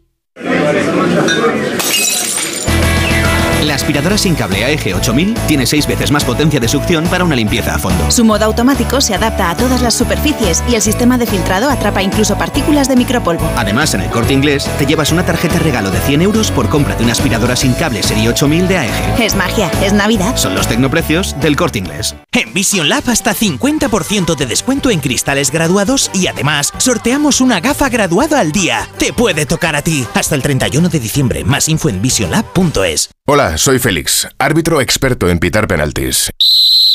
La 3.65 3.73
aspiradora 3.73 4.15
sin 4.15 4.35
cable 4.35 4.63
AEG 4.63 4.93
8000 4.95 5.33
tiene 5.47 5.65
6 5.65 5.87
veces 5.87 6.11
más 6.11 6.23
potencia 6.23 6.59
de 6.59 6.67
succión 6.67 7.07
para 7.07 7.23
una 7.23 7.35
limpieza 7.35 7.73
a 7.73 7.79
fondo. 7.79 8.11
Su 8.11 8.23
modo 8.23 8.45
automático 8.45 9.01
se 9.01 9.15
adapta 9.15 9.49
a 9.49 9.57
todas 9.57 9.81
las 9.81 9.95
superficies 9.95 10.63
y 10.69 10.75
el 10.75 10.83
sistema 10.83 11.17
de 11.17 11.25
filtrado 11.25 11.67
atrapa 11.71 12.03
incluso 12.03 12.37
partículas 12.37 12.87
de 12.87 12.95
micropolvo. 12.95 13.49
Además, 13.55 13.95
en 13.95 14.01
el 14.01 14.11
corte 14.11 14.33
inglés 14.33 14.69
te 14.77 14.85
llevas 14.85 15.11
una 15.11 15.25
tarjeta 15.25 15.57
regalo 15.57 15.89
de 15.89 15.99
100 15.99 16.21
euros 16.21 16.51
por 16.51 16.69
compra 16.69 16.95
de 16.95 17.05
una 17.05 17.13
aspiradora 17.13 17.55
sin 17.55 17.73
cable 17.73 18.03
serie 18.03 18.29
8000 18.29 18.67
de 18.67 18.77
AEG. 18.77 19.21
Es 19.21 19.35
magia, 19.35 19.71
es 19.81 19.93
Navidad. 19.93 20.35
Son 20.37 20.53
los 20.53 20.67
tecnoprecios 20.67 21.35
del 21.41 21.55
corte 21.55 21.79
inglés. 21.79 22.15
En 22.33 22.53
Vision 22.53 22.87
Lab 22.87 23.09
hasta 23.09 23.33
50% 23.33 24.35
de 24.35 24.45
descuento 24.45 24.91
en 24.91 24.99
cristales 24.99 25.49
graduados 25.49 26.11
y 26.13 26.27
además 26.27 26.71
sorteamos 26.77 27.41
una 27.41 27.61
gafa 27.61 27.89
graduada 27.89 28.41
al 28.41 28.51
día. 28.51 28.87
Te 28.99 29.11
puede 29.11 29.47
tocar 29.47 29.75
a 29.75 29.81
ti. 29.81 30.05
Hasta 30.13 30.35
el 30.35 30.43
31 30.43 30.87
de 30.87 30.99
diciembre. 30.99 31.43
Más 31.43 31.67
info 31.67 31.89
en 31.89 31.99
visionlab.es. 31.99 33.14
Hola, 33.27 33.57
soy 33.57 33.79
Félix, 33.79 34.27
árbitro 34.37 34.81
experto 34.81 35.27
en 35.29 35.39
pitar 35.39 35.67
penaltis 35.67 36.29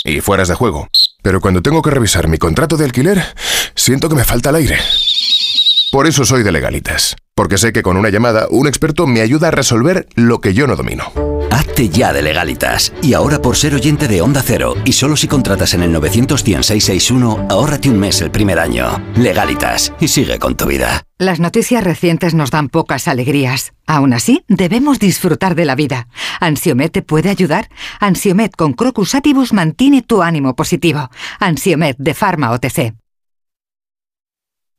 y 0.05 0.21
fueras 0.21 0.47
de 0.47 0.55
juego. 0.55 0.87
Pero 1.25 1.41
cuando 1.41 1.61
tengo 1.61 1.83
que 1.83 1.91
revisar 1.91 2.29
mi 2.29 2.39
contrato 2.39 2.77
de 2.77 2.85
alquiler, 2.85 3.21
siento 3.75 4.09
que 4.09 4.15
me 4.15 4.23
falta 4.23 4.51
el 4.51 4.55
aire. 4.55 4.79
Por 5.91 6.07
eso 6.07 6.25
soy 6.25 6.45
de 6.45 6.53
legalitas, 6.53 7.17
porque 7.41 7.57
sé 7.57 7.73
que 7.73 7.81
con 7.81 7.97
una 7.97 8.11
llamada 8.11 8.49
un 8.51 8.67
experto 8.67 9.07
me 9.07 9.23
ayuda 9.23 9.49
a 9.49 9.51
resolver 9.51 10.07
lo 10.15 10.43
que 10.43 10.53
yo 10.53 10.67
no 10.67 10.77
domino. 10.77 11.11
Hazte 11.51 11.89
ya 11.89 12.13
de 12.13 12.21
legalitas. 12.21 12.93
Y 13.01 13.15
ahora 13.15 13.41
por 13.41 13.57
ser 13.57 13.75
oyente 13.75 14.09
de 14.09 14.21
Onda 14.21 14.43
Cero 14.45 14.75
y 14.85 14.93
solo 14.93 15.17
si 15.17 15.27
contratas 15.27 15.73
en 15.73 15.83
el 15.83 15.91
91661, 15.91 17.47
ahórrate 17.49 17.89
un 17.89 17.99
mes 17.99 18.21
el 18.21 18.31
primer 18.31 18.59
año. 18.59 19.03
Legalitas 19.17 19.91
y 20.01 20.09
sigue 20.09 20.39
con 20.39 20.55
tu 20.55 20.67
vida. 20.67 21.03
Las 21.17 21.41
noticias 21.41 21.83
recientes 21.83 22.35
nos 22.35 22.51
dan 22.51 22.69
pocas 22.69 23.09
alegrías. 23.09 23.73
Aún 23.87 24.13
así, 24.13 24.45
debemos 24.47 24.99
disfrutar 24.99 25.55
de 25.55 25.65
la 25.65 25.77
vida. 25.77 26.09
¿Ansiomet 26.41 26.93
te 26.93 27.01
puede 27.01 27.31
ayudar? 27.31 27.71
Ansiomet 28.01 28.55
con 28.55 28.75
Crocus 28.75 29.15
Atibus 29.15 29.55
mantiene 29.55 30.03
tu 30.03 30.21
ánimo 30.21 30.55
positivo. 30.55 31.09
Ansiomet 31.39 31.97
de 31.97 32.13
Pharma 32.13 32.51
OTC. 32.51 33.00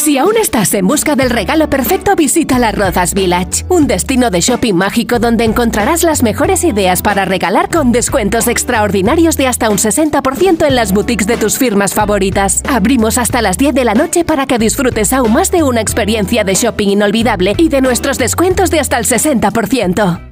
Si 0.00 0.16
aún 0.16 0.36
estás 0.38 0.72
en 0.74 0.86
busca 0.86 1.14
del 1.14 1.28
regalo 1.28 1.68
perfecto, 1.68 2.16
visita 2.16 2.58
Las 2.58 2.74
Rozas 2.74 3.12
Village, 3.12 3.66
un 3.68 3.86
destino 3.86 4.30
de 4.30 4.40
shopping 4.40 4.72
mágico 4.72 5.18
donde 5.18 5.44
encontrarás 5.44 6.04
las 6.04 6.22
mejores 6.22 6.64
ideas 6.64 7.02
para 7.02 7.26
regalar 7.26 7.68
con 7.68 7.92
descuentos 7.92 8.48
extraordinarios 8.48 9.36
de 9.36 9.46
hasta 9.46 9.68
un 9.68 9.76
60% 9.76 10.66
en 10.66 10.74
las 10.74 10.92
boutiques 10.92 11.26
de 11.26 11.36
tus 11.36 11.58
firmas 11.58 11.92
favoritas. 11.92 12.62
Abrimos 12.68 13.18
hasta 13.18 13.42
las 13.42 13.58
10 13.58 13.74
de 13.74 13.84
la 13.84 13.94
noche 13.94 14.24
para 14.24 14.46
que 14.46 14.58
disfrutes 14.58 15.12
aún 15.12 15.34
más 15.34 15.50
de 15.50 15.64
una 15.64 15.82
experiencia 15.82 16.44
de 16.44 16.54
shopping 16.54 16.88
inolvidable 16.88 17.54
y 17.58 17.68
de 17.68 17.82
nuestros 17.82 18.16
descuentos 18.16 18.70
de 18.70 18.80
hasta 18.80 18.96
el 18.96 19.04
60%. 19.04 20.29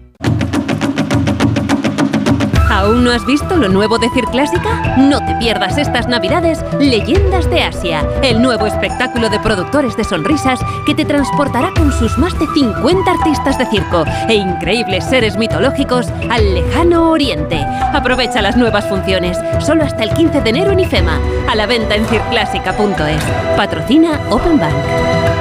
¿Aún 2.78 3.02
no 3.02 3.10
has 3.10 3.26
visto 3.26 3.56
lo 3.56 3.68
nuevo 3.68 3.98
de 3.98 4.08
Circlásica? 4.10 4.96
No 4.96 5.18
te 5.18 5.34
pierdas 5.34 5.78
estas 5.78 6.06
navidades 6.06 6.64
Leyendas 6.78 7.50
de 7.50 7.60
Asia, 7.60 8.06
el 8.22 8.40
nuevo 8.40 8.66
espectáculo 8.66 9.28
de 9.28 9.40
productores 9.40 9.96
de 9.96 10.04
sonrisas 10.04 10.60
que 10.86 10.94
te 10.94 11.04
transportará 11.04 11.72
con 11.76 11.90
sus 11.90 12.16
más 12.18 12.38
de 12.38 12.46
50 12.46 13.10
artistas 13.10 13.58
de 13.58 13.66
circo 13.66 14.04
e 14.28 14.34
increíbles 14.36 15.04
seres 15.04 15.36
mitológicos 15.36 16.06
al 16.30 16.54
lejano 16.54 17.10
oriente. 17.10 17.66
Aprovecha 17.92 18.42
las 18.42 18.56
nuevas 18.56 18.88
funciones, 18.88 19.36
solo 19.58 19.82
hasta 19.82 20.04
el 20.04 20.14
15 20.14 20.40
de 20.40 20.50
enero 20.50 20.70
en 20.70 20.78
IFEMA, 20.78 21.18
a 21.48 21.56
la 21.56 21.66
venta 21.66 21.96
en 21.96 22.06
circlásica.es. 22.06 23.56
Patrocina 23.56 24.20
Open 24.30 24.56
Bank. 24.60 25.37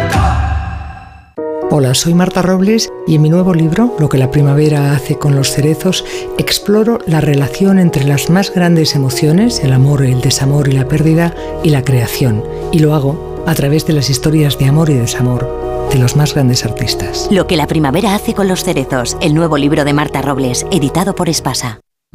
Hola, 1.69 1.93
soy 1.95 2.13
Marta 2.13 2.41
Robles 2.41 2.89
y 3.05 3.15
en 3.15 3.21
mi 3.21 3.29
nuevo 3.29 3.53
libro, 3.53 3.93
Lo 3.99 4.07
que 4.07 4.17
la 4.17 4.31
primavera 4.31 4.93
hace 4.93 5.19
con 5.19 5.35
los 5.35 5.51
cerezos, 5.51 6.05
exploro 6.37 6.99
la 7.05 7.19
relación 7.19 7.77
entre 7.77 8.05
las 8.05 8.29
más 8.29 8.53
grandes 8.53 8.95
emociones, 8.95 9.59
el 9.59 9.73
amor, 9.73 10.05
el 10.05 10.21
desamor 10.21 10.69
y 10.69 10.71
la 10.71 10.87
pérdida, 10.87 11.35
y 11.65 11.71
la 11.71 11.83
creación. 11.83 12.41
Y 12.71 12.79
lo 12.79 12.95
hago 12.95 13.43
a 13.45 13.53
través 13.53 13.85
de 13.85 13.91
las 13.91 14.09
historias 14.09 14.57
de 14.57 14.65
amor 14.65 14.89
y 14.89 14.93
desamor 14.93 15.89
de 15.91 15.99
los 15.99 16.15
más 16.15 16.33
grandes 16.33 16.63
artistas. 16.63 17.27
Lo 17.31 17.47
que 17.47 17.57
la 17.57 17.67
primavera 17.67 18.15
hace 18.15 18.33
con 18.33 18.47
los 18.47 18.63
cerezos, 18.63 19.17
el 19.19 19.33
nuevo 19.33 19.57
libro 19.57 19.83
de 19.83 19.91
Marta 19.91 20.21
Robles, 20.21 20.65
editado 20.71 21.15
por 21.15 21.27
Espasa. 21.27 21.81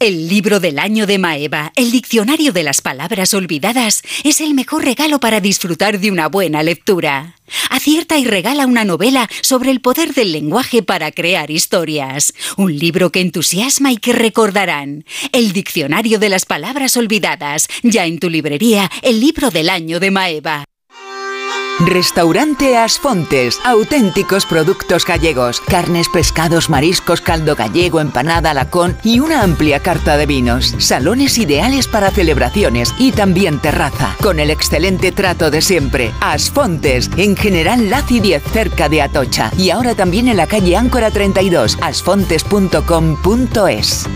El 0.00 0.28
libro 0.28 0.60
del 0.60 0.78
año 0.78 1.08
de 1.08 1.18
Maeva, 1.18 1.72
el 1.74 1.90
diccionario 1.90 2.52
de 2.52 2.62
las 2.62 2.80
palabras 2.82 3.34
olvidadas, 3.34 4.02
es 4.22 4.40
el 4.40 4.54
mejor 4.54 4.84
regalo 4.84 5.18
para 5.18 5.40
disfrutar 5.40 5.98
de 5.98 6.12
una 6.12 6.28
buena 6.28 6.62
lectura. 6.62 7.34
Acierta 7.68 8.16
y 8.16 8.24
regala 8.24 8.66
una 8.66 8.84
novela 8.84 9.28
sobre 9.42 9.72
el 9.72 9.80
poder 9.80 10.14
del 10.14 10.30
lenguaje 10.30 10.84
para 10.84 11.10
crear 11.10 11.50
historias. 11.50 12.32
Un 12.56 12.78
libro 12.78 13.10
que 13.10 13.20
entusiasma 13.20 13.90
y 13.90 13.96
que 13.96 14.12
recordarán. 14.12 15.04
El 15.32 15.52
diccionario 15.52 16.20
de 16.20 16.28
las 16.28 16.44
palabras 16.44 16.96
olvidadas, 16.96 17.66
ya 17.82 18.06
en 18.06 18.20
tu 18.20 18.30
librería, 18.30 18.88
el 19.02 19.18
libro 19.18 19.50
del 19.50 19.68
año 19.68 19.98
de 19.98 20.12
Maeva. 20.12 20.64
Restaurante 21.86 22.76
Asfontes. 22.76 23.60
Auténticos 23.64 24.44
productos 24.46 25.06
gallegos. 25.06 25.60
Carnes, 25.60 26.08
pescados, 26.08 26.68
mariscos, 26.68 27.20
caldo 27.20 27.54
gallego, 27.54 28.00
empanada, 28.00 28.52
lacón 28.52 28.98
y 29.04 29.20
una 29.20 29.42
amplia 29.42 29.78
carta 29.78 30.16
de 30.16 30.26
vinos. 30.26 30.74
Salones 30.78 31.38
ideales 31.38 31.86
para 31.86 32.10
celebraciones 32.10 32.92
y 32.98 33.12
también 33.12 33.60
terraza. 33.60 34.16
Con 34.20 34.40
el 34.40 34.50
excelente 34.50 35.12
trato 35.12 35.52
de 35.52 35.62
siempre. 35.62 36.10
Asfontes. 36.20 37.08
En 37.16 37.36
General 37.36 37.88
Laci 37.88 38.18
10 38.18 38.42
cerca 38.42 38.88
de 38.88 39.02
Atocha. 39.02 39.52
Y 39.56 39.70
ahora 39.70 39.94
también 39.94 40.26
en 40.26 40.36
la 40.36 40.48
calle 40.48 40.76
Áncora 40.76 41.12
32. 41.12 41.78
asfontes.com.es. 41.80 44.08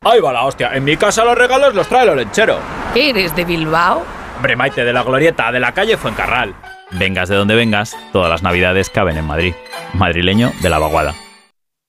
Ahí 0.00 0.20
va 0.20 0.32
la 0.32 0.44
hostia. 0.44 0.74
En 0.74 0.82
mi 0.82 0.96
casa 0.96 1.24
los 1.24 1.38
regalos 1.38 1.76
los 1.76 1.86
trae 1.86 2.08
el 2.08 2.16
lechero. 2.16 2.58
¿Eres 2.94 3.34
de 3.36 3.44
Bilbao? 3.44 4.23
Hombre, 4.44 4.56
Maite, 4.56 4.84
de 4.84 4.92
la 4.92 5.02
glorieta 5.02 5.50
de 5.52 5.58
la 5.58 5.72
calle 5.72 5.96
Fuencarral. 5.96 6.54
Vengas 6.90 7.30
de 7.30 7.34
donde 7.34 7.54
vengas, 7.54 7.96
todas 8.12 8.28
las 8.28 8.42
navidades 8.42 8.90
caben 8.90 9.16
en 9.16 9.24
Madrid. 9.24 9.54
Madrileño 9.94 10.52
de 10.60 10.68
la 10.68 10.78
vaguada. 10.78 11.14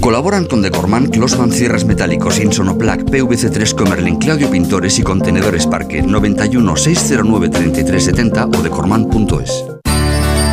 Colaboran 0.00 0.46
con 0.46 0.62
Decorman, 0.62 1.06
Closman 1.06 1.52
Cierres 1.52 1.84
Metálicos, 1.84 2.40
Insonoplac, 2.40 3.02
PVC3 3.02 3.74
Comerlin, 3.74 4.16
Claudio 4.16 4.50
Pintores 4.50 4.98
y 4.98 5.02
Contenedores 5.02 5.68
Parque 5.68 6.02
91 6.02 6.76
609 6.76 7.48
3370 7.48 8.46
o 8.46 8.62
decorman.es. 8.62 9.81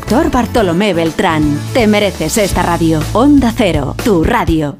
Doctor 0.00 0.30
Bartolomé 0.30 0.94
Beltrán. 0.94 1.60
Te 1.74 1.86
mereces 1.86 2.38
esta 2.38 2.62
radio. 2.62 3.02
Onda 3.12 3.52
Cero, 3.54 3.94
tu 4.02 4.24
radio. 4.24 4.78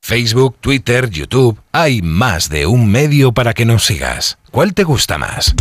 Facebook, 0.00 0.56
Twitter, 0.58 1.10
YouTube. 1.10 1.58
Hay 1.70 2.00
más 2.00 2.48
de 2.48 2.66
un 2.66 2.90
medio 2.90 3.32
para 3.32 3.52
que 3.52 3.66
nos 3.66 3.84
sigas. 3.84 4.38
¿Cuál 4.50 4.72
te 4.72 4.82
gusta 4.82 5.18
más? 5.18 5.54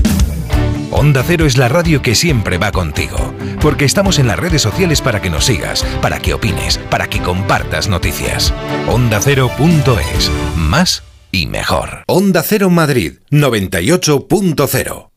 Onda 0.90 1.22
Cero 1.28 1.46
es 1.46 1.58
la 1.58 1.68
radio 1.68 2.02
que 2.02 2.16
siempre 2.16 2.58
va 2.58 2.72
contigo, 2.72 3.18
porque 3.60 3.84
estamos 3.84 4.20
en 4.20 4.28
las 4.28 4.40
redes 4.40 4.62
sociales 4.62 5.02
para 5.02 5.22
que 5.22 5.30
nos 5.30 5.44
sigas, 5.44 5.84
para 6.02 6.20
que 6.20 6.34
opines, 6.34 6.78
para 6.90 7.08
que 7.08 7.22
compartas 7.22 7.90
noticias. 7.90 8.54
OndaCero.es. 8.88 10.32
Más 10.56 11.04
y 11.30 11.48
mejor. 11.48 12.06
Onda 12.08 12.42
Cero 12.42 12.70
Madrid 12.70 13.16
98.0. 13.32 15.13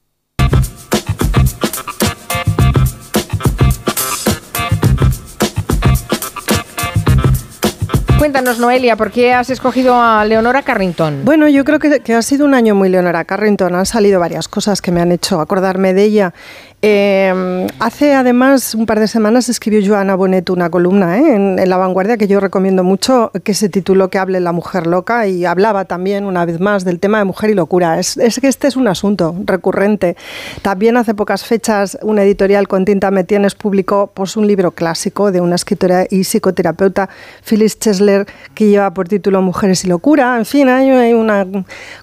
Noelia, 8.42 8.96
¿por 8.96 9.10
qué 9.10 9.32
has 9.32 9.48
escogido 9.48 9.94
a 9.98 10.22
Leonora 10.26 10.62
Carrington? 10.62 11.24
Bueno, 11.24 11.48
yo 11.48 11.64
creo 11.64 11.78
que, 11.78 12.14
ha 12.14 12.20
sido 12.20 12.44
un 12.44 12.52
año 12.52 12.74
muy 12.74 12.90
Leonora 12.90 13.24
Carrington. 13.24 13.74
Han 13.74 13.86
salido 13.86 14.20
varias 14.20 14.46
cosas 14.46 14.82
que 14.82 14.92
me 14.92 15.00
han 15.00 15.10
hecho 15.10 15.40
acordarme 15.40 15.94
de 15.94 16.04
ella. 16.04 16.34
Eh, 16.82 17.66
hace 17.80 18.12
además 18.14 18.74
un 18.74 18.84
par 18.84 19.00
de 19.00 19.08
semanas 19.08 19.48
escribió 19.48 19.80
Joana 19.84 20.14
Bonet 20.14 20.50
una 20.50 20.68
columna 20.68 21.18
¿eh? 21.18 21.34
en, 21.34 21.68
La 21.68 21.78
Vanguardia 21.78 22.18
que 22.18 22.28
yo 22.28 22.38
recomiendo 22.38 22.84
mucho, 22.84 23.32
que 23.44 23.54
se 23.54 23.70
tituló 23.70 24.10
Que 24.10 24.18
hable 24.18 24.40
la 24.40 24.52
mujer 24.52 24.86
loca 24.86 25.26
y 25.26 25.46
hablaba 25.46 25.86
también 25.86 26.26
una 26.26 26.44
vez 26.44 26.60
más 26.60 26.84
del 26.84 27.00
tema 27.00 27.18
de 27.18 27.24
mujer 27.24 27.50
y 27.50 27.54
locura. 27.54 27.98
Es, 27.98 28.18
es 28.18 28.38
que 28.40 28.48
este 28.48 28.68
es 28.68 28.76
un 28.76 28.88
asunto 28.88 29.34
recurrente. 29.44 30.16
También 30.60 30.96
hace 30.98 31.14
pocas 31.14 31.44
fechas 31.44 31.98
una 32.02 32.22
editorial 32.22 32.68
con 32.68 32.84
tinta 32.84 33.10
Metienes 33.10 33.54
publicó 33.54 34.10
pues, 34.12 34.36
un 34.36 34.46
libro 34.46 34.72
clásico 34.72 35.32
de 35.32 35.40
una 35.40 35.54
escritora 35.54 36.06
y 36.10 36.24
psicoterapeuta, 36.24 37.08
Phyllis 37.42 37.78
Chesler, 37.78 38.26
que 38.54 38.68
lleva 38.68 38.92
por 38.92 39.08
título 39.08 39.40
Mujeres 39.40 39.84
y 39.84 39.88
locura. 39.88 40.36
En 40.36 40.44
fin, 40.44 40.68
hay, 40.68 41.14
una 41.14 41.46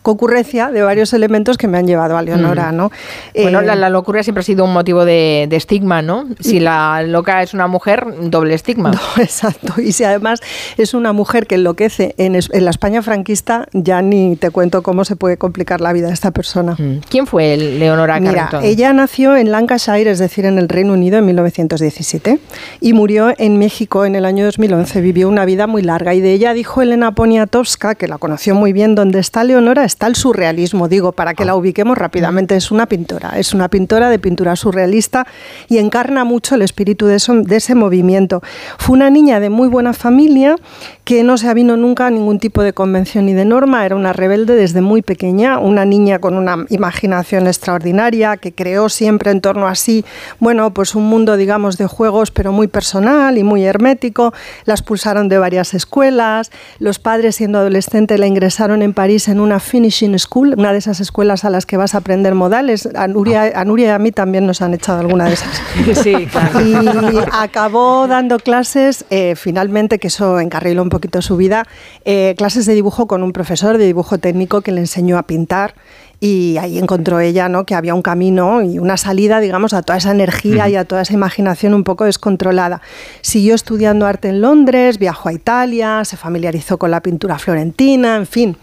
concurrencia 0.01 0.71
de 0.71 0.81
varios 0.81 1.13
elementos 1.13 1.57
que 1.57 1.67
me 1.67 1.77
han 1.77 1.85
llevado 1.85 2.17
a 2.17 2.21
Leonora. 2.21 2.71
Mm. 2.71 2.75
¿no? 2.75 2.91
Bueno, 3.35 3.61
la, 3.61 3.75
la 3.75 3.89
locura 3.89 4.23
siempre 4.23 4.41
ha 4.41 4.43
sido 4.43 4.62
un 4.63 4.73
motivo 4.73 5.05
de, 5.05 5.47
de, 5.49 5.55
estigma, 5.55 6.01
¿no? 6.01 6.27
Si 6.39 6.59
la 6.59 7.03
loca 7.03 7.41
es 7.41 7.53
una 7.53 7.67
mujer, 7.67 8.05
doble 8.21 8.53
estigma. 8.53 8.91
No, 9.03 9.23
exacto. 9.23 9.81
Y 9.81 9.91
si 9.91 10.03
además 10.03 10.39
es 10.77 10.93
una 10.93 11.13
mujer 11.13 11.47
que 11.47 11.55
enloquece 11.55 12.13
en, 12.17 12.35
en, 12.35 12.65
la 12.65 12.69
España 12.69 13.01
franquista, 13.01 13.67
ya 13.73 14.01
ni 14.01 14.35
te 14.35 14.49
cuento 14.51 14.83
cómo 14.83 15.03
se 15.03 15.15
puede 15.15 15.37
complicar 15.37 15.81
la 15.81 15.93
vida 15.93 16.07
de 16.07 16.13
esta 16.13 16.31
persona. 16.31 16.77
¿Quién 17.09 17.27
fue 17.27 17.57
Leonora 17.57 18.19
Mira, 18.19 18.33
Carrington? 18.33 18.63
ella 18.63 18.93
nació 18.93 19.35
en 19.35 19.51
Lancashire, 19.51 20.09
es 20.09 20.19
decir, 20.19 20.45
en 20.45 20.57
el 20.57 20.69
Reino 20.69 20.93
Unido, 20.93 21.17
en 21.17 21.25
1917 21.25 22.39
y 22.81 22.93
murió 22.93 23.33
en 23.37 23.57
México 23.57 24.05
en 24.05 24.15
el 24.15 24.25
año 24.25 24.45
2011. 24.45 25.01
Vivió 25.01 25.27
una 25.27 25.45
vida 25.45 25.67
muy 25.67 25.81
larga 25.81 26.13
y 26.13 26.21
de 26.21 26.33
ella 26.33 26.53
dijo 26.53 26.81
Elena 26.81 27.13
Poniatowska, 27.13 27.95
que 27.95 28.07
la 28.07 28.17
conoció 28.17 28.55
muy 28.55 28.73
bien, 28.73 28.95
donde 28.95 29.19
está 29.19 29.43
Leonora 29.43 29.83
está 29.83 30.07
el 30.07 30.15
surrealismo, 30.15 30.87
digo, 30.87 31.11
para 31.11 31.33
que 31.33 31.45
la 31.45 31.55
ubiquemos 31.55 31.97
rápidamente. 31.97 32.55
Es 32.55 32.71
una 32.71 32.87
pintora, 32.87 33.33
es 33.37 33.53
una 33.53 33.69
pintora 33.69 34.09
de 34.09 34.19
pintura 34.19 34.52
surrealista 34.55 35.27
y 35.67 35.77
encarna 35.77 36.23
mucho 36.23 36.55
el 36.55 36.61
espíritu 36.61 37.05
de, 37.05 37.15
eso, 37.15 37.33
de, 37.33 37.55
ese 37.55 37.75
movimiento. 37.75 38.41
Fue 38.77 38.95
una 38.95 39.09
niña 39.09 39.39
de 39.39 39.49
muy 39.49 39.67
buena 39.67 39.93
familia 39.93 40.55
que 41.03 41.23
no 41.23 41.37
se 41.37 41.49
avino 41.49 41.75
nunca 41.75 42.07
a 42.07 42.09
ningún 42.09 42.39
tipo 42.39 42.63
de 42.63 42.73
convención 42.73 43.25
ni 43.25 43.33
de 43.33 43.45
norma, 43.45 43.85
era 43.85 43.95
una 43.95 44.13
rebelde 44.13 44.55
desde 44.55 44.81
muy 44.81 45.01
pequeña, 45.01 45.59
una 45.59 45.83
niña 45.85 46.19
con 46.19 46.35
una 46.35 46.65
imaginación 46.69 47.47
extraordinaria 47.47 48.37
que 48.37 48.53
creó 48.53 48.87
siempre 48.87 49.31
en 49.31 49.41
torno 49.41 49.67
a 49.67 49.75
sí, 49.75 50.05
bueno, 50.39 50.73
pues 50.73 50.95
un 50.95 51.03
mundo, 51.03 51.35
digamos, 51.35 51.77
de 51.77 51.87
juegos, 51.87 52.31
pero 52.31 52.51
muy 52.51 52.67
personal 52.67 53.37
y 53.37 53.43
muy 53.43 53.63
hermético. 53.63 54.33
La 54.65 54.73
expulsaron 54.73 55.27
de 55.27 55.37
varias 55.37 55.73
escuelas, 55.73 56.51
los 56.79 56.99
padres 56.99 57.35
siendo 57.35 57.59
adolescente 57.59 58.17
la 58.17 58.27
ingresaron 58.27 58.81
en 58.81 58.93
París 58.93 59.27
en 59.27 59.39
una 59.39 59.59
finishing 59.59 60.17
school, 60.19 60.55
una 60.57 60.71
de 60.71 60.77
esas 60.77 60.99
escuelas 60.99 61.45
a 61.45 61.49
las 61.49 61.65
que 61.65 61.77
vas 61.77 61.95
a 61.95 61.99
aprender 61.99 62.35
modales. 62.35 62.87
A 62.95 63.07
Nuria, 63.07 63.51
a 63.55 63.65
Nuria 63.65 63.87
y 63.87 63.89
a 63.89 63.99
mí 63.99 64.11
también 64.11 64.42
nos 64.43 64.61
han 64.61 64.73
echado 64.73 64.99
alguna 64.99 65.25
de 65.25 65.33
esas. 65.33 65.61
Sí, 66.03 66.27
claro. 66.27 66.61
Y 66.61 67.17
acabó 67.31 68.07
dando 68.07 68.39
clases, 68.39 69.05
eh, 69.09 69.35
finalmente, 69.35 69.99
que 69.99 70.07
eso 70.07 70.39
encarriló 70.39 70.81
un 70.81 70.89
poquito 70.89 71.21
su 71.21 71.37
vida, 71.37 71.65
eh, 72.05 72.35
clases 72.37 72.65
de 72.65 72.73
dibujo 72.73 73.07
con 73.07 73.23
un 73.23 73.33
profesor 73.33 73.77
de 73.77 73.85
dibujo 73.85 74.17
técnico 74.17 74.61
que 74.61 74.71
le 74.71 74.81
enseñó 74.81 75.17
a 75.17 75.23
pintar 75.23 75.75
y 76.23 76.57
ahí 76.57 76.79
encontró 76.79 77.19
ella 77.19 77.49
¿no? 77.49 77.65
que 77.65 77.75
había 77.75 77.93
un 77.93 78.01
camino 78.01 78.61
y 78.61 78.79
una 78.79 78.95
salida, 78.95 79.41
digamos, 79.41 79.73
a 79.73 79.81
toda 79.81 79.97
esa 79.97 80.11
energía 80.11 80.69
y 80.69 80.77
a 80.77 80.85
toda 80.85 81.01
esa 81.01 81.11
imaginación 81.11 81.73
un 81.73 81.83
poco 81.83 82.05
descontrolada. 82.05 82.81
Siguió 83.19 83.53
estudiando 83.53 84.05
arte 84.05 84.29
en 84.29 84.39
Londres, 84.39 84.99
viajó 84.99 85.27
a 85.27 85.33
Italia, 85.33 86.05
se 86.05 86.15
familiarizó 86.15 86.77
con 86.77 86.91
la 86.91 87.01
pintura 87.01 87.39
florentina, 87.39 88.15
en 88.15 88.25
fin. 88.25 88.57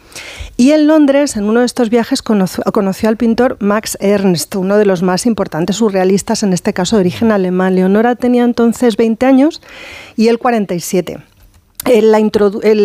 Y 0.56 0.70
en 0.70 0.86
Londres, 0.86 1.36
en 1.36 1.44
uno 1.44 1.60
de 1.60 1.66
estos 1.66 1.90
viajes, 1.90 2.22
conoció, 2.22 2.64
conoció 2.72 3.10
al 3.10 3.18
pintor 3.18 3.58
Max 3.60 3.98
Ernst, 4.00 4.56
uno 4.56 4.78
de 4.78 4.86
los 4.86 5.02
más 5.02 5.26
importantes 5.26 5.76
surrealistas, 5.76 6.42
en 6.42 6.54
este 6.54 6.72
caso 6.72 6.96
de 6.96 7.00
origen 7.00 7.30
alemán. 7.30 7.74
Leonora 7.74 8.16
tenía 8.16 8.44
entonces 8.44 8.96
20 8.96 9.26
años 9.26 9.60
y 10.16 10.28
él 10.28 10.38
47. 10.38 11.18
Él 11.86 12.12
la, 12.12 12.20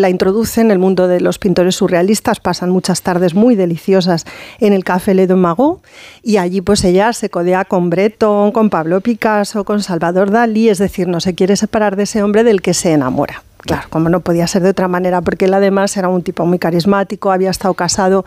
introduce 0.10 0.62
en 0.62 0.72
el 0.72 0.80
mundo 0.80 1.08
de 1.08 1.20
los 1.20 1.38
pintores 1.38 1.76
surrealistas, 1.76 2.40
pasan 2.40 2.70
muchas 2.70 3.02
tardes 3.02 3.34
muy 3.34 3.56
deliciosas 3.56 4.26
en 4.60 4.74
el 4.74 4.84
Café 4.84 5.14
Le 5.14 5.28
Magot 5.28 5.82
y 6.24 6.38
allí 6.38 6.62
pues 6.62 6.84
ella 6.84 7.14
se 7.14 7.30
codea 7.30 7.66
con 7.66 7.90
Breton, 7.90 8.52
con 8.52 8.70
Pablo 8.70 9.02
Picasso, 9.02 9.64
con 9.64 9.84
Salvador 9.84 10.32
Dalí, 10.32 10.70
es 10.70 10.78
decir, 10.78 11.08
no 11.08 11.20
se 11.20 11.36
quiere 11.36 11.56
separar 11.56 11.96
de 11.96 12.04
ese 12.04 12.24
hombre 12.24 12.44
del 12.44 12.62
que 12.62 12.74
se 12.74 12.94
enamora. 12.94 13.44
Claro, 13.66 13.88
como 13.90 14.10
no 14.10 14.20
podía 14.20 14.46
ser 14.46 14.62
de 14.62 14.70
otra 14.70 14.88
manera, 14.88 15.22
porque 15.22 15.46
él 15.46 15.54
además 15.56 15.98
era 15.98 16.08
un 16.08 16.22
tipo 16.22 16.46
muy 16.46 16.60
carismático, 16.60 17.32
había 17.32 17.50
estado 17.50 17.74
casado 17.74 18.24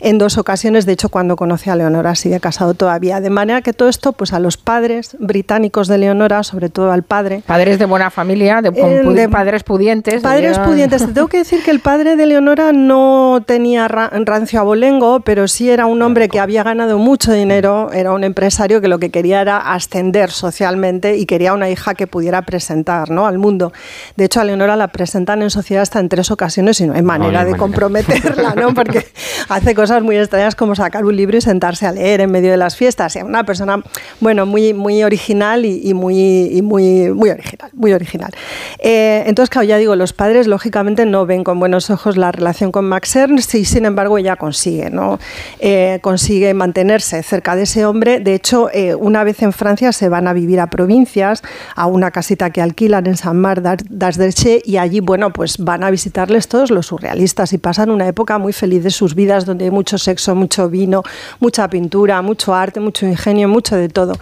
en 0.00 0.18
dos 0.18 0.38
ocasiones, 0.38 0.86
de 0.86 0.92
hecho 0.92 1.08
cuando 1.08 1.36
conocí 1.36 1.70
a 1.70 1.76
Leonora 1.76 2.14
sigue 2.14 2.40
casado 2.40 2.74
todavía, 2.74 3.20
de 3.20 3.30
manera 3.30 3.62
que 3.62 3.72
todo 3.72 3.88
esto, 3.88 4.12
pues 4.12 4.32
a 4.32 4.38
los 4.38 4.56
padres 4.56 5.16
británicos 5.18 5.88
de 5.88 5.98
Leonora, 5.98 6.42
sobre 6.42 6.68
todo 6.68 6.92
al 6.92 7.02
padre. 7.02 7.42
Padres 7.46 7.78
de 7.78 7.84
buena 7.84 8.10
familia, 8.10 8.62
de, 8.62 8.70
eh, 8.70 9.28
padres 9.28 9.62
pudientes. 9.62 10.22
Padres 10.22 10.58
pudientes. 10.58 11.06
Te 11.06 11.12
tengo 11.12 11.28
que 11.28 11.38
decir 11.38 11.62
que 11.62 11.70
el 11.70 11.80
padre 11.80 12.16
de 12.16 12.26
Leonora 12.26 12.72
no 12.72 13.42
tenía 13.46 13.88
rancio 13.88 14.60
abolengo, 14.60 15.20
pero 15.20 15.48
sí 15.48 15.70
era 15.70 15.86
un 15.86 16.02
hombre 16.02 16.28
que 16.28 16.40
había 16.40 16.62
ganado 16.62 16.98
mucho 16.98 17.32
dinero, 17.32 17.90
era 17.92 18.12
un 18.12 18.24
empresario 18.24 18.80
que 18.80 18.88
lo 18.88 18.98
que 18.98 19.10
quería 19.10 19.40
era 19.40 19.58
ascender 19.58 20.30
socialmente 20.30 21.16
y 21.16 21.26
quería 21.26 21.52
una 21.52 21.68
hija 21.70 21.94
que 21.94 22.06
pudiera 22.06 22.42
presentar 22.42 23.10
¿no? 23.10 23.26
al 23.26 23.38
mundo. 23.38 23.72
De 24.16 24.24
hecho, 24.24 24.40
a 24.40 24.44
Leonora 24.44 24.76
la 24.76 24.88
presentan 24.88 25.42
en 25.42 25.50
sociedad 25.50 25.82
hasta 25.82 26.00
en 26.00 26.08
tres 26.08 26.30
ocasiones 26.30 26.80
y 26.80 26.86
no 26.86 26.94
hay 26.94 27.02
manera 27.02 27.44
de 27.44 27.56
comprometerla, 27.56 28.54
¿no? 28.54 28.74
Porque 28.74 29.06
hace 29.48 29.74
cosas 29.74 29.89
muy 30.02 30.16
extrañas 30.16 30.54
como 30.54 30.74
sacar 30.74 31.04
un 31.04 31.16
libro 31.16 31.36
y 31.36 31.40
sentarse 31.40 31.86
a 31.86 31.92
leer 31.92 32.20
en 32.20 32.30
medio 32.30 32.50
de 32.50 32.56
las 32.56 32.76
fiestas. 32.76 33.16
Es 33.16 33.22
una 33.22 33.44
persona, 33.44 33.82
bueno, 34.20 34.46
muy, 34.46 34.72
muy 34.72 35.02
original 35.02 35.64
y, 35.64 35.92
muy, 35.94 36.60
muy, 36.62 37.10
muy 37.10 37.30
original, 37.30 37.70
muy 37.74 37.92
original. 37.92 38.30
Eh, 38.78 39.24
entonces, 39.26 39.50
claro, 39.50 39.66
ya 39.66 39.76
digo, 39.78 39.96
los 39.96 40.12
padres 40.12 40.46
lógicamente 40.46 41.06
no 41.06 41.26
ven 41.26 41.44
con 41.44 41.58
buenos 41.58 41.90
ojos 41.90 42.16
la 42.16 42.32
relación 42.32 42.72
con 42.72 42.84
Max 42.84 43.16
Ernst 43.16 43.54
y 43.54 43.64
sin 43.64 43.84
embargo 43.84 44.18
ella 44.18 44.36
consigue, 44.36 44.90
¿no? 44.90 45.18
Eh, 45.58 45.98
consigue 46.02 46.54
mantenerse 46.54 47.22
cerca 47.22 47.56
de 47.56 47.62
ese 47.62 47.84
hombre. 47.84 48.20
De 48.20 48.34
hecho, 48.34 48.70
eh, 48.72 48.94
una 48.94 49.24
vez 49.24 49.42
en 49.42 49.52
Francia 49.52 49.92
se 49.92 50.08
van 50.08 50.28
a 50.28 50.32
vivir 50.32 50.60
a 50.60 50.68
provincias, 50.68 51.42
a 51.74 51.86
una 51.86 52.10
casita 52.10 52.50
que 52.50 52.62
alquilan 52.62 53.06
en 53.06 53.16
San 53.16 53.38
Mar 53.38 53.62
d'Asderche 53.62 54.62
y 54.64 54.76
allí, 54.76 55.00
bueno, 55.00 55.32
pues 55.32 55.58
van 55.58 55.84
a 55.84 55.90
visitarles 55.90 56.48
todos 56.48 56.70
los 56.70 56.86
surrealistas 56.86 57.52
y 57.52 57.58
pasan 57.58 57.90
una 57.90 58.06
época 58.06 58.38
muy 58.38 58.52
feliz 58.52 58.84
de 58.84 58.90
sus 58.90 59.14
vidas 59.14 59.44
donde 59.44 59.64
hay 59.64 59.70
mucho 59.80 59.96
sexo, 59.96 60.34
mucho 60.34 60.68
vino, 60.68 61.02
mucha 61.38 61.68
pintura, 61.70 62.20
mucho 62.20 62.54
arte, 62.54 62.80
mucho 62.80 63.06
ingenio, 63.06 63.48
mucho 63.48 63.76
de 63.76 63.88
todo. 63.88 64.12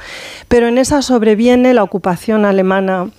Pero 0.47 0.69
en 0.69 0.79
esa 0.79 1.03
sobreviene 1.03 1.75
la 1.75 1.83
ocupación 1.83 2.45
alemana 2.45 3.11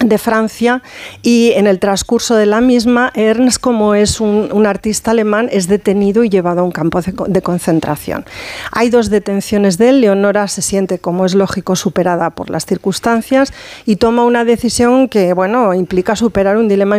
de 0.00 0.18
Francia 0.18 0.82
y 1.22 1.52
en 1.52 1.66
el 1.66 1.78
transcurso 1.78 2.34
de 2.34 2.46
la 2.46 2.60
misma, 2.60 3.12
Ernst, 3.14 3.60
como 3.60 3.94
es 3.94 4.20
un, 4.20 4.66
artista 4.66 5.10
alemán, 5.10 5.48
es 5.50 5.68
detenido 5.68 6.22
y 6.22 6.28
llevado 6.28 6.60
a 6.60 6.64
un 6.64 6.70
campo 6.70 7.00
de, 7.00 7.42
concentración. 7.42 8.24
Hay 8.72 8.90
dos 8.90 9.08
detenciones 9.08 9.78
de 9.78 9.88
él, 9.88 10.00
Leonora 10.02 10.48
se 10.48 10.62
siente, 10.62 10.98
como 10.98 11.24
es 11.24 11.34
lógico, 11.34 11.76
superada 11.76 12.30
por 12.30 12.50
las 12.50 12.66
circunstancias 12.66 13.52
y 13.86 13.96
toma 13.96 14.24
una 14.24 14.44
decisión 14.44 15.08
que, 15.08 15.32
bueno, 15.32 15.72
implica 15.74 16.14
superar 16.14 16.56
un 16.56 16.68
dilema 16.68 16.96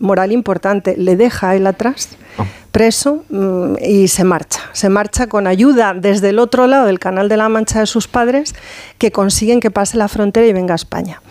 moral 0.00 0.32
importante. 0.32 0.96
Le 0.96 1.16
deja 1.16 1.54
él 1.56 1.66
atrás 1.66 2.10
oh 2.38 2.63
preso 2.74 3.24
mm, 3.30 3.76
y 3.80 4.08
se 4.08 4.24
marcha. 4.24 4.60
Se 4.72 4.88
marcha 4.88 5.28
con 5.28 5.46
ayuda 5.46 5.94
desde 5.94 6.30
el 6.30 6.40
otro 6.40 6.66
lado 6.66 6.86
del 6.86 6.98
Canal 6.98 7.28
de 7.28 7.36
la 7.36 7.48
Mancha 7.48 7.78
de 7.78 7.86
sus 7.86 8.08
padres 8.08 8.52
que 8.98 9.12
consiguen 9.12 9.60
que 9.60 9.70
pase 9.70 9.96
la 9.96 10.08
frontera 10.08 10.44
y 10.44 10.52
venga 10.52 10.74
a 10.74 10.76
España. 10.76 11.22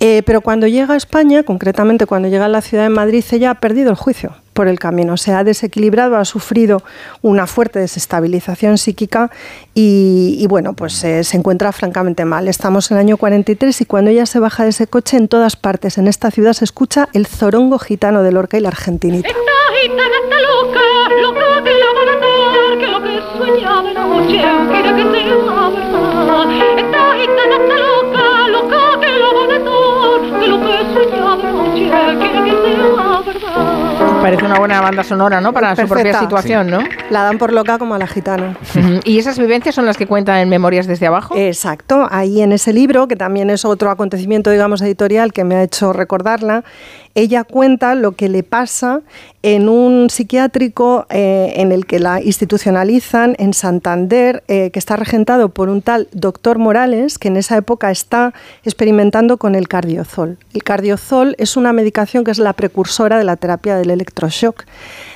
Eh, 0.00 0.22
pero 0.26 0.42
cuando 0.42 0.66
llega 0.66 0.92
a 0.92 0.96
España, 0.98 1.44
concretamente 1.44 2.04
cuando 2.04 2.28
llega 2.28 2.44
a 2.44 2.48
la 2.48 2.60
ciudad 2.60 2.82
de 2.82 2.90
Madrid, 2.90 3.24
ella 3.32 3.52
ha 3.52 3.54
perdido 3.54 3.88
el 3.88 3.96
juicio 3.96 4.34
por 4.52 4.68
el 4.68 4.78
camino. 4.78 5.16
Se 5.16 5.32
ha 5.32 5.44
desequilibrado, 5.44 6.18
ha 6.18 6.26
sufrido 6.26 6.82
una 7.22 7.46
fuerte 7.46 7.78
desestabilización 7.78 8.76
psíquica 8.76 9.30
y, 9.74 10.46
bueno, 10.50 10.74
pues 10.74 11.02
eh, 11.04 11.24
se 11.24 11.38
encuentra 11.38 11.72
francamente 11.72 12.26
mal. 12.26 12.48
Estamos 12.48 12.90
en 12.90 12.98
el 12.98 13.00
año 13.00 13.16
43 13.16 13.80
y 13.80 13.84
cuando 13.86 14.10
ella 14.10 14.26
se 14.26 14.40
baja 14.40 14.64
de 14.64 14.70
ese 14.70 14.86
coche, 14.86 15.16
en 15.16 15.28
todas 15.28 15.56
partes 15.56 15.96
en 15.96 16.06
esta 16.06 16.30
ciudad 16.30 16.52
se 16.52 16.66
escucha 16.66 17.08
el 17.14 17.26
zorongo 17.26 17.78
gitano 17.78 18.22
de 18.22 18.32
Lorca 18.32 18.58
y 18.58 18.60
la 18.60 18.68
argentinita 18.68 19.30
guitarra 19.82 20.18
está 20.22 20.38
loca, 20.40 20.80
loca 21.20 21.62
que 21.64 21.74
la 21.74 21.86
va 21.96 22.02
a 22.02 22.06
matar, 22.06 22.78
que 22.78 22.86
lo 22.86 23.02
que 23.02 23.14
soñaba 23.38 23.82
de 23.82 23.94
noche, 23.94 24.40
quiere 24.70 24.90
que 24.96 25.04
sea 25.12 25.34
verdad. 25.34 26.46
Esta 26.78 27.14
guitarra 27.16 27.56
está 27.62 27.76
loca, 27.78 28.48
loca 28.48 29.00
que 29.00 29.10
la 29.22 29.28
va 29.36 29.42
a 29.42 29.46
matar, 29.52 30.20
que 30.40 30.46
lo 30.46 30.58
que 30.60 30.74
soñaba 30.94 31.36
de 31.36 31.42
noche, 31.42 31.84
quiere 32.20 32.38
que 32.44 32.52
sea 32.62 32.76
verdad. 32.78 33.11
Parece 34.22 34.44
una 34.44 34.58
buena 34.58 34.80
banda 34.80 35.02
sonora, 35.02 35.40
¿no? 35.40 35.52
Para 35.52 35.74
su 35.76 35.86
propia 35.86 36.18
situación, 36.18 36.70
¿no? 36.70 36.80
La 37.10 37.24
dan 37.24 37.38
por 37.38 37.52
loca 37.52 37.78
como 37.78 37.94
a 37.94 37.98
la 37.98 38.06
gitana. 38.06 38.56
¿Y 39.04 39.18
esas 39.18 39.38
vivencias 39.38 39.74
son 39.74 39.86
las 39.86 39.96
que 39.96 40.06
cuentan 40.06 40.38
en 40.38 40.48
Memorias 40.48 40.86
desde 40.86 41.06
abajo? 41.06 41.34
Exacto. 41.36 42.06
Ahí 42.10 42.40
en 42.40 42.52
ese 42.52 42.72
libro, 42.72 43.08
que 43.08 43.16
también 43.16 43.50
es 43.50 43.64
otro 43.64 43.90
acontecimiento, 43.90 44.50
digamos, 44.50 44.80
editorial 44.82 45.32
que 45.32 45.44
me 45.44 45.56
ha 45.56 45.62
hecho 45.62 45.92
recordarla, 45.92 46.64
ella 47.14 47.44
cuenta 47.44 47.94
lo 47.94 48.12
que 48.12 48.28
le 48.28 48.42
pasa 48.42 49.02
en 49.42 49.68
un 49.68 50.08
psiquiátrico 50.08 51.06
eh, 51.10 51.54
en 51.56 51.72
el 51.72 51.84
que 51.84 51.98
la 51.98 52.22
institucionalizan 52.22 53.34
en 53.38 53.54
Santander, 53.54 54.42
eh, 54.48 54.70
que 54.70 54.78
está 54.78 54.96
regentado 54.96 55.48
por 55.48 55.68
un 55.68 55.82
tal 55.82 56.08
doctor 56.12 56.58
Morales, 56.58 57.18
que 57.18 57.28
en 57.28 57.36
esa 57.36 57.56
época 57.56 57.90
está 57.90 58.32
experimentando 58.64 59.36
con 59.36 59.54
el 59.54 59.68
cardiozol. 59.68 60.38
El 60.54 60.62
cardiozol 60.62 61.34
es 61.38 61.56
una 61.56 61.72
medicación 61.72 62.24
que 62.24 62.30
es 62.30 62.38
la 62.38 62.52
precursora 62.52 63.11
de 63.18 63.24
la 63.24 63.36
terapia 63.36 63.76
del 63.76 63.90
electroshock. 63.90 64.64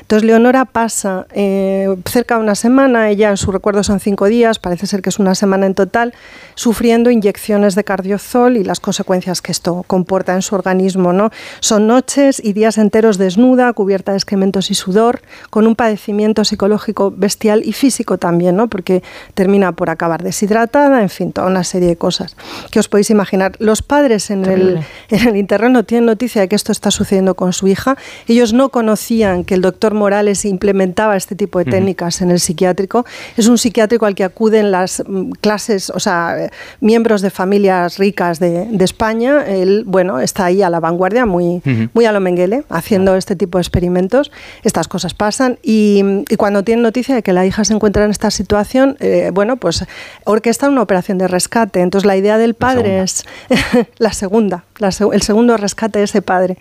Entonces 0.07 0.25
Leonora 0.25 0.67
pasa 0.67 1.27
eh, 1.33 1.97
cerca 2.05 2.37
de 2.37 2.41
una 2.41 2.55
semana, 2.55 3.11
ella 3.11 3.31
en 3.31 3.37
su 3.37 3.51
recuerdo 3.51 3.83
son 3.83 3.99
cinco 3.99 4.27
días, 4.27 4.61
parece 4.61 4.87
ser 4.87 5.03
que 5.03 5.09
es 5.09 5.19
una 5.19 5.35
semana 5.35 5.67
en 5.67 5.75
total, 5.75 6.15
sufriendo 6.55 7.11
inyecciones 7.11 7.75
de 7.75 7.83
cardiozol 7.83 8.57
y 8.57 8.63
las 8.63 8.79
consecuencias 8.79 9.43
que 9.43 9.51
esto 9.51 9.85
comporta 9.89 10.35
en 10.35 10.43
su 10.43 10.55
organismo. 10.55 11.13
¿no? 11.13 11.31
Son 11.59 11.89
noches 11.89 12.41
y 12.45 12.53
días 12.53 12.79
enteros 12.79 13.19
desnuda, 13.19 13.73
cubierta 13.73 14.13
de 14.13 14.19
excrementos 14.19 14.71
y 14.71 14.75
sudor, 14.75 15.23
con 15.51 15.67
un 15.67 15.75
padecimiento 15.75 16.45
psicológico 16.45 17.11
bestial 17.11 17.63
y 17.65 17.73
físico 17.73 18.17
también, 18.17 18.55
¿no? 18.55 18.69
porque 18.69 19.03
termina 19.35 19.73
por 19.73 19.91
acabar 19.91 20.23
deshidratada, 20.23 21.03
en 21.03 21.11
fin, 21.11 21.33
toda 21.33 21.49
una 21.49 21.65
serie 21.65 21.89
de 21.89 21.97
cosas 21.97 22.37
que 22.71 22.79
os 22.79 22.89
podéis 22.89 23.11
imaginar. 23.11 23.57
Los 23.59 23.83
padres 23.83 24.31
en 24.31 24.45
el, 24.45 24.81
en 25.11 25.29
el 25.29 25.37
internet 25.37 25.87
tienen 25.87 26.07
noticia 26.07 26.43
de 26.43 26.49
que 26.49 26.57
esto 26.57 26.73
está 26.73 26.91
sucediendo 26.91 27.35
con 27.35 27.53
su 27.53 27.67
hija. 27.67 27.86
Ellos 28.27 28.53
no 28.53 28.71
conocían 28.71 29.45
que 29.45 29.55
el 29.55 29.61
doctor 29.61 29.95
Morales 29.95 30.45
implementaba 30.45 31.17
este 31.17 31.37
tipo 31.37 31.59
de 31.59 31.67
técnicas 31.67 32.21
en 32.21 32.31
el 32.31 32.41
psiquiátrico. 32.41 33.05
Es 33.37 33.47
un 33.47 33.59
psiquiátrico 33.59 34.07
al 34.07 34.15
que 34.15 34.25
acuden 34.25 34.71
las 34.71 35.03
mm, 35.07 35.33
clases, 35.41 35.91
o 35.91 36.01
sea, 36.01 36.51
miembros 36.81 37.23
de 37.23 37.31
familias 37.31 37.99
ricas 37.99 38.39
de, 38.41 38.67
España. 38.87 39.45
Él, 39.45 39.83
bueno, 39.85 40.21
está 40.21 40.45
ahí 40.45 40.63
a 40.63 40.71
la 40.71 40.79
vanguardia, 40.79 41.27
muy, 41.27 41.61
muy 41.93 42.05
a 42.05 42.13
lo 42.13 42.21
Mengele, 42.21 42.63
haciendo 42.69 43.17
este 43.17 43.35
tipo 43.35 43.59
de 43.59 43.63
experimentos. 43.63 44.31
Estas 44.63 44.87
cosas 44.87 45.13
pasan 45.13 45.59
y, 45.63 46.25
cuando 46.37 46.63
tienen 46.63 46.83
noticia 46.83 47.15
de 47.15 47.23
que 47.23 47.33
la 47.33 47.45
hija 47.45 47.65
se 47.65 47.75
encuentra 47.75 48.05
en 48.05 48.13
esta 48.13 48.31
situación, 48.31 48.97
eh, 49.01 49.31
bueno, 49.35 49.57
pues 49.57 49.85
orquesta 50.25 50.69
una 50.69 50.83
operación 50.83 51.19
de 51.19 51.27
rescate. 51.27 51.81
Entonces 51.81 52.07
la 52.07 52.17
idea 52.17 52.39
del 52.39 52.55
padre 52.55 53.03
es 53.03 53.25
la 53.99 54.13
segunda, 54.13 54.65
el 54.81 55.23
segundo 55.23 55.57
rescate 55.57 55.99
de 55.99 56.05
ese 56.05 56.23
padre. 56.23 56.59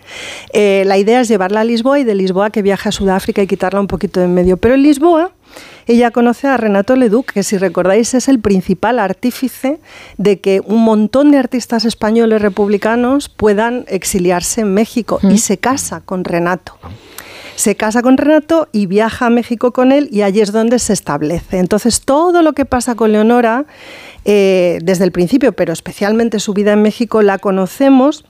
Eh, 0.52 0.84
la 0.86 0.98
idea 0.98 1.20
es 1.20 1.28
llevarla 1.28 1.60
a 1.60 1.64
Lisboa 1.64 1.98
y 1.98 2.04
de 2.04 2.14
Lisboa 2.14 2.50
que 2.50 2.62
viaje 2.62 2.88
a 2.88 2.92
Sudáfrica 2.92 3.42
y 3.42 3.46
quitarla 3.46 3.80
un 3.80 3.86
poquito 3.86 4.20
de 4.20 4.26
en 4.26 4.34
medio. 4.34 4.56
Pero 4.56 4.74
en 4.74 4.82
Lisboa 4.82 5.32
ella 5.86 6.10
conoce 6.10 6.48
a 6.48 6.56
Renato 6.56 6.96
Leduc, 6.96 7.32
que 7.32 7.42
si 7.44 7.58
recordáis 7.58 8.12
es 8.14 8.28
el 8.28 8.40
principal 8.40 8.98
artífice 8.98 9.78
de 10.16 10.40
que 10.40 10.60
un 10.64 10.82
montón 10.82 11.30
de 11.30 11.38
artistas 11.38 11.84
españoles 11.84 12.42
republicanos 12.42 13.28
puedan 13.28 13.84
exiliarse 13.88 14.62
en 14.62 14.74
México 14.74 15.20
y 15.22 15.38
se 15.38 15.58
casa 15.58 16.00
con 16.00 16.24
Renato. 16.24 16.76
Se 17.56 17.74
casa 17.74 18.02
con 18.02 18.16
Renato 18.16 18.68
y 18.70 18.86
viaja 18.86 19.26
a 19.26 19.30
México 19.30 19.72
con 19.72 19.90
él 19.90 20.08
y 20.12 20.22
allí 20.22 20.40
es 20.40 20.52
donde 20.52 20.78
se 20.78 20.92
establece. 20.92 21.58
Entonces 21.58 22.02
todo 22.02 22.42
lo 22.42 22.52
que 22.52 22.64
pasa 22.64 22.94
con 22.94 23.12
Leonora, 23.12 23.64
eh, 24.24 24.78
desde 24.82 25.04
el 25.04 25.12
principio, 25.12 25.52
pero 25.52 25.72
especialmente 25.72 26.38
su 26.38 26.54
vida 26.54 26.72
en 26.72 26.82
México, 26.82 27.22
la 27.22 27.38
conocemos 27.38 28.24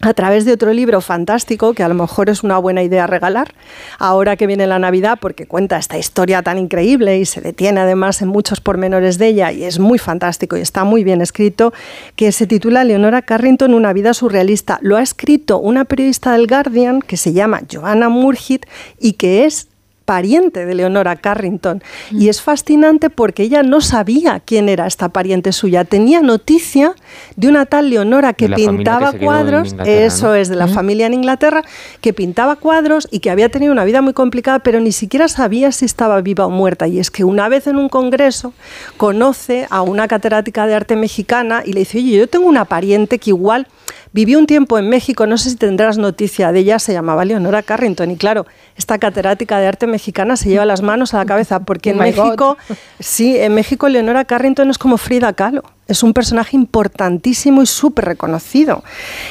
a 0.00 0.12
través 0.12 0.44
de 0.44 0.52
otro 0.52 0.72
libro 0.72 1.00
fantástico 1.00 1.72
que 1.72 1.82
a 1.82 1.88
lo 1.88 1.94
mejor 1.94 2.28
es 2.28 2.42
una 2.42 2.58
buena 2.58 2.82
idea 2.82 3.06
regalar 3.06 3.54
ahora 3.98 4.36
que 4.36 4.46
viene 4.46 4.66
la 4.66 4.78
Navidad 4.78 5.18
porque 5.20 5.46
cuenta 5.46 5.78
esta 5.78 5.96
historia 5.96 6.42
tan 6.42 6.58
increíble 6.58 7.18
y 7.18 7.24
se 7.24 7.40
detiene 7.40 7.80
además 7.80 8.20
en 8.20 8.28
muchos 8.28 8.60
pormenores 8.60 9.18
de 9.18 9.28
ella 9.28 9.52
y 9.52 9.64
es 9.64 9.78
muy 9.78 9.98
fantástico 9.98 10.56
y 10.56 10.60
está 10.60 10.84
muy 10.84 11.04
bien 11.04 11.20
escrito 11.20 11.72
que 12.16 12.32
se 12.32 12.46
titula 12.46 12.84
Leonora 12.84 13.22
Carrington 13.22 13.74
Una 13.74 13.92
vida 13.92 14.14
surrealista. 14.14 14.78
Lo 14.82 14.96
ha 14.96 15.02
escrito 15.02 15.58
una 15.58 15.84
periodista 15.84 16.32
del 16.32 16.46
Guardian 16.46 17.00
que 17.00 17.16
se 17.16 17.32
llama 17.32 17.62
Joanna 17.70 18.08
Murhit 18.08 18.66
y 18.98 19.12
que 19.14 19.44
es 19.44 19.68
pariente 20.04 20.66
de 20.66 20.74
Leonora 20.74 21.16
Carrington. 21.16 21.82
Y 22.10 22.28
es 22.28 22.42
fascinante 22.42 23.10
porque 23.10 23.44
ella 23.44 23.62
no 23.62 23.80
sabía 23.80 24.40
quién 24.44 24.68
era 24.68 24.86
esta 24.86 25.08
pariente 25.08 25.52
suya. 25.52 25.84
Tenía 25.84 26.20
noticia 26.20 26.94
de 27.36 27.48
una 27.48 27.66
tal 27.66 27.90
Leonora 27.90 28.32
que 28.32 28.48
pintaba 28.48 29.12
cuadros, 29.12 29.74
eso 29.84 30.34
es, 30.34 30.48
de 30.48 30.56
la 30.56 30.68
familia 30.68 31.06
en 31.06 31.14
Inglaterra, 31.14 31.62
que 32.00 32.12
pintaba 32.12 32.56
cuadros 32.56 33.08
y 33.10 33.20
que 33.20 33.30
había 33.30 33.48
tenido 33.48 33.72
una 33.72 33.84
vida 33.84 34.02
muy 34.02 34.12
complicada, 34.12 34.58
pero 34.58 34.80
ni 34.80 34.92
siquiera 34.92 35.28
sabía 35.28 35.72
si 35.72 35.84
estaba 35.84 36.20
viva 36.20 36.46
o 36.46 36.50
muerta. 36.50 36.86
Y 36.86 36.98
es 36.98 37.10
que 37.10 37.24
una 37.24 37.48
vez 37.48 37.66
en 37.66 37.76
un 37.76 37.88
congreso 37.88 38.52
conoce 38.96 39.66
a 39.70 39.82
una 39.82 40.08
catedrática 40.08 40.66
de 40.66 40.74
arte 40.74 40.96
mexicana 40.96 41.62
y 41.64 41.72
le 41.72 41.80
dice, 41.80 41.98
oye, 41.98 42.18
yo 42.18 42.28
tengo 42.28 42.46
una 42.46 42.64
pariente 42.64 43.18
que 43.18 43.30
igual 43.30 43.66
Vivió 44.14 44.38
un 44.38 44.46
tiempo 44.46 44.78
en 44.78 44.88
México, 44.88 45.26
no 45.26 45.36
sé 45.36 45.50
si 45.50 45.56
tendrás 45.56 45.98
noticia 45.98 46.52
de 46.52 46.60
ella, 46.60 46.78
se 46.78 46.92
llamaba 46.92 47.24
Leonora 47.24 47.64
Carrington. 47.64 48.12
Y 48.12 48.16
claro, 48.16 48.46
esta 48.76 48.96
catedrática 48.98 49.58
de 49.58 49.66
arte 49.66 49.88
mexicana 49.88 50.36
se 50.36 50.50
lleva 50.50 50.64
las 50.64 50.82
manos 50.82 51.14
a 51.14 51.18
la 51.18 51.26
cabeza, 51.26 51.64
porque 51.64 51.90
en 51.90 51.96
oh 51.98 52.02
México, 52.02 52.56
sí, 53.00 53.36
en 53.36 53.56
México 53.56 53.88
Leonora 53.88 54.24
Carrington 54.24 54.70
es 54.70 54.78
como 54.78 54.98
Frida 54.98 55.32
Kahlo 55.32 55.64
es 55.86 56.02
un 56.02 56.14
personaje 56.14 56.56
importantísimo 56.56 57.62
y 57.62 57.66
súper 57.66 58.06
reconocido. 58.06 58.82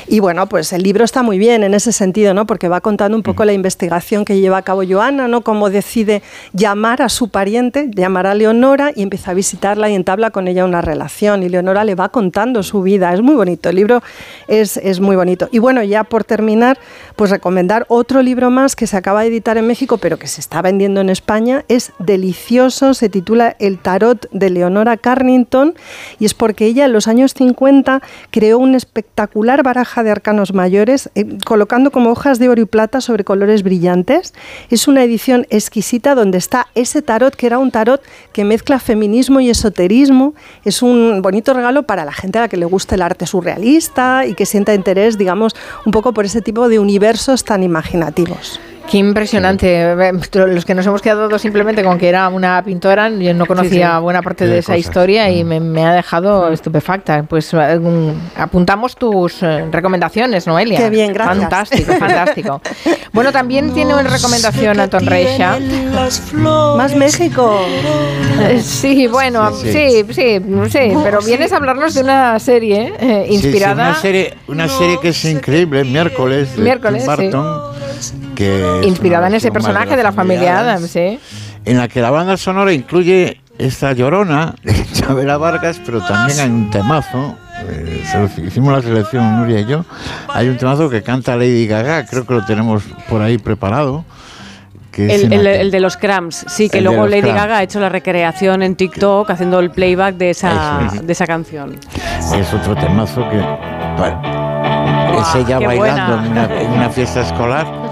Y 0.08 0.20
bueno, 0.20 0.48
pues 0.48 0.72
el 0.74 0.84
libro 0.84 1.04
está 1.04 1.24
muy 1.24 1.40
bien 1.40 1.64
en 1.64 1.74
ese 1.74 1.92
sentido, 1.92 2.34
¿no? 2.34 2.46
Porque 2.46 2.68
va 2.68 2.82
contando 2.82 3.18
un 3.18 3.24
poco 3.24 3.44
la 3.46 3.54
investigación 3.54 4.24
que 4.24 4.40
lleva 4.40 4.58
a 4.58 4.62
cabo 4.62 4.84
Joana, 4.88 5.28
¿no? 5.28 5.42
Cómo 5.42 5.70
decide 5.70 6.22
llamar 6.54 7.02
a 7.02 7.10
su 7.10 7.30
pariente, 7.30 7.90
llamar 7.94 8.28
a 8.28 8.36
Leonora 8.36 8.92
y 8.96 9.02
empieza 9.02 9.32
a 9.32 9.34
visitarla 9.34 9.90
y 9.90 9.96
entabla 9.96 10.30
con 10.30 10.48
ella 10.48 10.66
una 10.66 10.82
relación. 10.82 11.42
Y 11.42 11.50
Leonora 11.50 11.84
le 11.84 11.96
va 11.96 12.10
contando 12.10 12.62
su 12.62 12.84
vida. 12.84 13.14
Es 13.14 13.22
muy 13.22 13.36
bonito. 13.36 13.70
El 13.70 13.76
libro 13.78 14.04
es, 14.48 14.78
es 14.78 15.00
muy 15.00 15.16
bonito. 15.16 15.50
Y 15.52 15.60
bueno, 15.60 15.82
ya 15.84 16.04
por 16.04 16.24
terminar, 16.24 16.78
pues 17.16 17.32
recomendar 17.32 17.86
otro 17.90 18.22
libro 18.22 18.52
más 18.52 18.76
que 18.76 18.86
se 18.86 18.96
acaba 18.96 19.22
de 19.22 19.28
editar 19.28 19.58
en 19.58 19.66
México, 19.66 19.98
pero 19.98 20.20
que 20.20 20.28
se 20.28 20.40
está 20.40 20.62
vendiendo 20.62 21.02
en 21.02 21.10
España. 21.10 21.66
Es 21.68 21.94
delicioso. 21.98 22.94
Se 22.94 23.10
titula 23.10 23.56
El 23.60 23.80
tarot 23.80 24.30
de 24.32 24.50
Leonora 24.52 24.98
Carrington 24.98 25.74
y 26.20 26.26
es 26.26 26.34
porque 26.44 26.66
ella 26.66 26.84
en 26.84 26.92
los 26.92 27.08
años 27.08 27.34
50 27.34 28.02
creó 28.30 28.60
una 28.60 28.76
espectacular 28.76 29.64
baraja 29.64 30.04
de 30.04 30.12
arcanos 30.12 30.54
mayores, 30.54 31.10
eh, 31.16 31.26
colocando 31.46 31.90
como 31.90 32.12
hojas 32.12 32.38
de 32.38 32.50
oro 32.50 32.62
y 32.62 32.66
plata 32.66 33.00
sobre 33.00 33.24
colores 33.24 33.64
brillantes. 33.64 34.34
Es 34.70 34.90
una 34.90 35.06
edición 35.06 35.48
exquisita 35.50 36.16
donde 36.16 36.38
está 36.38 36.68
ese 36.76 37.02
tarot, 37.02 37.34
que 37.34 37.46
era 37.46 37.60
un 37.60 37.72
tarot 37.72 38.02
que 38.34 38.44
mezcla 38.44 38.80
feminismo 38.80 39.40
y 39.40 39.50
esoterismo. 39.50 40.34
Es 40.66 40.82
un 40.82 41.22
bonito 41.22 41.54
regalo 41.54 41.84
para 41.84 42.04
la 42.04 42.12
gente 42.12 42.40
a 42.40 42.42
la 42.42 42.50
que 42.50 42.58
le 42.58 42.66
gusta 42.66 42.96
el 42.96 43.04
arte 43.04 43.26
surrealista 43.26 44.26
y 44.26 44.34
que 44.34 44.46
sienta 44.46 44.74
interés, 44.74 45.18
digamos, 45.18 45.56
un 45.86 45.94
poco 45.94 46.14
por 46.14 46.26
ese 46.26 46.42
tipo 46.42 46.68
de 46.68 46.78
universos 46.78 47.46
tan 47.46 47.64
imaginativos. 47.64 48.60
Qué 48.90 48.98
impresionante. 48.98 49.96
Los 50.34 50.66
que 50.66 50.76
nos 50.76 50.86
hemos 50.86 51.02
quedado 51.02 51.40
simplemente 51.40 51.84
con 51.84 51.98
que 51.98 52.10
era 52.10 52.28
una 52.30 52.62
pintora, 52.64 53.10
yo 53.10 53.34
no 53.34 53.46
conocía 53.46 54.00
buena 54.00 54.22
parte 54.22 54.46
de 54.46 54.60
esa 54.60 54.78
historia 54.78 55.30
y 55.32 55.44
mm. 55.44 55.48
me, 55.48 55.86
ha 55.86 55.94
dejado 55.94 56.50
mm. 56.50 56.54
estupefacta. 56.54 57.24
Pues 57.24 57.54
eh, 57.54 57.80
apuntamos 58.38 58.96
tus 58.96 59.42
eh, 59.42 59.66
recomendaciones, 59.72 60.46
Noelia. 60.48 60.78
Qué 60.78 60.90
bien, 60.90 61.14
gracias. 61.14 61.40
Fantástico, 61.40 61.94
fantástico. 62.00 62.62
Bueno, 63.12 63.32
también 63.32 63.74
tiene 63.74 63.94
una 63.94 64.04
recomendación 64.04 64.80
Anton 64.80 65.06
Reixa. 65.06 65.58
Más 66.34 66.96
México. 66.96 67.66
Eh, 68.42 68.62
sí, 68.62 69.08
bueno, 69.08 69.54
sí, 69.56 70.06
sí, 70.12 70.40
sí, 70.70 70.94
pero 71.04 71.22
vienes 71.22 71.54
a 71.54 71.58
hablarnos 71.58 71.94
de 71.94 72.02
una 72.02 72.40
serie 72.40 73.26
inspirada. 73.30 73.90
una, 73.90 73.96
serie, 73.96 74.34
una 74.48 74.68
serie 74.68 75.00
que 75.00 75.10
es 75.10 75.26
increíble, 75.26 75.84
miércoles, 75.84 76.56
de 76.56 76.64
miércoles, 76.64 77.06
Inspirada 78.84 79.28
en 79.28 79.36
ese 79.36 79.52
personaje 79.52 79.96
de 79.96 80.04
la 80.04 80.12
familia 80.12 80.60
Adams, 80.60 80.90
¿sí? 80.90 81.20
En 81.66 81.78
la 81.78 81.88
que 81.88 82.02
la 82.02 82.12
banda 82.12 82.36
sonora 82.38 82.74
incluye 82.74 83.40
esta 83.58 83.94
llorona 83.94 84.56
de 84.64 84.86
Chabela 84.94 85.38
Vargas, 85.38 85.80
pero 85.86 86.02
también 86.02 86.40
hay 86.40 86.50
un 86.50 86.70
temazo. 86.70 87.36
Eh, 87.68 88.04
hicimos 88.46 88.74
la 88.74 88.82
selección 88.82 89.38
Nuria 89.38 89.62
y 89.62 89.66
yo. 89.66 89.86
Hay 90.30 90.50
un 90.50 90.58
temazo 90.58 90.90
que 90.90 91.02
canta 91.02 91.36
Lady 91.36 91.68
Gaga, 91.68 92.06
creo 92.06 92.26
que 92.26 92.34
lo 92.34 92.46
tenemos 92.46 92.84
por 93.10 93.22
ahí 93.22 93.38
preparado. 93.38 94.04
el, 94.98 95.72
de 95.72 95.80
los 95.80 95.98
Cramps, 95.98 96.46
sí, 96.48 96.70
que 96.70 96.82
luego 96.82 97.08
Lady 97.08 97.32
Gaga 97.32 97.58
ha 97.58 97.64
hecho 97.64 97.80
la 97.80 97.90
recreación 97.90 98.64
en 98.64 98.76
TikTok 98.76 99.30
haciendo 99.30 99.60
el 99.60 99.72
playback 99.72 100.16
de 100.16 100.32
esa, 100.32 100.92
de 101.02 101.12
esa 101.12 101.26
canción. 101.26 101.78
Es 102.36 102.54
otro 102.54 102.76
temazo 102.76 103.28
que 103.30 103.40
es 105.20 105.36
ella 105.36 105.60
bailando 105.60 106.26
en 106.26 106.72
una, 106.72 106.90
fiesta 106.90 107.22
escolar 107.22 107.83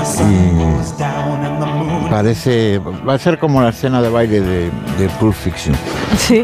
y 0.00 2.10
parece 2.10 2.78
va 2.78 3.14
a 3.14 3.18
ser 3.18 3.38
como 3.38 3.62
la 3.62 3.70
escena 3.70 4.00
de 4.00 4.08
baile 4.08 4.40
de, 4.40 4.70
Pulp 5.18 5.34
Fiction. 5.34 5.74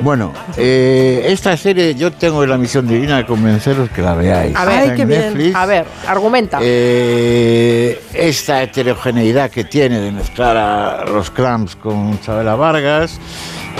Bueno 0.02 0.32
eh, 0.56 1.24
esta 1.28 1.56
serie 1.56 1.94
yo 1.94 2.12
tengo 2.12 2.44
la 2.44 2.58
misión 2.58 2.86
divina 2.86 3.18
de 3.18 3.26
convenceros 3.26 3.90
que 3.90 4.02
la 4.02 4.14
veáis. 4.14 4.56
A 4.56 4.64
ver, 4.64 5.54
a 5.54 5.66
ver 5.66 5.86
argumenta. 6.06 6.58
Eh, 6.62 8.00
esta 8.12 8.62
heterogeneidad 8.62 9.50
que 9.50 9.64
tiene 9.64 10.00
de 10.00 10.12
mezclar 10.12 10.56
a 10.56 11.04
los 11.04 11.30
Cramps 11.30 11.76
con 11.76 12.20
Chabela 12.20 12.56
Vargas 12.56 13.18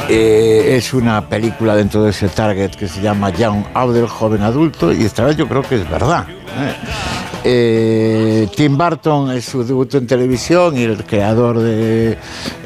eh, 0.08 0.76
es 0.76 0.94
una 0.94 1.28
película 1.28 1.74
dentro 1.74 2.04
de 2.04 2.10
ese 2.10 2.28
target 2.28 2.70
que 2.72 2.88
se 2.88 3.00
llama 3.00 3.30
Young 3.30 3.64
Adult, 3.74 4.08
joven 4.08 4.42
adulto, 4.42 4.92
y 4.92 5.04
esta 5.04 5.24
vez 5.24 5.36
yo 5.36 5.48
creo 5.48 5.62
que 5.62 5.76
es 5.76 5.90
verdad. 5.90 6.26
¿eh? 6.28 6.74
Eh, 7.48 8.48
Tim 8.56 8.76
Burton 8.76 9.30
es 9.30 9.44
su 9.44 9.62
debut 9.64 9.94
en 9.94 10.06
televisión 10.06 10.76
y 10.76 10.82
el 10.82 11.04
creador 11.04 11.60
de 11.60 12.18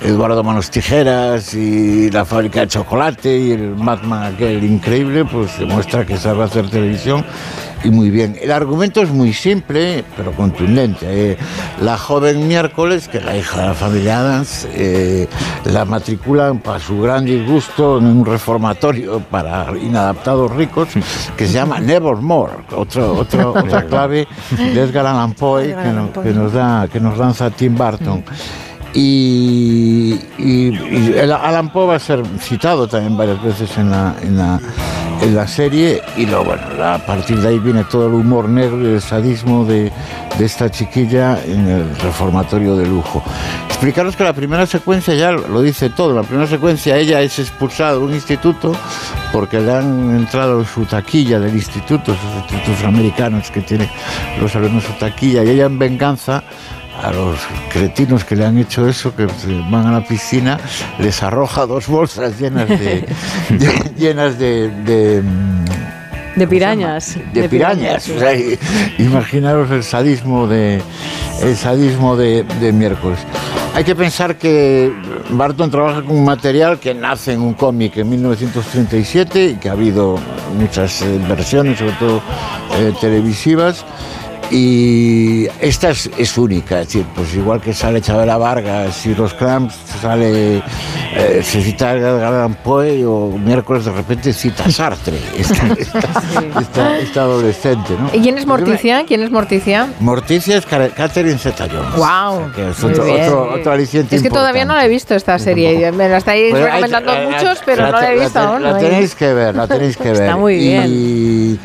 Eduardo 0.02 0.43
Manos 0.43 0.70
Tijeras 0.70 1.52
y 1.52 2.11
la 2.11 2.24
fábrica 2.24 2.61
de 2.61 2.69
chocolate 2.69 3.39
y 3.39 3.51
el 3.52 3.77
Madman 3.77 4.35
aquel 4.35 4.65
increíble, 4.65 5.27
pues 5.27 5.59
demuestra 5.59 6.07
que 6.07 6.16
sabe 6.16 6.44
hacer 6.44 6.70
televisión 6.70 7.24
y 7.82 7.90
muy 7.90 8.11
bien. 8.11 8.36
El 8.40 8.52
argumento 8.52 9.01
es 9.02 9.11
muy 9.11 9.32
simple, 9.32 10.05
pero 10.16 10.32
contundente. 10.32 11.07
Eh. 11.09 11.36
la 11.81 11.97
joven 11.97 12.47
miércoles, 12.47 13.09
que 13.09 13.19
es 13.19 13.24
la 13.24 13.36
hija 13.36 13.61
de 13.61 13.66
la 13.69 13.74
familia 13.74 14.20
Adams, 14.20 14.69
eh, 14.73 15.28
la 15.65 15.85
matriculan 15.85 16.59
para 16.59 16.78
su 16.78 17.01
gran 17.01 17.24
disgusto 17.24 17.98
en 17.98 18.07
un 18.07 18.27
reformatorio 18.27 19.20
para 19.20 19.66
inadaptados 19.78 20.51
ricos 20.52 20.89
que 21.36 21.47
se 21.47 21.55
llama 21.55 21.81
Nevermore, 21.81 22.52
otro, 22.77 23.15
otro, 23.15 23.51
otra 23.57 23.85
clave 23.85 24.27
de 24.51 24.81
Edgar 24.81 25.07
Allan 25.07 25.32
Poe 25.32 25.74
que, 26.23 26.32
nos 26.32 26.52
da, 26.52 26.89
que 26.89 27.01
nos 27.01 27.16
lanza 27.19 27.51
Tim 27.51 27.74
Burton. 27.74 28.23
Y, 28.93 30.19
el 30.39 31.32
Alan 31.32 31.73
Poe 31.73 31.86
va 31.86 31.94
a 31.94 31.98
ser 31.98 32.23
citado 32.40 32.89
también 32.89 33.16
varias 33.16 33.43
veces 33.43 33.77
en 33.78 33.90
la, 33.90 34.15
en 34.20 34.36
la, 34.36 34.61
en 35.22 35.34
la 35.34 35.47
serie 35.47 36.01
y 36.16 36.26
lo, 36.26 36.44
bueno, 36.44 36.62
a 36.82 36.98
partir 36.98 37.40
de 37.40 37.48
ahí 37.48 37.59
viene 37.59 37.84
todo 37.84 38.06
el 38.06 38.14
humor 38.14 38.48
negro 38.48 38.80
y 38.82 38.94
el 38.94 39.01
sadismo 39.01 39.64
de, 39.64 39.92
de 40.38 40.44
esta 40.44 40.70
chiquilla 40.70 41.42
en 41.44 41.68
el 41.68 41.97
reformatorio 41.98 42.76
de 42.76 42.86
lujo. 42.86 43.22
Explicaros 43.68 44.16
que 44.16 44.24
la 44.24 44.32
primera 44.32 44.66
secuencia 44.66 45.14
ya 45.14 45.32
lo 45.32 45.62
dice 45.62 45.90
todo, 45.90 46.14
la 46.14 46.22
primera 46.22 46.47
secuencia 46.47 46.97
ella 46.97 47.20
es 47.20 47.38
expulsada 47.38 47.92
de 47.92 47.98
un 47.98 48.14
instituto 48.14 48.72
porque 49.32 49.60
le 49.60 49.72
han 49.72 50.16
entrado 50.16 50.60
en 50.60 50.66
su 50.66 50.84
taquilla 50.84 51.38
del 51.38 51.55
instituto, 51.55 52.12
esos 52.12 52.36
institutos 52.36 52.84
americanos 52.84 53.51
que 53.51 53.60
tienen 53.60 53.88
los 54.40 54.55
alumnos 54.56 54.84
su 54.84 54.92
taquilla 54.94 55.44
y 55.44 55.51
ella 55.51 55.66
en 55.66 55.78
venganza 55.78 56.42
a 57.02 57.10
los 57.12 57.38
cretinos 57.72 58.24
que 58.24 58.36
le 58.36 58.44
han 58.44 58.58
hecho 58.58 58.86
eso, 58.88 59.14
que 59.14 59.26
van 59.70 59.86
a 59.86 59.92
la 59.92 60.04
piscina, 60.04 60.58
les 60.98 61.22
arroja 61.22 61.66
dos 61.66 61.86
bolsas 61.86 62.38
llenas 62.38 62.68
de, 62.68 63.06
llenas 63.96 64.38
de, 64.38 64.68
de 64.68 65.22
de 66.36 66.46
pirañas. 66.46 67.18
De, 67.32 67.48
pirañas. 67.48 68.08
imaginaros 68.98 69.70
el 69.70 69.82
sadismo 69.82 70.46
de 70.46 70.80
el 71.42 71.56
sadismo 71.56 72.16
de, 72.16 72.44
de, 72.44 72.72
miércoles. 72.72 73.18
Hay 73.74 73.84
que 73.84 73.94
pensar 73.94 74.36
que 74.36 74.92
Barton 75.30 75.70
trabaja 75.70 76.02
con 76.02 76.16
un 76.16 76.24
material 76.24 76.78
que 76.78 76.94
nace 76.94 77.32
en 77.32 77.40
un 77.40 77.54
cómic 77.54 77.96
en 77.96 78.10
1937 78.10 79.44
y 79.46 79.54
que 79.56 79.68
ha 79.68 79.72
habido 79.72 80.18
muchas 80.58 81.04
versiones, 81.28 81.78
sobre 81.78 81.92
todo 81.92 82.22
eh, 82.78 82.92
televisivas 83.00 83.84
Y 84.51 85.47
esta 85.60 85.90
es, 85.90 86.39
única, 86.39 86.81
es 86.81 86.89
decir, 86.89 87.06
pues 87.14 87.35
igual 87.35 87.60
que 87.60 87.72
sale 87.72 88.01
Chabela 88.01 88.36
Vargas 88.36 89.06
y 89.06 89.14
los 89.14 89.32
Cramps, 89.35 89.77
sale 90.01 90.62
eh, 91.14 91.40
se 91.43 91.62
cita 91.62 91.94
Galán 91.94 92.55
Poe 92.55 93.05
o 93.05 93.39
miércoles 93.39 93.85
de 93.85 93.93
repente 93.93 94.32
cita 94.32 94.68
Sartre, 94.70 95.18
esta, 95.39 97.22
adolescente. 97.22 97.94
¿no? 97.98 98.10
¿Y 98.12 98.20
quién 98.20 98.39
es 98.39 98.47
Morticia? 98.47 99.05
¿Quién 99.06 99.22
es 99.22 99.31
Morticia? 99.31 99.89
Morticia 100.01 100.59
es 100.59 100.66
Catherine 100.66 101.39
Zeta-Jones. 101.39 101.97
¡Wow! 101.97 102.52
que 102.52 102.70
es 102.70 102.82
otro, 102.82 103.52
otro, 103.55 103.72
aliciente 103.72 104.16
Es 104.16 104.22
que 104.22 104.31
todavía 104.31 104.64
no 104.64 104.74
la 104.74 104.85
he 104.85 104.89
visto 104.89 105.14
esta 105.14 105.39
serie. 105.39 105.93
Me 105.93 106.09
la 106.09 106.18
estáis 106.18 106.52
recomendando 106.52 107.12
muchos, 107.31 107.60
pero 107.64 107.90
no 107.90 108.01
la 108.01 108.12
he 108.12 108.18
visto 108.18 108.39
aún. 108.39 108.62
La, 108.62 108.78
tenéis 108.78 109.14
que 109.14 109.32
ver, 109.32 109.55
la 109.55 109.66
tenéis 109.66 109.97
que 109.97 110.05
ver. 110.10 110.22
Está 110.22 110.36
muy 110.36 110.56
bien. 110.56 110.85
Y, 110.89 111.59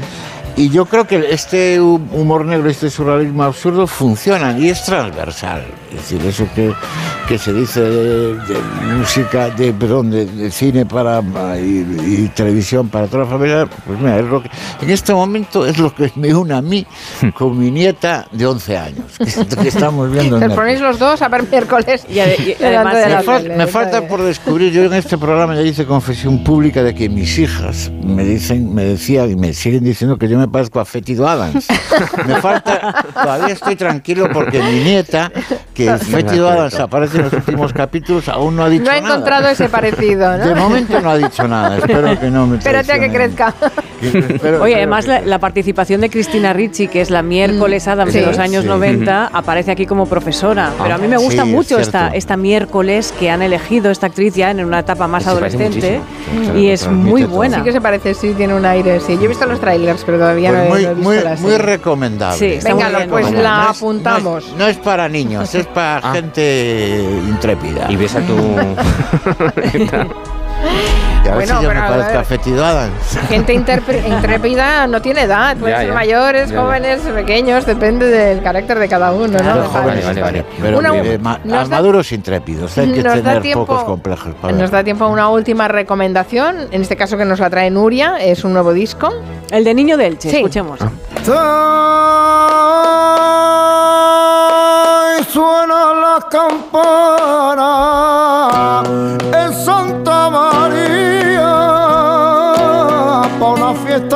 y 0.57 0.69
yo 0.69 0.85
creo 0.85 1.05
que 1.05 1.27
este 1.31 1.81
humor 1.81 2.45
negro, 2.45 2.69
este 2.69 2.89
surrealismo 2.89 3.43
absurdo 3.43 3.87
funciona 3.87 4.57
y 4.57 4.69
es 4.69 4.83
transversal. 4.83 5.65
Es 5.89 5.97
decir, 5.97 6.25
eso 6.25 6.47
que, 6.53 6.73
que 7.27 7.37
se 7.37 7.53
dice 7.53 7.81
de, 7.81 8.35
música, 8.97 9.49
de, 9.49 9.71
perdón, 9.73 10.11
de, 10.11 10.51
cine 10.51 10.85
para 10.85 11.21
y, 11.57 12.29
televisión 12.35 12.89
para 12.89 13.07
toda 13.07 13.23
la 13.23 13.29
familia, 13.29 13.67
pues 13.85 13.99
mira, 13.99 14.19
es 14.19 14.25
lo 14.25 14.41
que, 14.41 14.49
en 14.81 14.89
este 14.89 15.13
momento 15.13 15.65
es 15.65 15.77
lo 15.77 15.93
que 15.93 16.11
me 16.15 16.33
une 16.33 16.53
a 16.53 16.61
mí 16.61 16.85
con 17.33 17.57
mi 17.57 17.71
nieta 17.71 18.27
de 18.31 18.45
11 18.45 18.77
años, 18.77 19.05
que, 19.17 19.67
estamos 19.67 20.11
viendo. 20.11 20.39
Te 20.39 20.49
ponéis 20.49 20.81
los 20.81 20.99
dos 20.99 21.21
a 21.21 21.29
ver 21.29 21.49
miércoles 21.49 22.05
y, 22.09 22.19
además 22.19 23.43
me, 23.43 23.67
falta 23.67 24.07
por 24.07 24.21
descubrir, 24.21 24.71
yo 24.71 24.83
en 24.83 24.93
este 24.93 25.17
programa 25.17 25.55
ya 25.55 25.61
hice 25.61 25.85
confesión 25.85 26.43
pública 26.43 26.83
de 26.83 26.93
que 26.93 27.09
mis 27.09 27.37
hijas 27.39 27.91
me 28.03 28.23
dicen, 28.23 28.73
me 28.73 28.83
decían 28.83 29.31
y 29.31 29.35
me 29.35 29.53
siguen 29.53 29.83
diciendo 29.83 30.17
que 30.17 30.27
yo 30.27 30.37
me 30.37 30.44
parezco 30.47 30.79
a 30.79 30.85
Fetido 30.85 31.27
Adams. 31.27 31.67
me 32.25 32.35
falta, 32.35 33.05
todavía 33.13 33.53
estoy 33.53 33.75
tranquilo 33.75 34.27
porque 34.31 34.61
mi 34.61 34.83
nieta, 34.83 35.31
que 35.73 35.97
Fetido 35.97 36.49
Adams 36.49 36.79
aparece 36.79 37.17
en 37.17 37.23
los 37.23 37.33
últimos 37.33 37.73
capítulos, 37.73 38.29
aún 38.29 38.55
no 38.55 38.63
ha 38.63 38.69
dicho 38.69 38.83
nada. 38.83 39.01
No 39.01 39.07
ha 39.07 39.09
encontrado 39.09 39.47
ese 39.49 39.69
parecido, 39.69 40.37
¿no? 40.37 40.47
De 40.47 40.55
momento 40.55 40.99
no 41.01 41.09
ha 41.09 41.17
dicho 41.17 41.47
nada, 41.47 41.77
espero 41.77 42.19
que 42.19 42.29
no 42.29 42.47
me 42.47 42.57
Espérate 42.57 42.91
a 42.93 42.99
que 42.99 43.11
crezca. 43.11 43.53
Oye, 44.61 44.75
además 44.75 45.07
la, 45.07 45.39
participación 45.39 46.01
de 46.01 46.09
Cristina 46.09 46.53
Ricci, 46.53 46.87
que 46.87 47.01
es 47.01 47.09
la 47.09 47.21
miércoles 47.21 47.87
mm, 47.87 47.89
Adams 47.89 48.13
de 48.13 48.21
los 48.21 48.39
años 48.39 48.65
90, 48.65 49.29
aparece 49.31 49.71
aquí 49.71 49.85
como 49.85 50.05
profesora. 50.05 50.71
Pero 50.81 50.95
a 50.95 50.97
mí 50.97 51.07
me 51.07 51.17
gusta 51.17 51.45
mucho 51.45 51.79
esta, 51.79 52.09
esta 52.09 52.37
miércoles 52.37 53.13
que 53.19 53.29
han 53.29 53.41
elegido 53.41 53.91
esta 53.91 54.07
actriz 54.07 54.35
ya 54.35 54.51
en 54.51 54.63
una 54.63 54.79
etapa 54.79 55.07
más 55.07 55.27
adolescente 55.27 56.01
y 56.55 56.69
es 56.69 56.87
muy 56.87 57.23
buena. 57.23 57.57
Sí 57.57 57.63
que 57.63 57.71
se 57.71 57.81
parece, 57.81 58.13
sí, 58.13 58.33
tiene 58.35 58.53
un 58.53 58.65
aire, 58.65 58.99
sí. 58.99 59.15
Yo 59.15 59.23
he 59.23 59.27
visto 59.27 59.45
los 59.45 59.59
trailers, 59.59 60.03
pero 60.03 60.17
todavía 60.41 60.67
pues 60.67 60.83
no, 60.83 60.89
he, 60.89 60.93
visto 60.93 61.03
muy, 61.03 61.19
la 61.19 61.35
Muy 61.35 61.57
recomendable. 61.57 62.37
Sí, 62.37 62.59
Venga, 62.63 63.07
pues 63.09 63.31
la 63.31 63.69
apuntamos. 63.69 64.53
No 64.57 64.67
es, 64.67 64.77
para 64.77 65.09
niños, 65.09 65.53
es 65.55 65.65
para 65.67 65.97
ah. 66.09 66.13
gente 66.13 67.03
intrépida. 67.27 67.87
Y 67.89 67.95
ves 67.95 68.15
a 68.15 68.21
tu... 68.21 68.35
Y 71.25 71.27
a 71.27 71.35
ver 71.35 71.47
si 71.47 71.53
yo 71.53 71.69
me 71.73 71.79
parezco 71.81 72.19
a 72.19 72.23
Gente 73.27 73.53
intrépida 73.53 74.85
no 74.87 75.01
tiene 75.01 75.23
edad, 75.23 75.57
pueden 75.57 75.79
ser 75.79 75.93
mayores, 75.93 76.53
jóvenes, 76.53 77.01
pequeños, 77.01 77.65
depende 77.65 78.07
del 78.07 78.43
carácter 78.43 78.77
de 78.77 78.87
cada 78.87 79.11
uno, 79.11 79.39
¿no? 79.39 79.69
vale, 79.71 80.01
vale, 80.03 80.21
vale. 80.21 80.45
Pero 80.61 80.77
una, 80.77 80.95
eh, 80.95 81.17
maduros 81.17 82.11
intrépidos, 82.11 82.77
hay 82.77 82.91
que 82.91 83.01
tener 83.03 83.41
pocos 83.53 83.83
complejos. 83.83 84.35
nos 84.53 84.69
da 84.71 84.83
tiempo 84.83 85.05
a 85.05 85.07
una 85.07 85.29
última 85.29 85.67
recomendación, 85.67 86.67
en 86.71 86.81
este 86.81 86.95
caso 86.95 87.17
que 87.17 87.25
nos 87.25 87.39
la 87.39 87.49
trae 87.49 87.71
Nuria, 87.71 88.17
es 88.17 88.43
un 88.43 88.53
nuevo 88.53 88.73
disco. 88.73 89.09
El 89.49 89.63
de 89.63 89.73
Niño 89.73 89.97
del 89.97 90.19
Che, 90.19 90.29
escuchemos. 90.29 90.79
Ah. 91.27 91.71
Suena 95.31 95.93
la 95.93 96.19
campana 96.29 98.14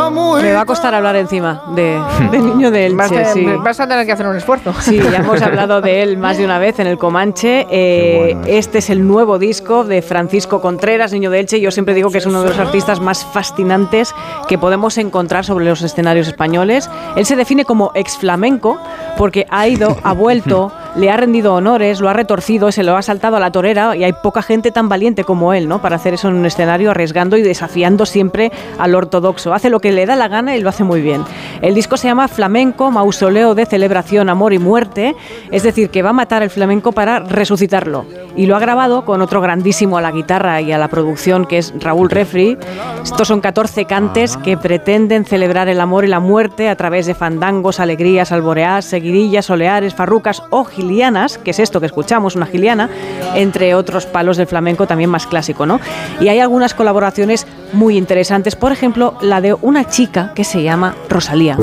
amor. 0.10 0.29
Me 0.41 0.53
va 0.53 0.61
a 0.61 0.66
costar 0.66 0.95
hablar 0.95 1.16
encima 1.16 1.61
de, 1.76 1.99
Niño 2.32 2.72
de 2.72 2.86
Elche. 2.86 3.26
sí. 3.34 3.45
vas 3.64 3.80
a 3.80 3.88
tener 3.88 4.06
que 4.06 4.14
hacer 4.14 4.26
un 4.26 4.36
esfuerzo. 4.36 4.74
Sí, 4.80 4.98
ya 4.98 5.18
hemos 5.20 5.41
hablado 5.41 5.82
de 5.82 6.02
él 6.02 6.18
más 6.18 6.38
de 6.38 6.45
una 6.45 6.60
vez 6.60 6.80
en 6.80 6.88
el 6.88 6.98
Comanche. 6.98 7.68
Eh, 7.70 8.38
este 8.48 8.78
es 8.78 8.90
el 8.90 9.06
nuevo 9.06 9.38
disco 9.38 9.84
de 9.84 10.02
Francisco 10.02 10.61
Contreras, 10.61 11.11
Niño 11.11 11.30
de 11.30 11.40
Elche. 11.40 11.60
Yo 11.60 11.72
siempre 11.72 11.94
digo 11.94 12.10
que 12.10 12.20
es 12.20 12.26
uno 12.26 12.41
de 12.41 12.49
los 12.49 12.60
artistas 12.60 12.99
más 12.99 13.26
fascinantes 13.26 14.16
que 14.48 14.57
podemos 14.57 14.98
encontrar 14.98 15.45
sobre 15.45 15.66
los 15.66 15.82
escenarios 15.82 16.28
españoles. 16.28 16.90
Él 17.16 17.26
se 17.26 17.36
define 17.36 17.66
como 17.66 17.91
ex 17.94 18.18
flamenco 18.18 18.80
porque 19.18 19.45
ha 19.49 19.68
ido, 19.68 19.98
ha 20.03 20.14
vuelto, 20.14 20.72
le 20.95 21.11
ha 21.11 21.18
rendido 21.18 21.53
honores, 21.53 21.99
lo 21.99 22.10
ha 22.10 22.14
retorcido, 22.14 22.72
se 22.72 22.84
lo 22.84 22.95
ha 22.95 23.02
saltado 23.02 23.36
a 23.36 23.40
la 23.40 23.52
torera 23.52 23.95
y 23.95 24.06
hay 24.06 24.14
poca 24.14 24.41
gente 24.41 24.72
tan 24.72 24.88
valiente 24.88 25.26
como 25.26 25.53
él, 25.53 25.68
¿no? 25.68 25.82
Para 25.82 25.98
hacer 25.98 26.14
eso 26.14 26.30
en 26.30 26.36
un 26.36 26.45
escenario 26.45 26.91
arriesgando 26.91 27.36
y 27.36 27.41
desafiando 27.41 28.06
siempre 28.06 28.52
al 28.78 28.95
ortodoxo. 28.95 29.53
Hace 29.53 29.70
lo 29.70 29.82
que 29.82 29.91
le 29.91 30.06
da 30.06 30.16
la 30.16 30.29
gana 30.30 30.56
y 30.56 30.62
lo 30.62 30.70
hace 30.70 30.84
muy 30.84 31.02
bien. 31.02 31.24
El 31.62 31.76
disco 31.76 31.98
se 31.98 32.08
llama 32.08 32.28
Flamenco, 32.28 32.90
Mausoleo 32.92 33.56
de 33.56 33.66
Celebración, 33.66 34.30
Amor 34.30 34.54
y 34.54 34.60
Muerte, 34.60 35.16
es 35.52 35.64
decir, 35.64 35.90
que 35.90 36.02
va 36.02 36.12
a 36.12 36.14
matar 36.14 36.44
el 36.44 36.50
flamenco 36.50 36.94
para 36.94 37.20
resucitarlo. 37.20 38.06
Y 38.36 38.46
lo 38.46 38.56
ha 38.56 38.60
grabado 38.60 39.04
con 39.04 39.22
otro 39.22 39.42
grandísimo 39.42 39.98
a 39.98 40.02
la 40.02 40.12
guitarra 40.12 40.62
y 40.62 40.72
a 40.72 40.78
la 40.78 40.88
producción 40.88 41.46
que 41.46 41.58
es 41.58 41.74
Raúl 41.78 42.10
Refri. 42.10 42.58
Estos 43.04 43.28
son 43.28 43.42
14 43.42 43.86
cantes 43.86 44.38
que 44.38 44.56
pretenden 44.56 45.26
celebrar 45.26 45.68
el 45.68 45.82
amor 45.82 46.06
y 46.06 46.08
la 46.08 46.20
muerte 46.20 46.70
a 46.70 46.76
través 46.76 47.06
de 47.06 47.16
fandangos, 47.16 47.80
alegrías, 47.80 48.32
alboreás, 48.32 48.86
seguidillas, 48.86 49.50
oleares, 49.50 49.96
farrucas 49.96 50.44
o 50.52 50.64
gilianas, 50.64 51.38
que 51.38 51.52
es 51.52 51.60
esto 51.60 51.80
que 51.80 51.88
escuchamos, 51.88 52.36
una 52.36 52.46
giliana, 52.46 52.90
entre 53.36 53.76
otros 53.76 54.06
palos 54.06 54.38
del 54.38 54.48
flamenco 54.48 54.88
también 54.88 55.10
más 55.10 55.28
clásico, 55.28 55.66
¿no? 55.66 55.80
Y 56.22 56.30
hay 56.30 56.40
algunas 56.40 56.74
colaboraciones 56.74 57.48
muy 57.74 57.98
interesantes, 57.98 58.56
por 58.56 58.72
ejemplo, 58.72 59.16
la 59.22 59.42
de 59.42 59.54
una 59.54 59.86
chica 59.86 60.19
que 60.36 60.44
se 60.44 60.64
llama 60.64 60.96
Rosalía. 61.10 61.56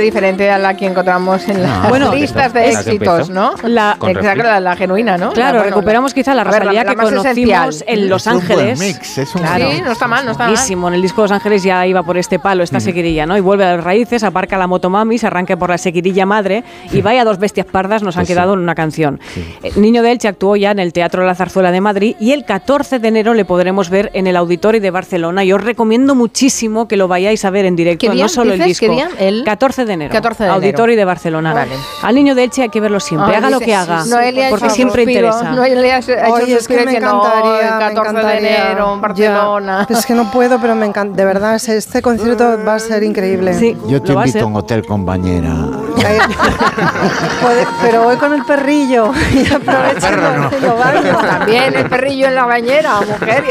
Diferente 0.00 0.50
a 0.50 0.58
la 0.58 0.76
que 0.76 0.86
encontramos 0.86 1.48
en 1.48 1.62
las 1.62 2.14
listas 2.14 2.52
de 2.52 2.70
éxitos, 2.70 3.30
¿no? 3.30 3.54
La, 3.64 3.96
exacto, 4.06 4.60
la, 4.60 4.76
genuina, 4.76 5.16
¿no? 5.16 5.32
Claro, 5.32 5.62
recuperamos 5.62 6.14
quizá 6.14 6.34
la 6.34 6.44
Rosalía 6.44 6.84
que 6.84 6.96
conocimos 6.96 7.84
en 7.86 8.08
Los 8.08 8.26
Ángeles. 8.26 8.80
es 8.80 9.34
un 9.34 9.42
claro, 9.42 9.70
sí, 9.70 9.82
no 9.82 9.92
está 9.92 10.08
mal, 10.08 10.24
no 10.24 10.32
está 10.32 10.48
mal. 10.48 10.56
En 10.70 10.94
el 10.94 11.02
disco 11.02 11.22
Los 11.22 11.32
Ángeles 11.32 11.62
ya 11.62 11.86
iba 11.86 12.02
por 12.02 12.16
este 12.16 12.38
palo, 12.38 12.62
esta 12.62 12.80
seguirilla, 12.80 13.26
¿no? 13.26 13.36
Y 13.36 13.40
vuelve 13.40 13.64
a 13.64 13.76
las 13.76 13.84
raíces, 13.84 14.22
aparca 14.24 14.56
la 14.56 14.66
motomami, 14.66 15.18
se 15.18 15.26
arranca 15.26 15.56
por 15.56 15.70
la 15.70 15.78
seguirilla 15.78 16.26
madre 16.26 16.64
y 16.92 17.02
vaya 17.02 17.24
dos 17.24 17.38
bestias 17.38 17.66
pardas 17.66 18.02
nos 18.02 18.16
han 18.16 18.26
quedado 18.26 18.54
en 18.54 18.60
una 18.60 18.74
canción. 18.74 19.20
Eh, 19.62 19.72
Niño 19.76 20.02
de 20.02 20.12
Elche 20.12 20.28
actuó 20.28 20.56
ya 20.56 20.70
en 20.70 20.78
el 20.78 20.92
Teatro 20.92 21.24
La 21.24 21.34
Zarzuela 21.34 21.72
de 21.72 21.80
Madrid 21.80 22.16
y 22.20 22.32
el 22.32 22.44
14 22.44 22.98
de 22.98 23.08
enero 23.08 23.34
le 23.34 23.44
podremos 23.44 23.90
ver 23.90 24.10
en 24.14 24.26
el 24.26 24.36
Auditorio 24.36 24.80
de 24.80 24.90
Barcelona. 24.90 25.44
Y 25.44 25.52
os 25.52 25.62
recomiendo 25.62 26.14
muchísimo 26.14 26.88
que 26.88 26.96
lo 26.96 27.08
vayáis 27.08 27.44
a 27.44 27.50
ver 27.50 27.64
en 27.64 27.76
directo, 27.76 28.12
no 28.14 28.28
solo 28.28 28.54
el 28.54 28.62
disco. 28.62 28.86
El 29.18 29.44
14 29.44 29.84
de 29.84 29.92
enero. 29.92 29.99
14 30.08 30.44
de 30.44 30.50
Auditorio 30.50 30.96
de 30.96 31.04
Barcelona. 31.04 31.52
Vale. 31.52 31.76
Al 32.02 32.14
niño 32.14 32.34
de 32.34 32.44
Elche 32.44 32.62
hay 32.62 32.68
que 32.68 32.80
verlo 32.80 33.00
siempre, 33.00 33.36
haga 33.36 33.50
lo 33.50 33.60
que 33.60 33.74
haga, 33.74 34.04
porque 34.50 34.70
siempre 34.70 35.02
interesa. 35.02 35.52
Noelia 35.52 35.96
ha 35.96 35.98
hecho 35.98 36.12
Oye, 36.32 36.54
es 36.54 36.68
que 36.68 36.84
me 36.84 36.96
encantaría, 36.96 37.88
el 37.88 37.94
14 37.94 38.26
de 38.26 38.38
enero 38.38 38.94
en 38.94 39.00
Barcelona. 39.00 39.86
es 39.88 40.06
que 40.06 40.14
no 40.14 40.30
puedo, 40.30 40.60
pero 40.60 40.74
me 40.74 40.86
encanta. 40.86 41.16
De 41.16 41.24
verdad, 41.24 41.56
este 41.56 42.02
concierto 42.02 42.58
va 42.66 42.74
a 42.74 42.78
ser 42.78 43.02
increíble. 43.02 43.54
Sí, 43.54 43.76
Yo 43.86 44.00
te 44.02 44.12
invito 44.12 44.44
a 44.44 44.46
un 44.46 44.56
hotel, 44.56 44.86
compañera. 44.86 45.54
pero 47.82 48.04
voy 48.04 48.16
con 48.16 48.32
el 48.32 48.44
perrillo 48.44 49.12
y 49.32 49.52
aprovecho 49.52 50.10
no, 50.10 50.50
También 51.20 51.74
el 51.76 51.88
perrillo 51.88 52.28
en 52.28 52.34
la 52.34 52.44
bañera, 52.46 53.00
mujer. 53.00 53.44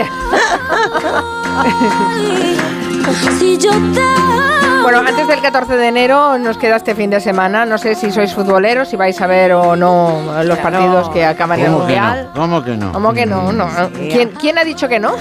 si 3.38 3.58
yo 3.58 3.72
te 3.94 4.59
Bueno, 4.92 5.08
antes 5.08 5.28
del 5.28 5.40
14 5.40 5.76
de 5.78 5.88
enero 5.88 6.40
nos 6.40 6.58
queda 6.58 6.76
este 6.78 6.96
fin 6.96 7.12
de 7.12 7.20
semana. 7.20 7.64
No 7.64 7.78
sé 7.78 7.94
si 7.94 8.10
sois 8.10 8.34
futboleros, 8.34 8.88
si 8.90 8.96
vais 8.96 9.22
a 9.22 9.28
ver 9.28 9.54
o 9.54 9.76
no 9.76 10.20
los 10.44 10.58
partidos 10.58 11.10
que 11.10 11.24
acaban 11.24 11.60
en 11.60 11.66
el 11.68 11.72
¿Cómo 11.72 11.86
que 11.86 11.94
Mundial. 11.94 12.30
no? 12.34 12.42
¿Cómo 12.42 12.64
que 12.64 12.76
no? 12.78 12.92
¿Cómo 12.94 13.14
que 13.14 13.26
no? 13.28 13.52
no. 13.52 13.68
¿Quién, 13.94 14.30
quién 14.40 14.58
ha 14.58 14.64
dicho 14.64 14.88
que 14.90 15.00
no? 15.00 15.14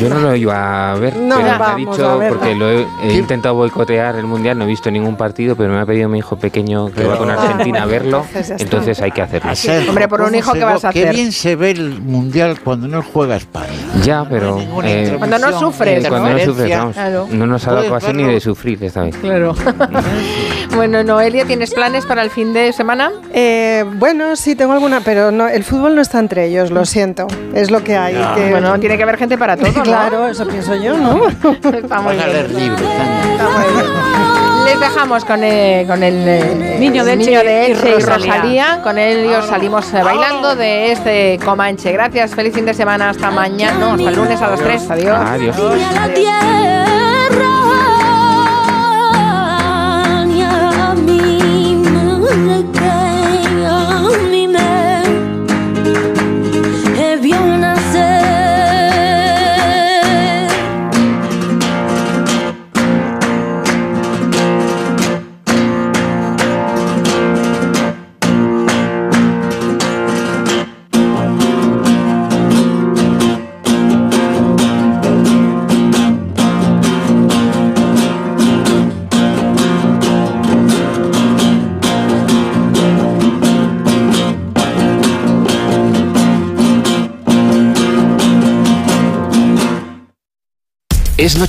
Yo 0.00 0.08
no 0.08 0.20
lo 0.20 0.36
iba 0.36 0.92
a 0.92 0.94
ver, 0.94 1.16
No, 1.16 1.36
pero 1.36 1.48
me 1.48 1.54
ha 1.54 1.58
vamos 1.58 1.96
dicho, 1.96 2.20
porque 2.28 2.54
lo 2.54 2.70
he, 2.70 2.86
he 3.02 3.14
intentado 3.14 3.56
boicotear 3.56 4.14
el 4.16 4.26
mundial, 4.26 4.56
no 4.56 4.64
he 4.64 4.68
visto 4.68 4.88
ningún 4.90 5.16
partido, 5.16 5.56
pero 5.56 5.72
me 5.72 5.80
ha 5.80 5.86
pedido 5.86 6.08
mi 6.08 6.18
hijo 6.18 6.36
pequeño 6.36 6.92
que 6.92 7.04
va 7.04 7.16
con 7.18 7.28
Argentina 7.30 7.82
a 7.82 7.86
verlo, 7.86 8.24
Entonces 8.58 9.00
hay 9.00 9.10
que 9.10 9.22
hacerlo. 9.22 9.50
Hombre, 9.88 10.06
por 10.06 10.20
un 10.20 10.26
¿Cómo 10.28 10.38
hijo, 10.38 10.52
¿qué 10.52 10.64
vas 10.64 10.84
a 10.84 10.92
Qué 10.92 11.02
hacer? 11.02 11.14
bien 11.14 11.32
se 11.32 11.56
ve 11.56 11.72
el 11.72 12.00
mundial 12.02 12.60
cuando 12.62 12.86
no 12.86 13.02
juega 13.02 13.34
España. 13.36 13.66
Ya, 14.04 14.24
pero 14.28 14.58
eh, 14.84 15.14
Cuando 15.18 15.38
no 15.38 15.58
sufres, 15.58 16.04
eh, 16.04 16.08
cuando 16.08 16.28
no 16.30 16.38
¿no? 16.38 16.44
sufres, 16.44 16.76
vamos, 16.78 16.94
Claro. 16.94 17.26
no 17.30 17.46
nos 17.48 17.66
ha 17.66 17.72
dado 17.72 17.88
ocasión 17.88 18.16
ni 18.16 18.24
de 18.24 18.40
sufrir 18.40 18.82
esta 18.84 19.02
vez. 19.02 19.16
Claro. 19.16 19.54
bueno, 20.74 21.02
Noelia, 21.02 21.44
¿tienes 21.44 21.72
planes 21.74 22.06
para 22.06 22.22
el 22.22 22.30
fin 22.30 22.52
de 22.52 22.72
semana? 22.72 23.10
Eh, 23.32 23.84
bueno, 23.94 24.36
sí, 24.36 24.54
tengo 24.54 24.72
alguna, 24.72 25.00
pero 25.00 25.30
no, 25.30 25.48
el 25.48 25.64
fútbol 25.64 25.94
no 25.96 26.02
está 26.02 26.18
entre 26.18 26.46
ellos, 26.46 26.70
lo 26.70 26.84
siento. 26.84 27.26
Es 27.54 27.70
lo 27.70 27.82
que 27.82 27.96
hay. 27.96 28.14
Ya. 28.14 28.34
que- 28.34 28.50
Bueno, 28.50 28.78
tiene 28.78 28.96
que 28.96 29.02
haber 29.02 29.16
gente 29.16 29.36
para 29.38 29.56
todo, 29.56 29.70
¿no? 29.72 29.82
claro, 29.82 30.28
eso 30.28 30.46
pienso 30.46 30.74
yo, 30.74 30.96
¿no? 30.96 31.26
Está 31.72 32.00
muy 32.00 32.14
bien. 32.14 32.32
leer 32.32 32.50
libros. 32.50 32.80
Está 32.80 33.48
muy 33.48 33.72
bien. 33.74 33.86
Les 34.64 34.80
dejamos 34.80 35.24
con 35.24 35.42
el, 35.42 35.86
con 35.86 36.02
el 36.02 36.14
eh, 36.28 36.76
Niño 36.78 37.02
de 37.02 37.14
Elche 37.14 37.26
niño 37.30 37.40
de 37.42 37.68
y 37.68 37.70
Elche 37.72 37.88
y 37.88 37.92
Rosalía. 37.94 38.34
Rosalía. 38.34 38.80
Con 38.82 38.98
ellos 38.98 39.46
salimos 39.46 39.94
eh, 39.94 40.02
bailando 40.02 40.54
de 40.56 40.92
este 40.92 41.40
Comanche. 41.42 41.90
Gracias, 41.92 42.34
feliz 42.34 42.52
fin 42.54 42.66
de 42.66 42.74
semana. 42.74 43.08
Hasta 43.08 43.30
mañana. 43.30 43.78
No, 43.78 43.92
hasta 43.94 44.10
el 44.10 44.16
lunes 44.16 44.42
a 44.42 44.48
las 44.50 44.60
3. 44.60 44.90
Adiós. 44.90 45.16
Adiós. 45.18 45.56
la 45.94 47.07
Es 91.28 91.36
noche 91.36 91.46